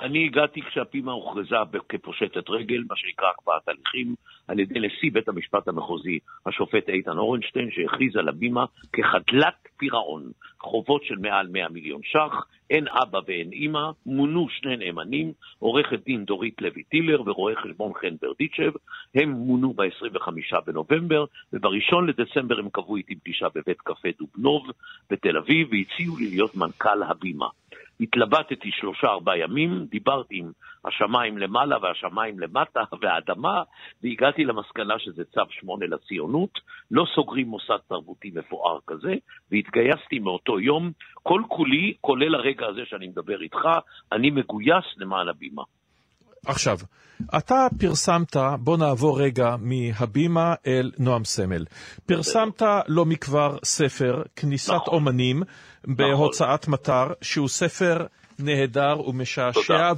אני 0.00 0.24
הגעתי 0.24 0.62
כשהפימה 0.62 1.12
הוכרזה 1.12 1.56
כפושטת 1.88 2.50
רגל, 2.50 2.84
מה 2.88 2.96
שנקרא 2.96 3.28
הקפאת 3.28 3.68
הליכים, 3.68 4.14
על 4.48 4.58
ידי 4.58 4.80
נשיא 4.80 5.10
בית 5.12 5.28
המשפט 5.28 5.68
המחוזי, 5.68 6.18
השופט 6.46 6.88
איתן 6.88 7.18
אורנשטיין, 7.18 7.70
שהכריז 7.70 8.16
על 8.16 8.28
הבימה 8.28 8.64
כחדלת 8.92 9.68
פירעון. 9.76 10.30
חובות 10.60 11.04
של 11.04 11.16
מעל 11.18 11.48
100 11.52 11.68
מיליון 11.68 12.00
ש"ח, 12.04 12.46
אין 12.70 12.88
אבא 12.88 13.18
ואין 13.26 13.52
אימא, 13.52 13.90
מונו 14.06 14.48
שני 14.48 14.76
נאמנים, 14.76 15.32
עורכת 15.58 16.04
דין 16.04 16.24
דורית 16.24 16.62
לוי 16.62 16.82
טילר 16.82 17.22
ורואה 17.26 17.54
חשבון 17.56 17.92
חן 17.94 18.14
ברדיצ'ב, 18.22 18.72
הם 19.14 19.30
מונו 19.30 19.72
ב-25 19.72 20.60
בנובמבר, 20.66 21.24
וב-1 21.52 21.96
לדצמבר 22.08 22.58
הם 22.58 22.68
קבעו 22.72 22.96
איתי 22.96 23.14
פגישה 23.14 23.46
בבית 23.54 23.80
קפה 23.80 24.08
דובנוב 24.18 24.70
בתל 25.10 25.36
אביב, 25.36 25.68
והציעו 25.72 26.16
לי 26.16 26.30
להיות 26.30 26.56
מנכ"ל 26.56 27.02
הבימה. 27.02 27.46
התלבטתי 28.00 28.70
שלושה 28.72 29.06
ארבעה 29.06 29.38
ימים, 29.38 29.84
דיברתי 29.90 30.38
עם 30.38 30.50
השמיים 30.84 31.38
למעלה 31.38 31.76
והשמיים 31.82 32.40
למטה 32.40 32.80
והאדמה, 33.00 33.62
והגעתי 34.02 34.44
למסקנה 34.44 34.94
שזה 34.98 35.24
צו 35.24 35.40
שמונה 35.50 35.86
לציונות, 35.86 36.50
לא 36.90 37.04
סוגרים 37.14 37.46
מוסד 37.46 37.78
תרבותי 37.88 38.30
מפואר 38.34 38.78
כזה, 38.86 39.14
והתגייסתי 39.50 40.18
מאותו 40.18 40.60
יום, 40.60 40.90
כל 41.22 41.42
כולי, 41.48 41.94
כולל 42.00 42.34
הרגע 42.34 42.66
הזה 42.66 42.80
שאני 42.84 43.08
מדבר 43.08 43.42
איתך, 43.42 43.68
אני 44.12 44.30
מגויס 44.30 44.84
למען 44.96 45.28
הבימה. 45.28 45.62
עכשיו, 46.46 46.76
אתה 47.38 47.66
פרסמת, 47.80 48.36
בוא 48.60 48.76
נעבור 48.76 49.20
רגע 49.20 49.56
מהבימה 49.60 50.54
אל 50.66 50.90
נועם 50.98 51.24
סמל. 51.24 51.64
פרסמת 52.06 52.62
לא 52.88 53.04
מכבר 53.04 53.56
ספר, 53.64 54.22
כניסת 54.36 54.72
נכון. 54.74 54.94
אומנים, 54.94 55.42
בהוצאת 55.86 56.68
מטר, 56.68 57.06
שהוא 57.22 57.48
ספר 57.48 58.06
נהדר 58.38 59.08
ומשעשע, 59.08 59.92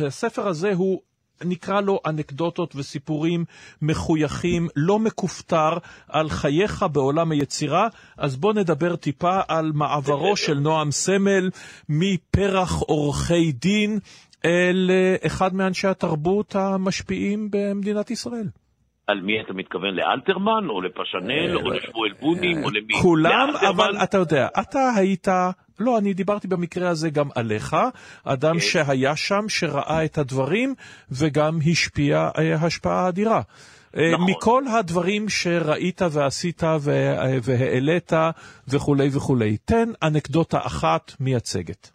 והספר 0.00 0.48
הזה 0.48 0.72
הוא... 0.74 1.00
נקרא 1.44 1.80
לו 1.80 2.00
אנקדוטות 2.06 2.76
וסיפורים 2.76 3.44
מחויכים, 3.82 4.68
לא 4.76 4.98
מכופתר, 4.98 5.78
על 6.08 6.28
חייך 6.30 6.84
בעולם 6.92 7.32
היצירה, 7.32 7.88
אז 8.16 8.36
בוא 8.36 8.52
נדבר 8.52 8.96
טיפה 8.96 9.40
על 9.48 9.72
מעברו 9.74 10.36
של 10.36 10.54
נועם 10.54 10.90
סמל 10.90 11.50
מפרח 11.88 12.80
עורכי 12.80 13.52
דין 13.52 13.98
אל 14.44 14.90
אה, 14.90 15.26
אחד 15.26 15.54
מאנשי 15.54 15.88
התרבות 15.88 16.56
המשפיעים 16.56 17.48
במדינת 17.50 18.10
ישראל. 18.10 18.48
על 19.06 19.20
מי 19.20 19.40
אתה 19.40 19.52
מתכוון? 19.52 19.94
לאלתרמן, 19.94 20.68
או 20.68 20.80
לפשנל, 20.80 21.56
או 21.56 21.70
לשמואל 21.70 22.12
בונים, 22.20 22.64
או 22.64 22.70
למי? 22.70 22.94
כולם? 23.02 23.48
אבל 23.68 23.96
אתה 24.02 24.16
יודע, 24.16 24.48
אתה 24.60 24.90
היית, 24.96 25.28
לא, 25.80 25.98
אני 25.98 26.14
דיברתי 26.14 26.48
במקרה 26.48 26.88
הזה 26.88 27.10
גם 27.10 27.28
עליך, 27.34 27.76
אדם 28.24 28.60
שהיה 28.60 29.16
שם, 29.16 29.44
שראה 29.48 30.04
את 30.04 30.18
הדברים, 30.18 30.74
וגם 31.10 31.58
השפיע 31.70 32.28
אה, 32.38 32.54
השפעה 32.54 33.08
אדירה. 33.08 33.40
אה, 33.96 34.02
מכל 34.18 34.62
הדברים 34.78 35.28
שראית 35.28 36.02
ועשית 36.10 36.62
וה- 36.80 36.80
והעלית 37.42 38.12
וכולי 38.68 39.08
וכולי, 39.12 39.56
תן 39.56 39.88
אנקדוטה 40.02 40.58
אחת 40.62 41.12
מייצגת. 41.20 41.90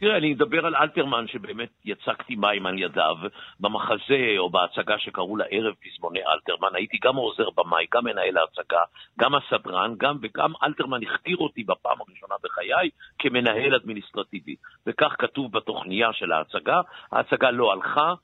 תראה, 0.00 0.16
אני 0.16 0.32
אדבר 0.32 0.66
על 0.66 0.76
אלתרמן, 0.76 1.26
שבאמת 1.28 1.68
יצקתי 1.84 2.36
מים 2.36 2.66
על 2.66 2.78
ידיו 2.78 3.16
במחזה 3.60 4.34
או 4.38 4.50
בהצגה 4.50 4.98
שקראו 4.98 5.36
לה 5.36 5.44
ערב 5.50 5.74
פזמוני 5.74 6.20
אלתרמן. 6.26 6.74
הייתי 6.74 6.98
גם 7.02 7.16
עוזר 7.16 7.50
במאי, 7.50 7.86
גם 7.92 8.04
מנהל 8.04 8.36
ההצגה, 8.36 8.82
גם 9.18 9.34
הסדרן, 9.34 9.94
גם 9.98 10.18
וגם 10.22 10.52
אלתרמן 10.62 11.00
הכתיר 11.02 11.36
אותי 11.36 11.64
בפעם 11.64 11.96
הראשונה 12.00 12.34
בחיי 12.42 12.90
כמנהל 13.18 13.74
אדמיניסטרטיבי. 13.74 14.56
וכך 14.86 15.16
כתוב 15.18 15.52
בתוכניה 15.52 16.12
של 16.12 16.32
ההצגה. 16.32 16.80
ההצגה 17.12 17.50
לא 17.50 17.72
הלכה. 17.72 18.14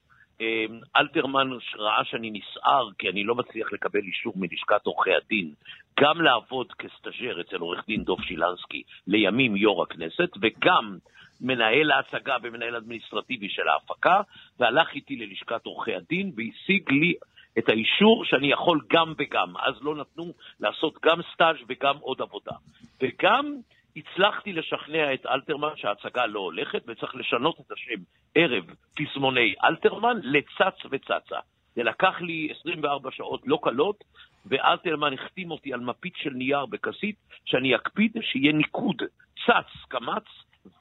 אה, 0.41 0.65
אלתרמן 0.97 1.49
ראה 1.77 2.05
שאני 2.05 2.31
נסער 2.31 2.89
כי 2.99 3.09
אני 3.09 3.25
לא 3.25 3.35
מצליח 3.35 3.73
לקבל 3.73 4.01
אישור 4.01 4.33
מלשכת 4.37 4.87
עורכי 4.87 5.15
הדין 5.15 5.55
גם 6.01 6.21
לעבוד 6.21 6.73
כסטאז'ר 6.73 7.41
אצל 7.41 7.57
עורך 7.57 7.87
דין 7.87 8.05
דוב 8.05 8.23
שילנסקי, 8.23 8.83
לימים 9.07 9.57
יו"ר 9.57 9.83
הכנסת, 9.83 10.31
וגם 10.43 10.99
מנהל 11.41 11.91
ההצגה 11.91 12.37
ומנהל 12.43 12.77
אדמיניסטרטיבי 12.77 13.49
של 13.49 13.69
ההפקה, 13.69 14.21
והלך 14.59 14.95
איתי 14.95 15.17
ללשכת 15.17 15.67
עורכי 15.67 15.95
הדין 15.95 16.33
והשיג 16.37 16.91
לי 16.91 17.15
את 17.59 17.69
האישור 17.69 18.25
שאני 18.25 18.53
יכול 18.53 18.81
גם 18.93 19.13
וגם. 19.19 19.57
אז 19.57 19.75
לא 19.83 19.97
נתנו 19.97 20.33
לעשות 20.61 20.95
גם 21.05 21.21
סטאז' 21.35 21.57
וגם 21.69 21.97
עוד 22.01 22.23
עבודה. 22.23 22.53
וגם 23.03 23.57
הצלחתי 23.97 24.53
לשכנע 24.53 25.15
את 25.15 25.27
אלתרמן 25.27 25.77
שההצגה 25.77 26.27
לא 26.27 26.41
הולכת 26.41 26.83
וצריך 26.87 27.15
לשנות 27.15 27.61
את 27.67 27.73
השם 27.73 28.03
ערב 28.35 28.65
פזמוני 28.97 29.55
אלתרמן 29.65 30.17
לצץ 30.23 30.79
וצצה. 30.91 31.39
זה 31.75 31.83
לקח 31.83 32.21
לי 32.21 32.49
24 32.61 33.11
שעות 33.13 33.41
לא 33.47 33.59
קלות, 33.63 34.05
ואלתרמן 34.47 35.13
החתים 35.13 35.51
אותי 35.51 35.73
על 35.73 35.81
מפית 35.81 36.13
של 36.17 36.31
נייר 36.31 36.67
בכסית, 36.67 37.17
שאני 37.45 37.77
אקפיד 37.77 38.13
שיהיה 38.21 38.53
ניקוד 38.53 39.03
צץ 39.47 39.85
קמץ 39.89 40.25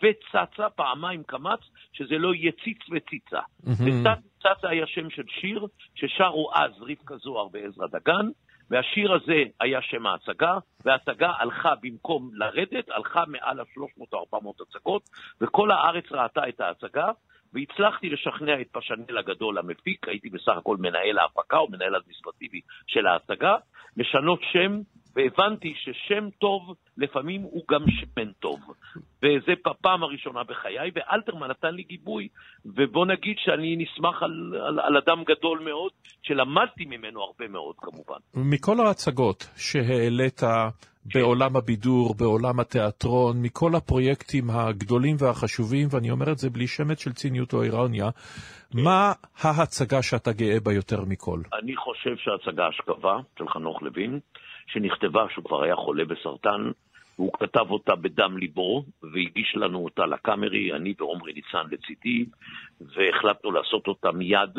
וצצה 0.03 0.69
פעמיים 0.69 1.23
קמץ, 1.23 1.59
שזה 1.93 2.17
לא 2.17 2.33
יהיה 2.33 2.51
ציץ 2.63 2.79
וציצה. 2.91 3.39
וצץ 3.63 4.25
וצצה 4.37 4.69
היה 4.69 4.87
שם 4.87 5.09
של 5.09 5.23
שיר 5.27 5.67
ששרו 5.95 6.49
אז 6.53 6.71
רבקה 6.81 7.17
זוהר 7.17 7.47
ועזרא 7.53 7.87
דגן, 7.87 8.29
והשיר 8.69 9.13
הזה 9.13 9.43
היה 9.59 9.81
שם 9.81 10.05
ההצגה, 10.05 10.57
וההצגה 10.85 11.31
הלכה 11.37 11.73
במקום 11.81 12.29
לרדת, 12.33 12.89
הלכה 12.89 13.23
מעל 13.27 13.59
ה-300 13.59 14.05
או 14.13 14.19
400 14.19 14.61
הצגות, 14.61 15.09
וכל 15.41 15.71
הארץ 15.71 16.11
ראתה 16.11 16.49
את 16.49 16.61
ההצגה, 16.61 17.11
והצלחתי 17.53 18.09
לשכנע 18.09 18.61
את 18.61 18.67
פשנל 18.71 19.17
הגדול 19.17 19.57
המפיק, 19.57 20.07
הייתי 20.07 20.29
בסך 20.29 20.57
הכל 20.57 20.77
מנהל 20.77 21.19
ההפקה 21.19 21.57
או 21.57 21.67
מנהל 21.69 21.95
אדמיניסטרטיבי 21.95 22.61
של 22.87 23.07
ההצגה, 23.07 23.55
לשנות 23.97 24.39
שם, 24.51 24.79
והבנתי 25.15 25.73
ששם 25.77 26.29
טוב 26.39 26.75
לפעמים 26.97 27.41
הוא 27.41 27.63
גם 27.71 27.81
שמן 27.89 28.31
טוב. 28.39 28.59
וזה 29.23 29.53
בפעם 29.67 30.03
הראשונה 30.03 30.43
בחיי, 30.43 30.91
ואלתרמן 30.95 31.49
נתן 31.49 31.73
לי 31.75 31.83
גיבוי, 31.83 32.27
ובוא 32.65 33.05
נגיד 33.05 33.35
שאני 33.37 33.75
נסמך 33.75 34.23
על, 34.23 34.53
על, 34.67 34.79
על 34.79 34.97
אדם 34.97 35.23
גדול 35.23 35.59
מאוד, 35.59 35.91
שלמדתי 36.23 36.85
ממנו 36.85 37.21
הרבה 37.21 37.47
מאוד 37.47 37.75
כמובן. 37.77 38.19
מכל 38.33 38.79
ההצגות 38.79 39.49
שהעלית 39.57 40.41
בעולם 41.13 41.55
הבידור, 41.55 42.15
בעולם 42.19 42.59
התיאטרון, 42.59 43.41
מכל 43.41 43.75
הפרויקטים 43.75 44.49
הגדולים 44.49 45.15
והחשובים, 45.19 45.87
ואני 45.91 46.11
אומר 46.11 46.31
את 46.31 46.37
זה 46.37 46.49
בלי 46.49 46.67
שמץ 46.67 47.03
של 47.03 47.13
ציניות 47.13 47.53
או 47.53 47.63
אירוניה, 47.63 48.09
מה 48.73 49.13
ההצגה 49.41 50.01
שאתה 50.01 50.31
גאה 50.31 50.59
בה 50.63 50.73
יותר 50.73 51.01
מכל? 51.07 51.39
אני 51.63 51.75
חושב 51.75 52.15
שההצגה 52.17 52.67
השכבה 52.67 53.17
של 53.39 53.49
חנוך 53.49 53.83
לוין, 53.83 54.19
שנכתבה 54.67 55.25
שהוא 55.33 55.45
כבר 55.45 55.63
היה 55.63 55.75
חולה 55.75 56.05
בסרטן, 56.05 56.71
הוא 57.15 57.33
כתב 57.33 57.65
אותה 57.69 57.95
בדם 57.95 58.37
ליבו, 58.37 58.85
והגיש 59.03 59.55
לנו 59.55 59.83
אותה 59.83 60.05
לקאמרי, 60.05 60.73
אני 60.73 60.93
ועומרי 60.97 61.33
ניצן 61.33 61.67
לצידי, 61.71 62.25
והחלטנו 62.81 63.51
לעשות 63.51 63.87
אותה 63.87 64.11
מיד, 64.11 64.57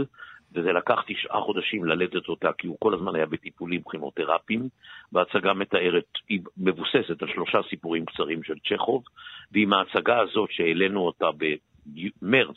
וזה 0.52 0.72
לקח 0.72 1.02
תשעה 1.06 1.40
חודשים 1.40 1.84
ללדת 1.84 2.28
אותה, 2.28 2.52
כי 2.58 2.66
הוא 2.66 2.76
כל 2.80 2.94
הזמן 2.94 3.14
היה 3.14 3.26
בטיפולים 3.26 3.80
כימותרפיים, 3.90 4.68
וההצגה 5.12 5.54
מתארת, 5.54 6.18
היא 6.28 6.40
מבוססת 6.56 7.22
על 7.22 7.28
שלושה 7.34 7.58
סיפורים 7.70 8.04
קצרים 8.04 8.42
של 8.42 8.54
צ'כוב, 8.68 9.04
ועם 9.52 9.72
ההצגה 9.72 10.20
הזאת 10.20 10.50
שהעלינו 10.52 11.00
אותה 11.00 11.26
במרץ 11.36 12.56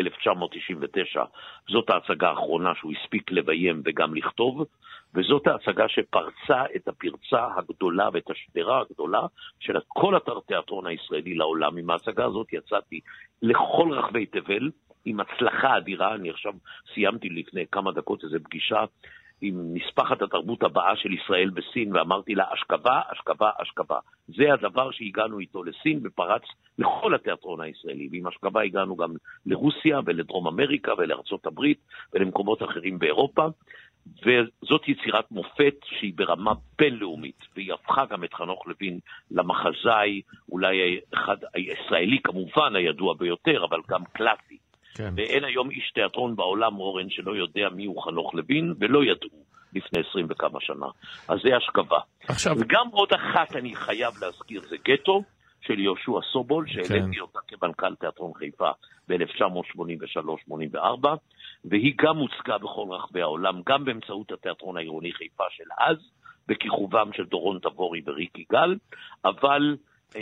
1999, 0.00 1.24
זאת 1.68 1.90
ההצגה 1.90 2.30
האחרונה 2.30 2.74
שהוא 2.74 2.92
הספיק 2.92 3.32
לביים 3.32 3.82
וגם 3.84 4.14
לכתוב, 4.14 4.64
וזאת 5.14 5.46
ההצגה 5.46 5.88
שפרצה 5.88 6.62
את 6.76 6.88
הפרצה 6.88 7.46
הגדולה 7.56 8.08
ואת 8.12 8.30
השדרה 8.30 8.80
הגדולה 8.80 9.26
של 9.60 9.76
כל 9.88 10.16
התיאטרון 10.16 10.86
הישראלי 10.86 11.34
לעולם. 11.34 11.76
עם 11.76 11.90
ההצגה 11.90 12.24
הזאת 12.24 12.52
יצאתי 12.52 13.00
לכל 13.42 13.88
רחבי 13.92 14.26
תבל, 14.26 14.70
עם 15.04 15.20
הצלחה 15.20 15.76
אדירה. 15.76 16.14
אני 16.14 16.30
עכשיו 16.30 16.52
סיימתי 16.94 17.28
לפני 17.28 17.64
כמה 17.72 17.92
דקות 17.92 18.24
איזו 18.24 18.38
פגישה 18.44 18.84
עם 19.40 19.74
נספחת 19.74 20.22
התרבות 20.22 20.62
הבאה 20.62 20.96
של 20.96 21.12
ישראל 21.12 21.50
בסין, 21.50 21.96
ואמרתי 21.96 22.34
לה, 22.34 22.44
אשכבה, 22.54 23.00
אשכבה, 23.12 23.50
אשכבה. 23.62 23.98
זה 24.28 24.52
הדבר 24.52 24.90
שהגענו 24.90 25.38
איתו 25.38 25.64
לסין 25.64 26.00
ופרץ 26.04 26.42
לכל 26.78 27.14
התיאטרון 27.14 27.60
הישראלי. 27.60 28.08
ועם 28.12 28.26
אשכבה 28.26 28.62
הגענו 28.62 28.96
גם 28.96 29.14
לרוסיה 29.46 30.00
ולדרום 30.06 30.46
אמריקה 30.46 30.92
ולארצות 30.98 31.46
הברית 31.46 31.78
ולמקומות 32.12 32.62
אחרים 32.62 32.98
באירופה. 32.98 33.46
וזאת 34.06 34.88
יצירת 34.88 35.30
מופת 35.30 35.74
שהיא 35.84 36.12
ברמה 36.16 36.52
בינלאומית, 36.78 37.38
והיא 37.56 37.72
הפכה 37.72 38.04
גם 38.10 38.24
את 38.24 38.34
חנוך 38.34 38.66
לוין 38.66 38.98
למחזאי, 39.30 40.22
אולי 40.48 41.00
אחד, 41.14 41.36
הישראלי 41.54 42.18
כמובן 42.24 42.76
הידוע 42.76 43.14
ביותר, 43.14 43.64
אבל 43.64 43.78
גם 43.88 44.04
קלאסי. 44.12 44.58
כן. 44.94 45.12
ואין 45.16 45.44
היום 45.44 45.70
איש 45.70 45.90
תיאטרון 45.94 46.36
בעולם, 46.36 46.76
אורן, 46.76 47.10
שלא 47.10 47.36
יודע 47.36 47.68
מיהו 47.74 48.00
חנוך 48.00 48.34
לוין, 48.34 48.74
ולא 48.80 49.04
ידעו 49.04 49.44
לפני 49.72 50.00
עשרים 50.00 50.26
וכמה 50.30 50.60
שנה. 50.60 50.86
אז 51.28 51.38
זה 51.42 51.56
השכבה. 51.56 51.98
עכשיו... 52.28 52.56
וגם 52.58 52.86
עוד 52.90 53.08
אחת 53.12 53.56
אני 53.56 53.76
חייב 53.76 54.14
להזכיר, 54.20 54.62
זה 54.68 54.76
גטו. 54.84 55.22
של 55.66 55.80
יהושע 55.80 56.12
סובול, 56.32 56.66
שהעליתי 56.68 57.20
אותה 57.20 57.38
כמנכ"ל 57.48 57.94
תיאטרון 57.94 58.32
חיפה 58.34 58.70
ב-1983-84, 59.08 61.08
והיא 61.64 61.94
גם 61.98 62.16
הוצגה 62.16 62.58
בכל 62.58 62.86
רחבי 62.90 63.22
העולם, 63.22 63.60
גם 63.66 63.84
באמצעות 63.84 64.32
התיאטרון 64.32 64.76
העירוני 64.76 65.12
חיפה 65.12 65.44
של 65.50 65.64
אז, 65.78 65.96
בכיכובם 66.48 67.10
של 67.12 67.24
דורון 67.24 67.58
תבורי 67.58 68.02
וריק 68.06 68.38
יגאל, 68.38 68.76
אבל 69.24 69.76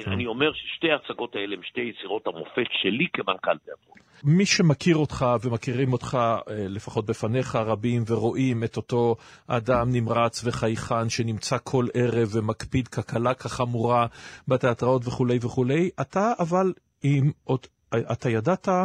אני 0.07 0.27
אומר 0.27 0.53
ששתי 0.53 0.91
ההצגות 0.91 1.37
האלה 1.37 1.57
הן 1.57 1.63
שתי 1.63 1.81
יצירות 1.81 2.27
המופת 2.27 2.71
שלי 2.83 3.07
כמנכ"ל 3.13 3.59
תיאטרון. 3.59 3.99
מי 4.25 4.47
שמכיר 4.47 4.97
אותך 4.97 5.27
ומכירים 5.43 5.93
אותך, 5.93 6.15
אה, 6.15 6.41
לפחות 6.69 7.07
בפניך 7.07 7.57
רבים, 7.57 8.03
ורואים 8.09 8.65
את 8.65 8.77
אותו 8.77 9.17
אדם 9.47 9.87
נמרץ 9.93 10.45
וחייכן 10.45 11.09
שנמצא 11.09 11.57
כל 11.65 11.87
ערב 11.95 12.29
ומקפיד 12.37 12.89
כקלה 12.89 13.35
כחמורה 13.35 14.07
בתיאטראות 14.49 15.07
וכולי 15.07 15.39
וכולי, 15.43 15.91
אתה 16.01 16.33
אבל, 16.39 16.73
אם 17.05 17.31
עוד, 17.45 17.67
אתה 18.13 18.31
ידעת 18.31 18.69
אה, 18.69 18.85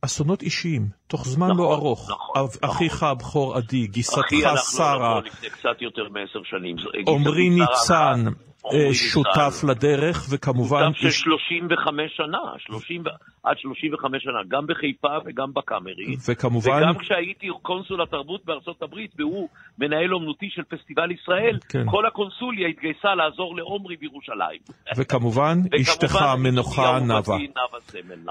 אסונות 0.00 0.42
אישיים, 0.42 0.88
תוך 1.06 1.26
זמן 1.26 1.46
נכון, 1.46 1.58
לא 1.58 1.74
ארוך. 1.74 2.10
נכון, 2.10 2.44
נכון. 2.44 2.70
אחיך 2.70 3.02
הבכור 3.02 3.56
עדי, 3.56 3.86
גיסתך 3.86 4.18
אחי 4.26 4.44
הלך 4.46 4.60
שרה, 4.60 4.98
לעולמו 4.98 5.20
לפני 5.20 5.50
קצת 5.50 5.82
יותר 5.82 6.08
מעשר 6.08 6.40
שנים. 6.44 6.76
עמרי 7.08 7.48
שרה 7.48 7.66
ניצן, 7.66 8.26
אה, 8.26 8.49
שותף 8.92 9.28
ניצן. 9.62 9.66
לדרך, 9.68 10.26
וכמובן... 10.30 10.80
שותף 10.86 10.98
של 10.98 11.06
איש- 11.06 11.20
35 11.20 12.16
שנה, 12.16 12.38
30, 12.58 13.00
ו- 13.06 13.08
עד 13.42 13.58
35 13.58 14.22
שנה, 14.22 14.38
גם 14.48 14.66
בחיפה 14.66 15.08
וגם 15.26 15.52
בקאמרי. 15.54 16.16
וכמובן- 16.28 16.82
וגם 16.82 16.98
כשהייתי 16.98 17.46
קונסול 17.62 18.02
התרבות 18.02 18.44
בארצות 18.44 18.82
הברית, 18.82 19.10
והוא 19.18 19.48
מנהל 19.78 20.14
אומנותי 20.14 20.46
של 20.50 20.62
פסטיבל 20.62 21.10
ישראל, 21.10 21.58
כן. 21.68 21.84
כל 21.90 22.06
הקונסוליה 22.06 22.68
התגייסה 22.68 23.14
לעזור 23.14 23.56
לעומרי 23.56 23.96
בירושלים. 23.96 24.60
וכמובן, 24.98 25.58
אשתך 25.80 26.16
המנוחה 26.16 26.98
נאוה. 27.00 27.18
נכון. 27.20 27.40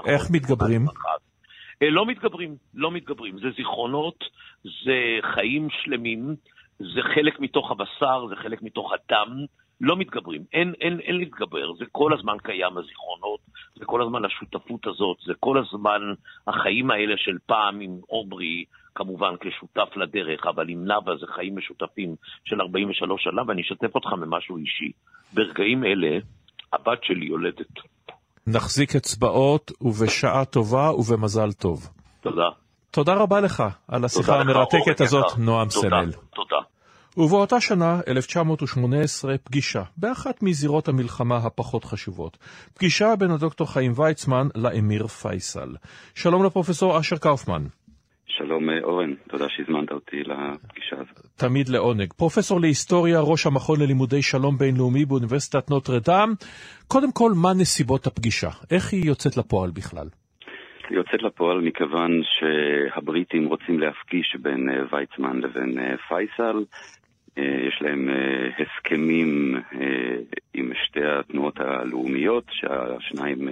איך 0.06 0.22
מתגברים? 0.30 0.86
אה, 1.82 1.90
לא 1.90 2.06
מתגברים, 2.06 2.56
לא 2.74 2.90
מתגברים. 2.90 3.38
זה 3.38 3.46
זיכרונות, 3.56 4.24
זה 4.64 4.98
חיים 5.34 5.68
שלמים, 5.70 6.34
זה 6.78 7.00
חלק 7.14 7.40
מתוך 7.40 7.70
הבשר, 7.70 8.26
זה 8.28 8.34
חלק 8.42 8.62
מתוך 8.62 8.92
הדם. 8.92 9.44
לא 9.80 9.96
מתגברים, 9.96 10.44
אין, 10.52 10.72
אין, 10.80 11.00
אין 11.00 11.16
להתגבר, 11.16 11.74
זה 11.78 11.84
כל 11.92 12.12
הזמן 12.18 12.36
קיים 12.42 12.78
הזיכרונות, 12.78 13.40
זה 13.74 13.84
כל 13.84 14.02
הזמן 14.02 14.24
השותפות 14.24 14.86
הזאת, 14.86 15.16
זה 15.26 15.32
כל 15.40 15.58
הזמן 15.58 16.00
החיים 16.46 16.90
האלה 16.90 17.14
של 17.16 17.36
פעם 17.46 17.80
עם 17.80 17.98
עומרי, 18.06 18.64
כמובן 18.94 19.34
כשותף 19.40 19.96
לדרך, 19.96 20.46
אבל 20.46 20.68
עם 20.68 20.84
נאוה 20.84 21.16
זה 21.20 21.26
חיים 21.34 21.56
משותפים 21.56 22.14
של 22.44 22.60
43 22.60 23.22
שנה, 23.24 23.42
ואני 23.46 23.62
אשתף 23.62 23.94
אותך 23.94 24.08
ממשהו 24.12 24.56
אישי. 24.56 24.92
ברגעים 25.34 25.84
אלה, 25.84 26.18
הבת 26.72 27.04
שלי 27.04 27.26
יולדת. 27.26 27.72
נחזיק 28.46 28.96
אצבעות, 28.96 29.70
ובשעה 29.80 30.44
טובה 30.44 30.90
ובמזל 30.90 31.52
טוב. 31.52 31.88
תודה. 32.20 32.48
תודה 32.90 33.14
רבה 33.14 33.40
לך 33.40 33.62
על 33.88 34.04
השיחה 34.04 34.40
המרתקת 34.40 35.00
הזאת. 35.00 35.38
נועם 35.38 35.68
תודה, 35.68 35.88
סמל. 35.88 36.10
תודה. 36.34 36.56
ובאותה 37.16 37.60
שנה, 37.60 38.00
1918, 38.08 39.38
פגישה 39.38 39.82
באחת 39.96 40.42
מזירות 40.42 40.88
המלחמה 40.88 41.36
הפחות 41.36 41.84
חשובות. 41.84 42.38
פגישה 42.74 43.16
בין 43.18 43.30
הדוקטור 43.30 43.72
חיים 43.72 43.92
ויצמן 43.96 44.46
לאמיר 44.54 45.06
פייסל. 45.06 45.68
שלום 46.14 46.44
לפרופסור 46.44 47.00
אשר 47.00 47.16
קאופמן. 47.16 47.62
שלום 48.26 48.70
אה, 48.70 48.82
אורן, 48.82 49.14
תודה 49.28 49.44
שהזמנת 49.48 49.92
אותי 49.92 50.16
לפגישה 50.16 50.96
הזאת. 50.96 51.26
תמיד 51.36 51.68
לעונג. 51.68 52.12
פרופסור 52.16 52.60
להיסטוריה, 52.60 53.20
ראש 53.20 53.46
המכון 53.46 53.80
ללימודי 53.80 54.22
שלום 54.22 54.58
בינלאומי 54.58 55.04
באוניברסיטת 55.04 55.70
נוטרדם. 55.70 56.34
קודם 56.88 57.12
כל, 57.12 57.32
מה 57.42 57.52
נסיבות 57.60 58.06
הפגישה? 58.06 58.50
איך 58.70 58.92
היא 58.92 59.04
יוצאת 59.04 59.36
לפועל 59.36 59.70
בכלל? 59.70 60.06
היא 60.90 60.98
יוצאת 60.98 61.22
לפועל 61.22 61.60
מכיוון 61.60 62.10
שהבריטים 62.24 63.46
רוצים 63.46 63.80
להפגיש 63.80 64.36
בין 64.42 64.68
אה, 64.68 64.74
ויצמן 64.92 65.36
לבין 65.40 65.78
אה, 65.78 65.96
פייסל. 66.08 66.64
אה, 67.38 67.66
יש 67.68 67.82
להם 67.82 68.08
אה, 68.08 68.48
הסכמים 68.58 69.56
אה, 69.56 70.16
עם 70.54 70.72
שתי 70.84 71.04
התנועות 71.04 71.60
הלאומיות 71.60 72.44
שהשניים 72.50 73.48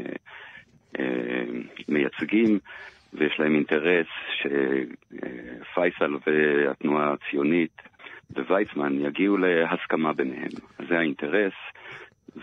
מייצגים, 1.88 2.58
ויש 3.12 3.38
להם 3.38 3.54
אינטרס 3.54 4.06
שפייסל 4.38 6.16
והתנועה 6.26 7.12
הציונית 7.12 7.82
וויצמן 8.36 8.92
יגיעו 9.06 9.36
להסכמה 9.36 10.12
ביניהם. 10.12 10.50
זה 10.88 10.98
האינטרס. 10.98 11.52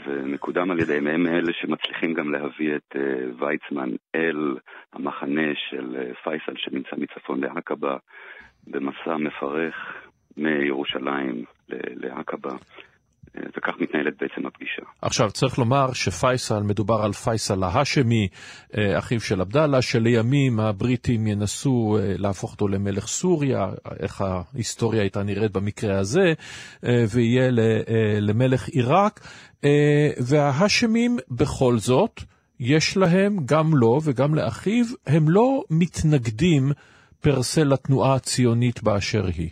ומקודם 0.05 0.71
על 0.71 0.79
ידיהם, 0.79 1.07
הם 1.07 1.27
אלה 1.27 1.53
שמצליחים 1.53 2.13
גם 2.13 2.31
להביא 2.31 2.75
את 2.75 2.95
ויצמן 3.39 3.89
אל 4.15 4.57
המחנה 4.93 5.51
של 5.69 6.11
פייסל 6.23 6.53
שנמצא 6.55 6.95
מצפון 6.97 7.41
לעקבה 7.43 7.97
במסע 8.67 9.17
מפרך 9.17 10.04
מירושלים 10.37 11.43
לעקבה. 11.69 12.51
Uh, 12.51 12.57
וכך 13.57 13.73
מתנהלת 13.79 14.13
בעצם 14.21 14.45
הפגישה. 14.45 14.81
עכשיו, 15.01 15.31
צריך 15.31 15.59
לומר 15.59 15.93
שפייסל, 15.93 16.59
מדובר 16.63 17.01
על 17.03 17.13
פייסל 17.13 17.63
ההאשמי, 17.63 18.27
אחיו 18.97 19.19
של 19.21 19.41
עבדאללה, 19.41 19.81
שלימים 19.81 20.59
הבריטים 20.59 21.27
ינסו 21.27 21.97
להפוך 22.01 22.51
אותו 22.51 22.67
למלך 22.67 23.07
סוריה, 23.07 23.69
איך 23.99 24.21
ההיסטוריה 24.21 25.01
הייתה 25.01 25.23
נראית 25.23 25.51
במקרה 25.51 25.99
הזה, 25.99 26.33
ויהיה 26.83 27.49
למלך 28.21 28.67
עיראק. 28.67 29.19
וההאשמים 30.27 31.17
בכל 31.31 31.77
זאת, 31.77 32.21
יש 32.59 32.97
להם, 32.97 33.37
גם 33.45 33.65
לו 33.73 33.99
וגם 34.03 34.35
לאחיו, 34.35 34.85
הם 35.07 35.29
לא 35.29 35.63
מתנגדים 35.69 36.71
פרסה 37.21 37.63
לתנועה 37.63 38.15
הציונית 38.15 38.83
באשר 38.83 39.25
היא. 39.25 39.49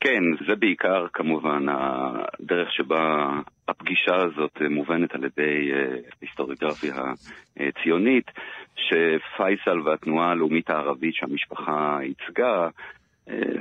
כן, 0.00 0.22
זה 0.48 0.56
בעיקר 0.56 1.06
כמובן 1.12 1.66
הדרך 1.68 2.72
שבה 2.72 3.30
הפגישה 3.68 4.16
הזאת 4.16 4.62
מובנת 4.70 5.14
על 5.14 5.24
ידי 5.24 5.70
היסטוריוגרפיה 6.20 6.94
הציונית, 7.56 8.30
שפייסל 8.76 9.80
והתנועה 9.84 10.30
הלאומית 10.30 10.70
הערבית 10.70 11.14
שהמשפחה 11.14 11.98
ייצגה 12.02 12.68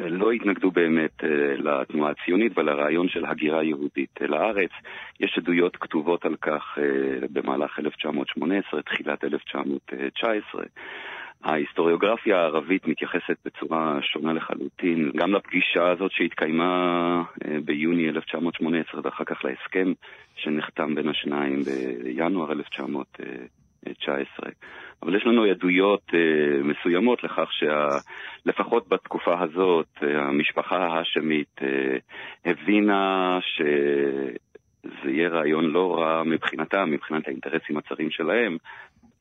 לא 0.10 0.32
התנגדו 0.32 0.72
באמת 0.72 1.24
לתנועה 1.57 2.11
הציונית 2.11 2.57
ולרעיון 2.57 3.10
של 3.10 3.26
הגירה 3.26 3.64
יהודית 3.64 4.20
לארץ. 4.22 4.72
יש 5.20 5.38
עדויות 5.38 5.76
כתובות 5.76 6.26
על 6.26 6.36
כך 6.36 6.78
במהלך 7.34 7.80
1918, 7.80 8.82
תחילת 8.82 9.24
1919. 9.24 10.64
ההיסטוריוגרפיה 11.44 12.38
הערבית 12.38 12.88
מתייחסת 12.88 13.38
בצורה 13.45 13.99
שונה 14.02 14.34
לחלוטין, 14.34 15.11
גם 15.16 15.34
לפגישה 15.34 15.90
הזאת 15.91 16.11
שהתקיימה 16.11 17.24
ביוני 17.66 18.10
1918 18.10 19.02
ואחר 19.03 19.24
כך 19.24 19.45
להסכם 19.45 19.94
שנחתם 20.36 20.95
בין 20.95 21.10
השניים 21.10 21.60
בינואר 22.03 22.52
1919. 22.52 24.49
אבל 25.03 25.16
יש 25.16 25.26
לנו 25.26 25.44
עדויות 25.44 26.11
מסוימות 26.64 27.24
לכך 27.24 27.49
שלפחות 27.52 28.88
בתקופה 28.88 29.41
הזאת 29.41 29.88
המשפחה 30.02 30.78
ההאשמית 30.78 31.61
הבינה 32.45 33.40
שזה 33.41 35.11
יהיה 35.11 35.30
רעיון 35.30 35.66
לא 35.66 35.99
רע 35.99 36.24
מבחינתם, 36.24 36.91
מבחינת 36.91 37.28
האינטרסים 37.28 37.78
הצרים 37.78 38.11
שלהם, 38.11 38.57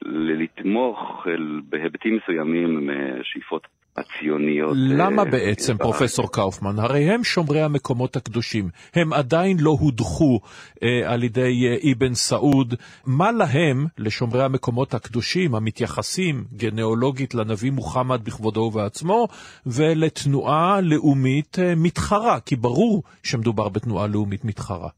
לתמוך 0.04 1.26
בהיבטים 1.68 2.16
מסוימים 2.16 2.90
שאיפות 3.22 3.66
הציוניות. 3.98 4.76
למה 4.76 5.24
בעצם, 5.24 5.76
פרופסור 5.76 6.32
קאופמן? 6.32 6.78
הרי 6.78 7.10
הם 7.10 7.24
שומרי 7.24 7.62
המקומות 7.62 8.16
הקדושים. 8.16 8.68
הם 8.94 9.12
עדיין 9.12 9.56
לא 9.60 9.76
הודחו 9.80 10.40
אה, 10.82 11.12
על 11.12 11.22
ידי 11.24 11.66
אה, 11.66 11.92
אבן 11.92 12.14
סעוד. 12.14 12.74
מה 13.06 13.32
להם, 13.32 13.86
לשומרי 13.98 14.44
המקומות 14.44 14.94
הקדושים, 14.94 15.54
המתייחסים 15.54 16.44
גנאולוגית 16.56 17.34
לנביא 17.34 17.70
מוחמד 17.70 18.24
בכבודו 18.24 18.60
ובעצמו, 18.60 19.28
ולתנועה 19.66 20.80
לאומית 20.80 21.58
אה, 21.58 21.74
מתחרה? 21.76 22.40
כי 22.40 22.56
ברור 22.56 23.02
שמדובר 23.22 23.68
בתנועה 23.68 24.06
לאומית 24.06 24.44
מתחרה. 24.44 24.88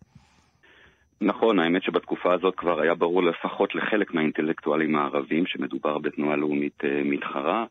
נכון, 1.23 1.59
האמת 1.59 1.83
שבתקופה 1.83 2.35
הזאת 2.35 2.55
כבר 2.57 2.81
היה 2.81 2.95
ברור 2.95 3.23
לפחות 3.23 3.75
לחלק 3.75 4.15
מהאינטלקטואלים 4.15 4.97
הערבים 4.97 5.47
שמדובר 5.47 5.99
בתנועה 5.99 6.37
לאומית 6.37 6.83
מתחרה. 7.05 7.65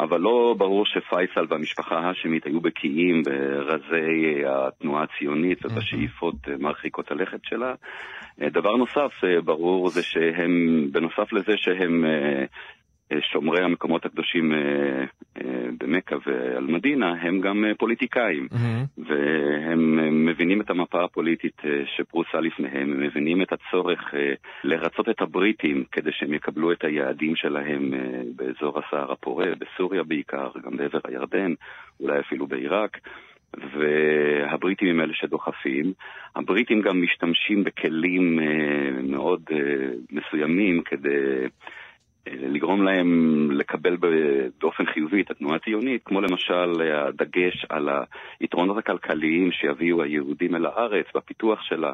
אבל 0.00 0.20
לא 0.20 0.54
ברור 0.58 0.86
שפייסל 0.86 1.44
והמשפחה 1.48 1.98
ההאשמית 1.98 2.46
היו 2.46 2.60
בקיאים 2.60 3.22
ברזי 3.22 4.44
התנועה 4.46 5.02
הציונית 5.02 5.66
ובשאיפות 5.66 6.34
מרחיקות 6.58 7.10
הלכת 7.10 7.44
שלה. 7.44 7.74
דבר 8.38 8.76
נוסף 8.76 9.24
ברור 9.44 9.88
זה 9.88 10.02
שהם, 10.02 10.86
בנוסף 10.92 11.32
לזה 11.32 11.52
שהם 11.56 12.04
שומרי 13.20 13.64
המקומות 13.64 14.06
הקדושים 14.06 14.52
במכה 15.78 16.16
ועל 16.26 16.66
מדינה, 16.66 17.14
הם 17.20 17.40
גם 17.40 17.64
פוליטיקאים. 17.78 18.48
Mm-hmm. 18.52 19.02
והם 19.08 20.26
מבינים 20.26 20.60
את 20.60 20.70
המפה 20.70 21.04
הפוליטית 21.04 21.62
שפרוסה 21.96 22.40
לפניהם, 22.40 22.92
הם 22.92 23.00
מבינים 23.00 23.42
את 23.42 23.52
הצורך 23.52 24.14
לרצות 24.64 25.08
את 25.08 25.20
הבריטים 25.20 25.84
כדי 25.92 26.10
שהם 26.12 26.34
יקבלו 26.34 26.72
את 26.72 26.84
היעדים 26.84 27.36
שלהם 27.36 27.90
באזור 28.36 28.78
הסהר 28.78 29.12
הפורה, 29.12 29.46
בסוריה 29.58 30.02
בעיקר, 30.02 30.48
גם 30.64 30.76
בעבר 30.76 31.00
הירדן, 31.04 31.54
אולי 32.00 32.20
אפילו 32.20 32.46
בעיראק. 32.46 32.98
והבריטים 33.78 34.88
הם 34.88 35.00
אלה 35.00 35.14
שדוחפים. 35.14 35.92
הבריטים 36.36 36.80
גם 36.80 37.02
משתמשים 37.02 37.64
בכלים 37.64 38.38
מאוד 39.02 39.42
מסוימים 40.12 40.82
כדי 40.82 41.46
לגרום 42.26 42.82
להם 42.82 43.48
לקבל 43.50 43.96
באופן 44.60 44.86
חיובי 44.86 45.22
את 45.22 45.30
התנועה 45.30 45.56
הציונית, 45.56 46.02
כמו 46.04 46.20
למשל 46.20 46.82
הדגש 46.92 47.66
על 47.68 47.88
היתרונות 48.40 48.78
הכלכליים 48.78 49.52
שיביאו 49.52 50.02
היהודים 50.02 50.54
אל 50.54 50.66
הארץ 50.66 51.06
בפיתוח 51.14 51.62
שלה. 51.62 51.92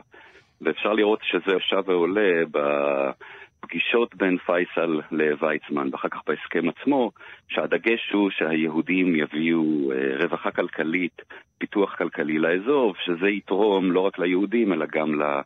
ואפשר 0.60 0.92
לראות 0.92 1.20
שזה 1.22 1.52
שב 1.60 1.88
ועולה 1.88 2.42
בפגישות 2.50 4.14
בין 4.14 4.38
פייסל 4.38 5.00
לוויצמן, 5.10 5.88
ואחר 5.92 6.08
כך 6.08 6.20
בהסכם 6.26 6.68
עצמו, 6.68 7.10
שהדגש 7.48 8.10
הוא 8.12 8.30
שהיהודים 8.30 9.16
יביאו 9.16 9.90
רווחה 10.22 10.50
כלכלית, 10.50 11.22
פיתוח 11.58 11.94
כלכלי 11.96 12.38
לאזור, 12.38 12.94
שזה 13.04 13.28
יתרום 13.28 13.92
לא 13.92 14.00
רק 14.00 14.18
ליהודים 14.18 14.72
אלא 14.72 14.86
גם 14.92 15.22
ל... 15.22 15.40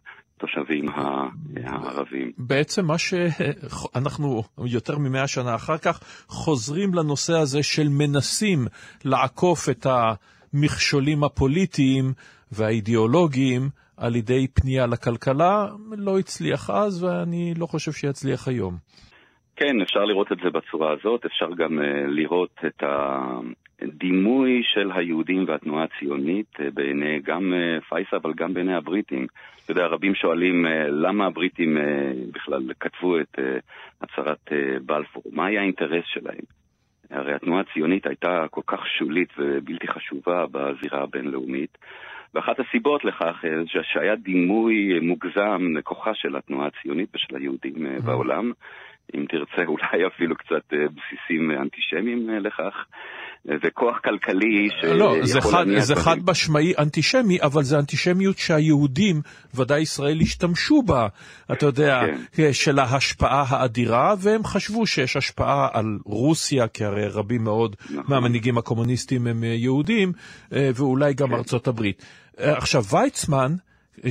התושבים 0.44 0.88
הערבים. 1.64 2.32
בעצם 2.38 2.86
מה 2.86 2.98
שאנחנו 2.98 4.42
יותר 4.64 4.98
ממאה 4.98 5.26
שנה 5.26 5.54
אחר 5.54 5.78
כך 5.78 6.00
חוזרים 6.28 6.94
לנושא 6.94 7.32
הזה 7.32 7.62
של 7.62 7.88
מנסים 7.88 8.66
לעקוף 9.04 9.68
את 9.68 9.86
המכשולים 9.86 11.24
הפוליטיים 11.24 12.12
והאידיאולוגיים 12.52 13.70
על 13.96 14.16
ידי 14.16 14.46
פנייה 14.54 14.86
לכלכלה. 14.86 15.66
לא 15.96 16.18
הצליח 16.18 16.70
אז 16.70 17.02
ואני 17.02 17.54
לא 17.56 17.66
חושב 17.66 17.92
שיצליח 17.92 18.48
היום. 18.48 18.76
כן, 19.56 19.80
אפשר 19.82 20.04
לראות 20.04 20.32
את 20.32 20.38
זה 20.44 20.50
בצורה 20.50 20.92
הזאת, 20.92 21.26
אפשר 21.26 21.50
גם 21.56 21.78
uh, 21.78 21.82
לראות 22.06 22.58
את 22.66 22.82
הדימוי 23.82 24.62
של 24.64 24.90
היהודים 24.94 25.44
והתנועה 25.48 25.84
הציונית 25.84 26.56
uh, 26.56 26.62
בעיני 26.74 27.20
גם 27.20 27.52
uh, 27.52 27.84
פייסל, 27.84 28.16
אבל 28.16 28.32
גם 28.36 28.54
בעיני 28.54 28.74
הבריטים. 28.74 29.26
אתה 29.64 29.72
יודע, 29.72 29.86
רבים 29.86 30.14
שואלים 30.14 30.66
למה 30.88 31.26
הבריטים 31.26 31.78
בכלל 32.32 32.62
כתבו 32.80 33.20
את 33.20 33.38
הצהרת 34.00 34.52
בלפור, 34.86 35.22
מה 35.32 35.46
היה 35.46 35.60
האינטרס 35.60 36.04
שלהם? 36.06 36.44
הרי 37.10 37.34
התנועה 37.34 37.60
הציונית 37.60 38.06
הייתה 38.06 38.46
כל 38.50 38.60
כך 38.66 38.86
שולית 38.98 39.28
ובלתי 39.38 39.88
חשובה 39.88 40.44
בזירה 40.52 41.02
הבינלאומית. 41.02 41.78
ואחת 42.34 42.60
הסיבות 42.60 43.04
לכך 43.04 43.36
זה 43.42 43.80
שהיה 43.82 44.16
דימוי 44.16 45.00
מוגזם 45.00 45.76
לכוחה 45.78 46.10
של 46.14 46.36
התנועה 46.36 46.66
הציונית 46.66 47.08
ושל 47.14 47.36
היהודים 47.36 47.74
mm-hmm. 47.74 48.02
בעולם. 48.02 48.52
אם 49.14 49.24
תרצה, 49.28 49.62
אולי 49.72 50.06
אפילו 50.06 50.36
קצת 50.36 50.72
אה, 50.72 50.78
בסיסים 50.78 51.50
אנטישמיים 51.50 52.30
אה, 52.30 52.38
לכך. 52.38 52.74
וכוח 53.64 53.98
כלכלי 54.04 54.68
שיכול 54.80 54.96
לא, 54.98 55.16
זה 55.22 55.40
חד, 55.40 55.64
זה 55.78 55.96
חד 55.96 56.16
משמעי 56.30 56.72
אנטישמי, 56.78 57.38
אבל 57.42 57.62
זה 57.62 57.78
אנטישמיות 57.78 58.38
שהיהודים, 58.38 59.20
ודאי 59.54 59.80
ישראל, 59.80 60.20
השתמשו 60.20 60.82
בה, 60.82 61.06
אתה 61.52 61.66
יודע, 61.66 62.00
כן. 62.32 62.52
של 62.52 62.78
ההשפעה 62.78 63.44
האדירה, 63.48 64.14
והם 64.18 64.44
חשבו 64.44 64.86
שיש 64.86 65.16
השפעה 65.16 65.68
על 65.72 65.98
רוסיה, 66.04 66.68
כי 66.68 66.84
הרי 66.84 67.08
רבים 67.08 67.44
מאוד 67.44 67.76
נכון. 67.90 68.04
מהמנהיגים 68.08 68.58
הקומוניסטים 68.58 69.26
הם 69.26 69.44
יהודים, 69.44 70.12
ואולי 70.50 71.14
גם 71.14 71.28
כן. 71.28 71.34
ארצות 71.34 71.68
הברית. 71.68 72.04
עכשיו, 72.36 72.82
ויצמן, 72.84 73.54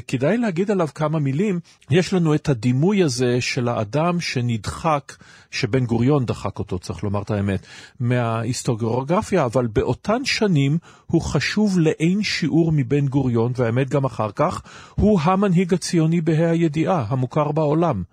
כדאי 0.08 0.38
להגיד 0.38 0.72
עליו 0.72 0.88
כמה 0.88 1.20
מילים. 1.20 1.56
יש 1.92 2.14
לנו 2.14 2.36
את 2.36 2.50
הדימוי 2.50 3.04
הזה 3.04 3.42
של 3.42 3.68
האדם 3.68 4.20
שנדחק, 4.20 5.06
שבן 5.52 5.86
גוריון 5.86 6.26
דחק 6.26 6.60
אותו, 6.60 6.80
צריך 6.80 7.04
לומר 7.04 7.22
את 7.22 7.32
האמת, 7.32 7.60
מההיסטוריוגרפיה, 8.00 9.46
אבל 9.46 9.66
באותן 9.76 10.26
שנים 10.26 10.72
הוא 11.12 11.22
חשוב 11.22 11.80
לאין 11.80 12.22
שיעור 12.22 12.72
מבן 12.78 13.06
גוריון, 13.10 13.52
והאמת 13.58 13.90
גם 13.90 14.06
אחר 14.06 14.32
כך, 14.36 14.62
הוא 14.96 15.20
המנהיג 15.24 15.74
הציוני 15.74 16.22
בה"א 16.22 16.52
הידיעה, 16.52 17.06
המוכר 17.10 17.52
בעולם. 17.52 18.04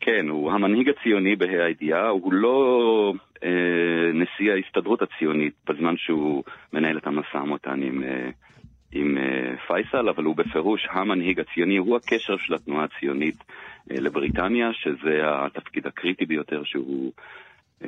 כן, 0.00 0.28
הוא 0.28 0.52
המנהיג 0.52 0.88
הציוני 0.88 1.36
בה"א 1.36 1.62
הידיעה, 1.66 2.08
הוא 2.08 2.32
לא 2.32 2.56
אה, 3.44 4.12
נשיא 4.14 4.52
ההסתדרות 4.52 5.02
הציונית 5.02 5.54
בזמן 5.68 5.94
שהוא 5.96 6.44
מנהל 6.72 6.98
את 6.98 7.06
המשא 7.06 7.36
ומתן 7.36 7.82
עם... 7.82 8.02
אה, 8.02 8.30
עם 8.92 9.16
uh, 9.16 9.60
פייסל, 9.66 10.08
אבל 10.08 10.24
הוא 10.24 10.36
בפירוש 10.36 10.88
המנהיג 10.90 11.40
הציוני, 11.40 11.76
הוא 11.76 11.96
הקשר 11.96 12.36
של 12.36 12.54
התנועה 12.54 12.84
הציונית 12.84 13.38
uh, 13.38 13.44
לבריטניה, 14.00 14.70
שזה 14.72 15.20
התפקיד 15.24 15.86
הקריטי 15.86 16.26
ביותר 16.26 16.62
שהוא, 16.64 17.12
uh, 17.82 17.86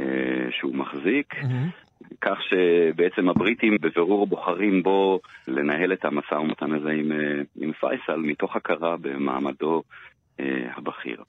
שהוא 0.50 0.74
מחזיק. 0.74 1.34
Mm-hmm. 1.34 1.84
כך 2.20 2.38
שבעצם 2.48 3.28
הבריטים 3.28 3.76
בבירור 3.80 4.26
בוחרים 4.26 4.82
בו 4.82 5.20
לנהל 5.48 5.92
את 5.92 6.04
המשא 6.04 6.34
ומתן 6.34 6.72
הזה 6.72 6.88
עם, 6.88 7.12
עם 7.60 7.72
פייסל, 7.72 8.16
מתוך 8.16 8.56
הכרה 8.56 8.96
במעמדו 9.00 9.82
הבכיר. 10.76 11.22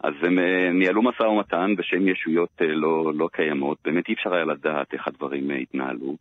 אז 0.00 0.14
הם 0.22 0.38
ניהלו 0.72 1.02
משא 1.02 1.22
ומתן 1.22 1.74
בשם 1.76 2.08
ישויות 2.08 2.60
לא, 2.60 3.12
לא 3.14 3.28
קיימות, 3.32 3.78
באמת 3.84 4.08
אי 4.08 4.14
אפשר 4.14 4.34
היה 4.34 4.44
לדעת 4.44 4.94
איך 4.94 5.08
הדברים 5.08 5.50
התנהלו. 5.50 6.16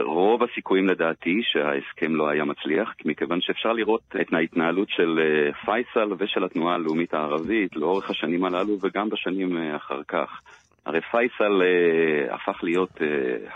רוב 0.00 0.42
הסיכויים 0.42 0.86
לדעתי 0.86 1.40
שההסכם 1.42 2.16
לא 2.16 2.28
היה 2.28 2.44
מצליח, 2.44 2.94
מכיוון 3.04 3.40
שאפשר 3.40 3.72
לראות 3.72 4.00
את 4.20 4.32
ההתנהלות 4.32 4.88
של 4.90 5.20
אה, 5.22 5.52
פייסל 5.64 6.12
ושל 6.18 6.44
התנועה 6.44 6.74
הלאומית 6.74 7.14
הערבית 7.14 7.76
לאורך 7.76 8.10
השנים 8.10 8.44
הללו 8.44 8.78
וגם 8.82 9.08
בשנים 9.08 9.56
אה, 9.56 9.76
אחר 9.76 10.02
כך. 10.08 10.40
הרי 10.86 11.00
פייסל 11.00 11.62
uh, 11.62 12.34
הפך 12.34 12.60
להיות 12.62 13.00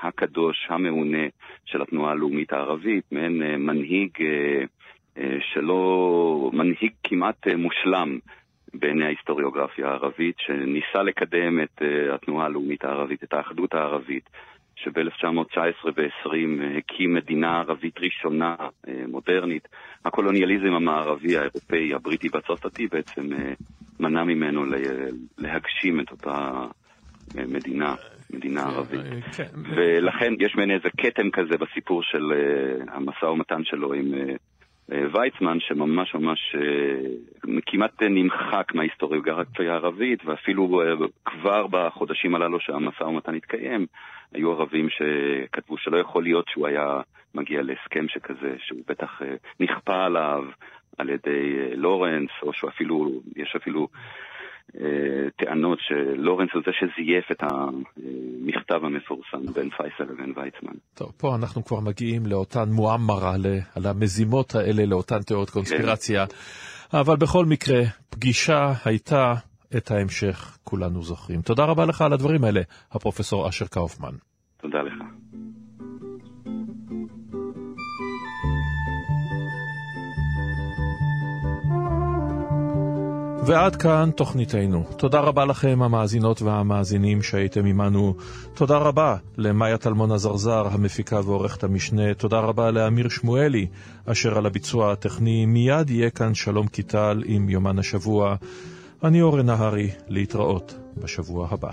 הקדוש, 0.03 0.66
המעונה 0.69 1.27
של 1.65 1.83
התנועה 1.83 2.12
הלאומית 2.12 2.53
הערבית, 2.53 3.05
מעין 3.12 3.43
מנהיג 3.59 4.11
שלא, 5.41 6.51
מנהיג 6.53 6.93
כמעט 7.05 7.47
מושלם 7.49 8.19
בעיני 8.75 9.05
ההיסטוריוגרפיה 9.05 9.89
הערבית, 9.89 10.37
שניסה 10.39 11.03
לקדם 11.03 11.61
את 11.62 11.83
התנועה 12.12 12.47
הלאומית 12.47 12.85
הערבית, 12.85 13.25
את 13.25 13.33
האחדות 13.33 13.75
הערבית. 13.75 14.31
שב-1919 14.77 15.87
ו-20 15.97 16.79
הקים 16.79 17.15
מדינה 17.15 17.61
ערבית 17.61 17.99
ראשונה, 17.99 18.57
אה, 18.89 19.05
מודרנית. 19.09 19.69
הקולוניאליזם 20.05 20.75
המערבי, 20.75 21.37
האירופאי, 21.37 21.95
הבריטי 21.95 22.29
והצרפתי 22.33 22.87
בעצם 22.87 23.33
אה, 23.33 23.53
מנע 24.01 24.25
ממנו 24.25 24.65
להגשים 25.39 26.01
את 26.01 26.11
אותה 26.11 26.67
אה, 27.39 27.45
מדינה, 27.49 27.95
מדינה 28.31 28.63
ערבית. 28.63 29.01
כן. 29.37 29.47
ולכן 29.77 30.33
יש 30.41 30.57
מעין 30.57 30.71
איזה 30.71 30.89
כתם 30.97 31.31
כזה 31.31 31.59
בסיפור 31.59 32.03
של 32.03 32.33
המשא 32.89 33.25
ומתן 33.25 33.65
שלו 33.65 33.93
עם 33.93 34.15
ויצמן, 34.89 35.61
שממש 35.61 36.15
ממש 36.15 36.56
כמעט 37.66 38.02
נמחק 38.02 38.74
מההיסטוריוגרפיה 38.74 39.73
הערבית, 39.73 40.24
ואפילו 40.24 40.82
כבר 41.24 41.66
בחודשים 41.70 42.35
הללו 42.35 42.61
שהמשא 42.61 43.02
ומתן 43.02 43.35
התקיים, 43.35 43.86
היו 44.32 44.52
ערבים 44.52 44.89
שכתבו 44.90 45.78
שלא 45.78 45.98
יכול 45.98 46.23
להיות 46.23 46.48
שהוא 46.48 46.66
היה 46.66 47.01
מגיע 47.35 47.62
להסכם 47.62 48.09
שכזה, 48.09 48.55
שהוא 48.59 48.81
בטח 48.89 49.23
אה, 49.23 49.35
נכפה 49.61 50.05
עליו 50.05 50.44
על 50.98 51.11
ידי 51.11 51.56
אה, 51.59 51.77
לורנס, 51.77 52.31
או 52.43 52.52
שאפילו, 52.52 53.20
יש 53.36 53.56
אפילו 53.56 53.81
אה, 53.81 54.01
טענות 55.36 55.78
שלורנס 55.81 56.49
הוא 56.55 56.62
זה 56.66 56.73
שזייף 56.73 57.31
את 57.31 57.43
המכתב 57.43 58.85
המפורסם 58.85 59.53
בין 59.55 59.70
פייסל 59.70 60.12
לבין 60.12 60.32
ויצמן. 60.36 60.73
טוב, 60.95 61.12
פה 61.16 61.35
אנחנו 61.36 61.65
כבר 61.65 61.81
מגיעים 61.81 62.27
לאותן 62.27 62.69
מואמרה, 62.69 63.35
על 63.74 63.86
המזימות 63.86 64.55
האלה, 64.55 64.86
לאותן 64.86 65.23
תיאוריות 65.23 65.51
קונספירציה. 65.51 66.27
כן. 66.27 66.35
אבל 66.99 67.16
בכל 67.16 67.45
מקרה, 67.45 67.81
פגישה 68.11 68.73
הייתה 68.85 69.35
את 69.77 69.91
ההמשך 69.91 70.59
כולנו 70.65 71.03
זוכרים. 71.03 71.43
תודה 71.43 71.65
רבה 71.65 71.86
לך 71.86 72.03
על 72.03 72.12
הדברים 72.12 72.45
האלה, 72.45 72.61
הפרופסור 72.93 73.49
אשר 73.49 73.66
קאופמן. 73.66 74.15
תודה 74.61 74.82
לך. 74.82 74.95
ועד 83.47 83.77
כאן 83.77 84.11
תוכניתנו. 84.16 84.85
תודה 84.97 85.21
רבה 85.21 85.45
לכם, 85.45 85.83
המאזינות 85.83 86.43
והמאזינים 86.43 87.23
שהייתם 87.23 87.66
עמנו. 87.66 88.15
תודה 88.55 88.77
רבה 88.77 89.16
למאיה 89.37 89.79
טלמון 89.79 90.12
עזרזר, 90.12 90.66
המפיקה 90.71 91.21
ועורכת 91.25 91.65
המשנה. 91.65 92.15
תודה 92.15 92.39
רבה 92.39 92.71
לאמיר 92.71 93.09
שמואלי, 93.09 93.66
אשר 94.07 94.39
על 94.39 94.47
הביצוע 94.47 94.93
הטכני. 94.93 95.47
מיד 95.47 95.91
יהיה 95.91 96.11
כאן 96.11 96.35
שלום 96.35 96.66
קיטל 96.66 97.23
עם 97.27 97.49
יומן 97.49 97.79
השבוע. 97.79 98.37
אני 99.05 99.23
אורן 99.23 99.47
נהרי, 99.47 99.91
להתראות 100.09 100.75
בשבוע 100.97 101.49
הבא. 101.51 101.71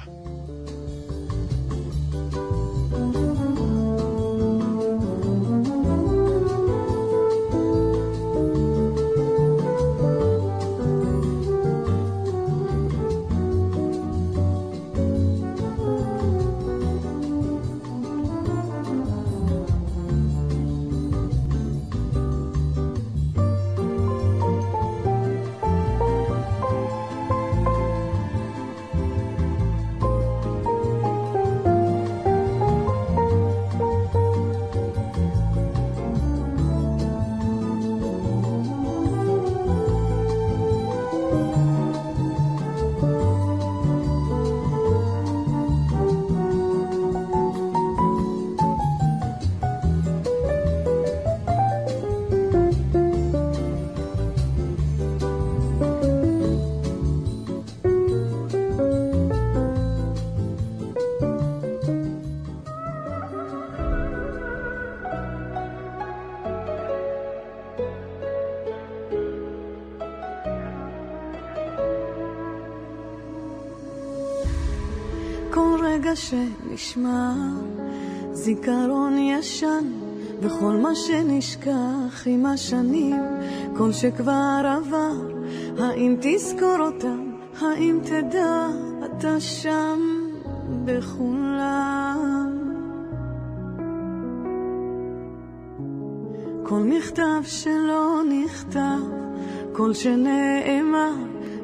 השנים 82.53 83.21
כל 83.77 83.91
שכבר 83.91 84.61
עבר 84.77 85.13
האם 85.79 86.15
תזכור 86.21 86.77
אותם? 86.79 87.31
האם 87.61 87.99
תדע 88.03 88.67
אתה 89.05 89.39
שם 89.39 89.99
בכולם? 90.85 92.57
כל 96.63 96.83
מכתב 96.83 97.41
שלא 97.43 98.21
נכתב 98.29 99.01
כל 99.71 99.93
שנאמר 99.93 101.13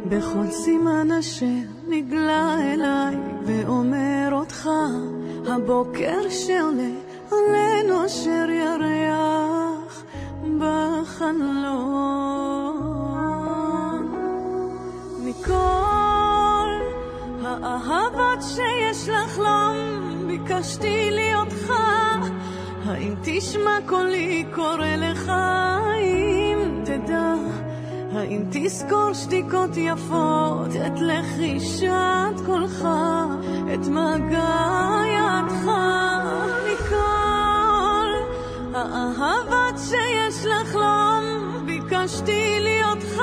בכל 0.10 0.48
סימן 0.52 1.12
אשר 1.12 1.46
נגלה 1.88 2.74
אליי 2.74 3.16
ואומר 3.46 4.30
אותך 4.32 4.70
הבוקר 5.48 6.30
שעולה 6.30 6.47
יפות, 29.78 30.76
את 30.88 31.02
לחישת 31.02 32.46
קולך, 32.46 32.88
את 33.74 33.88
מגע 33.88 35.02
ידך 35.08 35.72
מכל 36.66 38.08
האהבת 38.74 39.80
שיש 39.90 40.46
לחלום, 40.46 41.66
ביקשתי 41.66 42.60
ליאותך, 42.60 43.22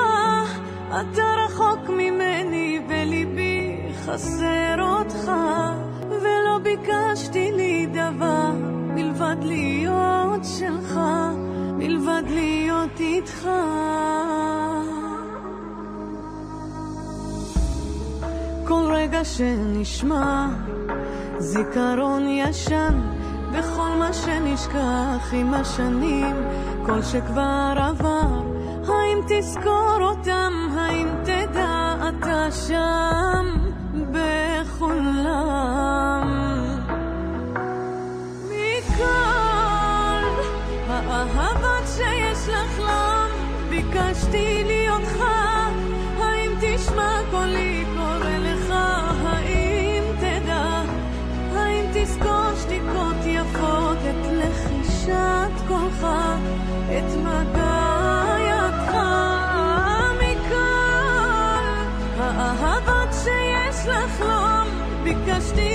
אתה 0.89 1.33
רחוק 1.45 1.89
ממני 1.89 2.79
וליבי 2.89 3.81
חסר 4.05 4.81
אותך, 4.81 5.31
שנשמע 19.25 20.47
זיכרון 21.37 22.27
ישן 22.27 23.01
וכל 23.51 23.89
מה 23.99 24.13
שנשכח 24.13 25.33
עם 25.33 25.53
השנים 25.53 26.35
כל 26.85 27.01
שכבר 27.01 27.73
עבר 27.77 28.41
האם 28.87 29.19
תזכור 29.27 29.97
אותם? 30.01 30.53
האם 30.77 31.07
תדע 31.23 31.95
אתה 32.09 32.51
שם 32.51 33.64
לחלום, 65.05 65.25
ביקשתי 65.25 65.74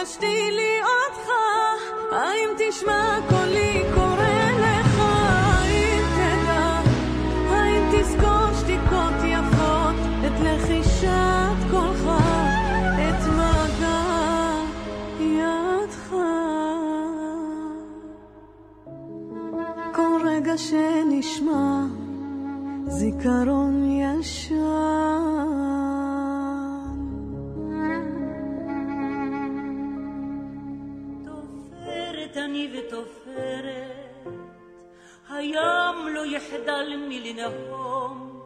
ביקשתי 0.00 0.50
לי 0.50 0.80
אותך, 0.82 1.30
האם 2.12 2.48
תשמע 2.58 3.18
קולי 3.28 3.82
קורא 3.94 4.50
לך, 4.60 4.98
האם 4.98 6.04
תדע, 6.16 6.80
האם 7.50 7.82
תזכור 7.92 8.60
שתיקות 8.60 9.24
יפות, 9.24 9.96
את 10.26 10.32
לחישת 10.40 11.70
קולך, 11.70 12.08
את 12.94 13.26
מגע 13.28 14.02
ידך. 15.20 16.14
כל 19.94 20.20
רגע 20.24 20.58
שנשמע 20.58 21.84
זיכרון 22.86 23.77
לא 36.18 36.26
יחדל 36.26 36.96
מלנהום, 37.08 38.40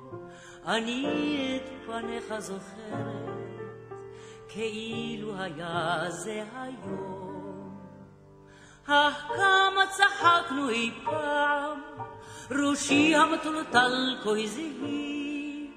אני 0.66 1.56
את 1.56 1.70
פניך 1.86 2.38
זוכרת, 2.38 3.32
כאילו 4.48 5.36
היה 5.38 6.04
זה 6.08 6.44
היום. 6.54 7.78
אך 8.86 9.32
כמה 9.36 9.86
צחקנו 9.90 10.68
אי 10.68 10.90
פעם, 11.04 11.80
ראשי 12.50 13.14
המטולטל 13.14 14.16
כה 14.24 14.30
הזהיר. 14.30 15.70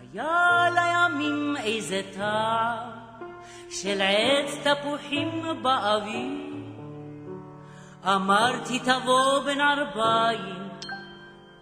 היה 0.00 0.66
לימים 0.74 1.56
איזה 1.56 2.02
טעם 2.16 2.90
של 3.70 4.00
עץ 4.02 4.66
תפוחים 4.66 5.62
באוויר. 5.62 6.48
אמרתי 8.04 8.78
תבוא 8.78 9.38
בין 9.44 9.60
ארבעים, 9.60 10.57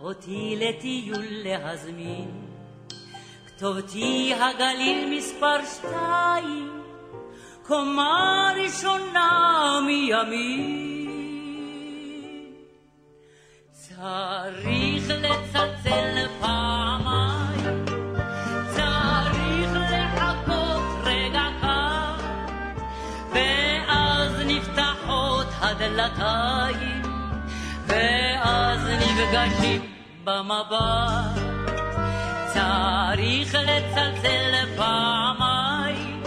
אותי 0.00 0.56
לטיול 0.60 1.24
להזמין. 1.30 2.30
כתובתי 3.46 4.34
הגליל 4.34 5.18
מספר 5.18 5.56
שתיים, 5.64 6.82
קומה 7.62 8.52
ראשונה 8.56 9.80
מימין. 9.86 10.96
צריך 13.72 15.08
לצלצל 15.08 16.26
פעמיים, 16.40 17.84
צריך 18.74 19.70
לחכות 19.92 21.04
רגע 21.04 21.44
קר, 21.60 22.16
ואז 23.32 24.32
נפתחות 24.46 25.46
הדלתיים, 25.60 26.85
ואז 29.32 29.50
נפגשים 29.52 29.80
במבט. 30.24 31.40
צריך 32.46 33.54
לצלצל 33.54 34.76
פעמיים, 34.76 36.22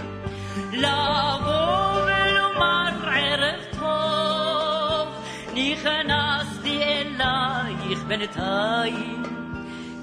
לבוא 0.74 2.02
ולומר 2.02 3.10
ערב 3.16 3.60
טוב, 3.80 5.08
נכנסתי 5.54 6.84
אלייך 6.84 8.04
בינתיים, 8.08 9.24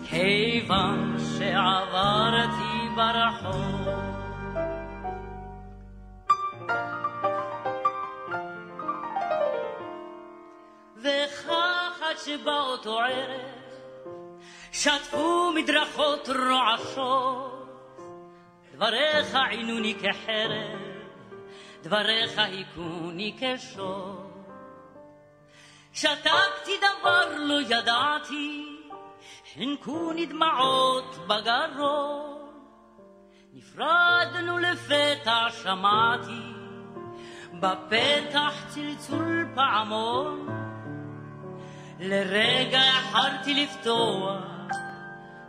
כיוון 0.09 1.17
שעברתי 1.39 2.89
ברחוב. 2.97 3.89
וכך 10.97 11.86
עד 12.11 12.19
שבאותו 12.19 13.01
ערב 13.01 13.67
שטפו 14.73 15.53
מדרכות 15.55 16.29
רועשות, 16.29 17.69
דבריך 18.75 19.37
עינוני 19.51 19.95
כחרב, 19.95 20.81
דבריך 21.83 22.39
היכוני 22.39 23.37
כשור. 23.41 24.27
שתקתי 25.93 26.73
דבר 26.79 27.37
לא 27.37 27.61
ידעתי, 27.61 28.67
חנקוני 29.55 30.27
דמעות 30.27 31.17
בגרון. 31.27 32.37
נפרדנו 33.53 34.59
לפתע 34.59 35.47
שמעתי, 35.63 36.43
בפתח 37.61 38.65
צלצול 38.69 39.49
פעמון. 39.55 40.66
לרגע 42.01 42.81
החרתי 42.81 43.55
לפתוח, 43.55 44.43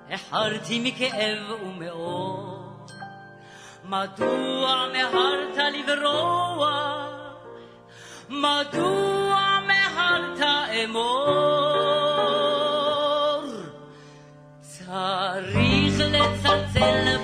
החרתי 0.10 0.80
מכאב 0.84 1.61
ומאור. 1.61 2.57
מדוע 3.86 4.88
מהרת 4.94 5.57
לברוח? 5.74 7.10
מדוע 8.30 9.60
מהרת 9.68 10.40
אמור? 10.86 11.28
צריך 14.61 15.99
לצלצל 15.99 17.16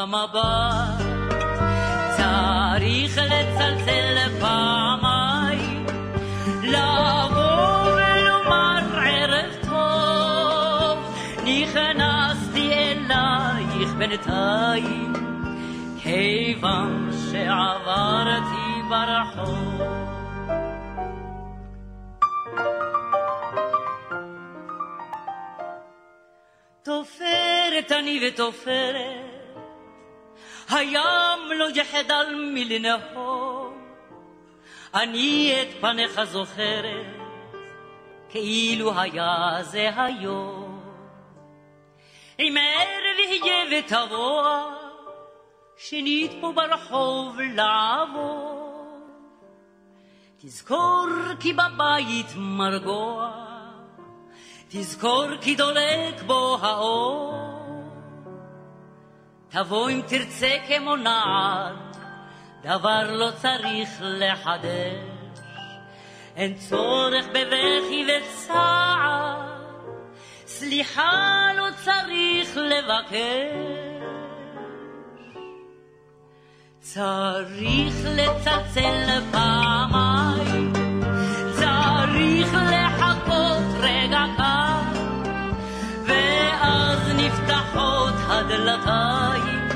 במבט. 0.00 1.04
צריך 2.16 3.18
לצלצל 3.18 4.40
פעמיים, 4.40 5.86
לבוא 6.62 7.92
ולומר 7.92 8.80
ערב 9.06 9.50
טוב, 9.62 10.98
נכנסתי 11.44 12.72
אלייך 12.72 13.92
בינתיים, 13.98 15.12
כיוון 16.02 17.10
שעברתי 17.30 18.82
ברחוב. 18.88 19.82
תופרת 26.82 27.92
אני 27.92 28.28
ותופרת, 28.28 29.19
הים 30.80 31.58
לא 31.58 31.66
יחדל 31.74 32.34
מלנהור, 32.54 33.72
אני 34.94 35.56
את 35.62 35.80
פניך 35.80 36.22
זוכרת, 36.24 37.06
כאילו 38.28 39.00
היה 39.00 39.58
זה 39.62 39.90
היום. 39.96 40.80
אם 42.38 42.54
ערב 42.58 43.18
יהיה 43.18 43.84
ותבוא, 43.84 44.42
שנית 45.76 46.32
פה 46.40 46.52
ברחוב 46.52 47.40
לעבור. 47.40 48.60
תזכור 50.38 51.06
כי 51.40 51.52
בבית 51.52 52.26
מרגוע, 52.36 53.30
תזכור 54.68 55.26
כי 55.40 55.54
דולק 55.54 56.22
בו 56.26 56.58
האור. 56.60 57.39
תבוא 59.50 59.90
אם 59.90 60.00
תרצה 60.06 60.56
כמו 60.68 60.96
נער, 60.96 61.76
דבר 62.62 63.10
לא 63.10 63.30
צריך 63.30 63.88
לחדש. 64.00 65.20
אין 66.36 66.54
צורך 66.54 67.26
בבכי 67.26 68.06
וצער, 68.08 69.40
סליחה 70.46 71.42
לא 71.56 71.66
צריך 71.84 72.56
לבקש. 72.56 74.00
צריך 76.80 77.94
לצלצל 78.04 79.20
פעמיים, 79.32 80.09
נפתחות 87.70 88.14
הדלתיים, 88.28 89.68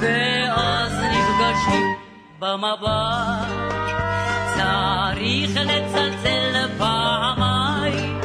ואז 0.00 0.92
נפגשים 0.92 1.94
במבט. 2.38 3.46
צריך 4.54 5.50
לצלצל 5.56 6.68
פעמיים, 6.78 8.20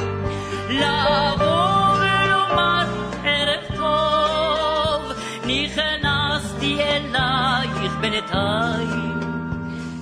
לבוא 0.70 1.94
ולומר 2.00 2.86
ערב 3.24 3.78
טוב, 3.78 5.14
נכנסתי 5.46 6.84
אלייך 6.84 7.94
בינתיים, 8.02 9.20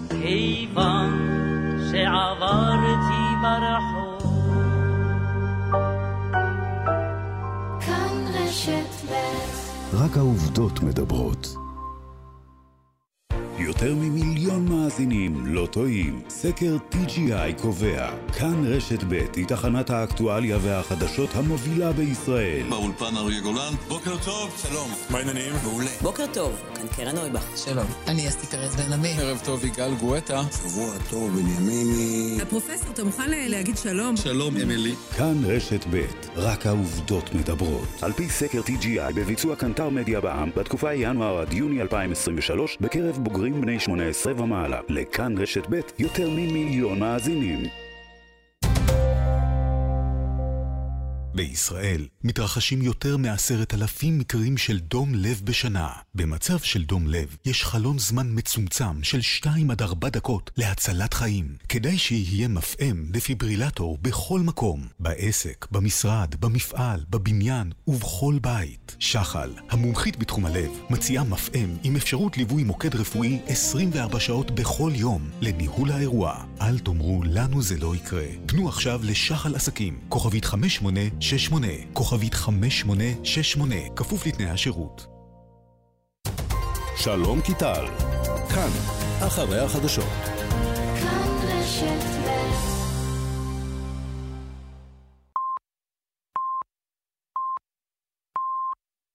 כיוון 0.09 1.27
שעברתי 1.91 3.35
ברחוב. 3.41 3.98
רשת 8.69 9.11
ב' 9.11 9.95
רק 9.95 10.17
העובדות 10.17 10.83
מדברות. 10.83 11.68
יותר 13.59 13.95
ממיליון 13.95 14.67
מאזינים 14.67 15.45
לא 15.45 15.67
טועים. 15.71 16.21
סקר 16.29 16.77
TGI 16.91 17.61
קובע, 17.61 18.09
כאן 18.39 18.63
רשת 18.65 19.03
ב' 19.03 19.13
היא 19.35 19.45
תחנת 19.45 19.89
האקטואליה 19.89 20.57
והחדשות 20.61 21.29
המובילה 21.35 21.91
בישראל. 21.91 22.63
באולפן 22.69 23.17
אריה 23.17 23.41
גולן, 23.41 23.73
בוקר 23.87 24.17
טוב, 24.25 24.63
שלום. 24.69 24.89
מה 25.09 25.17
העניינים? 25.17 25.53
מעולה. 25.63 25.89
בוקר 26.01 26.25
טוב, 26.33 26.61
כאן 26.75 26.87
קרן 26.95 27.15
נויבך. 27.15 27.45
שלום, 27.55 27.85
אני 28.07 28.27
אסתי 28.27 28.47
פרז 28.47 28.75
בן 28.75 28.93
עמי. 28.93 29.13
ערב 29.19 29.41
טוב, 29.45 29.65
יגאל 29.65 29.95
גואטה. 29.95 30.41
שבוע 30.51 30.93
טוב, 31.09 31.31
בנימיני. 31.31 32.37
הפרופסור, 32.41 32.91
אתה 32.93 33.03
מוכן 33.03 33.29
להגיד 33.49 33.77
שלום? 33.77 34.17
שלום, 34.17 34.57
אמילי. 34.57 34.93
כאן 35.17 35.37
רשת 35.45 35.85
ב', 35.89 36.01
רק 36.35 36.65
העובדות 36.65 37.35
מדברות. 37.35 37.87
על 38.01 38.11
פי 38.11 38.29
סקר 38.29 38.61
TGI 38.61 39.13
בביצוע 39.15 39.55
קנטר 39.55 39.89
מדיה 39.89 40.21
בע"מ, 40.21 40.49
בתקופה 40.55 40.93
ינואר 40.93 41.39
עד 41.39 41.53
יוני 41.53 41.81
2023, 41.81 42.77
בקרב 42.81 43.17
בוגרים 43.17 43.48
בני 43.53 43.79
18 43.79 44.33
ומעלה. 44.43 44.79
לכאן 44.89 45.37
רשת 45.37 45.63
ב', 45.69 45.79
יותר 45.99 46.29
ממיליון 46.29 46.99
מאזינים. 46.99 47.88
בישראל 51.39 52.07
מתרחשים 52.23 52.81
יותר 52.81 53.17
מעשרת 53.17 53.73
אלפים 53.73 54.19
מקרים 54.19 54.57
של 54.57 54.79
דום 54.79 55.15
לב 55.15 55.41
בשנה. 55.43 55.89
במצב 56.15 56.59
של 56.59 56.83
דום 56.83 57.07
לב 57.07 57.35
יש 57.45 57.63
חלון 57.63 57.99
זמן 57.99 58.27
מצומצם 58.31 59.03
של 59.03 59.21
2 59.21 59.71
עד 59.71 59.81
4 59.81 60.09
דקות 60.09 60.51
להצלת 60.57 61.13
חיים. 61.13 61.55
כדאי 61.69 61.97
שיהיה 61.97 62.47
מפעם 62.47 63.05
דפיברילטור 63.11 63.97
בכל 64.01 64.39
מקום, 64.39 64.87
בעסק, 64.99 65.67
במשרד, 65.71 66.35
במפעל, 66.39 67.05
בבניין 67.09 67.71
ובכל 67.87 68.37
בית. 68.41 68.95
שחל, 68.99 69.53
המומחית 69.69 70.17
בתחום 70.17 70.45
הלב, 70.45 70.71
מציעה 70.89 71.23
מפעם 71.23 71.77
עם 71.83 71.95
אפשרות 71.95 72.37
ליווי 72.37 72.63
מוקד 72.63 72.95
רפואי 72.95 73.39
24 73.47 74.19
שעות 74.19 74.51
בכל 74.51 74.91
יום 74.95 75.29
לניהול 75.41 75.91
האירוע. 75.91 76.43
אל 76.61 76.79
תאמרו 76.79 77.23
לנו 77.23 77.61
זה 77.61 77.77
לא 77.77 77.95
יקרה. 77.95 78.27
פנו 78.45 78.69
עכשיו 78.69 79.01
לשחל 79.03 79.55
עסקים, 79.55 79.99
כוכבית 80.09 80.45
5868, 81.29 81.67
כוכבית 81.93 82.33
5868, 82.33 83.75
כפוף 83.95 84.25
לתנאי 84.25 84.49
השירות. 84.49 85.07
שלום 86.97 87.41
קיטל, 87.41 87.85
כאן, 88.49 88.69
אחרי 89.27 89.59
החדשות. 89.59 90.05
כאן 90.99 91.29
רשת 91.43 92.18